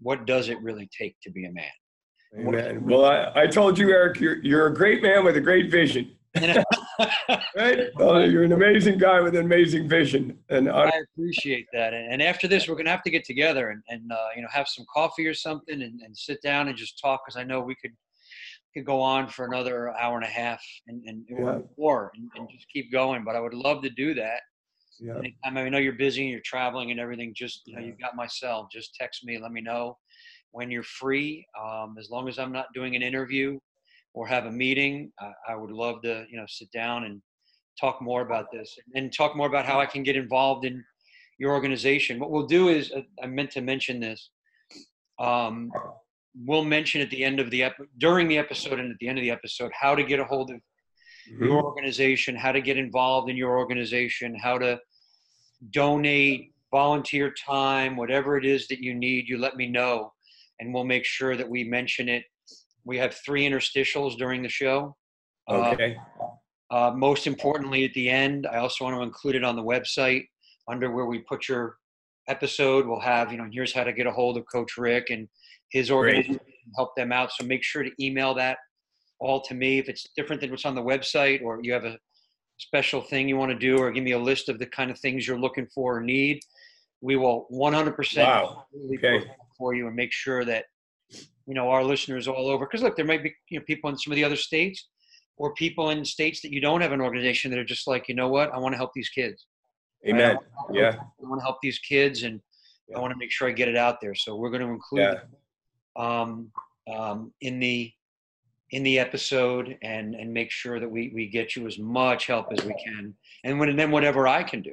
what 0.00 0.26
does 0.26 0.48
it 0.48 0.60
really 0.60 0.88
take 0.96 1.16
to 1.22 1.30
be 1.30 1.46
a 1.46 1.52
man." 1.52 1.64
Amen. 2.38 2.84
Well, 2.84 3.04
I, 3.04 3.42
I 3.42 3.46
told 3.46 3.78
you, 3.78 3.90
Eric, 3.90 4.18
you're, 4.20 4.42
you're 4.42 4.66
a 4.66 4.74
great 4.74 5.02
man 5.02 5.24
with 5.24 5.36
a 5.36 5.40
great 5.40 5.70
vision, 5.70 6.16
right? 7.56 7.88
Oh, 7.98 8.18
you're 8.18 8.42
an 8.42 8.52
amazing 8.52 8.98
guy 8.98 9.20
with 9.20 9.36
an 9.36 9.44
amazing 9.44 9.88
vision. 9.88 10.36
And 10.48 10.68
I, 10.68 10.90
appreciate 11.12 11.66
that. 11.72 11.94
And 11.94 12.20
after 12.20 12.48
this, 12.48 12.66
we're 12.66 12.74
gonna 12.74 12.90
have 12.90 13.04
to 13.04 13.10
get 13.10 13.24
together 13.24 13.70
and, 13.70 13.82
and 13.88 14.10
uh, 14.10 14.28
you 14.34 14.42
know 14.42 14.48
have 14.50 14.66
some 14.66 14.84
coffee 14.92 15.26
or 15.26 15.34
something 15.34 15.80
and, 15.82 16.00
and 16.00 16.16
sit 16.16 16.42
down 16.42 16.68
and 16.68 16.76
just 16.76 16.98
talk 16.98 17.22
because 17.24 17.38
I 17.38 17.44
know 17.44 17.60
we 17.60 17.76
could 17.76 17.92
could 18.74 18.84
go 18.84 19.00
on 19.00 19.28
for 19.28 19.46
another 19.46 19.96
hour 19.96 20.16
and 20.16 20.24
a 20.24 20.28
half 20.28 20.60
and, 20.88 21.04
and 21.06 21.24
Yeah. 21.28 21.36
or 21.36 21.64
more 21.78 22.10
and, 22.16 22.28
and 22.34 22.48
just 22.50 22.68
keep 22.68 22.90
going. 22.90 23.22
But 23.22 23.36
I 23.36 23.40
would 23.40 23.54
love 23.54 23.82
to 23.82 23.90
do 23.90 24.14
that. 24.14 24.40
Yeah, 25.00 25.18
Anytime 25.18 25.56
I 25.56 25.68
know 25.68 25.78
you're 25.78 25.92
busy 25.92 26.22
and 26.22 26.30
you're 26.30 26.40
traveling 26.44 26.90
and 26.90 27.00
everything, 27.00 27.32
just 27.34 27.62
you 27.66 27.74
know 27.74 27.82
you've 27.82 27.98
got 27.98 28.16
my 28.16 28.26
cell. 28.26 28.68
Just 28.72 28.94
text 28.94 29.24
me. 29.24 29.38
Let 29.38 29.52
me 29.52 29.60
know 29.60 29.98
when 30.52 30.70
you're 30.70 30.84
free. 30.84 31.46
Um, 31.60 31.96
as 31.98 32.10
long 32.10 32.28
as 32.28 32.38
I'm 32.38 32.52
not 32.52 32.66
doing 32.74 32.94
an 32.94 33.02
interview 33.02 33.58
or 34.14 34.26
have 34.26 34.46
a 34.46 34.52
meeting, 34.52 35.10
I, 35.20 35.32
I 35.50 35.54
would 35.56 35.70
love 35.70 36.02
to 36.02 36.24
you 36.30 36.36
know 36.36 36.46
sit 36.48 36.70
down 36.72 37.04
and 37.04 37.20
talk 37.80 38.00
more 38.00 38.22
about 38.22 38.46
this 38.52 38.76
and 38.94 39.12
talk 39.12 39.36
more 39.36 39.48
about 39.48 39.66
how 39.66 39.80
I 39.80 39.86
can 39.86 40.02
get 40.02 40.16
involved 40.16 40.64
in 40.64 40.84
your 41.38 41.52
organization. 41.52 42.20
What 42.20 42.30
we'll 42.30 42.46
do 42.46 42.68
is, 42.68 42.92
uh, 42.92 43.02
I 43.22 43.26
meant 43.26 43.50
to 43.52 43.60
mention 43.60 44.00
this. 44.00 44.30
Um, 45.18 45.70
we'll 46.46 46.64
mention 46.64 47.00
at 47.00 47.10
the 47.10 47.24
end 47.24 47.40
of 47.40 47.50
the 47.50 47.64
ep- 47.64 47.88
during 47.98 48.28
the 48.28 48.38
episode 48.38 48.78
and 48.80 48.90
at 48.90 48.98
the 48.98 49.08
end 49.08 49.18
of 49.18 49.22
the 49.22 49.30
episode 49.30 49.70
how 49.78 49.94
to 49.94 50.02
get 50.02 50.18
a 50.18 50.24
hold 50.24 50.50
of 50.50 50.60
Mhm. 51.30 51.46
your 51.46 51.62
organization, 51.62 52.36
how 52.36 52.52
to 52.52 52.60
get 52.60 52.76
involved 52.76 53.30
in 53.30 53.36
your 53.36 53.56
organization, 53.58 54.34
how 54.34 54.58
to 54.58 54.80
donate, 55.70 56.52
volunteer 56.70 57.32
time, 57.32 57.96
whatever 57.96 58.36
it 58.36 58.44
is 58.44 58.66
that 58.68 58.80
you 58.80 58.94
need, 58.94 59.28
you 59.28 59.38
let 59.38 59.56
me 59.56 59.66
know, 59.66 60.12
and 60.60 60.72
we'll 60.72 60.84
make 60.84 61.04
sure 61.04 61.36
that 61.36 61.48
we 61.48 61.64
mention 61.64 62.08
it. 62.08 62.24
We 62.84 62.98
have 62.98 63.14
three 63.14 63.48
interstitials 63.48 64.16
during 64.16 64.42
the 64.42 64.48
show. 64.48 64.96
Uh, 65.48 65.70
okay. 65.72 65.96
uh, 66.70 66.92
most 66.94 67.26
importantly, 67.26 67.84
at 67.84 67.94
the 67.94 68.10
end, 68.10 68.46
I 68.46 68.56
also 68.58 68.84
want 68.84 68.96
to 68.96 69.02
include 69.02 69.36
it 69.36 69.44
on 69.44 69.56
the 69.56 69.62
website 69.62 70.26
under 70.68 70.90
where 70.90 71.06
we 71.06 71.20
put 71.20 71.48
your 71.48 71.76
episode. 72.28 72.86
We'll 72.86 73.00
have, 73.00 73.30
you 73.30 73.38
know, 73.38 73.48
here's 73.52 73.72
how 73.72 73.84
to 73.84 73.92
get 73.92 74.06
a 74.06 74.12
hold 74.12 74.36
of 74.36 74.44
Coach 74.50 74.76
Rick 74.76 75.10
and 75.10 75.28
his 75.70 75.90
organization, 75.90 76.40
help 76.76 76.96
them 76.96 77.12
out. 77.12 77.32
So 77.32 77.44
make 77.44 77.62
sure 77.62 77.82
to 77.82 77.90
email 78.00 78.34
that 78.34 78.58
all 79.20 79.40
to 79.42 79.54
me. 79.54 79.78
If 79.78 79.88
it's 79.88 80.08
different 80.16 80.40
than 80.40 80.50
what's 80.50 80.64
on 80.64 80.74
the 80.74 80.82
website 80.82 81.42
or 81.42 81.60
you 81.62 81.72
have 81.72 81.84
a 81.84 81.98
special 82.58 83.00
thing 83.00 83.28
you 83.28 83.36
want 83.36 83.50
to 83.52 83.58
do 83.58 83.78
or 83.78 83.90
give 83.90 84.04
me 84.04 84.12
a 84.12 84.18
list 84.18 84.48
of 84.48 84.58
the 84.58 84.66
kind 84.66 84.90
of 84.90 84.98
things 84.98 85.26
you're 85.26 85.38
looking 85.38 85.66
for 85.74 85.98
or 85.98 86.00
need, 86.02 86.40
we 87.00 87.16
will 87.16 87.46
100% 87.52 88.16
Wow. 88.18 88.66
Okay. 88.94 89.24
for 89.58 89.74
you 89.74 89.86
and 89.86 89.96
make 89.96 90.12
sure 90.12 90.44
that, 90.44 90.64
you 91.46 91.54
know, 91.54 91.68
our 91.70 91.84
listeners 91.84 92.26
all 92.28 92.48
over, 92.48 92.64
because 92.66 92.82
look, 92.82 92.96
there 92.96 93.04
might 93.04 93.22
be, 93.22 93.34
you 93.50 93.58
know, 93.58 93.64
people 93.66 93.90
in 93.90 93.98
some 93.98 94.12
of 94.12 94.16
the 94.16 94.24
other 94.24 94.36
states 94.36 94.88
or 95.36 95.52
people 95.54 95.90
in 95.90 96.04
states 96.04 96.40
that 96.42 96.52
you 96.52 96.60
don't 96.60 96.80
have 96.80 96.92
an 96.92 97.00
organization 97.00 97.50
that 97.50 97.58
are 97.58 97.64
just 97.64 97.86
like, 97.86 98.08
you 98.08 98.14
know 98.14 98.28
what, 98.28 98.52
I 98.52 98.58
want 98.58 98.72
to 98.72 98.76
help 98.76 98.92
these 98.94 99.08
kids. 99.08 99.46
Amen. 100.08 100.36
I 100.38 100.72
Yeah. 100.72 100.94
I 100.96 101.28
want 101.28 101.40
to 101.40 101.44
help 101.44 101.58
these 101.62 101.78
kids 101.80 102.22
and 102.22 102.40
Yeah. 102.88 102.98
I 102.98 103.00
want 103.00 103.12
to 103.12 103.18
make 103.18 103.30
sure 103.32 103.48
I 103.48 103.52
get 103.52 103.68
it 103.68 103.76
out 103.76 104.00
there. 104.00 104.14
So 104.14 104.36
we're 104.36 104.50
going 104.50 104.62
to 104.62 104.68
include 104.68 105.02
Yeah. 105.02 105.20
um, 105.96 106.52
um, 106.86 107.32
in 107.40 107.58
the 107.58 107.92
in 108.70 108.82
the 108.82 108.98
episode 108.98 109.76
and 109.82 110.14
and 110.14 110.32
make 110.32 110.50
sure 110.50 110.80
that 110.80 110.88
we 110.88 111.12
we 111.14 111.28
get 111.28 111.54
you 111.54 111.66
as 111.66 111.78
much 111.78 112.26
help 112.26 112.46
as 112.52 112.64
we 112.64 112.74
can 112.84 113.14
and 113.44 113.58
when 113.58 113.68
and 113.68 113.78
then 113.78 113.90
whatever 113.90 114.26
I 114.26 114.42
can 114.42 114.62
do, 114.62 114.72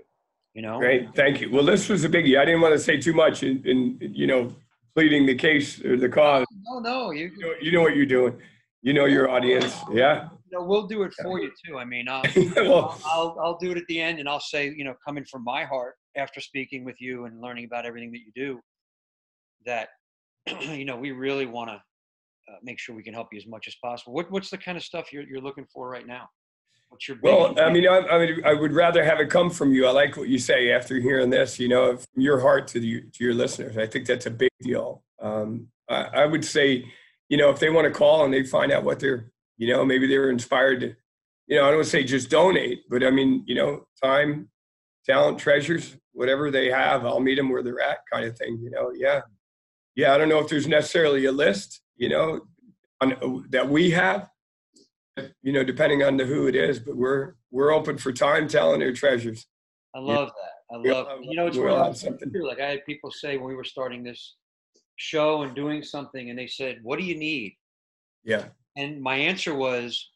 you 0.54 0.62
know. 0.62 0.80
Great. 0.80 1.14
Thank 1.16 1.42
you. 1.42 1.52
Well, 1.52 1.66
this 1.66 1.90
was 1.90 2.04
a 2.04 2.10
biggie. 2.10 2.40
I 2.40 2.46
didn't 2.46 2.62
want 2.62 2.74
to 2.74 2.80
say 2.80 3.00
too 3.00 3.14
much 3.14 3.44
in, 3.44 3.62
in 3.66 3.98
you 4.14 4.28
know, 4.28 4.54
pleading 4.96 5.26
the 5.26 5.36
case 5.36 5.84
or 5.84 5.98
the 5.98 6.10
cause. 6.10 6.46
No, 6.64 6.80
no, 6.80 7.12
you, 7.12 7.32
You 7.36 7.42
know, 7.42 7.54
you 7.62 7.72
know 7.72 7.82
what 7.82 7.96
you're 7.96 8.06
doing. 8.06 8.38
You 8.82 8.94
know 8.94 9.06
your 9.06 9.30
audience. 9.30 9.76
Yeah. 9.92 10.30
you 10.50 10.58
know, 10.58 10.66
we'll 10.66 10.88
do 10.88 11.04
it 11.04 11.14
for 11.22 11.40
you 11.40 11.52
too. 11.66 11.78
I 11.78 11.86
mean, 11.86 12.08
I'll, 12.10 12.24
well, 12.56 13.00
I'll 13.06 13.38
I'll 13.42 13.58
do 13.58 13.72
it 13.72 13.78
at 13.78 13.86
the 13.88 14.02
end, 14.02 14.20
and 14.20 14.28
I'll 14.28 14.40
say, 14.40 14.74
you 14.76 14.84
know, 14.84 14.96
coming 15.06 15.26
from 15.26 15.44
my 15.44 15.66
heart 15.66 15.96
after 16.16 16.42
speaking 16.42 16.84
with 16.84 17.00
you 17.00 17.26
and 17.26 17.42
learning 17.42 17.66
about 17.66 17.86
everything 17.86 18.12
that 18.12 18.20
you 18.20 18.32
do, 18.36 18.60
that 19.66 19.90
you 20.62 20.86
know 20.86 20.96
we 20.96 21.12
really 21.12 21.46
want 21.46 21.70
to 21.70 21.82
uh, 22.52 22.58
make 22.64 22.80
sure 22.80 22.96
we 22.96 23.04
can 23.04 23.14
help 23.14 23.28
you 23.32 23.38
as 23.38 23.48
much 23.48 23.68
as 23.68 23.76
possible. 23.84 24.14
What 24.14 24.32
what's 24.32 24.50
the 24.50 24.58
kind 24.58 24.78
of 24.78 24.84
stuff 24.84 25.14
you're 25.14 25.24
you're 25.24 25.42
looking 25.42 25.66
for 25.74 25.90
right 25.90 26.06
now? 26.06 26.28
What's 26.90 27.08
your 27.08 27.18
well, 27.24 27.58
I 27.58 27.72
mean, 27.72 27.88
I, 27.88 28.00
I 28.00 28.20
mean, 28.20 28.42
I 28.44 28.54
would 28.54 28.74
rather 28.74 29.02
have 29.02 29.22
it 29.22 29.30
come 29.30 29.50
from 29.50 29.72
you. 29.72 29.88
I 29.88 29.92
like 29.92 30.18
what 30.18 30.28
you 30.28 30.38
say 30.38 30.74
after 30.74 31.00
hearing 31.00 31.30
this. 31.30 31.58
You 31.58 31.70
know, 31.70 31.96
from 31.96 32.22
your 32.22 32.42
heart 32.42 32.68
to 32.70 32.82
the, 32.82 33.02
to 33.02 33.24
your 33.24 33.34
listeners. 33.34 33.78
I 33.78 33.88
think 33.88 34.06
that's 34.06 34.26
a 34.26 34.32
big 34.32 34.52
deal. 34.60 35.02
Um, 35.22 35.68
I, 35.90 36.02
I 36.14 36.26
would 36.26 36.44
say, 36.44 36.86
you 37.30 37.38
know, 37.38 37.50
if 37.50 37.60
they 37.60 37.70
want 37.70 37.86
to 37.86 37.98
call 37.98 38.26
and 38.26 38.34
they 38.34 38.44
find 38.44 38.74
out 38.74 38.84
what 38.84 39.00
they're, 39.00 39.32
you 39.58 39.72
know, 39.72 39.86
maybe 39.86 40.06
they 40.06 40.18
were 40.18 40.32
inspired 40.32 40.82
to, 40.82 40.96
you 41.48 41.58
know, 41.58 41.66
I 41.66 41.72
don't 41.72 41.86
say 41.86 42.04
just 42.04 42.30
donate, 42.30 42.84
but 42.90 43.04
I 43.04 43.10
mean, 43.10 43.44
you 43.46 43.56
know, 43.56 43.86
time, 44.04 44.50
talent, 45.06 45.40
treasures, 45.40 45.96
whatever 46.12 46.52
they 46.52 46.70
have, 46.70 47.06
I'll 47.06 47.20
meet 47.20 47.36
them 47.36 47.50
where 47.50 47.64
they're 47.64 47.82
at, 47.82 48.00
kind 48.12 48.26
of 48.26 48.38
thing. 48.38 48.60
You 48.62 48.70
know, 48.70 48.92
yeah, 48.94 49.22
yeah. 49.96 50.14
I 50.14 50.18
don't 50.18 50.30
know 50.30 50.40
if 50.40 50.48
there's 50.50 50.68
necessarily 50.68 51.26
a 51.26 51.32
list, 51.32 51.82
you 51.98 52.10
know, 52.10 52.42
on, 53.02 53.46
that 53.50 53.68
we 53.70 53.92
have 53.92 54.30
you 55.42 55.52
know, 55.52 55.64
depending 55.64 56.04
on 56.04 56.18
the 56.18 56.26
who 56.26 56.48
it 56.48 56.56
is, 56.56 56.80
but 56.80 56.96
we're 56.96 57.36
we're 57.52 57.72
open 57.74 57.98
for 57.98 58.12
time, 58.14 58.48
talent, 58.48 58.82
or 58.84 58.94
treasures. 58.94 59.46
I 59.94 60.00
love 60.00 60.30
that. 60.30 60.76
I 60.76 60.78
love. 60.78 61.08
You 61.22 61.36
know, 61.36 61.48
it's 61.48 61.58
have 61.58 61.98
something. 61.98 62.32
too. 62.32 62.44
Like 62.46 62.60
I 62.60 62.70
had 62.70 62.86
people 62.86 63.12
say 63.12 63.38
when 63.38 63.48
we 63.48 63.56
were 63.56 63.64
starting 63.64 64.04
this 64.04 64.36
show 64.96 65.42
and 65.42 65.56
doing 65.56 65.84
something, 65.84 66.30
and 66.30 66.40
they 66.40 66.48
said, 66.48 66.80
"What 66.82 66.98
do 66.98 67.06
you 67.06 67.16
need?" 67.18 67.58
Yeah. 68.24 68.46
And 68.78 69.02
my 69.02 69.16
answer 69.16 69.54
was, 69.54 70.12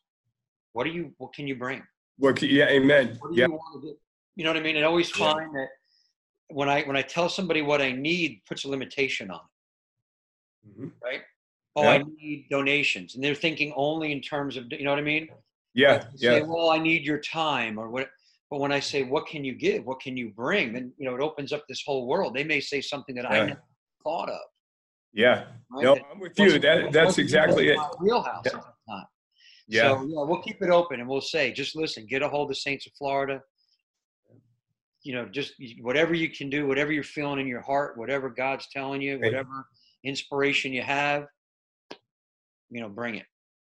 "What 0.74 0.86
do 0.86 0.92
you? 0.92 1.14
What 1.18 1.34
can 1.34 1.48
you 1.48 1.56
bring? 1.56 1.84
What? 2.18 2.38
can- 2.38 2.50
Yeah. 2.50 2.68
Amen. 2.70 3.18
What 3.20 3.34
do 3.34 3.40
Yeah. 3.40 3.48
you 3.48 3.54
want 3.54 3.82
to 3.84 3.90
do?" 3.90 3.98
You 4.38 4.44
know 4.46 4.52
what 4.52 4.58
I 4.58 4.64
mean? 4.64 4.78
And 4.78 4.86
I 4.86 4.88
always 4.88 5.10
Yeah. 5.18 5.34
find 5.34 5.54
that 5.56 5.68
when 6.48 6.70
I 6.70 6.84
when 6.84 6.96
I 6.96 7.02
tell 7.02 7.28
somebody 7.28 7.62
what 7.62 7.82
I 7.82 7.92
need, 7.92 8.42
puts 8.48 8.64
a 8.64 8.70
limitation 8.70 9.30
on 9.30 9.40
it, 9.42 9.52
Mhm. 10.68 10.92
right? 11.04 11.22
Oh, 11.78 11.86
I 11.86 11.98
need 11.98 12.48
donations, 12.50 13.16
and 13.16 13.24
they're 13.24 13.36
thinking 13.36 13.74
only 13.76 14.12
in 14.14 14.22
terms 14.22 14.56
of 14.56 14.72
you 14.72 14.84
know 14.84 14.92
what 14.92 15.00
I 15.00 15.04
mean. 15.04 15.28
Yeah. 15.74 15.98
To 16.00 16.18
Say, 16.18 16.40
Yeah. 16.40 16.44
well, 16.46 16.70
I 16.70 16.78
need 16.78 17.04
your 17.04 17.20
time, 17.20 17.78
or 17.78 17.90
what? 17.90 18.10
But 18.50 18.60
when 18.60 18.72
I 18.72 18.80
say, 18.80 19.04
what 19.04 19.28
can 19.28 19.44
you 19.44 19.54
give? 19.54 19.86
What 19.86 20.00
can 20.00 20.16
you 20.16 20.30
bring? 20.30 20.72
Then 20.72 20.94
you 20.98 21.06
know 21.06 21.16
it 21.16 21.22
opens 21.22 21.52
up 21.52 21.66
this 21.68 21.84
whole 21.86 22.08
world. 22.08 22.34
They 22.34 22.44
may 22.46 22.62
say 22.62 22.80
something 22.80 23.16
that 23.16 23.30
I 23.30 23.46
never 23.46 23.64
thought 24.04 24.30
of. 24.30 24.40
Yeah. 25.14 25.48
Right? 25.70 25.84
No, 25.84 25.96
That 25.96 26.04
I'm 26.12 26.20
with 26.20 26.40
you. 26.40 26.60
That 26.60 26.92
that's 26.94 27.18
exactly 27.18 27.70
it. 27.70 27.80
Wheelhouse 28.00 28.44
Yeah. 28.46 28.58
at 28.58 28.64
the 28.64 28.74
time. 28.88 29.06
Yeah. 29.68 29.82
So 29.90 30.04
yeah, 30.06 30.24
we'll 30.24 30.42
keep 30.44 30.62
it 30.62 30.70
open 30.70 31.00
and 31.02 31.10
we'll 31.10 31.22
say, 31.22 31.52
just 31.52 31.76
listen, 31.76 32.06
get 32.06 32.22
a 32.22 32.30
hold 32.30 32.52
of 32.52 32.58
Saints 32.58 32.86
of 32.86 32.94
Florida. 32.94 33.42
You 35.04 35.14
know, 35.14 35.26
just 35.28 35.54
whatever 35.82 36.14
you 36.14 36.30
can 36.30 36.50
do, 36.50 36.68
whatever 36.68 36.92
you're 36.92 37.04
feeling 37.04 37.40
in 37.40 37.48
your 37.48 37.62
heart, 37.62 37.98
whatever 37.98 38.30
God's 38.30 38.68
telling 38.72 39.02
you, 39.02 39.20
whatever 39.20 39.68
inspiration 40.06 40.72
you 40.74 40.82
have, 40.84 41.26
you 42.70 42.82
know, 42.82 42.90
bring 42.90 43.16
it. 43.16 43.26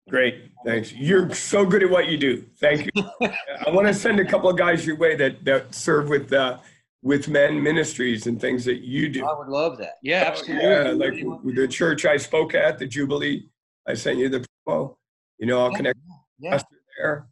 Great. 0.08 0.50
Thanks. 0.64 0.92
You're 0.92 1.34
so 1.34 1.66
good 1.66 1.82
at 1.82 1.90
what 1.90 2.08
you 2.08 2.16
do. 2.16 2.44
Thank 2.60 2.88
you. 2.94 3.02
I 3.66 3.70
want 3.70 3.86
to 3.88 3.94
send 3.94 4.18
a 4.20 4.24
couple 4.24 4.48
of 4.48 4.56
guys 4.56 4.86
your 4.86 4.96
way 4.96 5.14
that 5.16 5.44
that 5.44 5.74
serve 5.74 6.08
with 6.08 6.32
uh, 6.32 6.58
with 7.02 7.28
men 7.28 7.62
ministries 7.62 8.26
and 8.26 8.40
things 8.40 8.64
that 8.64 8.80
you 8.80 9.08
do. 9.10 9.24
I 9.26 9.38
would 9.38 9.48
love 9.48 9.76
that. 9.78 9.94
Yeah, 10.02 10.24
Oh, 10.24 10.28
absolutely. 10.30 10.64
yeah, 10.66 10.90
like 10.92 11.54
the 11.54 11.68
church 11.68 12.06
I 12.06 12.16
spoke 12.16 12.54
at, 12.54 12.78
the 12.78 12.86
Jubilee. 12.86 13.48
I 13.86 13.94
sent 13.94 14.18
you 14.18 14.28
the 14.30 14.44
promo. 14.66 14.96
You 15.38 15.46
know, 15.46 15.60
I'll 15.60 15.70
Yeah, 15.72 15.76
connect 15.76 15.98
yeah. 16.38 16.58
there. 16.98 17.28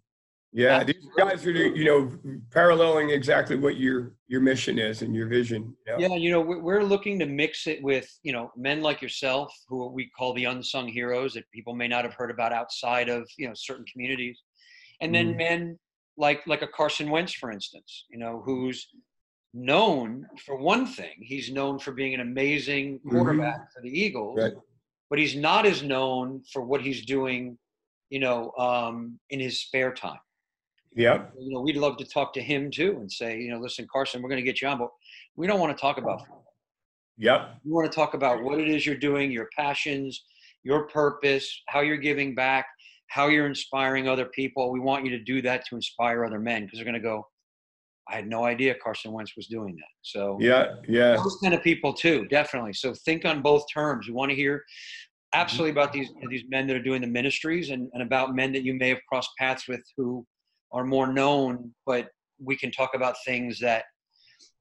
Yeah, 0.57 0.83
these 0.85 1.07
guys 1.19 1.47
are 1.47 1.51
you 1.53 1.85
know 1.85 2.41
paralleling 2.51 3.11
exactly 3.11 3.57
what 3.57 3.77
your 3.77 4.15
your 4.27 4.41
mission 4.41 4.78
is 4.78 5.03
and 5.03 5.15
your 5.15 5.27
vision. 5.28 5.77
know? 5.87 5.99
Yeah, 5.99 6.15
you 6.16 6.31
know, 6.31 6.41
we- 6.41 6.57
we're 6.59 6.83
looking 6.83 7.19
to 7.19 7.27
mix 7.27 7.66
it 7.66 7.83
with, 7.83 8.09
you 8.23 8.33
know, 8.33 8.51
men 8.57 8.81
like 8.81 9.03
yourself, 9.03 9.53
who 9.69 9.87
we 9.89 10.09
call 10.16 10.33
the 10.33 10.47
unsung 10.47 10.89
heroes 10.89 11.35
that 11.35 11.45
people 11.51 11.74
may 11.74 11.89
not 11.89 12.05
have 12.05 12.15
heard 12.15 12.31
about 12.31 12.55
outside 12.55 13.11
of, 13.11 13.28
you 13.37 13.47
know, 13.47 13.53
certain 13.55 13.85
communities, 13.85 14.41
and 15.03 15.15
then 15.15 15.35
Mhm. 15.35 15.37
men 15.37 15.78
like 16.16 16.47
like 16.47 16.62
a 16.62 16.69
Carson 16.69 17.11
Wentz, 17.11 17.35
for 17.35 17.51
instance, 17.53 18.07
you 18.09 18.16
know, 18.16 18.41
who's 18.47 18.89
known 19.53 20.27
for 20.47 20.57
one 20.57 20.87
thing, 20.87 21.16
he's 21.20 21.53
known 21.53 21.78
for 21.78 21.93
being 21.93 22.15
an 22.15 22.20
amazing 22.20 23.01
quarterback 23.01 23.70
for 23.74 23.83
the 23.83 23.91
Eagles, 23.91 24.39
Right. 24.39 24.55
but 25.11 25.19
he's 25.19 25.37
not 25.37 25.66
as 25.66 25.83
known 25.83 26.43
for 26.51 26.62
what 26.62 26.81
he's 26.81 27.05
doing, 27.05 27.59
you 28.09 28.20
know, 28.20 28.53
um, 28.57 29.20
in 29.28 29.39
his 29.39 29.61
spare 29.61 29.93
time 29.93 30.20
Yep. 30.97 31.35
you 31.39 31.52
know, 31.52 31.60
we'd 31.60 31.77
love 31.77 31.98
to 31.98 32.06
talk 32.06 32.32
to 32.35 32.40
him 32.40 32.70
too 32.70 32.97
and 32.98 33.10
say, 33.10 33.39
you 33.39 33.51
know, 33.51 33.60
listen, 33.60 33.86
Carson, 33.93 34.23
we're 34.23 34.31
going 34.31 34.43
to 34.43 34.44
get 34.44 34.62
you 34.62 34.68
on, 34.68 34.78
but 34.78 34.89
we 35.36 35.47
don't 35.47 35.60
want 35.60 35.77
to 35.77 35.81
talk 35.81 35.98
about 35.98 36.20
football. 36.20 36.55
Yep. 37.18 37.56
We 37.64 37.73
want 37.73 37.90
to 37.90 37.94
talk 37.94 38.14
about 38.14 38.43
what 38.43 38.59
it 38.59 38.68
is 38.68 38.86
you're 38.86 38.97
doing, 38.97 39.31
your 39.31 39.48
passions, 39.56 40.24
your 40.62 40.89
purpose, 40.89 41.62
how 41.68 41.81
you're 41.81 41.97
giving 41.98 42.35
back, 42.35 42.66
how 43.09 43.28
you're 43.28 43.47
inspiring 43.47 44.09
other 44.09 44.27
people. 44.27 44.73
We 44.73 44.81
want 44.81 45.05
you 45.05 45.10
to 45.10 45.23
do 45.23 45.43
that 45.43 45.64
to 45.68 45.77
inspire 45.77 46.24
other 46.24 46.40
men 46.40 46.64
because 46.64 46.78
they're 46.78 46.85
going 46.85 46.94
to 46.94 47.01
go, 47.01 47.27
I 48.09 48.14
had 48.14 48.27
no 48.27 48.44
idea 48.44 48.74
Carson 48.82 49.12
Wentz 49.12 49.36
was 49.36 49.48
doing 49.48 49.74
that. 49.77 49.89
So 50.02 50.39
Yeah. 50.40 50.77
Yeah. 50.89 51.16
those 51.16 51.39
kind 51.43 51.55
of 51.55 51.62
people 51.62 51.93
too, 51.93 52.27
definitely. 52.27 52.73
So 52.73 52.94
think 53.05 53.24
on 53.24 53.43
both 53.43 53.64
terms. 53.73 54.06
We 54.06 54.14
want 54.14 54.31
to 54.31 54.36
hear 54.36 54.59
mm-hmm. 54.59 55.40
absolutely 55.40 55.73
about 55.73 55.93
these 55.93 56.09
these 56.31 56.44
men 56.48 56.66
that 56.68 56.77
are 56.77 56.82
doing 56.82 57.02
the 57.02 57.09
ministries 57.09 57.70
and, 57.70 57.90
and 57.93 58.02
about 58.02 58.35
men 58.35 58.52
that 58.52 58.62
you 58.62 58.74
may 58.74 58.89
have 58.89 59.01
crossed 59.09 59.31
paths 59.39 59.68
with 59.68 59.82
who 59.97 60.27
are 60.72 60.84
more 60.84 61.12
known, 61.12 61.72
but 61.86 62.09
we 62.43 62.56
can 62.56 62.70
talk 62.70 62.90
about 62.94 63.16
things 63.24 63.59
that 63.60 63.84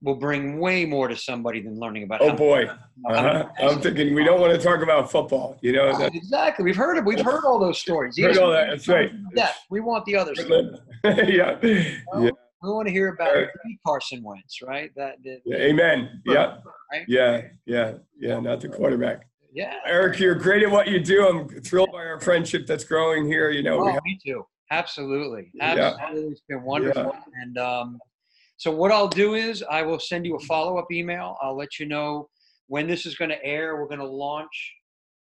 will 0.01 0.15
bring 0.15 0.59
way 0.59 0.85
more 0.85 1.07
to 1.07 1.15
somebody 1.15 1.61
than 1.61 1.79
learning 1.79 2.03
about. 2.03 2.21
Oh 2.21 2.33
boy. 2.33 2.65
Uh-huh. 3.09 3.47
I'm 3.59 3.81
thinking 3.81 4.13
we 4.13 4.23
don't 4.23 4.39
want 4.39 4.53
to 4.53 4.59
talk 4.61 4.81
about 4.81 5.11
football. 5.11 5.57
You 5.61 5.73
know. 5.73 5.97
that- 5.97 6.13
Exactly. 6.13 6.63
We've 6.63 6.75
heard 6.75 6.97
it. 6.97 7.05
We've 7.05 7.19
heard 7.23 7.43
all 7.45 7.59
those 7.59 7.79
stories. 7.79 8.17
Heard 8.19 8.37
all 8.37 8.51
that. 8.51 8.69
That's 8.69 8.87
right. 8.87 9.11
Yeah, 9.35 9.51
we 9.69 9.79
want 9.81 10.05
the 10.05 10.15
other 10.15 10.35
stuff. 10.35 10.49
yeah. 11.03 11.57
Yeah. 11.63 12.31
We 12.63 12.71
want 12.71 12.87
to 12.87 12.91
hear 12.93 13.09
about 13.09 13.33
Right. 13.35 13.47
Carson 13.85 14.23
Wentz, 14.23 14.59
right? 14.63 14.91
That, 14.95 15.15
that 15.23 15.39
Yeah, 15.45 15.57
Amen. 15.57 16.21
Yeah. 16.25 16.57
Right? 16.91 17.05
Yeah. 17.07 17.41
Yeah. 17.65 17.93
Yeah. 18.19 18.39
Not 18.39 18.61
the 18.61 18.69
quarterback. 18.69 19.27
yeah. 19.53 19.75
Eric, 19.85 20.19
you're 20.19 20.35
great 20.35 20.63
at 20.63 20.71
what 20.71 20.87
you 20.87 20.99
do. 20.99 21.27
I'm 21.27 21.47
thrilled 21.61 21.91
by 21.91 21.99
our 22.05 22.19
friendship 22.19 22.65
that's 22.65 22.83
growing 22.83 23.25
here. 23.27 23.51
You 23.51 23.61
know, 23.63 23.77
we 23.77 23.89
Oh, 23.89 23.93
have, 23.93 24.03
me 24.03 24.19
too. 24.25 24.45
Absolutely. 24.71 25.51
Yeah. 25.53 25.95
It's 26.13 26.41
been 26.47 26.63
wonderful. 26.63 27.13
And 27.41 27.57
um, 27.57 27.99
so, 28.57 28.71
what 28.71 28.91
I'll 28.91 29.07
do 29.07 29.35
is 29.35 29.63
I 29.69 29.81
will 29.81 29.99
send 29.99 30.25
you 30.25 30.35
a 30.35 30.39
follow 30.39 30.77
up 30.77 30.87
email. 30.91 31.37
I'll 31.41 31.57
let 31.57 31.79
you 31.79 31.85
know 31.87 32.29
when 32.67 32.87
this 32.87 33.05
is 33.05 33.15
going 33.15 33.29
to 33.29 33.43
air. 33.43 33.75
We're 33.77 33.87
going 33.87 33.99
to 33.99 34.07
launch. 34.07 34.73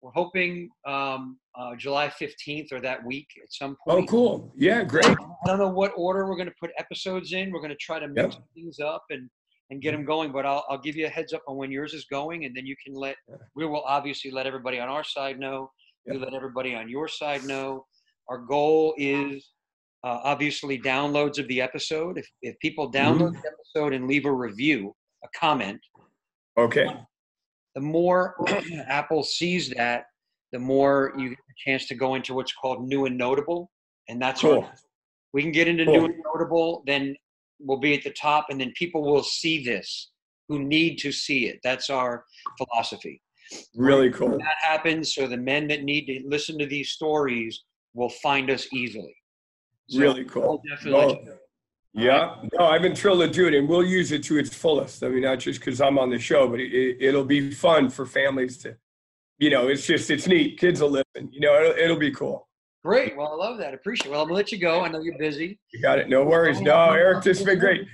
We're 0.01 0.12
hoping 0.12 0.69
um, 0.86 1.39
uh, 1.59 1.74
July 1.77 2.09
15th 2.09 2.70
or 2.73 2.81
that 2.81 3.05
week 3.05 3.27
at 3.43 3.52
some 3.52 3.77
point. 3.86 4.05
oh, 4.05 4.06
cool. 4.06 4.52
Yeah. 4.56 4.85
Great. 4.85 5.06
I 5.06 5.16
don't 5.47 5.59
know 5.59 5.69
what 5.70 5.93
order 5.97 6.27
we're 6.28 6.36
going 6.36 6.48
to 6.48 6.55
put 6.60 6.70
episodes 6.78 7.32
in. 7.32 7.51
We're 7.52 7.60
going 7.60 7.70
to 7.70 7.77
try 7.77 7.98
to 7.98 8.06
mix 8.09 8.35
Yep. 8.36 8.44
things 8.55 8.78
up 8.81 9.05
and 9.10 9.28
and 9.70 9.82
get 9.82 9.90
them 9.93 10.05
going. 10.05 10.32
But 10.32 10.47
I'll 10.47 10.65
I'll 10.70 10.78
give 10.81 10.97
you 10.97 11.06
a 11.06 11.10
heads 11.10 11.32
up 11.32 11.43
on 11.47 11.56
when 11.56 11.70
yours 11.70 11.93
is 11.94 12.06
going, 12.10 12.44
and 12.44 12.56
then 12.56 12.65
you 12.65 12.74
can 12.85 12.94
let. 12.94 13.16
We 13.55 13.66
will 13.66 13.82
obviously 13.82 14.31
let 14.31 14.47
everybody 14.47 14.78
on 14.81 14.89
our 14.89 15.05
side 15.05 15.39
know. 15.39 15.70
You 16.06 16.15
Yep. 16.15 16.23
let 16.23 16.35
everybody 16.35 16.74
on 16.74 16.89
your 16.89 17.06
side 17.06 17.44
know. 17.44 17.85
Our 18.28 18.38
goal 18.38 18.94
is 18.98 19.50
uh, 20.05 20.20
obviously 20.22 20.78
downloads 20.78 21.38
of 21.38 21.48
the 21.48 21.60
episode. 21.60 22.18
If 22.18 22.28
if 22.42 22.59
people 22.60 22.90
download 22.92 23.32
the 23.42 23.50
episode 23.50 23.92
and 23.94 24.06
leave 24.06 24.26
a 24.26 24.32
review, 24.32 24.94
a 25.24 25.28
comment, 25.38 25.80
Okay. 26.59 26.86
the 27.74 27.80
more 27.80 28.34
Apple 28.88 29.22
sees 29.22 29.70
that, 29.70 30.05
the 30.52 30.59
more 30.59 31.12
you 31.16 31.30
get 31.30 31.38
a 31.38 31.70
chance 31.70 31.86
to 31.88 31.94
go 31.94 32.14
into 32.16 32.34
what's 32.34 32.52
called 32.52 32.86
new 32.86 33.06
and 33.06 33.16
notable, 33.16 33.70
and 34.09 34.20
that's 34.20 34.40
Cool. 34.42 34.62
our 34.64 34.74
we 35.32 35.42
can 35.42 35.52
get 35.52 35.68
into 35.68 35.84
Cool. 35.84 35.94
new 35.94 36.05
and 36.06 36.14
notable, 36.34 36.82
then 36.86 37.14
we'll 37.60 37.78
be 37.80 37.94
at 37.94 38.02
the 38.02 38.10
top, 38.12 38.46
and 38.50 38.60
then 38.60 38.72
people 38.76 39.02
will 39.02 39.22
see 39.22 39.62
this 39.64 40.10
who 40.48 40.59
need 40.60 40.96
to 40.98 41.12
see 41.12 41.46
it. 41.46 41.59
That's 41.62 41.90
our 41.90 42.24
philosophy. 42.56 43.20
Really 43.74 44.10
cool. 44.10 44.38
That 44.38 44.56
happens 44.62 45.14
so 45.14 45.26
the 45.26 45.36
men 45.36 45.68
that 45.68 45.82
need 45.82 46.06
to 46.06 46.22
listen 46.26 46.59
to 46.59 46.66
these 46.66 46.90
stories 46.90 47.64
will 47.94 48.10
find 48.10 48.51
us 48.51 48.66
easily. 48.73 49.15
So 49.89 50.01
Really 50.01 50.24
cool. 50.24 50.62
Well, 50.86 51.19
Yeah. 51.94 52.36
No, 52.59 52.66
I've 52.66 52.82
been 52.82 52.94
thrilled 52.94 53.20
to 53.20 53.28
do 53.31 53.48
it, 53.48 53.55
and 53.55 53.69
we'll 53.69 53.85
use 53.85 54.12
it 54.12 54.23
to 54.24 54.39
its 54.39 54.55
fullest. 54.55 55.02
I 55.02 55.09
mean, 55.09 55.23
not 55.23 55.39
just 55.39 55.60
because 55.60 55.81
I'm 55.81 55.98
on 55.98 56.10
the 56.10 56.19
show, 56.19 56.47
but 56.48 56.60
it, 56.60 56.97
it'll 57.01 57.24
be 57.24 57.51
fun 57.51 57.89
for 57.89 58.06
families 58.06 58.59
to, 58.59 58.77
you 59.39 59.51
know, 59.51 59.69
it's 59.69 59.86
just 59.86 60.10
it's 60.10 60.27
neat. 60.27 60.59
Kids 60.59 60.81
will 60.81 60.90
listen. 60.90 61.31
You 61.32 61.40
know, 61.40 61.55
it'll, 61.60 61.85
it'll 61.85 61.97
be 61.98 62.10
cool. 62.10 62.48
Great. 62.85 63.16
Well, 63.16 63.32
I 63.32 63.35
love 63.35 63.59
that. 63.59 63.74
Appreciate 63.74 64.09
it. 64.09 64.12
Well, 64.12 64.20
I'm 64.23 64.28
going 64.28 64.36
to 64.36 64.44
let 64.44 64.52
you 64.52 64.59
go. 64.59 64.81
I 64.82 64.89
know 64.89 65.01
you're 65.01 65.19
busy. 65.19 65.59
You 65.73 65.82
got 65.82 65.98
it. 65.98 66.09
No 66.09 66.24
worries. 66.24 66.59
Oh, 66.59 66.65
no, 66.65 66.90
Eric, 66.93 67.24
this 67.24 67.39
has 67.39 67.47
been 67.47 67.59
great. 67.59 67.86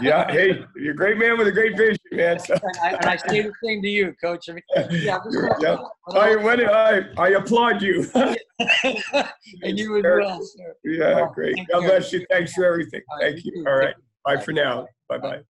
Yeah. 0.00 0.30
Hey, 0.30 0.64
you're 0.76 0.92
a 0.92 0.96
great 0.96 1.18
man 1.18 1.36
with 1.38 1.48
a 1.48 1.52
great 1.52 1.76
vision, 1.76 1.98
man. 2.12 2.38
So, 2.38 2.54
And 2.54 2.76
I, 2.82 2.90
and 2.90 3.04
I 3.06 3.16
say 3.16 3.42
the 3.42 3.52
same 3.64 3.82
to 3.82 3.88
you, 3.88 4.14
Coach. 4.22 4.48
I 4.48 4.52
mean, 4.52 4.62
yeah, 4.90 5.18
I'm 5.18 5.32
just 5.32 5.62
yeah. 5.62 5.76
I, 6.14 6.36
when, 6.36 6.68
I, 6.68 7.02
I 7.18 7.28
applaud 7.30 7.82
you. 7.82 8.08
and 8.14 9.78
you 9.78 9.96
as 9.98 10.02
well, 10.04 10.40
sir. 10.42 10.74
yeah, 10.84 11.14
Well, 11.16 11.32
great. 11.34 11.56
take 11.56 11.68
God 11.68 11.80
care. 11.80 11.88
bless 11.90 12.12
you. 12.12 12.24
Thanks 12.30 12.52
for 12.52 12.64
everything. 12.64 13.00
All 13.10 13.18
right, 13.18 13.32
Thank 13.32 13.44
you 13.44 13.52
you. 13.56 13.64
too. 13.64 13.68
All 13.70 13.76
right. 13.76 13.94
Bye. 14.24 14.36
Bye 14.36 14.42
for 14.42 14.52
now. 14.52 14.86
Bye 15.08 15.18
bye. 15.18 15.40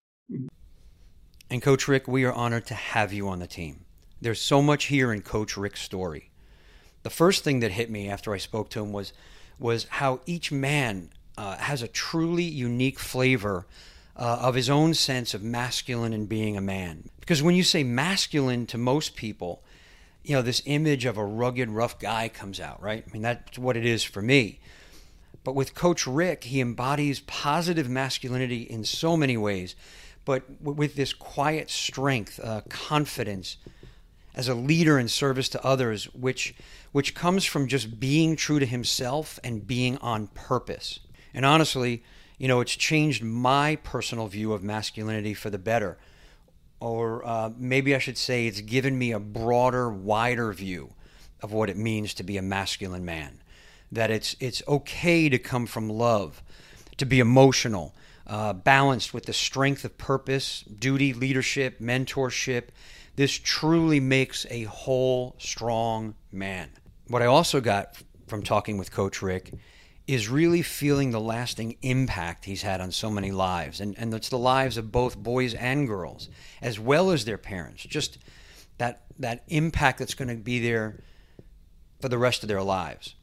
And 1.51 1.61
Coach 1.61 1.87
Rick, 1.87 2.09
we 2.09 2.25
are 2.25 2.33
honored 2.33 2.65
to 2.67 2.75
have 2.75 3.13
you 3.13 3.29
on 3.29 3.39
the 3.39 3.47
team. 3.47 3.85
There's 4.21 4.41
so 4.41 4.63
much 4.63 4.85
here 4.85 5.13
in 5.13 5.21
Coach 5.23 5.57
Rick's 5.57 5.83
story. 5.83 6.31
The 7.03 7.11
first 7.11 7.45
thing 7.45 7.61
that 7.61 7.73
hit 7.73 7.91
me 7.91 8.09
after 8.09 8.33
I 8.33 8.39
spoke 8.39 8.71
to 8.71 8.81
him 8.83 8.93
was 8.93 9.13
was 9.59 9.85
how 9.91 10.21
each 10.27 10.51
man 10.51 11.11
uh, 11.37 11.57
has 11.59 11.83
a 11.83 11.89
truly 11.89 12.43
unique 12.45 12.99
flavor 12.99 13.67
uh, 14.16 14.39
of 14.40 14.55
his 14.55 14.68
own 14.68 14.94
sense 14.94 15.34
of 15.34 15.43
masculine 15.43 16.12
and 16.12 16.28
being 16.28 16.56
a 16.56 16.60
man. 16.60 17.09
Because 17.20 17.43
when 17.43 17.55
you 17.55 17.62
say 17.62 17.82
masculine 17.82 18.66
to 18.66 18.78
most 18.78 19.16
people, 19.16 19.62
you 20.22 20.34
know 20.36 20.43
this 20.43 20.62
image 20.66 21.05
of 21.05 21.16
a 21.16 21.24
rugged, 21.24 21.70
rough 21.70 21.98
guy 21.98 22.28
comes 22.28 22.60
out, 22.60 22.82
right? 22.82 23.05
I 23.06 23.12
mean 23.12 23.22
that's 23.22 23.59
what 23.59 23.76
it 23.76 23.86
is 23.86 24.05
for 24.05 24.22
me. 24.22 24.60
But 25.44 25.55
with 25.55 25.74
Coach 25.74 26.06
Rick, 26.06 26.44
he 26.44 26.60
embodies 26.60 27.20
positive 27.20 27.89
masculinity 27.89 28.62
in 28.62 28.84
so 28.84 29.16
many 29.16 29.36
ways, 29.36 29.74
but 30.24 30.44
with 30.60 30.94
this 30.94 31.12
quiet 31.12 31.68
strength, 31.68 32.39
uh, 32.39 32.60
confidence, 32.68 33.56
as 34.34 34.48
a 34.48 34.55
leader 34.55 34.98
in 34.98 35.09
service 35.09 35.48
to 35.51 35.64
others, 35.64 36.05
which 36.14 36.55
which 36.93 37.14
comes 37.14 37.44
from 37.44 37.66
just 37.68 37.98
being 37.98 38.36
true 38.36 38.59
to 38.59 38.66
himself 38.66 39.39
and 39.43 39.66
being 39.66 39.97
on 39.98 40.26
purpose. 40.28 41.01
And 41.34 41.44
honestly, 41.47 42.02
you 42.43 42.48
know, 42.48 42.59
it's 42.59 42.74
changed 42.74 43.23
my 43.23 43.77
personal 43.85 44.27
view 44.27 44.52
of 44.52 44.64
masculinity 44.64 45.32
for 45.32 45.48
the 45.48 45.60
better. 45.60 45.97
Or 46.81 47.24
uh, 47.24 47.51
maybe 47.56 47.94
I 47.94 48.01
should 48.01 48.19
say, 48.19 48.48
it's 48.48 48.60
given 48.60 48.98
me 48.98 49.12
a 49.12 49.20
broader, 49.20 49.89
wider 49.89 50.52
view 50.52 50.93
of 51.40 51.52
what 51.52 51.70
it 51.70 51.77
means 51.77 52.14
to 52.14 52.24
be 52.24 52.36
a 52.36 52.43
masculine 52.43 53.05
man. 53.05 53.39
That 53.93 54.10
it's 54.10 54.35
it's 54.40 54.60
okay 54.66 55.28
to 55.28 55.39
come 55.39 55.66
from 55.66 55.89
love, 55.89 56.43
to 56.97 57.06
be 57.06 57.20
emotional, 57.20 57.94
uh, 58.27 58.55
balanced 58.55 59.14
with 59.14 59.27
the 59.27 59.32
strength 59.32 59.85
of 59.85 59.97
purpose, 59.97 60.62
duty, 60.62 61.14
leadership, 61.14 61.78
mentorship. 61.78 62.70
This 63.14 63.39
truly 63.39 64.01
makes 64.01 64.47
a 64.51 64.64
whole, 64.64 65.36
strong 65.39 66.16
man. 66.32 66.70
What 67.06 67.23
I 67.23 67.27
also 67.27 67.60
got 67.60 68.02
from 68.27 68.43
talking 68.43 68.78
with 68.78 68.90
Coach 68.90 69.23
Rick 69.23 69.52
is 70.12 70.28
really 70.28 70.62
feeling 70.62 71.10
the 71.10 71.20
lasting 71.20 71.76
impact 71.82 72.44
he's 72.44 72.62
had 72.62 72.80
on 72.80 72.90
so 72.90 73.10
many 73.10 73.30
lives. 73.30 73.80
And, 73.80 73.97
and 73.98 74.12
it's 74.14 74.28
the 74.28 74.39
lives 74.39 74.76
of 74.76 74.93
both 74.93 75.16
boys 75.16 75.55
and 75.55 75.86
girls, 75.86 76.28
as 76.60 76.78
well 76.78 77.10
as 77.10 77.24
their 77.24 77.39
parents. 77.39 77.82
Just 77.82 78.18
that, 78.78 79.02
that 79.18 79.44
impact 79.48 79.98
that's 79.98 80.14
going 80.14 80.28
to 80.28 80.34
be 80.34 80.60
there 80.60 81.01
for 82.01 82.09
the 82.09 82.18
rest 82.18 82.43
of 82.43 82.48
their 82.48 82.62
lives. 82.62 83.14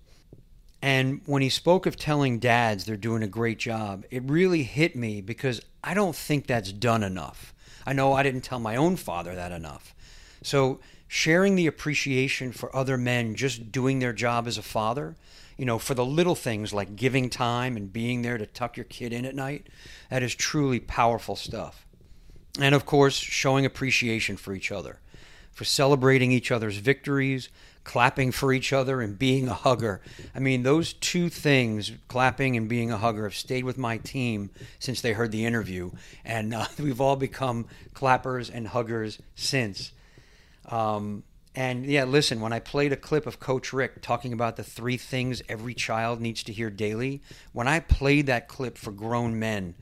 And 0.81 1.21
when 1.25 1.41
he 1.41 1.49
spoke 1.49 1.85
of 1.85 1.97
telling 1.97 2.39
dads 2.39 2.85
they're 2.85 2.95
doing 2.95 3.23
a 3.23 3.27
great 3.27 3.59
job, 3.59 4.05
it 4.09 4.23
really 4.23 4.63
hit 4.63 4.95
me 4.95 5.21
because 5.21 5.61
I 5.83 5.93
don't 5.93 6.15
think 6.15 6.47
that's 6.47 6.71
done 6.71 7.03
enough. 7.03 7.53
I 7.85 7.93
know 7.93 8.13
I 8.13 8.23
didn't 8.23 8.41
tell 8.41 8.59
my 8.59 8.77
own 8.77 8.95
father 8.95 9.35
that 9.35 9.51
enough. 9.51 9.93
So, 10.41 10.79
sharing 11.07 11.55
the 11.55 11.67
appreciation 11.67 12.51
for 12.51 12.73
other 12.73 12.95
men 12.97 13.35
just 13.35 13.71
doing 13.71 13.99
their 13.99 14.13
job 14.13 14.47
as 14.47 14.57
a 14.57 14.61
father, 14.61 15.15
you 15.59 15.65
know, 15.65 15.77
for 15.77 15.93
the 15.93 16.05
little 16.05 16.35
things 16.35 16.73
like 16.73 16.95
giving 16.95 17.29
time 17.29 17.75
and 17.75 17.91
being 17.91 18.21
there 18.21 18.37
to 18.37 18.45
tuck 18.45 18.77
your 18.77 18.85
kid 18.85 19.11
in 19.11 19.25
at 19.25 19.35
night, 19.35 19.67
that 20.09 20.23
is 20.23 20.33
truly 20.33 20.79
powerful 20.79 21.35
stuff. 21.35 21.85
And 22.61 22.73
of 22.73 22.85
course, 22.85 23.15
showing 23.17 23.65
appreciation 23.65 24.37
for 24.37 24.53
each 24.53 24.71
other, 24.71 24.99
for 25.51 25.65
celebrating 25.65 26.31
each 26.31 26.49
other's 26.49 26.77
victories, 26.77 27.49
clapping 27.83 28.31
for 28.31 28.53
each 28.53 28.71
other, 28.71 29.01
and 29.01 29.19
being 29.19 29.49
a 29.49 29.53
hugger. 29.53 29.99
I 30.33 30.39
mean, 30.39 30.63
those 30.63 30.93
two 30.93 31.27
things, 31.27 31.91
clapping 32.07 32.55
and 32.55 32.69
being 32.69 32.89
a 32.89 32.97
hugger, 32.97 33.23
have 33.23 33.35
stayed 33.35 33.65
with 33.65 33.77
my 33.77 33.97
team 33.97 34.51
since 34.79 35.01
they 35.01 35.11
heard 35.11 35.33
the 35.33 35.45
interview. 35.45 35.91
And 36.23 36.53
uh, 36.53 36.67
we've 36.79 37.01
all 37.01 37.17
become 37.17 37.65
clappers 37.93 38.49
and 38.49 38.65
huggers 38.65 39.19
since. 39.35 39.91
Um, 40.67 41.23
and 41.55 41.85
yeah, 41.85 42.03
listen, 42.03 42.41
when 42.41 42.53
I 42.53 42.59
played 42.59 42.93
a 42.93 42.97
clip 42.97 43.25
of 43.25 43.39
Coach 43.39 43.73
Rick 43.73 44.01
talking 44.01 44.33
about 44.33 44.55
the 44.55 44.63
three 44.63 44.97
things 44.97 45.41
every 45.49 45.73
child 45.73 46.21
needs 46.21 46.43
to 46.43 46.53
hear 46.53 46.69
daily, 46.69 47.21
when 47.53 47.67
I 47.67 47.79
played 47.79 48.27
that 48.27 48.47
clip 48.47 48.77
for 48.77 48.91
grown 48.91 49.39
men, 49.39 49.73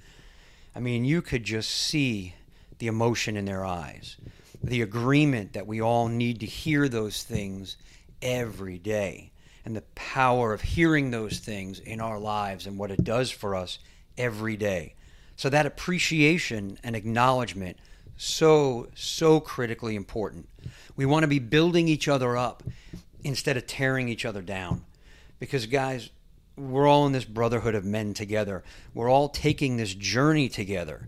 I 0.75 0.79
mean, 0.79 1.05
you 1.05 1.21
could 1.21 1.43
just 1.43 1.69
see 1.69 2.35
the 2.79 2.87
emotion 2.87 3.35
in 3.35 3.45
their 3.45 3.65
eyes, 3.65 4.15
the 4.63 4.81
agreement 4.81 5.53
that 5.53 5.67
we 5.67 5.81
all 5.81 6.07
need 6.07 6.39
to 6.39 6.45
hear 6.45 6.87
those 6.87 7.23
things 7.23 7.75
every 8.21 8.77
day, 8.77 9.31
and 9.65 9.75
the 9.75 9.83
power 9.95 10.53
of 10.53 10.61
hearing 10.61 11.11
those 11.11 11.39
things 11.39 11.79
in 11.79 11.99
our 11.99 12.19
lives 12.19 12.65
and 12.65 12.77
what 12.77 12.91
it 12.91 13.03
does 13.03 13.29
for 13.29 13.55
us 13.55 13.79
every 14.17 14.55
day. 14.55 14.93
So, 15.35 15.49
that 15.49 15.65
appreciation 15.65 16.79
and 16.83 16.95
acknowledgement 16.95 17.77
so 18.17 18.87
so 18.95 19.39
critically 19.39 19.95
important. 19.95 20.49
We 20.95 21.05
want 21.05 21.23
to 21.23 21.27
be 21.27 21.39
building 21.39 21.87
each 21.87 22.07
other 22.07 22.35
up 22.35 22.63
instead 23.23 23.57
of 23.57 23.67
tearing 23.67 24.09
each 24.09 24.25
other 24.25 24.41
down. 24.41 24.83
Because 25.39 25.67
guys, 25.67 26.09
we're 26.57 26.87
all 26.87 27.05
in 27.05 27.13
this 27.13 27.25
brotherhood 27.25 27.75
of 27.75 27.85
men 27.85 28.13
together. 28.13 28.63
We're 28.93 29.09
all 29.09 29.29
taking 29.29 29.77
this 29.77 29.93
journey 29.93 30.49
together. 30.49 31.07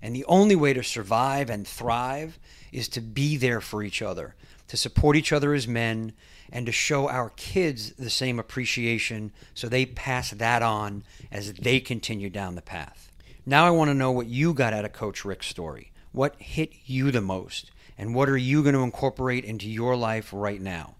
And 0.00 0.14
the 0.14 0.24
only 0.26 0.54
way 0.54 0.72
to 0.72 0.82
survive 0.82 1.50
and 1.50 1.66
thrive 1.66 2.38
is 2.70 2.88
to 2.90 3.00
be 3.00 3.36
there 3.36 3.60
for 3.60 3.82
each 3.82 4.02
other, 4.02 4.34
to 4.68 4.76
support 4.76 5.16
each 5.16 5.32
other 5.32 5.54
as 5.54 5.66
men, 5.66 6.12
and 6.52 6.66
to 6.66 6.72
show 6.72 7.08
our 7.08 7.30
kids 7.30 7.92
the 7.92 8.10
same 8.10 8.38
appreciation 8.38 9.32
so 9.54 9.68
they 9.68 9.86
pass 9.86 10.30
that 10.30 10.62
on 10.62 11.02
as 11.32 11.52
they 11.54 11.80
continue 11.80 12.30
down 12.30 12.54
the 12.54 12.62
path. 12.62 13.10
Now 13.44 13.66
I 13.66 13.70
want 13.70 13.88
to 13.88 13.94
know 13.94 14.12
what 14.12 14.26
you 14.26 14.54
got 14.54 14.72
out 14.72 14.84
of 14.84 14.92
Coach 14.92 15.24
Rick's 15.24 15.48
story. 15.48 15.90
What 16.14 16.40
hit 16.40 16.72
you 16.86 17.10
the 17.10 17.20
most? 17.20 17.70
And 17.98 18.14
what 18.14 18.28
are 18.28 18.36
you 18.36 18.62
going 18.62 18.76
to 18.76 18.82
incorporate 18.82 19.44
into 19.44 19.68
your 19.68 19.96
life 19.96 20.30
right 20.32 20.60
now? 20.60 20.94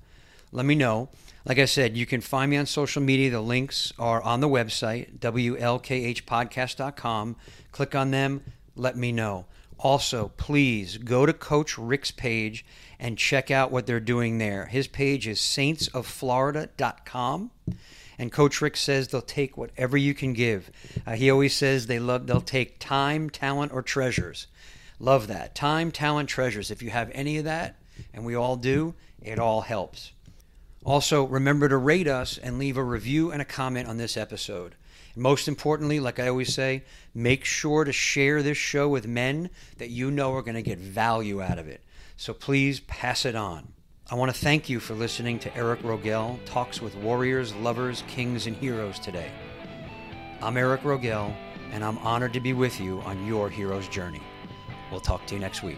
Let 0.51 0.67
me 0.67 0.75
know. 0.75 1.09
Like 1.45 1.61
I 1.61 1.67
said, 1.67 1.97
you 1.97 2.05
can 2.05 2.21
find 2.21 2.51
me 2.51 2.57
on 2.57 2.67
social 2.67 3.01
media. 3.01 3.31
The 3.31 3.41
links 3.41 3.93
are 3.97 4.21
on 4.23 4.41
the 4.41 4.49
website, 4.49 5.21
WLKHpodcast.com. 5.21 7.37
Click 7.71 7.95
on 7.95 8.11
them, 8.11 8.43
let 8.75 8.97
me 8.97 9.13
know. 9.13 9.47
Also, 9.79 10.33
please 10.37 10.99
go 10.99 11.27
to 11.27 11.33
Coach 11.33 11.79
Rick's 11.79 12.11
page 12.11 12.67
and 12.99 13.17
check 13.17 13.53
out 13.53 13.71
what 13.71 13.87
they're 13.87 14.01
doing 14.01 14.39
there. 14.39 14.67
His 14.67 14.89
page 14.89 15.29
is 15.29 15.39
saintsofflorida.com. 15.39 17.53
And 18.19 18.33
Coach 18.33 18.61
Rick 18.61 18.77
says 18.77 19.07
they'll 19.09 19.21
take 19.21 19.57
whatever 19.57 19.97
you 19.97 20.13
can 20.13 20.33
give. 20.33 20.73
Uh, 21.07 21.13
he 21.13 21.31
always 21.31 21.55
says 21.55 21.87
they 21.87 22.01
love 22.01 22.27
they'll 22.27 22.41
take 22.41 22.81
time, 22.81 23.31
talent, 23.31 23.71
or 23.73 23.83
treasures. 23.83 24.49
Love 24.99 25.27
that. 25.27 25.55
Time, 25.55 25.91
talent, 25.91 26.29
treasures. 26.29 26.71
If 26.71 26.83
you 26.83 26.91
have 26.91 27.11
any 27.13 27.39
of 27.39 27.45
that, 27.45 27.77
and 28.13 28.25
we 28.25 28.35
all 28.35 28.57
do, 28.57 28.95
it 29.21 29.39
all 29.39 29.63
helps. 29.63 30.13
Also, 30.85 31.25
remember 31.25 31.69
to 31.69 31.77
rate 31.77 32.07
us 32.07 32.39
and 32.39 32.59
leave 32.59 32.77
a 32.77 32.85
review 32.85 33.33
and 33.33 33.41
a 33.41 33.45
comment 33.45 33.89
on 33.89 33.97
this 33.97 34.17
episode. 34.17 34.75
Most 35.17 35.49
importantly, 35.49 36.01
like 36.01 36.19
I 36.19 36.29
always 36.29 36.53
say, 36.53 36.83
make 37.15 37.45
sure 37.45 37.85
to 37.85 37.93
share 37.93 38.43
this 38.43 38.59
show 38.59 38.89
with 38.89 39.07
men 39.07 39.49
that 39.79 39.91
you 39.91 40.11
know 40.11 40.35
are 40.35 40.43
going 40.43 40.57
to 40.57 40.63
get 40.63 40.79
value 40.79 41.41
out 41.41 41.59
of 41.59 41.69
it. 41.69 41.83
So 42.17 42.35
please 42.35 42.81
pass 42.81 43.25
it 43.25 43.35
on. 43.35 43.73
I 44.11 44.17
want 44.17 44.35
to 44.35 44.39
thank 44.39 44.69
you 44.69 44.81
for 44.81 44.95
listening 44.95 45.39
to 45.41 45.57
Eric 45.57 45.81
Rogel 45.81 46.39
Talks 46.45 46.83
with 46.83 46.95
Warriors, 46.97 47.55
Lovers, 47.55 48.05
Kings, 48.07 48.47
and 48.47 48.55
Heroes 48.55 48.99
today. 48.99 49.31
I'm 50.43 50.59
Eric 50.59 50.83
Rogel, 50.83 51.35
and 51.73 51.83
I'm 51.83 51.97
honored 51.99 52.35
to 52.35 52.41
be 52.41 52.53
with 52.53 52.79
you 52.81 53.01
on 53.01 53.27
your 53.27 53.49
hero's 53.49 53.89
journey. 53.89 54.21
We'll 54.95 55.01
talk 55.01 55.27
to 55.27 55.35
you 55.35 55.41
next 55.41 55.65
week. 55.65 55.77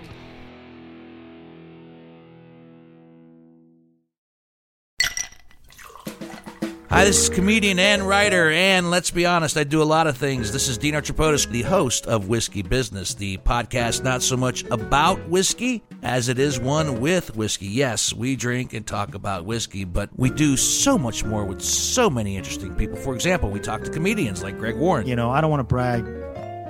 Hi, 6.90 7.05
this 7.05 7.22
is 7.22 7.30
comedian 7.30 7.78
and 7.78 8.06
writer, 8.06 8.51
and 8.51 8.90
let's 8.90 9.10
be 9.10 9.24
honest, 9.24 9.56
I 9.56 9.64
do 9.64 9.80
a 9.80 9.84
lot 9.84 10.06
of 10.06 10.18
things. 10.18 10.52
This 10.52 10.68
is 10.68 10.76
Dino 10.76 11.01
Tripodis, 11.01 11.51
the 11.51 11.62
host 11.62 12.06
of 12.06 12.28
Whiskey 12.28 12.60
Business, 12.60 13.14
the 13.14 13.38
podcast 13.38 14.05
not 14.05 14.22
so 14.22 14.36
much 14.36 14.64
about 14.64 15.26
whiskey 15.30 15.82
as 16.02 16.28
it 16.28 16.38
is 16.38 16.60
one 16.60 17.01
with 17.01 17.34
whiskey. 17.36 17.68
Yes, 17.68 18.12
we 18.12 18.36
drink 18.36 18.74
and 18.74 18.86
talk 18.86 19.14
about 19.14 19.47
whiskey, 19.47 19.84
but 19.84 20.10
we 20.16 20.28
do 20.28 20.59
so 20.59 20.98
much 20.98 21.24
more 21.24 21.47
with 21.47 21.62
so 21.62 22.10
many 22.10 22.36
interesting 22.36 22.74
people. 22.74 22.98
For 22.98 23.14
example, 23.14 23.48
we 23.48 23.60
talk 23.60 23.82
to 23.84 23.90
comedians 23.90 24.43
like 24.43 24.59
Greg 24.59 24.76
Warren. 24.76 25.06
You 25.06 25.16
know, 25.16 25.30
I 25.30 25.40
don't 25.40 25.51
want 25.51 25.60
to 25.60 25.64
brag, 25.64 26.05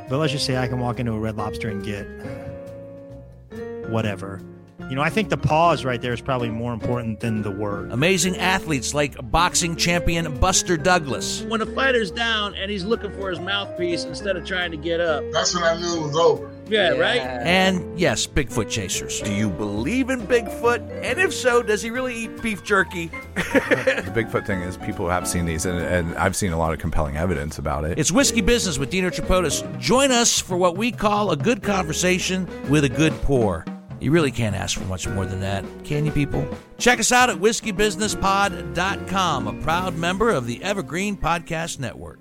but 0.09 0.19
let's 0.19 0.33
just 0.33 0.47
say 0.47 0.57
I 0.57 0.69
can 0.69 0.79
walk 0.79 1.01
into 1.01 1.13
a 1.13 1.19
Red 1.19 1.37
Lobster 1.37 1.69
and 1.69 1.85
get 1.85 2.07
uh, 3.53 3.89
whatever 3.89 4.41
you 4.89 4.95
know, 4.95 5.03
I 5.03 5.11
think 5.11 5.31
the 5.31 5.37
pause 5.37 5.85
right 5.85 6.01
there 6.01 6.13
is 6.13 6.21
probably 6.21 6.49
more 6.49 6.73
important 6.73 7.19
than 7.19 7.43
the 7.43 7.51
word. 7.51 7.91
Amazing 7.91 8.37
athletes 8.37 8.95
like 8.95 9.17
boxing 9.33 9.75
champion 9.75 10.39
Buster 10.39 10.77
Douglas. 10.77 11.43
When 11.43 11.61
a 11.61 11.67
fighter's 11.67 12.13
down 12.13 12.55
and 12.55 12.71
he's 12.71 12.85
looking 12.85 13.13
for 13.13 13.31
his 13.31 13.41
mouthpiece 13.41 14.05
instead 14.05 14.37
of 14.37 14.45
trying 14.45 14.71
to 14.71 14.77
get 14.77 15.01
up. 15.01 15.25
That's 15.33 15.55
when 15.55 15.65
I 15.65 15.75
knew 15.75 16.05
it 16.05 16.07
was 16.07 16.17
over. 16.17 16.51
Yeah, 16.69 16.95
yeah, 16.95 17.01
right? 17.01 17.21
And 17.21 17.99
yes, 17.99 18.27
Bigfoot 18.27 18.69
chasers. 18.69 19.21
Do 19.21 19.33
you 19.33 19.49
believe 19.49 20.11
in 20.11 20.21
Bigfoot? 20.23 20.81
And 21.03 21.21
if 21.21 21.33
so, 21.33 21.63
does 21.63 21.83
he 21.83 21.91
really 21.91 22.15
eat 22.15 22.43
beef 22.43 22.65
jerky? 22.65 23.07
the 23.35 24.13
Bigfoot 24.15 24.47
thing 24.47 24.61
is 24.63 24.77
people 24.77 25.09
have 25.09 25.29
seen 25.29 25.47
these, 25.47 25.67
and, 25.67 25.79
and, 25.79 26.17
I've 26.17 26.35
seen 26.35 26.53
a 26.53 26.59
lot 26.59 26.73
of 26.73 26.79
compelling 26.79 27.17
evidence 27.17 27.59
about 27.59 27.85
it. 27.85 27.99
It's 27.99 28.11
Whiskey 28.11 28.41
Business 28.41 28.79
with 28.79 28.91
Dino 28.91 29.11
Tripodis. 29.11 29.79
Join 29.79 30.11
us 30.11 30.41
for 30.41 30.57
what 30.57 30.77
we 30.77 30.91
call 30.91 31.31
a 31.31 31.37
good 31.37 31.63
conversation 31.63 32.49
with 32.69 32.85
a 32.85 32.89
good 32.89 33.13
pour. 33.23 33.65
You 34.01 34.11
really 34.11 34.31
can't 34.31 34.57
ask 34.57 34.79
for 34.79 34.85
much 34.85 35.09
more 35.09 35.25
than 35.25 35.41
that, 35.41 35.65
can 35.85 36.05
you, 36.05 36.13
people? 36.13 36.47
Check 36.79 37.01
us 37.01 37.13
out 37.13 37.31
at 37.31 37.37
whiskeybusinesspod.com, 37.37 39.49
a 39.49 39.55
proud 39.63 39.97
member 39.97 40.29
of 40.31 40.47
the 40.47 40.63
Evergreen 40.63 41.17
Podcast 41.17 41.79
Network. 41.79 42.19